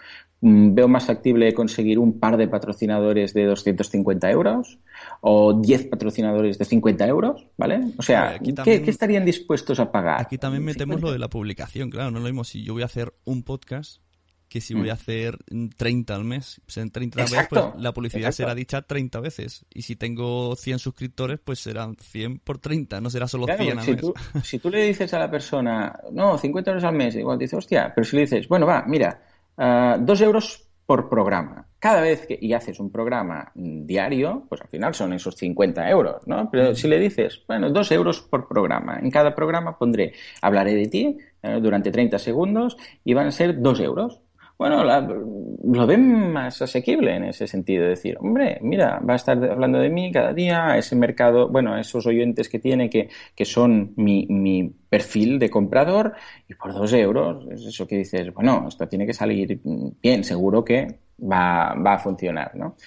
Mm, 0.46 0.76
veo 0.76 0.90
más 0.90 1.06
factible 1.06 1.54
conseguir 1.54 1.98
un 1.98 2.20
par 2.20 2.36
de 2.36 2.50
patrocinadores 2.50 3.34
de 3.34 3.46
250 3.46 4.30
euros 4.30 4.78
o 5.22 5.54
10 5.54 5.88
patrocinadores 5.88 6.58
de 6.58 6.66
50 6.66 7.08
euros, 7.08 7.48
¿vale? 7.56 7.80
O 7.98 8.02
sea, 8.02 8.38
¿qué, 8.40 8.84
estarían 8.86 9.24
dispuestos 9.24 9.80
a 9.80 9.90
pagar? 9.90 10.20
Aquí 10.20 10.38
también 10.38 10.66
metemos 10.66 11.00
lo 11.00 11.14
de 11.14 11.20
la 11.20 11.30
publicación, 11.30 11.90
claro, 11.90 12.12
no 12.12 12.20
lo 12.20 12.26
mismo 12.26 12.44
si 12.44 12.62
yo 12.62 12.74
voy 12.74 12.82
a 12.82 12.88
hacer 12.88 13.14
un 13.24 13.44
podcast 13.44 14.02
que 14.50 14.60
si 14.60 14.74
voy 14.74 14.90
a 14.90 14.96
mm. 14.96 14.98
hacer 14.98 15.38
30 15.78 16.14
al 16.14 16.26
mes. 16.26 16.62
Pues 16.66 16.76
en 16.76 16.92
30 16.92 17.22
veces, 17.22 17.48
pues 17.50 17.64
la 17.78 17.94
publicidad 17.94 18.32
será 18.32 18.54
dicha 18.54 18.82
30 18.82 19.22
veces. 19.22 19.66
Y 19.74 19.84
si 19.84 19.96
tengo 19.96 20.58
100 20.58 20.78
suscriptores, 20.78 21.40
pues 21.40 21.60
serán 21.60 21.96
100 21.96 22.40
por 22.40 22.58
30, 22.60 23.00
no 23.00 23.10
será 23.10 23.30
solo 23.30 23.46
100 23.46 23.80
al 23.80 23.86
si 23.86 23.92
mes. 23.92 24.02
Tú, 24.02 24.14
si 24.44 24.60
tú 24.60 24.70
le 24.70 24.84
dices 24.84 25.14
a 25.14 25.20
la 25.20 25.32
persona, 25.32 25.98
no, 26.12 26.38
50 26.38 26.70
euros 26.70 26.84
al 26.84 26.96
mes, 26.96 27.16
igual 27.16 27.40
dice, 27.40 27.56
hostia, 27.56 27.94
pero 27.96 28.04
si 28.04 28.18
le 28.18 28.24
dices, 28.24 28.48
bueno, 28.50 28.68
va, 28.68 28.84
mira, 28.86 29.22
uh, 29.58 29.98
dos 30.00 30.22
euros 30.22 30.68
por 30.86 31.10
programa. 31.10 31.68
Cada 31.80 32.02
vez 32.02 32.26
que 32.26 32.38
y 32.40 32.54
haces 32.54 32.80
un 32.80 32.92
programa 32.92 33.52
diario, 33.56 34.46
pues 34.48 34.62
al 34.62 34.68
final 34.68 34.94
son 34.94 35.14
esos 35.14 35.36
50 35.36 35.90
euros, 35.90 36.28
¿no? 36.28 36.50
Pero 36.52 36.76
si 36.76 36.88
le 36.88 37.00
dices, 37.00 37.44
bueno, 37.48 37.70
dos 37.70 37.92
euros 37.92 38.22
por 38.22 38.48
programa, 38.48 39.00
en 39.00 39.10
cada 39.10 39.34
programa 39.36 39.78
pondré, 39.78 40.14
hablaré 40.42 40.76
de 40.76 40.88
ti 40.88 41.18
eh, 41.42 41.60
durante 41.62 41.92
30 41.92 42.20
segundos 42.20 42.78
y 43.04 43.14
van 43.14 43.28
a 43.28 43.32
ser 43.32 43.62
dos 43.62 43.80
euros 43.80 44.22
bueno, 44.64 44.82
lo 44.86 45.86
ven 45.86 46.32
más 46.32 46.62
asequible 46.62 47.14
en 47.18 47.26
ese 47.26 47.48
sentido. 47.48 47.86
Decir, 47.86 48.16
hombre, 48.18 48.60
mira, 48.62 49.02
va 49.02 49.12
a 49.12 49.16
estar 49.18 49.38
hablando 49.44 49.78
de 49.78 49.90
mí 49.90 50.10
cada 50.10 50.32
día, 50.32 50.78
ese 50.78 50.96
mercado, 50.96 51.50
bueno, 51.50 51.78
esos 51.78 52.08
oyentes 52.08 52.48
que 52.48 52.60
tiene 52.60 52.90
que, 52.90 53.10
que 53.36 53.44
son 53.44 53.92
mi, 53.98 54.26
mi 54.28 54.74
perfil 54.90 55.38
de 55.38 55.50
comprador 55.50 56.14
y 56.48 56.54
por 56.54 56.74
dos 56.74 56.94
euros, 56.94 57.46
es 57.52 57.66
eso 57.66 57.86
que 57.86 57.98
dices, 57.98 58.34
bueno, 58.34 58.66
esto 58.70 58.88
tiene 58.88 59.06
que 59.06 59.14
salir 59.14 59.60
bien, 60.02 60.24
seguro 60.24 60.64
que 60.64 60.88
va, 61.20 61.74
va 61.74 61.96
a 61.96 62.00
funcionar, 62.00 62.56
¿no? 62.56 62.78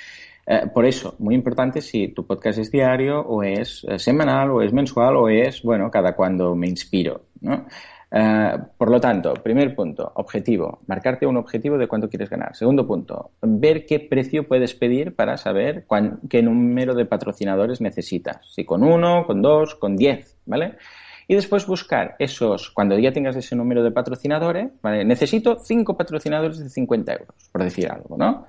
Eh, 0.46 0.68
por 0.72 0.86
eso, 0.86 1.14
muy 1.18 1.34
importante 1.34 1.82
si 1.82 2.08
tu 2.08 2.26
podcast 2.26 2.58
es 2.58 2.70
diario 2.70 3.20
o 3.20 3.42
es 3.42 3.84
eh, 3.86 3.98
semanal 3.98 4.50
o 4.50 4.62
es 4.62 4.72
mensual 4.72 5.16
o 5.16 5.28
es, 5.28 5.62
bueno, 5.62 5.90
cada 5.90 6.16
cuando 6.16 6.54
me 6.54 6.68
inspiro, 6.68 7.26
¿no? 7.42 7.66
Eh, 8.10 8.58
por 8.78 8.90
lo 8.90 9.00
tanto, 9.00 9.34
primer 9.34 9.74
punto, 9.74 10.12
objetivo, 10.14 10.80
marcarte 10.86 11.26
un 11.26 11.36
objetivo 11.36 11.76
de 11.76 11.88
cuánto 11.88 12.08
quieres 12.08 12.30
ganar. 12.30 12.54
Segundo 12.54 12.86
punto, 12.86 13.32
ver 13.42 13.84
qué 13.84 14.00
precio 14.00 14.46
puedes 14.46 14.74
pedir 14.74 15.14
para 15.14 15.36
saber 15.36 15.86
qué 16.28 16.42
número 16.42 16.94
de 16.94 17.06
patrocinadores 17.06 17.80
necesitas. 17.80 18.38
Si 18.54 18.64
con 18.64 18.82
uno, 18.82 19.26
con 19.26 19.42
dos, 19.42 19.74
con 19.74 19.96
diez, 19.96 20.36
¿vale? 20.46 20.76
Y 21.28 21.34
después 21.34 21.66
buscar 21.66 22.14
esos, 22.20 22.70
cuando 22.70 22.96
ya 22.96 23.12
tengas 23.12 23.34
ese 23.34 23.56
número 23.56 23.82
de 23.82 23.90
patrocinadores, 23.90 24.70
¿vale? 24.80 25.04
Necesito 25.04 25.58
cinco 25.58 25.96
patrocinadores 25.96 26.58
de 26.60 26.70
50 26.70 27.12
euros, 27.12 27.50
por 27.50 27.64
decir 27.64 27.90
algo, 27.90 28.16
¿no? 28.16 28.46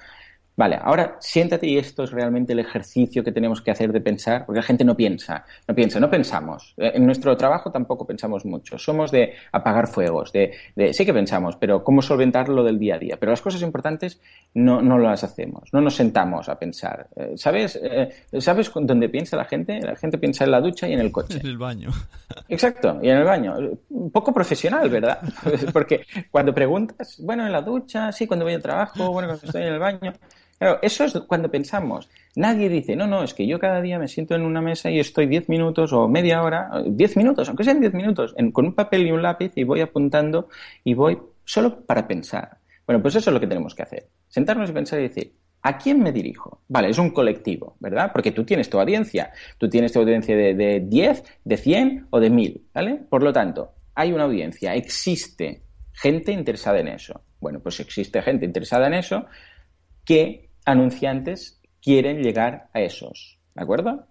Vale, 0.58 0.80
ahora 0.82 1.18
siéntate 1.20 1.68
y 1.68 1.78
esto 1.78 2.04
es 2.04 2.10
realmente 2.10 2.54
el 2.54 2.58
ejercicio 2.60 3.24
que 3.24 3.32
tenemos 3.32 3.62
que 3.62 3.70
hacer 3.70 3.92
de 3.92 4.02
pensar, 4.02 4.44
porque 4.44 4.58
la 4.58 4.64
gente 4.64 4.84
no 4.84 4.98
piensa, 4.98 5.46
no 5.68 5.76
piensa, 5.76 6.00
no 6.00 6.10
pensamos. 6.10 6.74
Eh, 6.78 6.94
en 6.96 7.06
nuestro 7.06 7.38
trabajo 7.38 7.72
tampoco 7.72 8.08
pensamos 8.08 8.44
mucho. 8.44 8.80
Somos 8.80 9.12
de 9.12 9.34
apagar 9.52 9.86
fuegos, 9.88 10.32
de, 10.32 10.54
de 10.76 10.96
sí 10.96 11.06
que 11.06 11.14
pensamos, 11.14 11.58
pero 11.58 11.84
cómo 11.84 12.02
solventarlo 12.02 12.64
del 12.64 12.80
día 12.80 12.96
a 12.96 12.98
día. 12.98 13.18
Pero 13.20 13.32
las 13.32 13.42
cosas 13.44 13.62
importantes 13.62 14.20
no, 14.56 14.82
no 14.82 14.98
las 14.98 15.24
hacemos, 15.24 15.70
no 15.74 15.80
nos 15.80 15.96
sentamos 15.96 16.50
a 16.50 16.58
pensar. 16.58 17.08
Eh, 17.16 17.34
¿Sabes? 17.36 17.80
Eh, 17.80 18.10
¿Sabes 18.40 18.72
dónde 18.74 19.10
piensa 19.10 19.38
la 19.38 19.46
gente? 19.46 19.80
La 19.80 19.96
gente 19.96 20.18
piensa 20.18 20.44
en 20.44 20.50
la 20.50 20.60
ducha 20.60 20.90
y 20.90 20.94
en 20.94 21.02
el 21.02 21.12
coche. 21.12 21.38
En 21.40 21.46
el 21.46 21.60
baño. 21.60 21.92
Exacto, 22.50 22.98
y 23.04 23.10
en 23.10 23.18
el 23.18 23.26
baño. 23.26 23.54
Un 23.92 24.10
poco 24.10 24.34
profesional, 24.34 24.90
¿verdad? 24.90 25.20
porque 25.72 26.08
cuando 26.32 26.52
preguntas, 26.52 27.18
bueno, 27.24 27.46
en 27.46 27.52
la 27.52 27.62
ducha, 27.62 28.12
sí, 28.12 28.26
cuando 28.26 28.44
voy 28.44 28.56
al 28.56 28.64
trabajo, 28.64 29.12
bueno, 29.12 29.28
cuando 29.28 29.46
estoy 29.46 29.62
en 29.62 29.74
el 29.74 29.80
baño. 29.80 30.14
Claro, 30.58 30.80
eso 30.82 31.04
es 31.04 31.14
cuando 31.28 31.52
pensamos. 31.52 32.10
Nadie 32.36 32.70
dice, 32.70 32.96
no, 32.96 33.06
no, 33.06 33.24
es 33.24 33.34
que 33.34 33.46
yo 33.46 33.60
cada 33.60 33.82
día 33.82 34.00
me 34.00 34.08
siento 34.08 34.36
en 34.36 34.42
una 34.42 34.62
mesa 34.62 34.90
y 34.90 35.00
estoy 35.00 35.28
10 35.28 35.50
minutos 35.50 35.94
o 35.94 36.08
media 36.08 36.42
hora, 36.42 36.70
10 36.86 37.18
minutos, 37.18 37.48
aunque 37.48 37.64
sean 37.64 37.80
10 37.80 37.94
minutos, 37.94 38.36
con 38.54 38.66
un 38.66 38.74
papel 38.74 39.08
y 39.08 39.12
un 39.12 39.22
lápiz 39.22 39.52
y 39.56 39.64
voy 39.64 39.82
apuntando 39.82 40.50
y 40.84 40.94
voy 40.94 41.20
solo 41.46 41.86
para 41.86 42.08
pensar. 42.08 42.58
Bueno, 42.86 43.02
pues 43.02 43.16
eso 43.16 43.30
es 43.30 43.34
lo 43.34 43.40
que 43.40 43.48
tenemos 43.48 43.76
que 43.76 43.84
hacer. 43.84 44.08
Sentarnos 44.28 44.70
y 44.70 44.74
pensar 44.74 45.00
y 45.00 45.04
decir, 45.04 45.34
¿A 45.64 45.78
quién 45.78 46.02
me 46.02 46.14
dirijo? 46.14 46.62
Vale, 46.70 46.90
es 46.90 46.98
un 46.98 47.10
colectivo, 47.10 47.76
¿verdad? 47.80 48.12
Porque 48.14 48.32
tú 48.32 48.46
tienes 48.46 48.70
tu 48.70 48.80
audiencia. 48.80 49.34
Tú 49.58 49.68
tienes 49.70 49.92
tu 49.92 50.00
audiencia 50.00 50.38
de, 50.38 50.54
de 50.54 50.80
10, 50.80 51.24
de 51.44 51.58
100 51.58 52.08
o 52.10 52.20
de 52.22 52.30
1000, 52.30 52.68
¿vale? 52.74 52.96
Por 53.10 53.22
lo 53.22 53.34
tanto, 53.34 53.74
hay 53.94 54.14
una 54.14 54.24
audiencia, 54.24 54.76
existe 54.76 55.64
gente 55.92 56.32
interesada 56.32 56.80
en 56.80 56.88
eso. 56.88 57.22
Bueno, 57.40 57.60
pues 57.60 57.80
existe 57.80 58.22
gente 58.22 58.46
interesada 58.46 58.88
en 58.88 58.94
eso 58.94 59.26
que 60.06 60.47
anunciantes 60.68 61.62
quieren 61.82 62.22
llegar 62.22 62.68
a 62.74 62.82
esos, 62.82 63.40
¿de 63.56 63.64
acuerdo? 63.64 64.06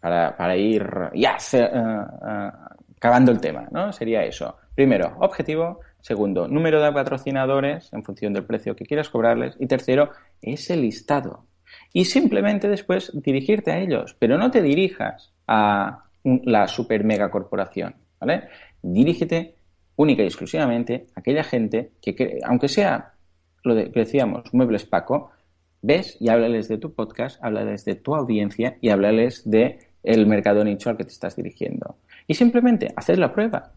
Para, 0.00 0.36
para 0.36 0.56
ir 0.56 0.86
ya 1.14 1.38
uh, 1.54 1.56
uh, 1.56 2.50
acabando 2.96 3.32
el 3.32 3.40
tema, 3.40 3.66
¿no? 3.70 3.92
Sería 3.92 4.22
eso. 4.22 4.56
Primero, 4.74 5.16
objetivo. 5.20 5.80
Segundo, 6.00 6.46
número 6.46 6.82
de 6.82 6.92
patrocinadores 6.92 7.90
en 7.94 8.04
función 8.04 8.34
del 8.34 8.44
precio 8.44 8.76
que 8.76 8.84
quieras 8.84 9.08
cobrarles. 9.08 9.56
Y 9.58 9.66
tercero, 9.66 10.10
ese 10.42 10.76
listado. 10.76 11.46
Y 11.94 12.04
simplemente 12.04 12.68
después 12.68 13.10
dirigirte 13.14 13.72
a 13.72 13.78
ellos. 13.78 14.14
Pero 14.18 14.36
no 14.36 14.50
te 14.50 14.60
dirijas 14.60 15.32
a 15.46 16.04
la 16.22 16.68
super 16.68 17.04
mega 17.04 17.30
corporación, 17.30 17.94
¿vale? 18.20 18.48
Dirígete 18.82 19.54
única 19.96 20.22
y 20.22 20.26
exclusivamente 20.26 21.06
a 21.16 21.20
aquella 21.20 21.44
gente 21.44 21.92
que, 22.02 22.38
aunque 22.44 22.68
sea 22.68 23.14
lo 23.62 23.74
que 23.74 24.00
decíamos, 24.00 24.52
Muebles 24.52 24.84
Paco, 24.84 25.30
ves 25.84 26.16
y 26.18 26.30
háblales 26.30 26.68
de 26.68 26.78
tu 26.78 26.94
podcast, 26.94 27.38
háblales 27.44 27.84
de 27.84 27.94
tu 27.94 28.14
audiencia 28.14 28.78
y 28.80 28.88
háblales 28.88 29.42
de 29.48 29.78
el 30.02 30.26
mercado 30.26 30.64
nicho 30.64 30.88
al 30.88 30.96
que 30.96 31.04
te 31.04 31.12
estás 31.12 31.36
dirigiendo. 31.36 31.98
Y 32.26 32.34
simplemente 32.34 32.92
hacer 32.96 33.18
la 33.18 33.32
prueba. 33.32 33.72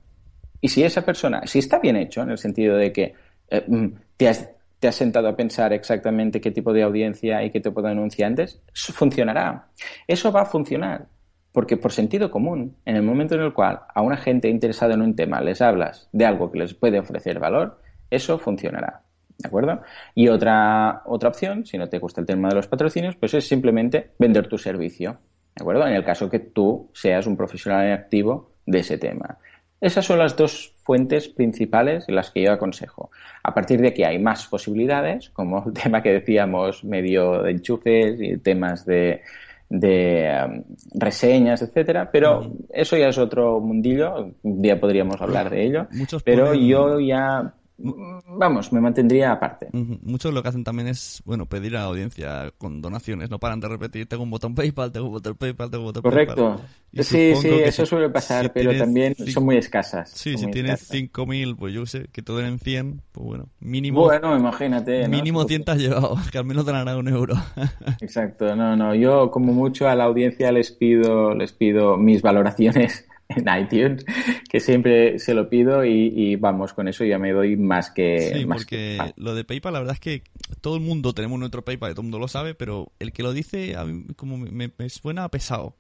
Y 0.62 0.70
si 0.70 0.84
esa 0.84 1.04
persona, 1.04 1.42
si 1.46 1.60
está 1.60 1.80
bien 1.80 1.98
hecho, 1.98 2.22
en 2.22 2.32
el 2.32 2.38
sentido 2.38 2.78
de 2.78 2.94
que 2.94 3.14
eh, 3.50 3.64
mm, 3.68 3.88
te, 4.16 4.30
has, 4.30 4.50
te 4.80 4.88
has 4.88 4.96
sentado 4.96 5.28
a 5.28 5.36
pensar 5.36 5.74
exactamente 5.74 6.40
qué 6.40 6.52
tipo 6.52 6.72
de 6.72 6.84
audiencia 6.84 7.44
y 7.44 7.52
qué 7.52 7.60
tipo 7.60 7.82
de 7.82 7.92
anunciantes, 7.92 8.62
funcionará. 8.74 9.68
Eso 10.08 10.32
va 10.32 10.42
a 10.44 10.46
funcionar. 10.46 11.08
Porque 11.52 11.76
por 11.76 11.92
sentido 11.92 12.32
común, 12.32 12.78
en 12.86 12.96
el 12.96 13.04
momento 13.04 13.36
en 13.36 13.42
el 13.42 13.54
cual 13.54 13.82
a 13.94 14.02
una 14.02 14.18
gente 14.18 14.48
interesada 14.48 14.94
en 14.94 15.02
un 15.02 15.16
tema 15.16 15.42
les 15.42 15.62
hablas 15.62 16.08
de 16.14 16.26
algo 16.26 16.52
que 16.52 16.60
les 16.60 16.74
puede 16.74 17.00
ofrecer 17.00 17.40
valor, 17.40 17.82
eso 18.10 18.40
funcionará. 18.40 19.02
¿De 19.38 19.48
acuerdo? 19.48 19.82
Y 20.16 20.30
otra, 20.30 21.04
otra 21.06 21.30
opción, 21.30 21.66
si 21.66 21.78
no 21.78 21.90
te 21.90 22.00
gusta 22.00 22.22
el 22.22 22.28
tema 22.28 22.50
de 22.50 22.56
los 22.56 22.68
patrocinios, 22.68 23.16
pues 23.16 23.34
es 23.34 23.48
simplemente 23.48 24.12
vender 24.18 24.48
tu 24.48 24.58
servicio. 24.58 25.20
¿De 25.56 25.64
acuerdo? 25.64 25.88
En 25.88 25.94
el 25.94 26.04
caso 26.04 26.30
que 26.30 26.40
tú 26.40 26.90
seas 26.94 27.28
un 27.28 27.38
profesional 27.38 27.92
activo 27.92 28.52
de 28.66 28.80
ese 28.80 28.98
tema. 28.98 29.38
Esas 29.80 30.06
son 30.06 30.18
las 30.18 30.36
dos 30.36 30.74
fuentes 30.82 31.28
principales 31.28 32.06
las 32.08 32.32
que 32.32 32.42
yo 32.42 32.52
aconsejo. 32.52 33.12
A 33.44 33.54
partir 33.54 33.80
de 33.80 33.90
aquí 33.90 34.04
hay 34.04 34.18
más 34.18 34.48
posibilidades, 34.48 35.30
como 35.30 35.64
el 35.68 35.74
tema 35.84 36.02
que 36.02 36.14
decíamos, 36.14 36.84
medio 36.84 37.44
de 37.44 37.52
enchufes 37.52 38.20
y 38.20 38.38
temas 38.38 38.86
de, 38.86 39.22
de 39.70 40.32
um, 40.46 40.64
reseñas, 40.96 41.62
etcétera, 41.62 42.10
pero 42.12 42.54
eso 42.70 42.98
ya 42.98 43.10
es 43.10 43.18
otro 43.18 43.60
mundillo, 43.60 44.34
un 44.42 44.62
día 44.62 44.80
podríamos 44.80 45.22
hablar 45.22 45.50
de 45.50 45.64
ello, 45.64 45.88
pero 46.24 46.54
yo 46.54 47.00
ya 47.00 47.54
vamos, 47.78 48.74
me 48.74 48.82
mantendría 48.82 49.32
aparte. 49.32 49.70
Muchos 49.72 50.34
lo 50.34 50.42
que 50.42 50.50
hacen 50.50 50.64
también 50.64 50.88
es, 50.88 51.22
bueno, 51.26 51.46
pedir 51.46 51.76
a 51.78 51.82
la 51.82 51.86
audiencia 51.86 52.52
con 52.58 52.82
donaciones, 52.82 53.30
no 53.30 53.40
paran 53.40 53.60
de 53.60 53.68
repetir, 53.68 54.08
tengo 54.08 54.24
un 54.24 54.32
botón 54.32 54.56
PayPal, 54.56 54.92
tengo 54.92 55.08
un 55.08 55.14
botón 55.14 55.36
PayPal, 55.36 55.70
tengo 55.70 55.84
un 55.84 55.88
botón 55.88 56.04
Correcto. 56.04 56.60
Sí, 56.94 57.36
sí, 57.36 57.50
eso 57.50 57.86
suele 57.86 58.10
pasar, 58.10 58.52
pero 58.52 58.76
también 58.78 59.16
son 59.16 59.46
muy 59.46 59.58
escasas. 59.58 60.10
Sí, 60.10 60.38
si 60.38 60.48
tienes 60.48 60.90
5.000, 60.90 61.56
pues 61.58 61.74
yo 61.74 61.86
sé, 61.86 62.08
que 62.12 62.22
te 62.22 62.34
den 62.34 62.60
100, 62.60 63.02
pues 63.12 63.26
bueno, 63.26 63.50
mínimo... 63.60 64.02
Bueno, 64.02 64.36
imagínate. 64.36 65.08
Mínimo 65.08 65.44
100 65.44 65.66
te 65.66 65.72
has 65.72 65.78
llevado, 65.78 66.18
que 66.32 66.38
al 66.38 66.46
menos 66.46 66.66
te 66.66 66.72
un 66.72 67.08
euro. 67.08 67.36
Exacto, 68.02 68.56
no, 68.56 68.76
no, 68.76 68.96
yo 68.96 69.30
como 69.30 69.54
mucho 69.54 69.88
a 69.88 69.96
la 69.96 70.06
audiencia 70.06 70.52
les 70.52 70.72
pido, 70.72 71.36
les 71.36 71.52
pido 71.52 71.98
mis 71.98 72.22
valoraciones 72.22 73.08
en 73.36 73.46
iTunes, 73.62 74.06
que 74.50 74.60
siempre 74.60 75.20
se 75.20 75.34
lo 75.34 75.50
pido 75.50 75.84
y, 75.84 76.36
vamos, 76.38 76.74
con 76.74 76.88
eso 76.88 77.04
ya 77.04 77.18
me 77.18 77.32
doy 77.32 77.58
más 77.58 77.92
que... 77.92 78.32
Sí, 78.34 78.46
porque 78.46 78.98
lo 79.18 79.36
de 79.36 79.44
PayPal, 79.44 79.74
la 79.74 79.80
verdad 79.80 79.96
es 79.96 80.00
que 80.00 80.24
todo 80.62 80.76
el 80.76 80.82
mundo 80.82 81.14
tenemos 81.14 81.38
nuestro 81.40 81.64
PayPal, 81.64 81.92
todo 81.92 82.02
el 82.02 82.06
mundo 82.06 82.20
lo 82.20 82.28
sabe, 82.28 82.56
pero 82.56 82.92
el 83.00 83.12
que 83.12 83.24
lo 83.24 83.34
dice 83.34 83.76
a 83.76 83.84
mí 83.84 84.06
como 84.16 84.38
me, 84.38 84.72
suena 84.90 85.28
pesado. 85.30 85.76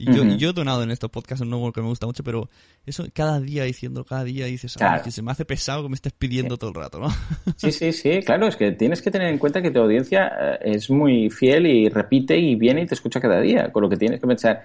Y 0.00 0.12
yo, 0.12 0.22
yo, 0.36 0.50
he 0.50 0.52
donado 0.52 0.84
en 0.84 0.92
estos 0.92 1.10
podcasts 1.10 1.42
un 1.42 1.50
nuevo 1.50 1.72
que 1.72 1.80
me 1.80 1.88
gusta 1.88 2.06
mucho, 2.06 2.22
pero 2.22 2.48
eso 2.86 3.04
cada 3.12 3.40
día 3.40 3.64
diciendo, 3.64 4.04
cada 4.04 4.22
día 4.22 4.46
dices, 4.46 4.76
que 5.02 5.10
se 5.10 5.22
me 5.22 5.32
hace 5.32 5.44
pesado 5.44 5.82
que 5.82 5.88
me 5.88 5.96
estés 5.96 6.12
pidiendo 6.12 6.56
todo 6.56 6.70
el 6.70 6.76
rato, 6.76 7.00
¿no? 7.00 7.08
Sí, 7.56 7.72
sí, 7.72 7.92
sí, 7.92 8.20
claro, 8.24 8.46
es 8.46 8.54
que 8.54 8.70
tienes 8.70 9.02
que 9.02 9.10
tener 9.10 9.28
en 9.28 9.38
cuenta 9.38 9.60
que 9.60 9.72
tu 9.72 9.80
audiencia 9.80 10.30
eh, 10.40 10.58
es 10.76 10.88
muy 10.88 11.30
fiel 11.30 11.66
y 11.66 11.88
repite 11.88 12.38
y 12.38 12.54
viene 12.54 12.82
y 12.82 12.86
te 12.86 12.94
escucha 12.94 13.20
cada 13.20 13.40
día, 13.40 13.72
con 13.72 13.82
lo 13.82 13.88
que 13.88 13.96
tienes 13.96 14.20
que 14.20 14.26
pensar 14.28 14.62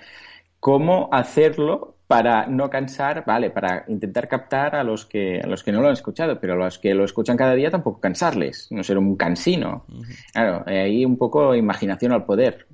cómo 0.59 1.09
hacerlo 1.11 1.97
para 2.13 2.45
no 2.45 2.69
cansar, 2.69 3.25
vale, 3.25 3.49
para 3.49 3.85
intentar 3.87 4.27
captar 4.27 4.75
a 4.75 4.83
los 4.83 5.03
que 5.03 5.41
a 5.43 5.47
los 5.47 5.63
que 5.63 5.71
no 5.71 5.81
lo 5.81 5.87
han 5.87 5.93
escuchado, 5.93 6.39
pero 6.39 6.53
a 6.53 6.55
los 6.55 6.77
que 6.77 6.93
lo 6.93 7.05
escuchan 7.05 7.35
cada 7.35 7.55
día 7.55 7.71
tampoco 7.71 7.99
cansarles, 7.99 8.67
no 8.69 8.83
ser 8.83 8.99
un 8.99 9.15
cansino. 9.15 9.87
Claro, 10.31 10.63
ahí 10.67 11.05
un 11.05 11.17
poco 11.17 11.55
imaginación 11.55 12.11
al 12.11 12.23
poder. 12.23 12.67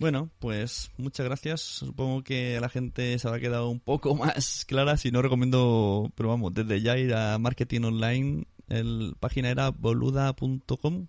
Bueno, 0.00 0.30
pues 0.38 0.90
muchas 0.96 1.26
gracias. 1.26 1.60
Supongo 1.60 2.22
que 2.24 2.56
a 2.56 2.60
la 2.62 2.70
gente 2.70 3.18
se 3.18 3.28
ha 3.28 3.38
quedado 3.38 3.68
un 3.68 3.80
poco 3.80 4.14
más 4.16 4.64
clara. 4.64 4.96
Si 4.96 5.10
no 5.10 5.20
recomiendo, 5.20 6.10
pero 6.14 6.30
vamos, 6.30 6.54
desde 6.54 6.80
ya 6.80 6.96
ir 6.96 7.14
a 7.14 7.36
marketing 7.36 7.82
online. 7.82 8.46
El 8.68 9.16
página 9.20 9.50
era 9.50 9.68
boluda.com. 9.68 11.08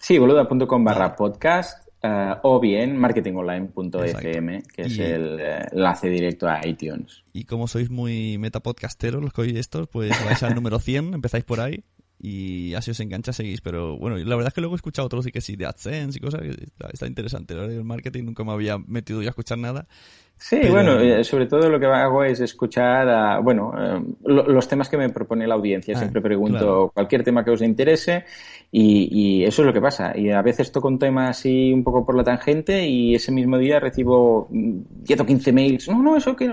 Sí, 0.00 0.18
boluda.com 0.18 0.82
barra 0.82 1.14
podcast 1.14 1.83
Uh, 2.04 2.36
o 2.42 2.60
bien 2.60 2.98
marketingonline.fm, 2.98 4.62
que 4.74 4.82
es 4.82 4.98
el 4.98 5.36
uh, 5.36 5.74
enlace 5.74 6.10
directo 6.10 6.46
a 6.46 6.60
iTunes. 6.66 7.24
Y 7.32 7.44
como 7.44 7.66
sois 7.66 7.88
muy 7.88 8.36
metapodcasteros 8.36 9.22
los 9.22 9.32
que 9.32 9.40
oís 9.40 9.56
estos, 9.56 9.88
pues 9.88 10.10
vais 10.22 10.42
al 10.42 10.54
número 10.54 10.78
100, 10.78 11.14
empezáis 11.14 11.44
por 11.44 11.60
ahí 11.60 11.82
y 12.18 12.74
así 12.74 12.90
os 12.90 13.00
engancha, 13.00 13.32
seguís. 13.32 13.62
Pero 13.62 13.96
bueno, 13.96 14.18
la 14.18 14.36
verdad 14.36 14.48
es 14.48 14.54
que 14.54 14.60
luego 14.60 14.74
he 14.74 14.76
escuchado 14.76 15.06
otros 15.06 15.26
y 15.26 15.32
que 15.32 15.40
sí, 15.40 15.56
de 15.56 15.64
AdSense 15.64 16.18
y 16.18 16.20
cosas, 16.20 16.42
está, 16.42 16.88
está 16.92 17.06
interesante. 17.06 17.54
El 17.54 17.84
marketing 17.84 18.24
nunca 18.24 18.44
me 18.44 18.52
había 18.52 18.76
metido 18.76 19.22
yo 19.22 19.28
a 19.28 19.30
escuchar 19.30 19.56
nada. 19.56 19.86
Sí, 20.46 20.60
bueno, 20.68 21.00
eh, 21.00 21.24
sobre 21.24 21.46
todo 21.46 21.70
lo 21.70 21.80
que 21.80 21.86
hago 21.86 22.22
es 22.22 22.38
escuchar, 22.38 23.08
a, 23.08 23.38
bueno, 23.38 23.72
eh, 23.78 24.02
los 24.26 24.68
temas 24.68 24.90
que 24.90 24.98
me 24.98 25.08
propone 25.08 25.46
la 25.46 25.54
audiencia. 25.54 25.94
Ah, 25.96 26.00
Siempre 26.00 26.20
pregunto 26.20 26.90
cualquier 26.92 27.24
tema 27.24 27.42
que 27.42 27.50
os 27.50 27.62
interese 27.62 28.26
y, 28.70 29.42
eso 29.42 29.62
es 29.62 29.66
lo 29.66 29.72
que 29.72 29.80
pasa. 29.80 30.12
Y 30.14 30.28
a 30.28 30.42
veces 30.42 30.70
toco 30.70 30.88
un 30.88 30.98
tema 30.98 31.30
así 31.30 31.72
un 31.72 31.82
poco 31.82 32.04
por 32.04 32.14
la 32.14 32.24
tangente 32.24 32.86
y 32.86 33.14
ese 33.14 33.32
mismo 33.32 33.56
día 33.56 33.80
recibo 33.80 34.48
10 34.50 35.20
o 35.20 35.24
15 35.24 35.52
mails. 35.52 35.88
No, 35.88 36.02
no, 36.02 36.14
eso 36.14 36.36
que 36.36 36.52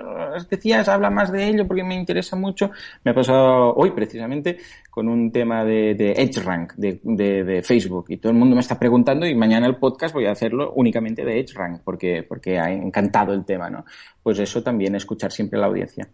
decías, 0.50 0.88
habla 0.88 1.10
más 1.10 1.30
de 1.30 1.50
ello 1.50 1.68
porque 1.68 1.84
me 1.84 1.96
interesa 1.96 2.38
mucho. 2.38 2.72
Me 3.04 3.12
ha 3.12 3.14
pasado 3.14 3.74
hoy 3.74 3.92
precisamente 3.92 4.58
con 4.92 5.08
un 5.08 5.32
tema 5.32 5.64
de, 5.64 5.96
de 5.96 6.12
EdgeRank 6.12 6.74
de, 6.76 7.00
de, 7.04 7.62
Facebook 7.64 8.06
y 8.10 8.18
todo 8.18 8.32
el 8.32 8.38
mundo 8.38 8.56
me 8.56 8.62
está 8.62 8.78
preguntando 8.78 9.26
y 9.26 9.34
mañana 9.34 9.66
el 9.66 9.78
podcast 9.78 10.14
voy 10.14 10.26
a 10.26 10.32
hacerlo 10.32 10.74
únicamente 10.76 11.24
de 11.24 11.40
EdgeRank 11.40 11.82
porque, 11.84 12.24
porque 12.28 12.60
ha 12.60 12.72
encantado 12.72 13.34
el 13.34 13.46
tema, 13.46 13.70
¿no? 13.70 13.81
Pues 14.24 14.40
eso 14.40 14.62
también, 14.64 14.96
escuchar 14.96 15.32
siempre 15.32 15.58
a 15.58 15.62
la 15.62 15.68
audiencia. 15.68 16.10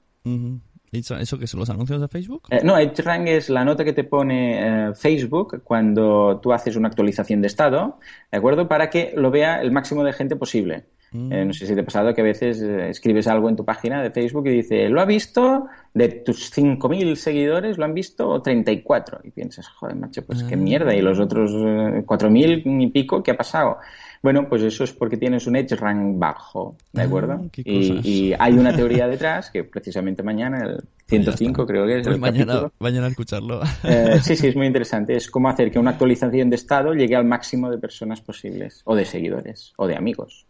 ¿Eso 0.92 1.38
que 1.38 1.48
son 1.48 1.60
los 1.60 1.70
anuncios 1.70 2.00
de 2.00 2.08
Facebook? 2.08 2.44
Eh, 2.50 2.62
no, 2.64 2.78
EdgeRank 2.78 3.28
es 3.28 3.50
la 3.50 3.66
nota 3.66 3.84
que 3.84 3.94
te 3.94 4.06
pone 4.06 4.90
eh, 4.90 4.94
Facebook 4.96 5.62
cuando 5.64 6.40
tú 6.42 6.54
haces 6.54 6.76
una 6.76 6.88
actualización 6.88 7.42
de 7.42 7.48
estado, 7.48 8.00
¿de 8.32 8.38
acuerdo? 8.38 8.68
Para 8.68 8.90
que 8.90 9.14
lo 9.16 9.30
vea 9.30 9.62
el 9.62 9.72
máximo 9.72 10.04
de 10.04 10.14
gente 10.14 10.36
posible. 10.36 10.86
Eh, 11.14 11.46
no 11.46 11.54
sé 11.54 11.66
si 11.66 11.74
te 11.74 11.82
ha 11.82 11.86
pasado 11.86 12.14
que 12.14 12.20
a 12.20 12.24
veces 12.24 12.62
escribes 12.62 13.28
algo 13.28 13.48
en 13.48 13.56
tu 13.56 13.64
página 13.64 14.04
de 14.04 14.12
Facebook 14.12 14.46
y 14.48 14.52
dice, 14.52 14.90
lo 14.90 15.00
ha 15.00 15.06
visto, 15.06 15.68
de 15.94 16.10
tus 16.10 16.52
5.000 16.54 17.16
seguidores 17.16 17.78
lo 17.78 17.86
han 17.86 17.94
visto 17.94 18.42
34. 18.42 19.22
Y 19.24 19.32
piensas, 19.32 19.70
joder, 19.70 19.96
macho, 19.96 20.26
pues 20.26 20.44
qué 20.44 20.58
mierda. 20.58 20.94
Y 20.94 21.02
los 21.02 21.20
otros 21.20 21.52
4.000 21.54 22.62
y 22.66 22.88
pico, 22.88 23.24
¿qué 23.24 23.32
ha 23.32 23.38
pasado? 23.38 23.78
Bueno, 24.22 24.48
pues 24.50 24.64
eso 24.64 24.84
es 24.84 24.92
porque 24.92 25.18
tienes 25.18 25.48
un 25.48 25.56
edge 25.56 25.76
rank 25.76 26.18
bajo, 26.18 26.76
¿de 26.92 27.02
ah, 27.02 27.06
acuerdo? 27.06 27.50
y, 27.56 28.34
hay 28.38 28.54
una 28.54 28.76
teoría 28.76 29.08
detrás 29.08 29.50
que 29.52 29.64
precisamente 29.64 30.24
mañana, 30.24 30.64
el 30.64 30.84
105 31.08 31.66
creo 31.66 31.86
que 31.86 32.00
es. 32.00 32.08
El 32.08 32.20
mañana, 32.20 32.72
mañana 32.80 33.08
a 33.08 33.10
escucharlo. 33.10 33.62
Eh, 33.84 34.20
sí, 34.22 34.36
sí, 34.36 34.48
es 34.48 34.56
muy 34.56 34.68
interesante. 34.68 35.16
Es 35.16 35.30
cómo 35.30 35.50
hacer 35.50 35.72
que 35.72 35.80
una 35.80 35.92
actualización 35.92 36.50
de 36.50 36.56
estado 36.56 36.94
llegue 36.94 37.16
al 37.16 37.26
máximo 37.26 37.70
de 37.70 37.78
personas 37.78 38.22
posibles, 38.22 38.82
o 38.86 38.96
de 38.96 39.06
seguidores, 39.06 39.74
o 39.78 39.88
de 39.88 39.96
amigos. 39.96 40.46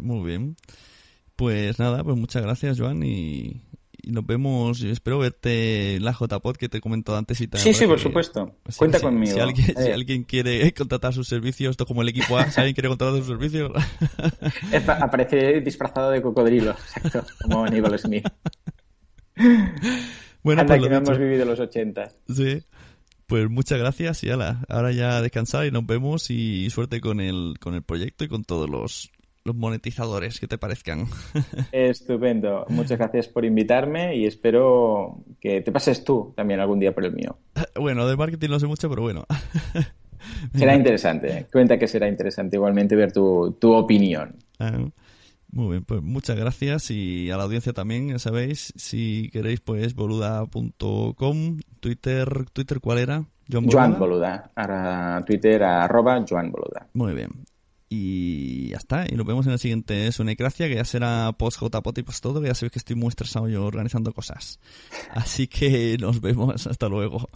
Muy 0.00 0.26
bien. 0.26 0.56
Pues 1.36 1.78
nada, 1.78 2.04
pues 2.04 2.16
muchas 2.16 2.42
gracias, 2.42 2.78
Joan, 2.78 3.02
y, 3.02 3.62
y 4.02 4.10
nos 4.10 4.26
vemos. 4.26 4.82
Espero 4.82 5.18
verte 5.18 5.96
en 5.96 6.04
la 6.04 6.12
JPod 6.12 6.56
que 6.56 6.68
te 6.68 6.78
he 6.78 6.80
comentado 6.80 7.18
antes 7.18 7.40
y 7.40 7.48
tal. 7.48 7.60
Sí, 7.60 7.74
sí, 7.74 7.86
por 7.86 7.98
supuesto. 7.98 8.56
Cuenta 8.76 9.00
conmigo. 9.00 9.34
Si 9.34 9.40
alguien, 9.40 9.66
si 9.66 9.88
eh. 9.88 9.92
alguien, 9.92 10.24
quiere 10.24 10.72
contratar 10.74 11.12
sus 11.12 11.28
servicios, 11.28 11.72
esto 11.72 11.86
como 11.86 12.02
el 12.02 12.08
equipo 12.08 12.38
A, 12.38 12.50
si 12.50 12.60
alguien 12.60 12.74
quiere 12.74 12.88
contratar 12.88 13.16
sus 13.18 13.26
servicios. 13.26 13.70
Aparece 15.00 15.60
disfrazado 15.60 16.10
de 16.10 16.22
cocodrilo, 16.22 16.70
exacto, 16.70 17.24
como 17.42 17.64
Aníbal 17.64 17.98
Smith. 17.98 18.26
Bueno, 20.42 20.62
Anda, 20.62 20.76
pues 20.76 20.84
que 20.84 20.90
no 20.90 20.96
hemos 20.96 21.18
vivido 21.18 21.44
los 21.44 21.60
80. 21.60 22.12
Sí. 22.34 22.62
Pues 23.26 23.48
muchas 23.48 23.78
gracias 23.78 24.24
y 24.24 24.30
ala, 24.30 24.64
ahora 24.68 24.90
ya 24.90 25.22
descansar 25.22 25.64
y 25.64 25.70
nos 25.70 25.86
vemos 25.86 26.30
y 26.30 26.68
suerte 26.70 27.00
con 27.00 27.20
el, 27.20 27.54
con 27.60 27.74
el 27.74 27.82
proyecto 27.82 28.24
y 28.24 28.28
con 28.28 28.42
todos 28.42 28.68
los, 28.68 29.12
los 29.44 29.56
monetizadores 29.56 30.38
que 30.38 30.46
te 30.46 30.58
parezcan. 30.58 31.06
Estupendo. 31.72 32.66
Muchas 32.68 32.98
gracias 32.98 33.28
por 33.28 33.44
invitarme 33.44 34.16
y 34.16 34.26
espero 34.26 35.22
que 35.40 35.60
te 35.60 35.72
pases 35.72 36.04
tú 36.04 36.32
también 36.36 36.60
algún 36.60 36.78
día 36.78 36.94
por 36.94 37.04
el 37.04 37.12
mío. 37.12 37.38
Bueno, 37.74 38.06
de 38.06 38.16
marketing 38.16 38.50
no 38.50 38.60
sé 38.60 38.66
mucho, 38.66 38.88
pero 38.88 39.02
bueno. 39.02 39.24
Será 40.54 40.74
interesante. 40.74 41.46
Cuenta 41.50 41.78
que 41.78 41.88
será 41.88 42.06
interesante 42.08 42.56
igualmente 42.56 42.94
ver 42.94 43.12
tu, 43.12 43.56
tu 43.58 43.72
opinión. 43.72 44.36
Ah, 44.58 44.84
muy 45.52 45.70
bien, 45.70 45.84
pues 45.84 46.02
muchas 46.02 46.36
gracias 46.36 46.90
y 46.90 47.30
a 47.30 47.36
la 47.36 47.44
audiencia 47.44 47.72
también, 47.72 48.08
ya 48.08 48.18
sabéis, 48.18 48.72
si 48.76 49.30
queréis 49.32 49.60
pues 49.60 49.94
boluda.com, 49.94 51.58
Twitter, 51.80 52.28
Twitter 52.52 52.80
¿cuál 52.80 52.98
era? 52.98 53.24
Joan 53.50 53.64
Boluda. 53.64 53.72
Joan 53.72 53.98
Boluda, 53.98 54.50
ahora 54.54 55.24
Twitter 55.26 55.62
arroba 55.64 56.24
Joan 56.28 56.52
Boluda. 56.52 56.86
Muy 56.94 57.14
bien. 57.14 57.30
Y 57.92 58.68
ya 58.68 58.76
está, 58.76 59.04
y 59.10 59.16
nos 59.16 59.26
vemos 59.26 59.46
en 59.46 59.52
el 59.52 59.58
siguiente 59.58 60.12
Sunecracia, 60.12 60.68
que 60.68 60.76
ya 60.76 60.84
será 60.84 61.32
post 61.36 61.60
JPOT 61.60 61.98
y 61.98 62.02
post 62.04 62.22
todo, 62.22 62.40
que 62.40 62.46
ya 62.46 62.54
sabéis 62.54 62.70
que 62.70 62.78
estoy 62.78 62.94
muy 62.94 63.08
estresado 63.08 63.48
yo 63.48 63.66
organizando 63.66 64.12
cosas. 64.12 64.60
Así 65.10 65.48
que 65.48 65.98
nos 65.98 66.20
vemos, 66.20 66.66
hasta 66.68 66.88
luego. 66.88 67.28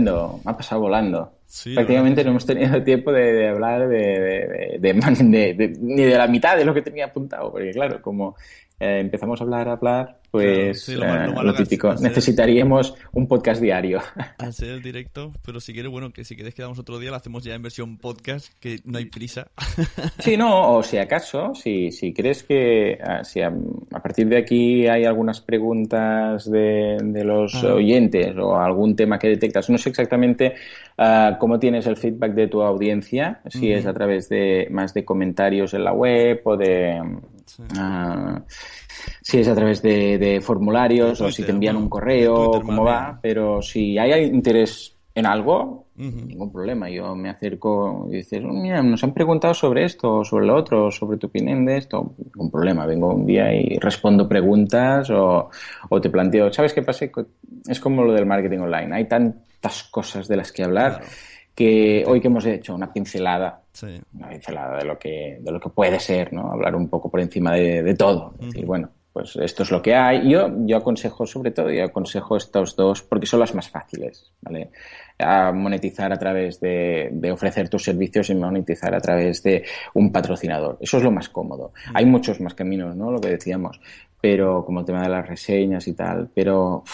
Estupendo, 0.00 0.40
me 0.44 0.50
ha 0.50 0.56
pasado 0.56 0.80
volando. 0.80 1.32
Prácticamente 1.74 2.24
no 2.24 2.30
hemos 2.30 2.46
tenido 2.46 2.82
tiempo 2.84 3.12
de, 3.12 3.48
hablar 3.48 3.88
de, 3.88 4.78
de, 4.78 5.76
ni 5.80 6.02
de 6.02 6.18
la 6.18 6.26
mitad 6.26 6.56
de 6.56 6.64
lo 6.64 6.74
que 6.74 6.82
tenía 6.82 7.06
apuntado, 7.06 7.50
porque 7.52 7.70
claro, 7.70 8.00
como 8.00 8.36
eh, 8.78 8.98
empezamos 9.00 9.40
a 9.40 9.44
hablar, 9.44 9.68
a 9.68 9.72
hablar, 9.72 10.19
pues 10.30 10.88
lo, 10.88 11.04
eh, 11.04 11.54
típico. 11.56 11.94
Necesitaríamos 11.94 12.94
un 13.12 13.26
podcast 13.26 13.60
diario. 13.60 14.00
Hacer 14.38 14.70
el 14.70 14.82
directo, 14.82 15.32
pero 15.44 15.60
si 15.60 15.72
quieres, 15.72 15.90
bueno, 15.90 16.12
que 16.12 16.24
si 16.24 16.36
quieres 16.36 16.54
quedamos 16.54 16.78
otro 16.78 16.98
día, 16.98 17.10
lo 17.10 17.16
hacemos 17.16 17.42
ya 17.42 17.54
en 17.54 17.62
versión 17.62 17.98
podcast, 17.98 18.52
que 18.60 18.80
no 18.84 18.98
hay 18.98 19.06
prisa. 19.06 19.48
Sí, 20.18 20.36
no, 20.36 20.76
o 20.76 20.82
si 20.82 20.98
acaso, 20.98 21.54
si, 21.54 21.90
si 21.90 22.12
crees 22.12 22.42
que 22.42 22.98
ah, 23.02 23.24
si 23.24 23.40
a, 23.40 23.52
partir 24.02 24.28
de 24.28 24.36
aquí 24.36 24.86
hay 24.86 25.04
algunas 25.04 25.40
preguntas 25.40 26.50
de, 26.50 26.98
de 27.02 27.24
los 27.24 27.54
ah. 27.64 27.74
oyentes 27.74 28.36
o 28.36 28.56
algún 28.56 28.94
tema 28.94 29.18
que 29.18 29.28
detectas, 29.28 29.70
no 29.70 29.78
sé 29.78 29.88
exactamente 29.88 30.54
uh, 30.98 31.38
cómo 31.38 31.58
tienes 31.58 31.86
el 31.86 31.96
feedback 31.96 32.34
de 32.34 32.48
tu 32.48 32.62
audiencia, 32.62 33.40
si 33.48 33.72
es 33.72 33.86
a 33.86 33.94
través 33.94 34.28
de 34.28 34.68
más 34.70 34.94
de 34.94 35.04
comentarios 35.04 35.74
en 35.74 35.84
la 35.84 35.92
web 35.92 36.40
o 36.44 36.56
de... 36.56 37.00
Ah, 37.76 38.42
si 39.22 39.38
es 39.38 39.48
a 39.48 39.54
través 39.54 39.82
de, 39.82 40.40
formularios 40.42 41.20
o 41.20 41.30
si 41.30 41.42
te 41.42 41.50
envían 41.50 41.76
un 41.76 41.88
correo, 41.88 42.62
cómo 42.62 42.84
va, 42.84 43.18
pero 43.22 43.62
si 43.62 43.98
hay 43.98 44.24
interés 44.24 44.96
en 45.14 45.26
algo, 45.26 45.86
ningún 45.96 46.52
problema. 46.52 46.88
Yo 46.88 47.14
me 47.14 47.28
acerco 47.28 48.06
y 48.10 48.16
dices, 48.16 48.42
mira, 48.42 48.82
nos 48.82 49.02
han 49.04 49.12
preguntado 49.12 49.54
sobre 49.54 49.84
esto, 49.84 50.24
sobre 50.24 50.46
lo 50.46 50.56
otro, 50.56 50.90
sobre 50.90 51.18
tu 51.18 51.26
opinión 51.26 51.64
de 51.66 51.78
esto, 51.78 52.14
ningún 52.18 52.50
problema. 52.50 52.86
Vengo 52.86 53.14
un 53.14 53.26
día 53.26 53.52
y 53.52 53.78
respondo 53.78 54.28
preguntas 54.28 55.10
o, 55.10 55.50
o 55.88 56.00
te 56.00 56.10
planteo, 56.10 56.52
¿sabes 56.52 56.72
qué 56.72 56.82
pasa? 56.82 57.06
Es 57.66 57.80
como 57.80 58.04
lo 58.04 58.12
del 58.12 58.26
marketing 58.26 58.58
online. 58.58 58.94
Hay 58.94 59.08
tantas 59.08 59.84
cosas 59.84 60.28
de 60.28 60.36
las 60.36 60.52
que 60.52 60.64
hablar. 60.64 61.02
Que 61.60 62.04
hoy 62.06 62.22
que 62.22 62.28
hemos 62.28 62.46
hecho 62.46 62.74
una 62.74 62.90
pincelada, 62.90 63.60
una 64.14 64.30
pincelada 64.30 64.78
de 64.78 64.84
lo 64.86 64.98
que 64.98 65.40
de 65.42 65.52
lo 65.52 65.60
que 65.60 65.68
puede 65.68 66.00
ser, 66.00 66.32
¿no? 66.32 66.50
Hablar 66.50 66.74
un 66.74 66.88
poco 66.88 67.10
por 67.10 67.20
encima 67.20 67.52
de, 67.52 67.94
todo, 67.96 68.32
decir, 68.40 68.64
bueno, 68.64 68.88
pues 69.12 69.36
esto 69.36 69.64
es 69.64 69.70
lo 69.70 69.82
que 69.82 69.94
hay. 69.94 70.26
Yo, 70.26 70.48
yo 70.60 70.78
aconsejo, 70.78 71.26
sobre 71.26 71.50
todo, 71.50 71.70
yo 71.70 71.84
aconsejo 71.84 72.38
estos 72.38 72.74
dos 72.76 73.02
porque 73.02 73.26
son 73.26 73.40
las 73.40 73.54
más 73.54 73.68
fáciles, 73.68 74.32
¿vale? 74.40 74.70
A 75.18 75.52
monetizar 75.52 76.10
a 76.10 76.18
través 76.18 76.60
de, 76.60 77.10
de, 77.12 77.30
ofrecer 77.30 77.68
tus 77.68 77.84
servicios 77.84 78.30
y 78.30 78.34
monetizar 78.36 78.94
a 78.94 79.00
través 79.02 79.42
de 79.42 79.62
un 79.92 80.10
patrocinador. 80.10 80.78
Eso 80.80 80.96
es 80.96 81.02
lo 81.02 81.10
más 81.10 81.28
cómodo. 81.28 81.74
Hay 81.92 82.06
muchos 82.06 82.40
más 82.40 82.54
caminos, 82.54 82.96
¿no? 82.96 83.10
Lo 83.10 83.20
que 83.20 83.28
decíamos, 83.28 83.82
pero 84.18 84.64
como 84.64 84.80
el 84.80 84.86
tema 84.86 85.02
de 85.02 85.10
las 85.10 85.28
reseñas 85.28 85.86
y 85.88 85.92
tal, 85.92 86.30
pero 86.34 86.84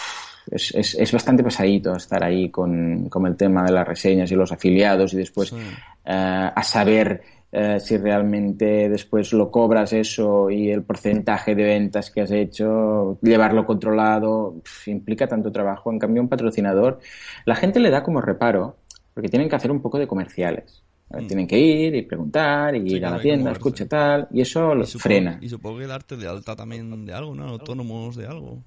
es, 0.51 0.73
es, 0.75 0.95
es, 0.95 1.11
bastante 1.11 1.43
pesadito 1.43 1.95
estar 1.95 2.23
ahí 2.23 2.49
con, 2.49 3.09
con, 3.09 3.25
el 3.27 3.35
tema 3.35 3.63
de 3.63 3.71
las 3.71 3.87
reseñas 3.87 4.31
y 4.31 4.35
los 4.35 4.51
afiliados 4.51 5.13
y 5.13 5.17
después 5.17 5.53
eh, 5.53 6.51
a 6.55 6.63
saber 6.63 7.21
eh, 7.49 7.79
si 7.79 7.97
realmente 7.97 8.89
después 8.89 9.31
lo 9.31 9.49
cobras 9.49 9.93
eso 9.93 10.49
y 10.49 10.69
el 10.69 10.83
porcentaje 10.83 11.55
de 11.55 11.63
ventas 11.63 12.11
que 12.11 12.21
has 12.21 12.31
hecho, 12.31 13.17
llevarlo 13.21 13.65
controlado, 13.65 14.61
implica 14.85 15.27
tanto 15.27 15.51
trabajo. 15.51 15.91
En 15.91 15.99
cambio, 15.99 16.21
un 16.21 16.27
patrocinador, 16.27 16.99
la 17.45 17.55
gente 17.55 17.79
le 17.79 17.89
da 17.89 18.03
como 18.03 18.19
reparo, 18.19 18.77
porque 19.13 19.29
tienen 19.29 19.47
que 19.47 19.55
hacer 19.55 19.71
un 19.71 19.81
poco 19.81 19.97
de 19.97 20.07
comerciales. 20.07 20.83
Mm. 21.09 21.27
Tienen 21.27 21.47
que 21.47 21.57
ir 21.57 21.95
y 21.95 22.01
preguntar 22.01 22.75
y 22.75 22.95
ir 22.95 23.05
a 23.05 23.11
la 23.11 23.19
tienda, 23.21 23.51
escucha 23.53 23.87
tal, 23.87 24.27
y 24.31 24.41
eso 24.41 24.75
lo 24.75 24.85
frena. 24.85 25.39
Y 25.41 25.47
supongo 25.47 25.79
que 25.79 25.87
darte 25.87 26.17
de 26.17 26.27
alta 26.27 26.53
también 26.53 27.05
de 27.05 27.13
algo, 27.13 27.33
¿no? 27.33 27.45
Autónomos 27.45 28.17
de 28.17 28.27
algo. 28.27 28.61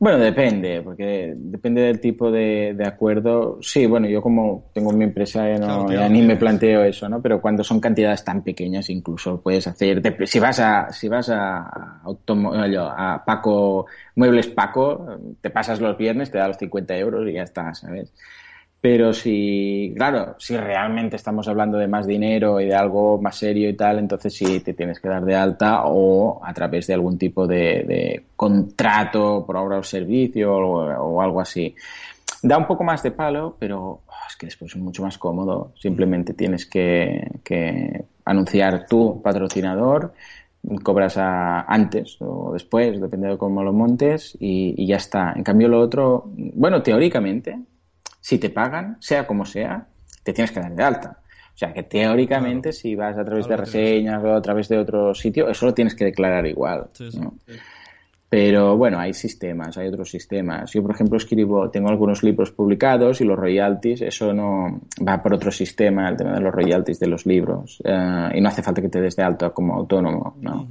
Bueno, 0.00 0.18
depende, 0.18 0.80
porque 0.82 1.34
depende 1.36 1.82
del 1.82 1.98
tipo 1.98 2.30
de, 2.30 2.72
de, 2.76 2.86
acuerdo. 2.86 3.58
Sí, 3.60 3.84
bueno, 3.86 4.06
yo 4.06 4.22
como 4.22 4.70
tengo 4.72 4.92
mi 4.92 5.02
empresa 5.02 5.48
ya, 5.48 5.58
no, 5.58 5.88
ni 6.08 6.22
me 6.22 6.36
planteo 6.36 6.84
eso, 6.84 7.08
¿no? 7.08 7.20
Pero 7.20 7.40
cuando 7.40 7.64
son 7.64 7.80
cantidades 7.80 8.22
tan 8.22 8.44
pequeñas, 8.44 8.90
incluso 8.90 9.40
puedes 9.42 9.66
hacer. 9.66 10.00
Si 10.24 10.38
vas 10.38 10.60
a, 10.60 10.92
si 10.92 11.08
vas 11.08 11.30
a, 11.30 12.00
a 12.04 13.24
Paco, 13.26 13.86
Muebles 14.14 14.46
Paco, 14.46 15.18
te 15.40 15.50
pasas 15.50 15.80
los 15.80 15.98
viernes, 15.98 16.30
te 16.30 16.38
da 16.38 16.46
los 16.46 16.58
50 16.58 16.96
euros 16.96 17.28
y 17.28 17.32
ya 17.32 17.42
está, 17.42 17.74
¿sabes? 17.74 18.12
Pero 18.80 19.12
si, 19.12 19.92
claro, 19.96 20.36
si 20.38 20.56
realmente 20.56 21.16
estamos 21.16 21.48
hablando 21.48 21.78
de 21.78 21.88
más 21.88 22.06
dinero 22.06 22.60
y 22.60 22.66
de 22.66 22.76
algo 22.76 23.20
más 23.20 23.36
serio 23.36 23.68
y 23.68 23.74
tal, 23.74 23.98
entonces 23.98 24.32
sí 24.32 24.60
te 24.60 24.72
tienes 24.72 25.00
que 25.00 25.08
dar 25.08 25.24
de 25.24 25.34
alta 25.34 25.82
o 25.86 26.40
a 26.44 26.54
través 26.54 26.86
de 26.86 26.94
algún 26.94 27.18
tipo 27.18 27.46
de, 27.48 28.26
contrato 28.36 29.44
por 29.44 29.56
obra 29.56 29.78
o 29.78 29.82
servicio 29.82 30.54
o, 30.54 31.20
algo 31.20 31.40
así. 31.40 31.74
Da 32.40 32.56
un 32.56 32.68
poco 32.68 32.84
más 32.84 33.02
de 33.02 33.10
palo, 33.10 33.56
pero 33.58 34.02
oh, 34.06 34.26
es 34.28 34.36
que 34.36 34.46
después 34.46 34.70
es 34.70 34.80
mucho 34.80 35.02
más 35.02 35.18
cómodo. 35.18 35.72
Simplemente 35.76 36.34
tienes 36.34 36.64
que, 36.66 38.04
anunciar 38.24 38.86
tu 38.86 39.20
patrocinador, 39.20 40.14
cobras 40.84 41.16
antes 41.18 42.16
o 42.20 42.52
después, 42.52 43.00
depende 43.00 43.28
de 43.28 43.38
cómo 43.38 43.64
lo 43.64 43.72
montes, 43.72 44.36
y 44.38 44.86
ya 44.86 44.96
está. 44.96 45.32
En 45.34 45.42
cambio, 45.42 45.66
lo 45.66 45.80
otro, 45.80 46.30
bueno, 46.54 46.80
teóricamente, 46.80 47.58
si 48.28 48.36
te 48.36 48.50
pagan, 48.50 48.98
sea 49.00 49.26
como 49.26 49.46
sea, 49.46 49.86
te 50.22 50.34
tienes 50.34 50.52
que 50.52 50.60
dar 50.60 50.74
de 50.74 50.84
alta. 50.84 51.18
O 51.54 51.56
sea, 51.56 51.72
que 51.72 51.84
teóricamente 51.84 52.74
si 52.74 52.94
vas 52.94 53.16
a 53.16 53.24
través 53.24 53.48
de 53.48 53.56
reseñas 53.56 54.22
o 54.22 54.34
a 54.34 54.42
través 54.42 54.68
de 54.68 54.76
otro 54.76 55.14
sitio, 55.14 55.48
eso 55.48 55.64
lo 55.64 55.72
tienes 55.72 55.94
que 55.94 56.04
declarar 56.04 56.46
igual. 56.46 56.88
Pero 58.28 58.76
bueno, 58.76 58.98
hay 58.98 59.14
sistemas, 59.14 59.78
hay 59.78 59.88
otros 59.88 60.10
sistemas. 60.10 60.70
Yo, 60.70 60.82
por 60.82 60.90
ejemplo, 60.90 61.16
escribo, 61.16 61.70
tengo 61.70 61.88
algunos 61.88 62.22
libros 62.22 62.50
publicados 62.50 63.22
y 63.22 63.24
los 63.24 63.38
royalties, 63.38 64.02
eso 64.02 64.34
no 64.34 64.82
va 65.08 65.22
por 65.22 65.32
otro 65.32 65.50
sistema, 65.50 66.10
el 66.10 66.18
tema 66.18 66.34
de 66.34 66.40
los 66.40 66.54
royalties 66.54 67.00
de 67.00 67.06
los 67.06 67.24
libros. 67.24 67.80
Eh, 67.82 68.28
y 68.34 68.42
no 68.42 68.48
hace 68.50 68.62
falta 68.62 68.82
que 68.82 68.90
te 68.90 69.00
des 69.00 69.16
de 69.16 69.22
alta 69.22 69.48
como 69.54 69.74
autónomo, 69.74 70.36
¿no? 70.42 70.68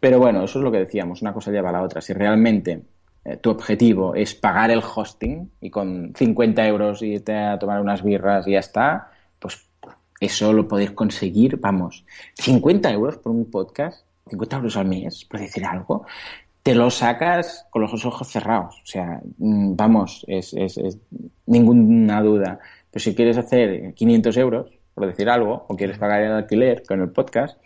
Pero 0.00 0.18
bueno, 0.18 0.44
eso 0.44 0.60
es 0.60 0.64
lo 0.64 0.72
que 0.72 0.78
decíamos, 0.78 1.20
una 1.20 1.34
cosa 1.34 1.50
lleva 1.50 1.68
a 1.68 1.72
la 1.72 1.82
otra. 1.82 2.00
Si 2.00 2.14
realmente 2.14 2.80
eh, 3.26 3.38
tu 3.38 3.50
objetivo 3.50 4.14
es 4.14 4.36
pagar 4.36 4.70
el 4.70 4.80
hosting 4.80 5.50
y 5.60 5.68
con 5.68 6.12
50 6.14 6.64
euros 6.68 7.02
irte 7.02 7.36
a 7.36 7.58
tomar 7.58 7.80
unas 7.80 8.04
birras 8.04 8.46
y 8.46 8.52
ya 8.52 8.60
está, 8.60 9.10
pues 9.40 9.66
eso 10.20 10.52
lo 10.52 10.68
podéis 10.68 10.92
conseguir, 10.92 11.58
vamos, 11.58 12.04
50 12.34 12.92
euros 12.92 13.18
por 13.18 13.32
un 13.32 13.50
podcast, 13.50 14.06
50 14.28 14.56
euros 14.58 14.76
al 14.76 14.86
mes, 14.86 15.24
por 15.24 15.40
decir 15.40 15.64
algo, 15.64 16.06
te 16.62 16.74
lo 16.76 16.88
sacas 16.88 17.66
con 17.70 17.82
los 17.82 18.04
ojos 18.04 18.28
cerrados. 18.28 18.76
O 18.82 18.86
sea, 18.86 19.20
mm, 19.38 19.74
vamos, 19.74 20.24
es, 20.28 20.54
es, 20.54 20.78
es 20.78 20.98
ninguna 21.46 22.22
duda. 22.22 22.60
Pero 22.90 23.02
si 23.02 23.14
quieres 23.14 23.38
hacer 23.38 23.92
500 23.94 24.36
euros, 24.36 24.70
por 24.94 25.06
decir 25.06 25.28
algo, 25.28 25.66
o 25.68 25.76
quieres 25.76 25.98
pagar 25.98 26.22
el 26.22 26.32
alquiler 26.32 26.84
con 26.86 27.00
el 27.00 27.10
podcast, 27.10 27.58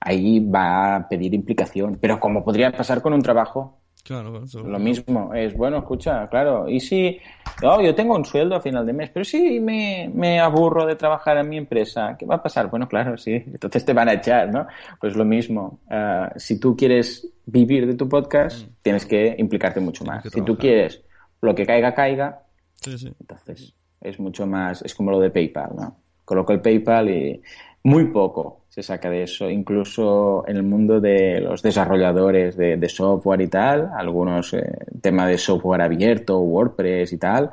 ahí 0.00 0.40
va 0.40 0.96
a 0.96 1.08
pedir 1.08 1.34
implicación. 1.34 1.98
Pero 2.00 2.20
como 2.20 2.44
podría 2.44 2.72
pasar 2.72 3.02
con 3.02 3.12
un 3.12 3.22
trabajo, 3.22 3.81
Claro, 4.04 4.42
eso- 4.42 4.62
lo 4.64 4.78
mismo, 4.80 5.32
es 5.32 5.54
bueno, 5.54 5.78
escucha, 5.78 6.28
claro. 6.28 6.68
Y 6.68 6.80
si, 6.80 7.18
oh, 7.62 7.80
yo 7.80 7.94
tengo 7.94 8.16
un 8.16 8.24
sueldo 8.24 8.56
a 8.56 8.60
final 8.60 8.84
de 8.84 8.92
mes, 8.92 9.10
pero 9.10 9.24
si 9.24 9.60
me, 9.60 10.10
me 10.12 10.40
aburro 10.40 10.84
de 10.86 10.96
trabajar 10.96 11.36
en 11.38 11.48
mi 11.48 11.56
empresa, 11.56 12.16
¿qué 12.18 12.26
va 12.26 12.34
a 12.36 12.42
pasar? 12.42 12.68
Bueno, 12.68 12.88
claro, 12.88 13.16
sí, 13.16 13.32
entonces 13.32 13.84
te 13.84 13.92
van 13.92 14.08
a 14.08 14.14
echar, 14.14 14.48
¿no? 14.52 14.66
Pues 15.00 15.14
lo 15.14 15.24
mismo, 15.24 15.78
ah, 15.88 16.32
si 16.36 16.58
tú 16.58 16.76
quieres 16.76 17.28
vivir 17.46 17.86
de 17.86 17.94
tu 17.94 18.08
podcast, 18.08 18.66
tienes 18.82 19.06
que 19.06 19.36
implicarte 19.38 19.78
mucho 19.80 20.04
más. 20.04 20.24
Si 20.28 20.40
tú 20.42 20.56
quieres 20.58 21.02
lo 21.40 21.54
que 21.54 21.64
caiga, 21.64 21.94
caiga, 21.94 22.42
Sí, 22.74 22.98
sí. 22.98 23.12
entonces 23.20 23.74
es 24.00 24.18
mucho 24.18 24.46
más, 24.48 24.82
es 24.82 24.94
como 24.96 25.12
lo 25.12 25.20
de 25.20 25.30
PayPal, 25.30 25.70
¿no? 25.76 25.96
Coloco 26.24 26.52
el 26.52 26.60
PayPal 26.60 27.08
y 27.10 27.40
muy 27.84 28.06
poco 28.06 28.60
se 28.68 28.82
saca 28.82 29.10
de 29.10 29.24
eso, 29.24 29.50
incluso 29.50 30.44
en 30.46 30.56
el 30.56 30.62
mundo 30.62 31.00
de 31.00 31.40
los 31.40 31.62
desarrolladores 31.62 32.56
de, 32.56 32.76
de 32.76 32.88
software 32.88 33.40
y 33.42 33.48
tal, 33.48 33.90
algunos 33.96 34.54
eh, 34.54 34.62
tema 35.00 35.26
de 35.26 35.36
software 35.36 35.82
abierto, 35.82 36.38
WordPress 36.40 37.12
y 37.12 37.18
tal, 37.18 37.50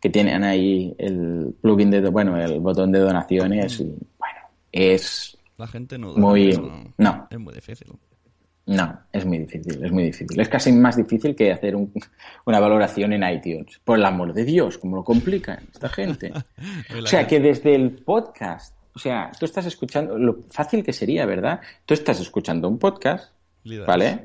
que 0.00 0.10
tienen 0.10 0.44
ahí 0.44 0.94
el 0.98 1.54
plugin 1.60 1.90
de, 1.90 2.00
bueno, 2.10 2.36
el 2.40 2.60
botón 2.60 2.92
de 2.92 2.98
donaciones 3.00 3.80
y 3.80 3.84
bueno, 3.84 4.40
es 4.70 5.36
La 5.56 5.66
gente 5.66 5.98
no... 5.98 6.14
Muy- 6.14 6.50
eso 6.50 6.70
no. 6.98 7.26
Es 7.30 7.38
muy 7.38 7.54
difícil. 7.54 7.88
No, 8.64 8.96
es 9.12 9.26
muy 9.26 9.38
difícil, 9.38 9.84
es 9.84 9.90
muy 9.90 10.04
difícil. 10.04 10.38
Es 10.40 10.48
casi 10.48 10.70
más 10.70 10.96
difícil 10.96 11.34
que 11.34 11.50
hacer 11.50 11.74
un- 11.74 11.92
una 12.46 12.60
valoración 12.60 13.12
en 13.12 13.24
iTunes. 13.28 13.80
Por 13.82 13.98
el 13.98 14.04
amor 14.04 14.32
de 14.32 14.44
Dios, 14.44 14.78
cómo 14.78 14.94
lo 14.96 15.02
complican 15.04 15.58
esta 15.72 15.88
gente. 15.88 16.32
O 17.02 17.06
sea, 17.06 17.26
que 17.26 17.40
desde 17.40 17.74
el 17.74 17.90
podcast, 18.04 18.76
o 18.94 18.98
sea, 18.98 19.30
tú 19.38 19.44
estás 19.46 19.66
escuchando, 19.66 20.18
lo 20.18 20.42
fácil 20.50 20.82
que 20.84 20.92
sería, 20.92 21.24
¿verdad? 21.26 21.60
Tú 21.86 21.94
estás 21.94 22.20
escuchando 22.20 22.68
un 22.68 22.78
podcast, 22.78 23.32
¿vale? 23.86 24.18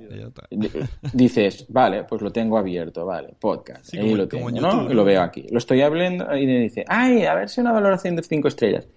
D- 0.49 0.85
Dices, 1.14 1.65
vale, 1.69 2.03
pues 2.06 2.22
lo 2.22 2.31
tengo 2.31 2.57
abierto, 2.57 3.06
vale, 3.06 3.34
podcast. 3.39 3.85
Sí, 3.85 3.98
como- 3.99 4.15
lo 4.18 4.27
tengo, 4.27 4.49
en 4.49 4.56
¿no? 4.56 4.72
YouTube, 4.81 4.94
lo 4.94 5.03
veo 5.06 5.22
aquí. 5.22 5.45
Lo 5.52 5.57
estoy 5.60 5.81
hablando 5.81 6.35
y 6.35 6.45
me 6.45 6.60
dice, 6.60 6.84
ay, 6.88 7.23
a 7.26 7.35
ver 7.35 7.48
si 7.49 7.61
una 7.61 7.72
valoración 7.72 8.15
de 8.15 8.23
cinco 8.23 8.48
estrellas. 8.48 8.88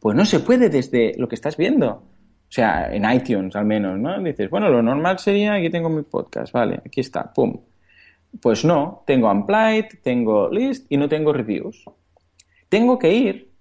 Pues 0.00 0.16
no 0.16 0.24
se 0.26 0.40
puede 0.40 0.68
desde 0.68 1.14
lo 1.16 1.26
que 1.28 1.34
estás 1.36 1.56
viendo. 1.56 1.88
O 1.90 2.52
sea, 2.54 2.92
en 2.94 3.10
iTunes 3.10 3.56
al 3.56 3.64
menos, 3.64 3.98
¿no? 3.98 4.22
Dices, 4.22 4.50
bueno, 4.50 4.68
lo 4.68 4.82
normal 4.82 5.18
sería, 5.18 5.54
aquí 5.54 5.70
tengo 5.70 5.88
mi 5.88 6.02
podcast, 6.02 6.52
vale, 6.52 6.80
aquí 6.84 7.00
está, 7.00 7.32
pum. 7.32 7.58
Pues 8.40 8.64
no, 8.64 9.02
tengo 9.06 9.30
Unplied, 9.30 9.86
tengo 10.02 10.50
List 10.50 10.86
y 10.90 10.96
no 10.96 11.08
tengo 11.08 11.32
reviews. 11.32 11.84
Tengo 12.68 12.98
que 12.98 13.12
ir 13.14 13.53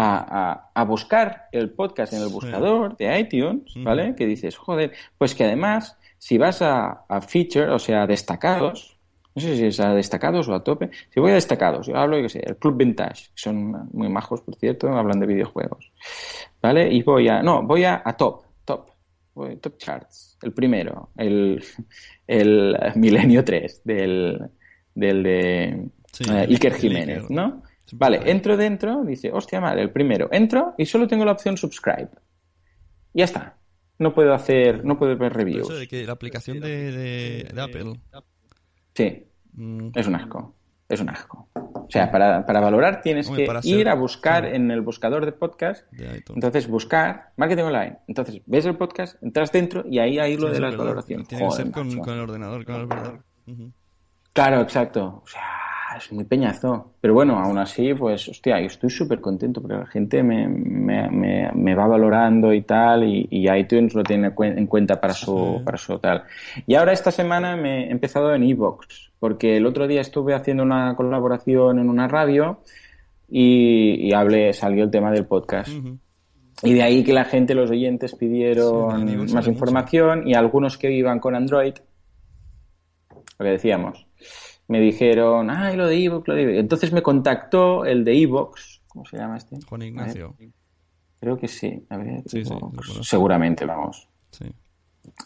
a, 0.00 0.50
a- 0.52 0.70
a 0.74 0.84
buscar 0.84 1.48
el 1.50 1.70
podcast 1.70 2.12
en 2.12 2.22
el 2.22 2.28
buscador 2.28 2.96
de 2.96 3.18
iTunes, 3.20 3.72
¿vale? 3.84 4.14
Que 4.14 4.26
dices, 4.26 4.56
joder, 4.56 4.92
pues 5.18 5.34
que 5.34 5.44
además, 5.44 5.96
si 6.18 6.38
vas 6.38 6.62
a, 6.62 7.04
a 7.08 7.20
feature, 7.20 7.70
o 7.70 7.78
sea, 7.78 8.02
a 8.02 8.06
destacados, 8.06 8.96
no 9.34 9.42
sé 9.42 9.56
si 9.56 9.66
es 9.66 9.80
a 9.80 9.94
destacados 9.94 10.48
o 10.48 10.54
a 10.54 10.62
tope, 10.62 10.90
si 11.12 11.18
voy 11.20 11.32
a 11.32 11.34
destacados, 11.34 11.86
yo 11.88 11.96
hablo, 11.96 12.18
yo 12.18 12.28
sé, 12.28 12.40
el 12.46 12.56
Club 12.56 12.76
Vintage, 12.76 13.24
que 13.34 13.40
son 13.42 13.88
muy 13.92 14.08
majos, 14.08 14.40
por 14.42 14.54
cierto, 14.56 14.88
hablan 14.88 15.18
de 15.20 15.26
videojuegos, 15.26 15.90
¿vale? 16.62 16.88
Y 16.92 17.02
voy 17.02 17.28
a, 17.28 17.42
no, 17.42 17.62
voy 17.62 17.84
a, 17.84 18.00
a 18.04 18.16
top, 18.16 18.42
top, 18.64 18.90
voy- 19.34 19.56
top 19.56 19.78
charts, 19.78 20.38
el 20.42 20.52
primero, 20.52 21.10
el, 21.16 21.62
el 22.26 22.76
Milenio 22.96 23.44
3 23.44 23.82
del, 23.84 24.38
del 24.94 25.22
de 25.22 25.88
Sí, 26.12 26.24
eh, 26.30 26.46
Iker 26.48 26.74
Jiménez. 26.74 27.30
¿no? 27.30 27.62
Vale, 27.92 28.30
entro 28.30 28.56
dentro, 28.56 29.02
dice, 29.04 29.30
hostia 29.32 29.60
madre, 29.60 29.82
el 29.82 29.90
primero. 29.90 30.28
Entro 30.32 30.74
y 30.76 30.86
solo 30.86 31.06
tengo 31.06 31.24
la 31.24 31.32
opción 31.32 31.56
subscribe. 31.56 32.10
Ya 33.14 33.24
está. 33.24 33.56
No 33.98 34.14
puedo 34.14 34.32
hacer, 34.34 34.84
no 34.84 34.98
puedo 34.98 35.16
ver 35.16 35.32
reviews. 35.32 35.68
Eso 35.68 35.78
de 35.78 35.88
que 35.88 36.04
la 36.06 36.12
aplicación 36.12 36.60
de, 36.60 36.92
de, 36.92 37.50
de 37.52 37.60
Apple... 37.60 38.00
Sí, 38.94 39.26
mm, 39.54 39.88
es 39.94 40.06
un 40.06 40.14
asco. 40.14 40.54
Es 40.88 41.00
un 41.00 41.10
asco. 41.10 41.48
O 41.54 41.86
sea, 41.90 42.10
para, 42.10 42.46
para 42.46 42.60
valorar 42.60 43.00
tienes 43.02 43.28
Hombre, 43.28 43.46
que 43.46 43.68
ir 43.68 43.76
ser- 43.78 43.88
a 43.88 43.94
buscar 43.94 44.44
en 44.46 44.70
el 44.70 44.80
buscador 44.80 45.24
de 45.26 45.32
podcast. 45.32 45.90
de. 45.92 46.22
Entonces, 46.34 46.66
buscar 46.68 47.32
marketing 47.36 47.64
online. 47.64 47.98
Entonces, 48.06 48.40
ves 48.46 48.64
el 48.66 48.76
podcast, 48.76 49.22
entras 49.22 49.52
dentro 49.52 49.84
y 49.88 49.98
ahí 49.98 50.18
hay 50.18 50.36
lo 50.36 50.48
Sí, 50.48 50.54
de 50.54 50.60
las 50.60 50.76
valoraciones. 50.76 51.28
Tiene 51.28 51.42
que 51.42 51.48
Joder, 51.48 51.64
ser 51.66 51.72
con, 51.72 51.98
con 51.98 52.14
el 52.14 52.20
ordenador, 52.20 52.60
es 52.60 52.66
verdad. 52.66 53.20
Ujú. 53.46 53.72
Claro, 54.32 54.60
exacto. 54.62 55.22
O 55.24 55.26
sea, 55.26 55.42
es 55.96 56.12
muy 56.12 56.24
peñazo. 56.24 56.92
Pero 57.00 57.14
bueno, 57.14 57.38
aún 57.38 57.58
así, 57.58 57.94
pues, 57.94 58.28
hostia, 58.28 58.60
yo 58.60 58.66
estoy 58.66 58.90
súper 58.90 59.20
contento 59.20 59.60
porque 59.60 59.76
la 59.76 59.86
gente 59.86 60.22
me, 60.22 60.46
me, 60.48 61.08
me, 61.10 61.50
me 61.52 61.74
va 61.74 61.86
valorando 61.86 62.52
y 62.52 62.62
tal, 62.62 63.04
y, 63.04 63.26
y 63.30 63.50
iTunes 63.50 63.94
lo 63.94 64.02
tiene 64.02 64.32
en 64.38 64.66
cuenta 64.66 65.00
para 65.00 65.14
su, 65.14 65.62
para 65.64 65.78
su 65.78 65.98
tal. 65.98 66.24
Y 66.66 66.74
ahora 66.74 66.92
esta 66.92 67.10
semana 67.10 67.56
me 67.56 67.86
he 67.86 67.90
empezado 67.90 68.34
en 68.34 68.42
Evox, 68.42 69.12
porque 69.18 69.56
el 69.56 69.66
otro 69.66 69.86
día 69.86 70.00
estuve 70.00 70.34
haciendo 70.34 70.62
una 70.62 70.94
colaboración 70.96 71.78
en 71.78 71.88
una 71.88 72.08
radio 72.08 72.60
y, 73.28 74.08
y 74.08 74.12
hablé, 74.12 74.52
salió 74.52 74.84
el 74.84 74.90
tema 74.90 75.10
del 75.10 75.26
podcast. 75.26 75.70
Y 76.64 76.74
de 76.74 76.82
ahí 76.82 77.04
que 77.04 77.12
la 77.12 77.24
gente, 77.24 77.54
los 77.54 77.70
oyentes, 77.70 78.16
pidieron 78.16 79.32
más 79.32 79.46
información 79.46 80.26
y 80.26 80.34
algunos 80.34 80.76
que 80.76 80.90
iban 80.90 81.20
con 81.20 81.36
Android, 81.36 81.74
lo 83.38 83.44
que 83.44 83.50
decíamos, 83.52 84.07
me 84.68 84.80
dijeron, 84.80 85.50
ay, 85.50 85.76
lo 85.76 85.86
de 85.86 85.96
iVoox, 85.96 86.28
lo 86.28 86.34
de 86.34 86.42
iVoox". 86.42 86.58
Entonces 86.58 86.92
me 86.92 87.02
contactó 87.02 87.84
el 87.84 88.04
de 88.04 88.14
iVoox, 88.14 88.80
¿cómo 88.88 89.04
se 89.06 89.16
llama 89.16 89.36
este? 89.36 89.56
Juan 89.68 89.82
Ignacio. 89.82 90.34
creo 91.20 91.36
que 91.36 91.48
sí, 91.48 91.84
a 91.90 91.96
ver, 91.96 92.22
Sí, 92.26 92.44
sí, 92.44 92.54
seguramente, 93.02 93.64
vamos. 93.64 94.08
Sí. 94.30 94.44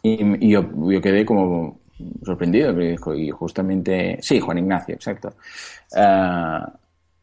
Y, 0.02 0.46
y 0.46 0.50
yo, 0.50 0.64
yo 0.90 1.00
quedé 1.00 1.24
como 1.26 1.80
sorprendido, 2.24 2.74
y 3.14 3.30
justamente, 3.30 4.18
sí, 4.22 4.40
Juan 4.40 4.58
Ignacio, 4.58 4.94
exacto. 4.94 5.34
Ah, 5.94 6.72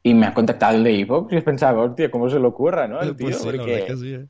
y 0.02 0.14
me 0.14 0.28
ha 0.28 0.34
contactado 0.34 0.78
el 0.78 0.84
de 0.84 0.94
iVoox 0.94 1.34
y 1.34 1.42
pensaba, 1.42 1.84
hostia, 1.84 2.10
¿cómo 2.10 2.30
se 2.30 2.40
le 2.40 2.48
ocurra, 2.48 2.88
no? 2.88 3.02
El 3.02 3.16
tío, 3.16 3.28
Pues 3.28 3.38
sí, 3.40 3.46
la 3.52 3.58
porque... 3.58 3.84
que 3.88 3.98
sí, 3.98 4.14
¿eh? 4.14 4.28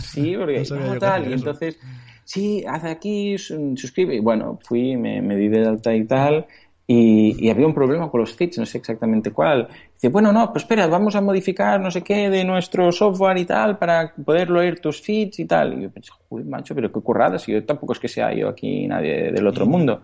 Sí, 0.00 0.36
porque 0.36 0.64
No 0.70 0.98
tal, 0.98 1.30
y 1.30 1.32
entonces, 1.34 1.78
sí, 2.24 2.64
haz 2.66 2.84
aquí, 2.84 3.38
su- 3.38 3.74
suscribe. 3.76 4.16
Y 4.16 4.20
bueno, 4.20 4.58
fui, 4.64 4.96
me, 4.96 5.22
me 5.22 5.36
di 5.36 5.48
de 5.48 5.66
alta 5.66 5.94
y 5.94 6.04
tal, 6.04 6.46
y, 6.88 7.36
y 7.46 7.50
había 7.50 7.66
un 7.68 7.74
problema 7.74 8.10
con 8.10 8.20
los 8.22 8.34
feeds, 8.34 8.58
no 8.58 8.66
sé 8.66 8.78
exactamente 8.78 9.30
cuál. 9.32 9.68
Dice, 9.94 10.08
bueno, 10.08 10.32
no, 10.32 10.52
pues 10.52 10.64
espera, 10.64 10.88
vamos 10.88 11.14
a 11.16 11.20
modificar 11.20 11.80
no 11.80 11.90
sé 11.92 12.02
qué 12.02 12.30
de 12.30 12.44
nuestro 12.44 12.90
software 12.92 13.38
y 13.38 13.44
tal 13.46 13.78
para 13.78 14.14
poder 14.14 14.50
leer 14.50 14.80
tus 14.80 15.02
feeds 15.02 15.38
y 15.40 15.46
tal. 15.46 15.78
Y 15.78 15.82
yo 15.84 15.90
pensé, 15.92 16.10
joder, 16.28 16.46
macho, 16.46 16.74
pero 16.74 16.90
qué 16.92 17.00
currada, 17.00 17.38
si 17.38 17.52
yo 17.52 17.64
tampoco 17.66 17.92
es 17.94 18.00
que 18.00 18.08
sea 18.08 18.34
yo 18.34 18.48
aquí 18.48 18.88
nadie 18.88 19.32
del 19.32 19.46
otro 19.46 19.66
mundo. 19.66 20.02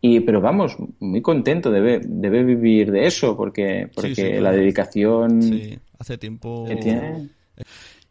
Y, 0.00 0.20
pero 0.20 0.40
vamos, 0.40 0.76
muy 1.00 1.22
contento 1.22 1.70
de, 1.70 1.80
ver- 1.80 2.06
de 2.06 2.30
ver 2.30 2.44
vivir 2.46 2.90
de 2.92 3.06
eso, 3.06 3.36
porque, 3.36 3.90
porque 3.94 4.14
sí, 4.14 4.40
la 4.40 4.52
dedicación 4.52 5.62
Sí, 5.62 5.78
hace 5.98 6.18
tiempo... 6.18 6.50
que 6.64 6.76
tiene. 6.76 7.30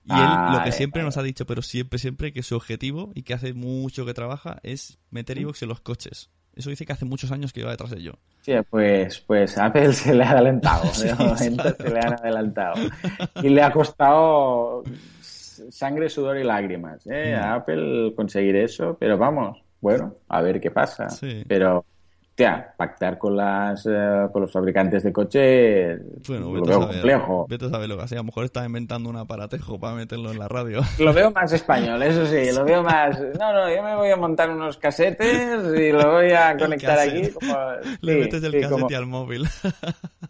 Y 0.04 0.22
él 0.22 0.42
lo 0.46 0.62
Ah, 0.62 0.64
que 0.64 0.72
eh, 0.72 0.74
siempre 0.74 1.04
nos 1.04 1.18
ha 1.18 1.24
dicho, 1.24 1.46
pero 1.46 1.62
siempre, 1.62 2.00
siempre, 2.00 2.34
que 2.34 2.44
su 2.44 2.56
objetivo 2.56 3.12
y 3.16 3.24
que 3.24 3.34
hace 3.34 3.54
mucho 3.54 4.06
que 4.06 4.14
trabaja 4.14 4.60
es 4.64 5.00
meter 5.12 5.38
iVoox 5.40 5.64
en 5.64 5.70
los 5.70 5.82
coches. 5.82 6.30
Eso 6.56 6.70
dice 6.70 6.86
que 6.86 6.94
hace 6.94 7.06
muchos 7.06 7.32
años 7.32 7.52
que 7.52 7.64
va 7.64 7.72
detrás 7.72 7.90
de 7.90 7.98
ello. 8.00 8.14
Sí, 8.42 8.54
pues, 8.70 9.20
pues 9.22 9.58
Apple 9.58 9.94
se 9.94 10.14
le 10.14 10.24
ha 10.24 10.32
adelantado, 10.32 10.86
Sí, 10.94 11.08
de 11.08 11.16
momento 11.16 11.64
claro. 11.64 11.78
se 11.78 11.90
le 11.90 12.00
han 12.00 12.14
adelantado. 12.14 12.74
Y 13.42 13.50
le 13.50 13.62
ha 13.64 13.72
costado 13.72 14.84
sangre, 15.70 16.10
sudor 16.10 16.38
y 16.38 16.44
lágrimas 16.44 17.06
¿eh? 17.08 17.36
Mm. 17.36 17.40
a 17.40 17.54
Apple 17.56 18.14
conseguir 18.16 18.56
eso, 18.56 18.98
pero 19.00 19.18
vamos, 19.18 19.64
bueno, 19.82 20.16
a 20.28 20.42
ver 20.42 20.60
qué 20.62 20.72
pasa. 20.72 21.10
Sí. 21.10 21.44
Pero, 21.48 21.86
tía, 22.36 22.74
pactar 22.78 23.18
con 23.18 23.36
las 23.38 23.86
eh, 23.86 24.28
con 24.32 24.42
los 24.42 24.52
fabricantes 24.52 25.04
de 25.04 25.14
coches 25.14 26.02
Bueno, 26.28 26.54
lo 26.54 26.64
veo 26.64 26.66
saber. 26.82 26.88
complejo. 26.96 27.46
Vete 27.50 27.66
a 27.66 27.70
saber 27.70 27.90
lo 27.90 27.98
que 27.98 28.04
hace. 28.04 28.16
A 28.16 28.20
lo 28.20 28.24
mejor 28.26 28.46
está 28.46 28.66
inventando 28.66 29.10
un 29.10 29.18
aparatejo 29.18 29.80
para 29.80 29.96
meterlo 29.96 30.32
en 30.32 30.40
la 30.40 30.48
radio. 30.48 30.82
Lo 31.00 31.14
veo 31.14 31.32
más 31.32 31.52
español, 31.54 32.02
eso 32.04 32.26
sí, 32.26 32.52
lo 32.56 32.64
veo 32.66 32.82
más... 32.84 33.20
No, 33.40 33.54
no, 33.54 33.70
yo 33.74 33.84
me 33.84 33.96
voy 33.96 34.10
a 34.10 34.16
montar 34.16 34.50
unos 34.50 34.78
casetes 34.78 35.60
y 35.78 35.92
lo 35.92 36.12
voy 36.14 36.32
a 36.32 36.56
conectar 36.60 36.98
aquí. 37.00 37.30
Como... 37.30 37.54
Le 38.02 38.14
sí, 38.14 38.20
metes 38.20 38.44
el 38.44 38.52
sí, 38.52 38.62
casete 38.62 38.82
como- 38.82 38.98
al 38.98 39.06
móvil. 39.06 39.48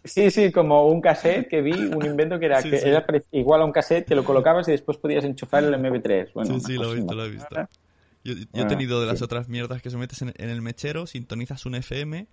Sí, 0.06 0.30
sí, 0.30 0.52
como 0.52 0.86
un 0.88 1.00
cassette 1.00 1.48
que 1.48 1.62
vi, 1.62 1.72
un 1.72 2.04
invento 2.04 2.38
que 2.38 2.44
era, 2.44 2.60
Sí, 2.60 2.68
que 2.68 2.76
era 2.76 3.06
igual 3.32 3.62
a 3.62 3.64
un 3.64 3.72
cassette 3.72 4.06
que 4.06 4.14
lo 4.14 4.22
colocabas 4.22 4.68
y 4.68 4.72
después 4.72 4.98
podías 4.98 5.24
enchufar 5.24 5.64
el 5.64 5.72
MP3. 5.74 6.30
Bueno, 6.34 6.54
sí, 6.56 6.60
sí, 6.60 6.72
lo 6.74 6.92
he 6.92 6.96
visto, 6.96 7.14
lo 7.14 7.24
he 7.24 7.30
visto. 7.30 7.56
Yo, 8.24 8.32
he 8.32 8.62
Ah, 8.62 8.66
tenido 8.66 9.00
de 9.00 9.06
las 9.06 9.18
sí. 9.18 9.24
otras 9.24 9.48
mierdas 9.48 9.82
que 9.82 9.90
se 9.90 9.96
metes 9.98 10.22
en, 10.22 10.32
en 10.36 10.48
el 10.50 10.62
mechero, 10.62 11.06
sintonizas 11.06 11.66
un 11.66 11.74
FM 11.74 12.26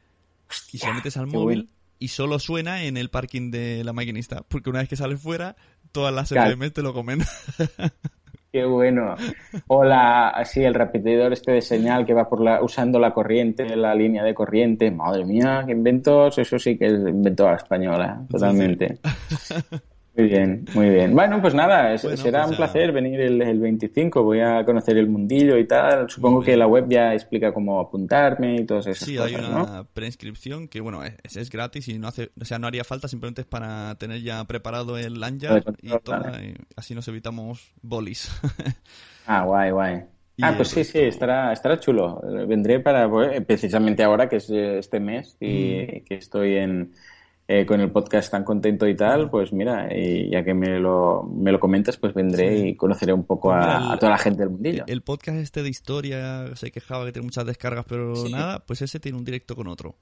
y 0.74 0.86
lo 0.86 0.94
metes 0.94 1.18
al 1.18 1.28
móvil, 1.28 1.70
y 2.00 2.08
solo 2.08 2.40
suena 2.40 2.84
en 2.84 2.98
el 2.98 3.10
parking 3.10 3.52
de 3.52 3.84
la 3.84 3.94
maquinista, 3.94 4.42
porque 4.48 4.70
una 4.70 4.80
vez 4.80 4.90
que 4.90 4.96
sales 4.96 5.22
fuera, 5.22 5.56
todas 5.92 6.14
las 6.14 6.30
Claro. 6.30 6.50
FM 6.50 6.72
te 6.72 6.82
lo 6.82 6.94
comen. 6.94 7.20
Qué 8.54 8.66
bueno. 8.66 9.16
O 9.68 9.86
la, 9.86 10.28
así 10.28 10.62
el 10.62 10.74
repetidor 10.74 11.32
este 11.32 11.54
de 11.54 11.62
señal 11.62 12.06
que 12.06 12.14
va 12.14 12.28
por 12.28 12.42
la, 12.42 12.62
usando 12.62 13.00
la 13.00 13.14
corriente, 13.14 13.78
la 13.78 13.96
línea 13.96 14.26
de 14.26 14.34
corriente. 14.34 14.92
Madre 14.92 15.24
mía, 15.24 15.64
qué 15.66 15.72
inventos. 15.72 16.38
Eso 16.38 16.60
sí 16.60 16.78
que 16.78 16.88
es 16.88 16.94
invento 16.94 17.48
a 17.48 17.52
la 17.52 17.58
española, 17.58 18.22
totalmente. 18.30 18.98
Muy 20.14 20.28
bien, 20.28 20.66
muy 20.74 20.90
bien. 20.90 21.14
Bueno, 21.16 21.42
pues 21.42 21.54
nada, 21.54 21.94
es- 21.94 22.04
Bueno, 22.04 22.18
será 22.18 22.40
pues 22.42 22.52
un 22.52 22.58
placer 22.58 22.92
venir 22.92 23.22
el, 23.22 23.42
el 23.42 23.60
25. 23.62 24.24
Voy 24.24 24.42
a 24.42 24.66
conocer 24.66 24.98
el 24.98 25.08
mundillo 25.08 25.58
y 25.58 25.66
tal. 25.66 26.10
Supongo 26.10 26.42
que 26.42 26.58
la 26.58 26.68
web 26.68 26.86
ya 26.90 27.14
explica 27.14 27.54
cómo 27.54 27.80
apuntarme 27.80 28.56
y 28.58 28.66
todas 28.66 28.88
esas 28.88 29.08
Sí, 29.08 29.18
hay 29.18 29.36
una 29.36 29.50
¿no? 29.50 29.88
preinscripción 29.94 30.68
que, 30.68 30.82
bueno, 30.82 31.02
es, 31.06 31.38
es 31.38 31.50
gratis 31.50 31.88
y 31.88 31.98
no 31.98 32.10
hace, 32.10 32.30
o 32.40 32.44
sea, 32.44 32.60
no 32.60 32.68
haría 32.68 32.84
falta, 32.84 33.08
simplemente 33.08 33.42
es 33.42 33.48
para 33.48 33.96
tener 33.96 34.22
ya 34.22 34.44
preparado 34.44 34.98
el 34.98 35.18
lanyard 35.20 35.64
y 35.82 35.90
vale. 36.06 36.50
y 36.50 36.54
así 36.76 36.94
nos 36.94 37.08
evitamos 37.08 37.72
bolis. 37.82 38.30
Ah, 39.26 39.44
guay, 39.46 39.72
guay. 39.72 40.02
Ah, 40.42 40.54
pues 40.58 40.70
sí, 40.70 40.84
sí, 40.84 40.98
estará, 41.00 41.54
estará 41.54 41.80
chulo. 41.80 42.20
Vendré 42.48 42.80
para, 42.80 43.08
pues, 43.08 43.40
precisamente 43.46 44.04
ahora 44.04 44.28
que 44.28 44.38
es 44.38 44.50
eh, 44.50 44.80
este 44.80 45.00
mes 45.00 45.38
y 45.40 45.86
Mm. 46.02 46.04
que 46.06 46.16
estoy 46.16 46.56
en, 46.58 46.94
eh, 47.54 47.66
con 47.66 47.82
el 47.82 47.92
podcast 47.92 48.32
tan 48.32 48.44
contento 48.44 48.88
y 48.88 48.96
tal, 48.96 49.30
pues 49.30 49.52
mira, 49.52 49.90
y 49.94 50.30
ya 50.30 50.44
que 50.44 50.54
me 50.54 50.80
lo, 50.80 51.24
me 51.24 51.52
lo 51.52 51.60
comentas, 51.60 51.98
pues 51.98 52.14
vendré 52.14 52.58
Sí. 52.62 52.68
y 52.70 52.76
conoceré 52.76 53.12
un 53.14 53.26
poco 53.26 53.50
Pues 53.50 53.66
a, 53.66 53.78
el- 53.88 53.92
a 53.92 53.98
toda 54.00 54.12
la 54.12 54.18
gente 54.18 54.40
del 54.44 54.50
mundillo. 54.52 54.84
El 54.88 55.02
podcast 55.02 55.38
este 55.40 55.62
de 55.64 55.70
historia 55.70 56.56
se 56.56 56.72
quejaba 56.72 57.06
que 57.06 57.12
tiene 57.12 57.26
muchas 57.26 57.46
descargas, 57.46 57.86
pero 57.88 58.16
Sí. 58.16 58.32
nada, 58.32 58.60
pues 58.66 58.82
ese 58.82 59.00
tiene 59.00 59.18
un 59.18 59.26
directo 59.26 59.56
con 59.56 59.68
otro. 59.68 59.96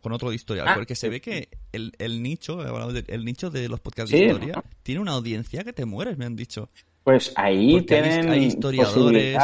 Con 0.00 0.12
otro 0.12 0.30
de 0.30 0.36
historia. 0.36 0.64
Ah, 0.68 0.74
porque 0.76 0.94
se 0.94 1.08
ve 1.08 1.20
que 1.20 1.48
el, 1.72 1.92
el 1.98 2.22
nicho, 2.22 2.56
de- 2.92 3.04
el 3.08 3.24
nicho 3.24 3.50
de 3.50 3.68
los 3.68 3.80
podcasts 3.80 4.12
de 4.12 4.24
historia, 4.26 4.54
¿no? 4.56 4.64
tiene 4.84 5.00
una 5.00 5.12
audiencia 5.12 5.64
que 5.64 5.72
te 5.72 5.84
mueres, 5.84 6.16
me 6.16 6.24
han 6.26 6.36
dicho. 6.36 6.70
Pues 7.02 7.32
ahí 7.36 7.72
Porque 7.72 8.00
tienen 8.00 8.30
hay 8.30 8.44
historiadores 8.44 9.36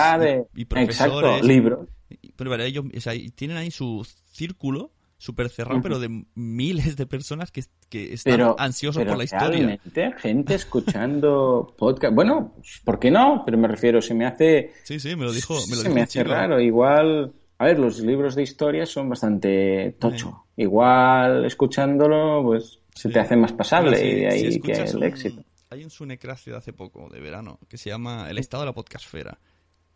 y- 0.55 0.65
profesores. 0.65 1.01
Exacto, 1.01 1.47
libros. 1.47 1.89
Pero 2.37 2.49
vale, 2.51 2.67
ellos 2.67 2.85
o 2.97 3.01
sea, 3.01 3.15
y 3.15 3.29
tienen 3.31 3.57
ahí 3.57 3.71
su 3.71 4.07
círculo 4.33 4.93
súper 5.21 5.51
cerrado, 5.51 5.83
pero 5.83 5.99
de 5.99 6.25
miles 6.35 6.97
de 6.97 7.07
personas 7.07 7.53
que, 7.53 7.63
que 7.91 8.15
están 8.15 8.33
Pero, 8.33 8.57
ansiosos 8.59 9.01
pero 9.01 9.11
por 9.11 9.19
la 9.19 9.25
historia. 9.25 9.79
gente 10.19 10.55
escuchando 10.55 11.75
podcast. 11.79 12.15
Bueno, 12.15 12.55
¿por 12.85 12.99
qué 12.99 13.11
no? 13.11 13.43
Pero 13.45 13.59
me 13.59 13.69
refiero, 13.69 14.01
se 14.01 14.15
me 14.15 14.25
hace... 14.27 14.73
Sí, 14.83 14.99
sí, 14.99 15.15
me 15.17 15.25
lo 15.27 15.33
dijo, 15.33 15.55
me 15.69 15.77
lo 15.77 15.83
se 15.83 15.83
dijo 15.83 15.95
me 15.95 16.03
hace 16.03 16.21
chico. 16.21 16.31
raro. 16.33 16.59
Igual, 16.59 17.35
a 17.59 17.65
ver, 17.67 17.79
los 17.79 18.01
libros 18.01 18.35
de 18.35 18.43
historia 18.45 18.87
son 18.87 19.11
bastante 19.11 19.95
tocho. 20.01 20.47
Igual, 20.57 21.45
escuchándolo, 21.45 22.43
pues 22.43 22.81
se 22.95 23.09
Sí. 23.09 23.13
te 23.15 23.21
hace 23.21 23.37
más 23.37 23.53
pasable 23.53 23.99
y 24.05 24.21
de 24.23 24.31
si 24.31 24.47
ahí 24.47 24.61
que 24.61 24.73
el 24.73 24.97
un- 24.97 25.03
éxito. 25.05 25.45
Hay 25.71 25.85
un 25.85 25.91
Sunecracio 25.91 26.53
de 26.55 26.59
hace 26.59 26.73
poco, 26.73 27.09
de 27.11 27.21
verano, 27.21 27.61
que 27.69 27.77
se 27.79 27.91
llama 27.91 28.29
El 28.29 28.39
estado 28.39 28.63
de 28.63 28.67
la 28.67 28.73
podcastfera. 28.75 29.39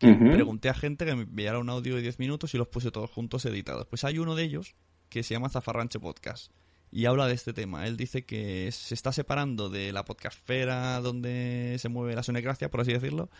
Ujú. 0.02 0.30
Pregunté 0.32 0.68
a 0.68 0.74
gente 0.74 1.04
que 1.06 1.14
me 1.16 1.22
enviara 1.22 1.58
un 1.58 1.68
audio 1.70 1.96
de 1.96 2.02
10 2.02 2.18
minutos 2.18 2.54
y 2.54 2.58
los 2.58 2.68
puse 2.68 2.90
todos 2.90 3.10
juntos 3.10 3.44
editados. 3.46 3.86
Pues 3.86 4.04
hay 4.04 4.18
uno 4.18 4.34
de 4.36 4.44
ellos 4.44 4.76
que 5.14 5.22
se 5.22 5.32
llama 5.32 5.48
Zafarranche 5.48 6.00
Podcast 6.00 6.50
y 6.90 7.04
habla 7.06 7.28
de 7.28 7.34
este 7.34 7.52
tema. 7.52 7.86
Él 7.86 7.96
dice 7.96 8.24
que 8.24 8.68
se 8.72 8.94
está 8.94 9.12
separando 9.12 9.68
de 9.70 9.92
la 9.92 10.04
podcastfera 10.04 11.00
donde 11.00 11.76
se 11.78 11.88
mueve 11.88 12.16
la 12.16 12.24
Sunecracia, 12.24 12.68
por 12.68 12.80
así 12.80 12.92
decirlo, 12.92 13.30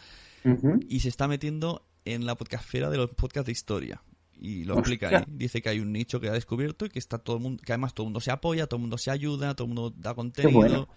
y 0.89 1.01
se 1.01 1.09
está 1.09 1.27
metiendo 1.27 1.85
en 2.05 2.27
la 2.27 2.37
podcastfera 2.37 2.91
de 2.91 2.97
los 2.97 3.11
podcasts 3.11 3.47
de 3.47 3.53
historia. 3.53 4.03
Y 4.41 4.63
lo 4.65 4.75
explica 4.79 5.09
ahí. 5.09 5.25
Dice 5.27 5.63
que 5.63 5.69
hay 5.69 5.81
un 5.81 5.93
nicho 5.93 6.21
que 6.21 6.29
ha 6.29 6.33
descubierto 6.33 6.87
y 6.87 6.91
que 6.91 6.99
está 7.01 7.19
todo 7.19 7.37
el 7.39 7.43
mundo, 7.43 7.61
que 7.65 7.73
además 7.73 7.93
todo 7.93 8.05
el 8.05 8.09
mundo 8.11 8.21
se 8.21 8.31
apoya, 8.31 8.67
todo 8.69 8.77
el 8.77 8.83
mundo 8.83 8.99
se 8.99 9.11
ayuda, 9.11 9.55
todo 9.55 9.67
el 9.67 9.75
mundo 9.75 9.95
da 9.97 10.15
contenido. 10.15 10.53
bueno. 10.69 10.89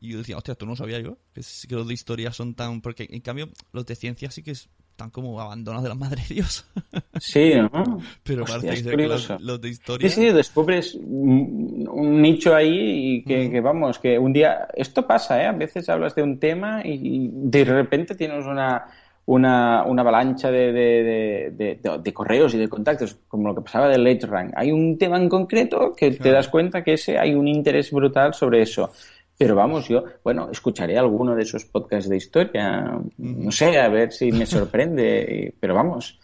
Y 0.00 0.10
yo 0.10 0.18
decía, 0.18 0.36
hostia, 0.36 0.52
esto 0.52 0.66
no 0.66 0.72
lo 0.72 0.76
sabía 0.76 1.00
yo. 1.00 1.18
Que, 1.32 1.40
es- 1.40 1.66
los 1.70 1.88
de 1.88 1.94
historia 1.94 2.32
son 2.32 2.54
tan. 2.54 2.80
Porque 2.80 3.08
en 3.10 3.20
cambio, 3.22 3.48
los 3.72 3.86
de 3.86 3.96
ciencia 3.96 4.30
sí 4.30 4.42
que 4.44 4.52
están 5.02 5.10
como 5.10 5.40
abandonados 5.40 5.82
de 5.82 5.88
la 5.88 5.94
madre 5.94 6.22
de 6.28 6.34
Dios. 6.36 6.64
Sí, 7.20 7.52
¿no? 7.54 8.00
Pero 8.24 8.42
Hostia, 8.44 8.70
parece 8.70 8.90
que 8.96 9.06
los, 9.06 9.30
los 9.40 9.60
de 9.60 9.68
historia. 9.68 10.08
Sí, 10.08 10.22
sí, 10.22 10.30
descubres 10.32 10.94
un 10.94 11.88
un 11.92 12.20
nicho 12.22 12.54
ahí 12.54 13.16
y 13.18 13.24
que, 13.24 13.50
que, 13.50 13.60
vamos, 13.60 13.98
que 13.98 14.18
un 14.18 14.32
día, 14.32 14.66
esto 14.74 15.06
pasa, 15.06 15.40
¿eh? 15.42 15.46
A 15.46 15.52
veces 15.52 15.88
hablas 15.88 16.14
de 16.14 16.22
un 16.22 16.38
tema 16.40 16.80
y, 16.84 17.28
de 17.32 17.64
repente 17.64 18.14
tienes 18.16 18.44
una, 18.46 18.86
una, 19.26 19.84
una 19.84 20.02
avalancha 20.02 20.50
de, 20.50 20.72
de, 20.72 21.02
de, 21.04 21.50
de- 21.56 21.80
de- 21.82 21.98
de 22.02 22.12
correos 22.12 22.54
y 22.54 22.58
de 22.58 22.68
contactos, 22.68 23.16
como 23.28 23.48
lo 23.48 23.54
que 23.54 23.60
pasaba 23.60 23.88
del 23.88 24.02
Late 24.04 24.26
Rank. 24.26 24.52
Hay 24.56 24.72
un 24.72 24.98
tema 24.98 25.16
en 25.18 25.28
concreto 25.28 25.92
que 25.94 26.10
te 26.12 26.16
Claro. 26.16 26.36
das 26.36 26.48
cuenta 26.48 26.82
que 26.82 26.94
ese 26.94 27.18
hay 27.18 27.34
un 27.34 27.46
interés 27.46 27.90
brutal 27.92 28.34
sobre 28.34 28.62
eso. 28.62 28.90
Pero 29.38 29.54
vamos, 29.56 29.88
yo, 29.88 30.04
bueno, 30.22 30.48
escucharé 30.52 30.96
alguno 30.98 31.34
de 31.34 31.42
esos 31.42 31.64
podcasts 31.64 32.08
de 32.08 32.16
historia, 32.16 32.98
no 33.18 33.50
sé, 33.50 33.78
a 33.78 33.88
ver 33.88 34.12
si 34.12 34.30
me 34.30 34.46
sorprende, 34.46 35.54
pero 35.58 35.74
vamos, 35.74 36.20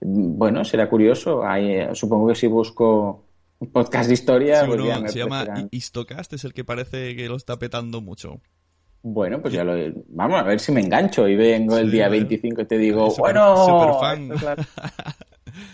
bueno, 0.00 0.64
será 0.64 0.88
curioso. 0.90 1.42
Hay, 1.44 1.94
supongo 1.94 2.28
que 2.28 2.34
si 2.34 2.46
busco 2.46 3.24
un 3.60 3.70
podcast 3.70 4.08
de 4.08 4.14
historia, 4.14 4.60
Sí, 4.60 4.66
pues 4.66 4.80
uno 4.80 4.88
ya 4.88 5.00
me 5.00 5.08
se 5.08 5.18
llama. 5.18 5.46
Histocast, 5.70 6.32
es 6.34 6.44
el 6.44 6.52
que 6.52 6.64
parece 6.64 7.16
que 7.16 7.28
lo 7.28 7.36
está 7.36 7.58
petando 7.58 8.00
mucho. 8.00 8.40
Bueno, 9.02 9.40
pues 9.40 9.54
ya 9.54 9.64
lo... 9.64 9.74
Vamos 10.08 10.40
a 10.40 10.42
ver 10.42 10.58
si 10.60 10.72
me 10.72 10.80
engancho 10.80 11.26
y 11.28 11.36
vengo 11.36 11.78
el 11.78 11.90
día 11.90 12.06
a 12.06 12.08
ver. 12.08 12.20
25 12.20 12.62
y 12.62 12.64
te 12.66 12.76
digo, 12.78 13.08
Super- 13.10 13.34
bueno... 13.34 14.34
es 14.34 14.42
la- 14.42 14.56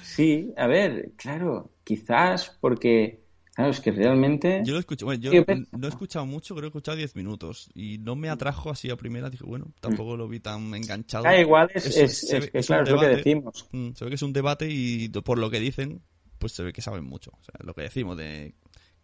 Sí, 0.03 0.53
a 0.57 0.67
ver, 0.67 1.13
claro, 1.17 1.71
quizás 1.83 2.57
porque... 2.61 3.24
Claro, 3.55 3.71
es 3.71 3.81
que 3.81 3.93
realmente... 3.93 4.63
Yo 4.65 4.73
lo 4.75 4.81
escucho, 4.81 5.07
bueno, 5.07 5.23
yo 5.23 5.31
no 5.73 5.87
he 5.87 5.89
escuchado 5.89 6.27
mucho, 6.27 6.55
creo 6.55 6.63
que 6.63 6.67
he 6.67 6.79
escuchado 6.79 6.97
10 6.97 7.15
minutos 7.15 7.71
y 7.75 7.99
no 7.99 8.17
me 8.17 8.29
atrajo 8.29 8.71
así 8.71 8.91
a 8.91 8.97
primera. 8.97 9.31
Dije, 9.31 9.45
bueno, 9.45 9.67
tampoco 9.81 10.17
lo 10.17 10.27
vi 10.29 10.41
tan 10.41 10.75
enganchado. 10.75 11.25
Ah, 11.27 11.39
igual 11.39 11.71
es, 11.73 11.87
es, 11.97 12.25
es 12.33 12.51
que, 12.51 12.61
claro, 12.63 12.83
lo 12.83 12.99
que 12.99 13.07
debate. 13.07 13.17
decimos. 13.17 13.69
Mm, 13.71 13.91
Se 13.93 14.05
ve 14.05 14.11
que 14.11 14.17
es 14.17 14.23
un 14.23 14.33
debate 14.33 14.69
y 14.69 15.09
por 15.09 15.39
lo 15.39 15.51
que 15.51 15.61
dicen, 15.61 16.03
pues 16.39 16.53
se 16.53 16.65
ve 16.65 16.73
que 16.73 16.83
saben 16.83 17.05
mucho. 17.05 17.31
O 17.31 17.45
sea, 17.45 17.55
lo 17.65 17.75
que 17.75 17.83
decimos 17.83 18.17
de 18.17 18.55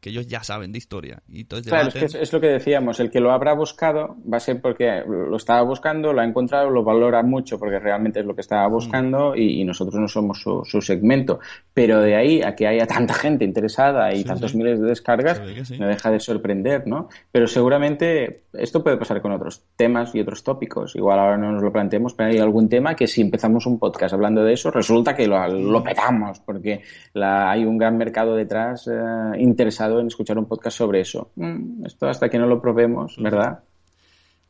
que 0.01 0.10
ellos 0.10 0.27
ya 0.27 0.43
saben 0.43 0.72
de 0.72 0.78
historia. 0.78 1.22
Y 1.28 1.43
entonces 1.43 1.68
Claro, 1.70 1.89
es 1.89 1.94
que 1.94 2.05
es, 2.06 2.14
es 2.14 2.32
lo 2.32 2.40
que 2.40 2.47
decíamos, 2.48 3.01
el 3.01 3.10
que 3.10 3.20
lo 3.20 3.32
habrá 3.32 3.52
buscado 3.55 4.16
va 4.32 4.39
a 4.39 4.40
ser 4.40 4.60
porque 4.60 5.02
lo 5.06 5.36
estaba 5.36 5.62
buscando, 5.62 6.12
lo 6.12 6.20
ha 6.20 6.24
encontrado, 6.24 6.70
lo 6.70 6.82
valora 6.85 7.22
mucho 7.22 7.59
porque 7.59 7.78
realmente 7.78 8.20
es 8.20 8.27
lo 8.27 8.35
que 8.35 8.40
estaba 8.40 8.68
Mm. 8.68 8.72
buscando 8.72 9.36
y, 9.36 9.60
y 9.60 9.64
nosotros 9.64 9.94
no 10.01 10.09
somos 10.09 10.40
su, 10.40 10.62
su 10.64 10.81
segmento. 10.81 11.39
Pero 11.74 12.01
de 12.01 12.16
ahí 12.16 12.43
a 12.43 12.55
que 12.56 12.66
haya 12.66 12.86
tanta 12.86 13.14
gente 13.14 13.44
interesada 13.44 14.12
y 14.12 14.18
Sí, 14.18 14.24
tantos 14.24 14.52
sí. 14.52 14.56
miles 14.56 14.81
de 14.81 14.89
descargas, 14.89 15.40
sí. 15.64 15.78
me 15.78 15.86
deja 15.86 16.10
de 16.10 16.20
sorprender, 16.20 16.86
¿no? 16.86 17.09
Pero 17.31 17.47
seguramente 17.47 18.44
esto 18.55 18.82
puede 18.82 18.97
pasar 18.97 19.20
con 19.20 19.32
otros 19.32 19.62
temas 19.77 20.14
y 20.14 20.20
otros 20.20 20.43
tópicos. 20.43 20.97
Igual 20.97 21.18
ahora 21.18 21.36
no 21.36 21.52
nos 21.52 21.62
lo 21.62 21.72
planteemos, 21.72 22.14
pero 22.14 22.31
hay 22.31 22.39
algún 22.39 22.68
tema 22.68 22.94
que 22.97 23.06
si 23.06 23.20
empezamos 23.20 23.66
un 23.66 23.78
podcast 23.78 24.14
hablando 24.14 24.43
de 24.44 24.52
eso, 24.55 24.70
resulta 24.70 25.14
que 25.14 25.27
lo, 25.27 25.47
lo 25.48 25.82
petamos 25.82 26.40
porque 26.40 26.82
la- 27.12 27.51
hay 27.51 27.64
un 27.64 27.77
gran 27.78 27.97
mercado 27.97 28.35
detrás 28.35 28.89
eh, 28.89 29.39
interesado 29.39 29.90
en 29.99 30.07
escuchar 30.07 30.39
un 30.39 30.47
podcast 30.47 30.77
sobre 30.77 31.01
eso. 31.01 31.33
Mm, 31.35 31.87
esto 31.87 32.07
hasta 32.07 32.29
que 32.29 32.39
no 32.39 32.47
lo 32.47 32.61
probemos, 32.62 33.17
¿verdad? 33.19 33.61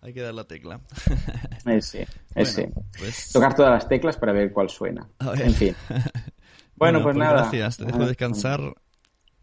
Hay 0.03 0.13
que 0.13 0.21
dar 0.21 0.35
la 0.35 0.45
tecla. 0.45 0.81
Eh, 1.67 1.81
sí, 1.81 1.99
eh, 1.99 2.07
Bueno, 2.35 2.73
pues- 2.99 3.31
Tocar 3.33 3.55
todas 3.55 3.71
las 3.73 3.89
teclas 3.89 4.17
para 4.17 4.33
ver 4.33 4.53
cuál 4.53 4.69
suena. 4.69 5.09
Ver. 5.25 5.43
En 5.43 5.53
fin. 5.55 5.75
Bueno, 6.77 7.03
pues 7.03 7.15
nada. 7.15 7.43
Gracias, 7.43 7.77
te 7.77 7.85
dejo 7.85 8.03
Ah, 8.03 8.07
descansar. 8.07 8.61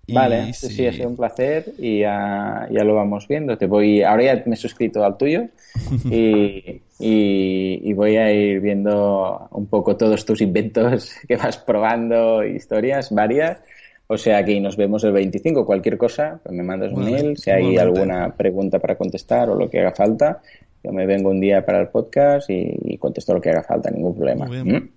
y 0.08 0.14
Vale, 0.16 0.54
sí, 0.54 0.70
sí, 0.70 0.88
ha 0.88 0.92
sido 0.92 1.08
un 1.10 1.16
placer 1.16 1.72
y 1.78 2.00
ya, 2.00 2.68
ya 2.72 2.84
lo 2.84 2.96
vamos 2.96 3.28
viendo. 3.28 3.56
Te 3.60 3.68
voy, 3.68 4.02
ahora 4.02 4.24
ya 4.24 4.44
me 4.48 4.56
he 4.56 4.58
suscrito 4.58 5.04
al 5.06 5.18
tuyo 5.18 5.44
y, 6.06 6.82
y- 6.98 7.80
y 7.84 7.94
voy 7.94 8.16
a 8.18 8.32
ir 8.34 8.60
viendo 8.60 9.48
un 9.52 9.68
poco 9.68 9.96
todos 9.96 10.26
tus 10.26 10.42
inventos 10.42 11.12
que 11.28 11.36
vas 11.36 11.58
probando, 11.60 12.44
historias 12.44 13.12
varias. 13.12 13.60
O 14.08 14.18
sea 14.18 14.44
que 14.46 14.60
nos 14.62 14.78
vemos 14.78 15.04
el 15.04 15.12
25. 15.12 15.66
Cualquier 15.66 15.98
cosa, 15.98 16.40
pues 16.44 16.56
me 16.56 16.64
mandas 16.64 16.92
un 16.94 17.04
Vale, 17.04 17.12
mail. 17.12 17.38
Si 17.38 17.52
hay 17.52 17.72
igualmente. 17.72 18.02
alguna 18.02 18.36
pregunta 18.36 18.80
para 18.80 18.96
contestar 18.96 19.50
o 19.50 19.56
lo 19.56 19.70
que 19.70 19.80
haga 19.82 19.92
falta, 19.92 20.42
yo 20.84 20.92
me 20.94 21.06
vengo 21.06 21.30
un 21.30 21.42
día 21.42 21.66
para 21.66 21.82
el 21.82 21.90
podcast 21.90 22.50
y, 22.50 22.74
y 22.82 22.98
contesto 22.98 23.34
lo 23.34 23.42
que 23.42 23.50
haga 23.50 23.64
falta, 23.64 23.92
ningún 23.92 24.16
problema. 24.16 24.46
Muy 24.46 24.62
bien. 24.62 24.76
¿Mm? 24.76 24.90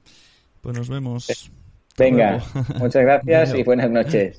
Pues 0.62 0.78
nos 0.78 0.88
vemos. 0.88 1.28
Hasta 1.28 1.50
Venga, 1.98 2.42
luego. 2.54 2.68
muchas 2.78 3.02
gracias 3.02 3.54
y 3.54 3.62
buenas 3.64 3.90
noches. 3.90 4.38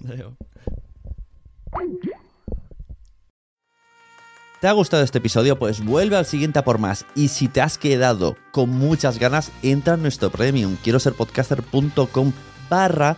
¿Te 4.61 4.67
ha 4.67 4.71
gustado 4.73 5.03
este 5.03 5.17
episodio? 5.17 5.57
Pues 5.57 5.83
vuelve 5.83 6.15
al 6.15 6.25
siguiente 6.25 6.59
a 6.59 6.63
por 6.63 6.77
más. 6.77 7.05
Y 7.15 7.29
si 7.29 7.47
te 7.47 7.61
has 7.61 7.77
quedado 7.79 8.35
con 8.51 8.69
muchas 8.69 9.17
ganas, 9.17 9.51
entra 9.63 9.95
en 9.95 10.03
nuestro 10.03 10.29
premium. 10.29 10.77
Quiero 10.83 10.99
ser 10.99 11.13
podcaster.com 11.13 12.31
barra 12.69 13.17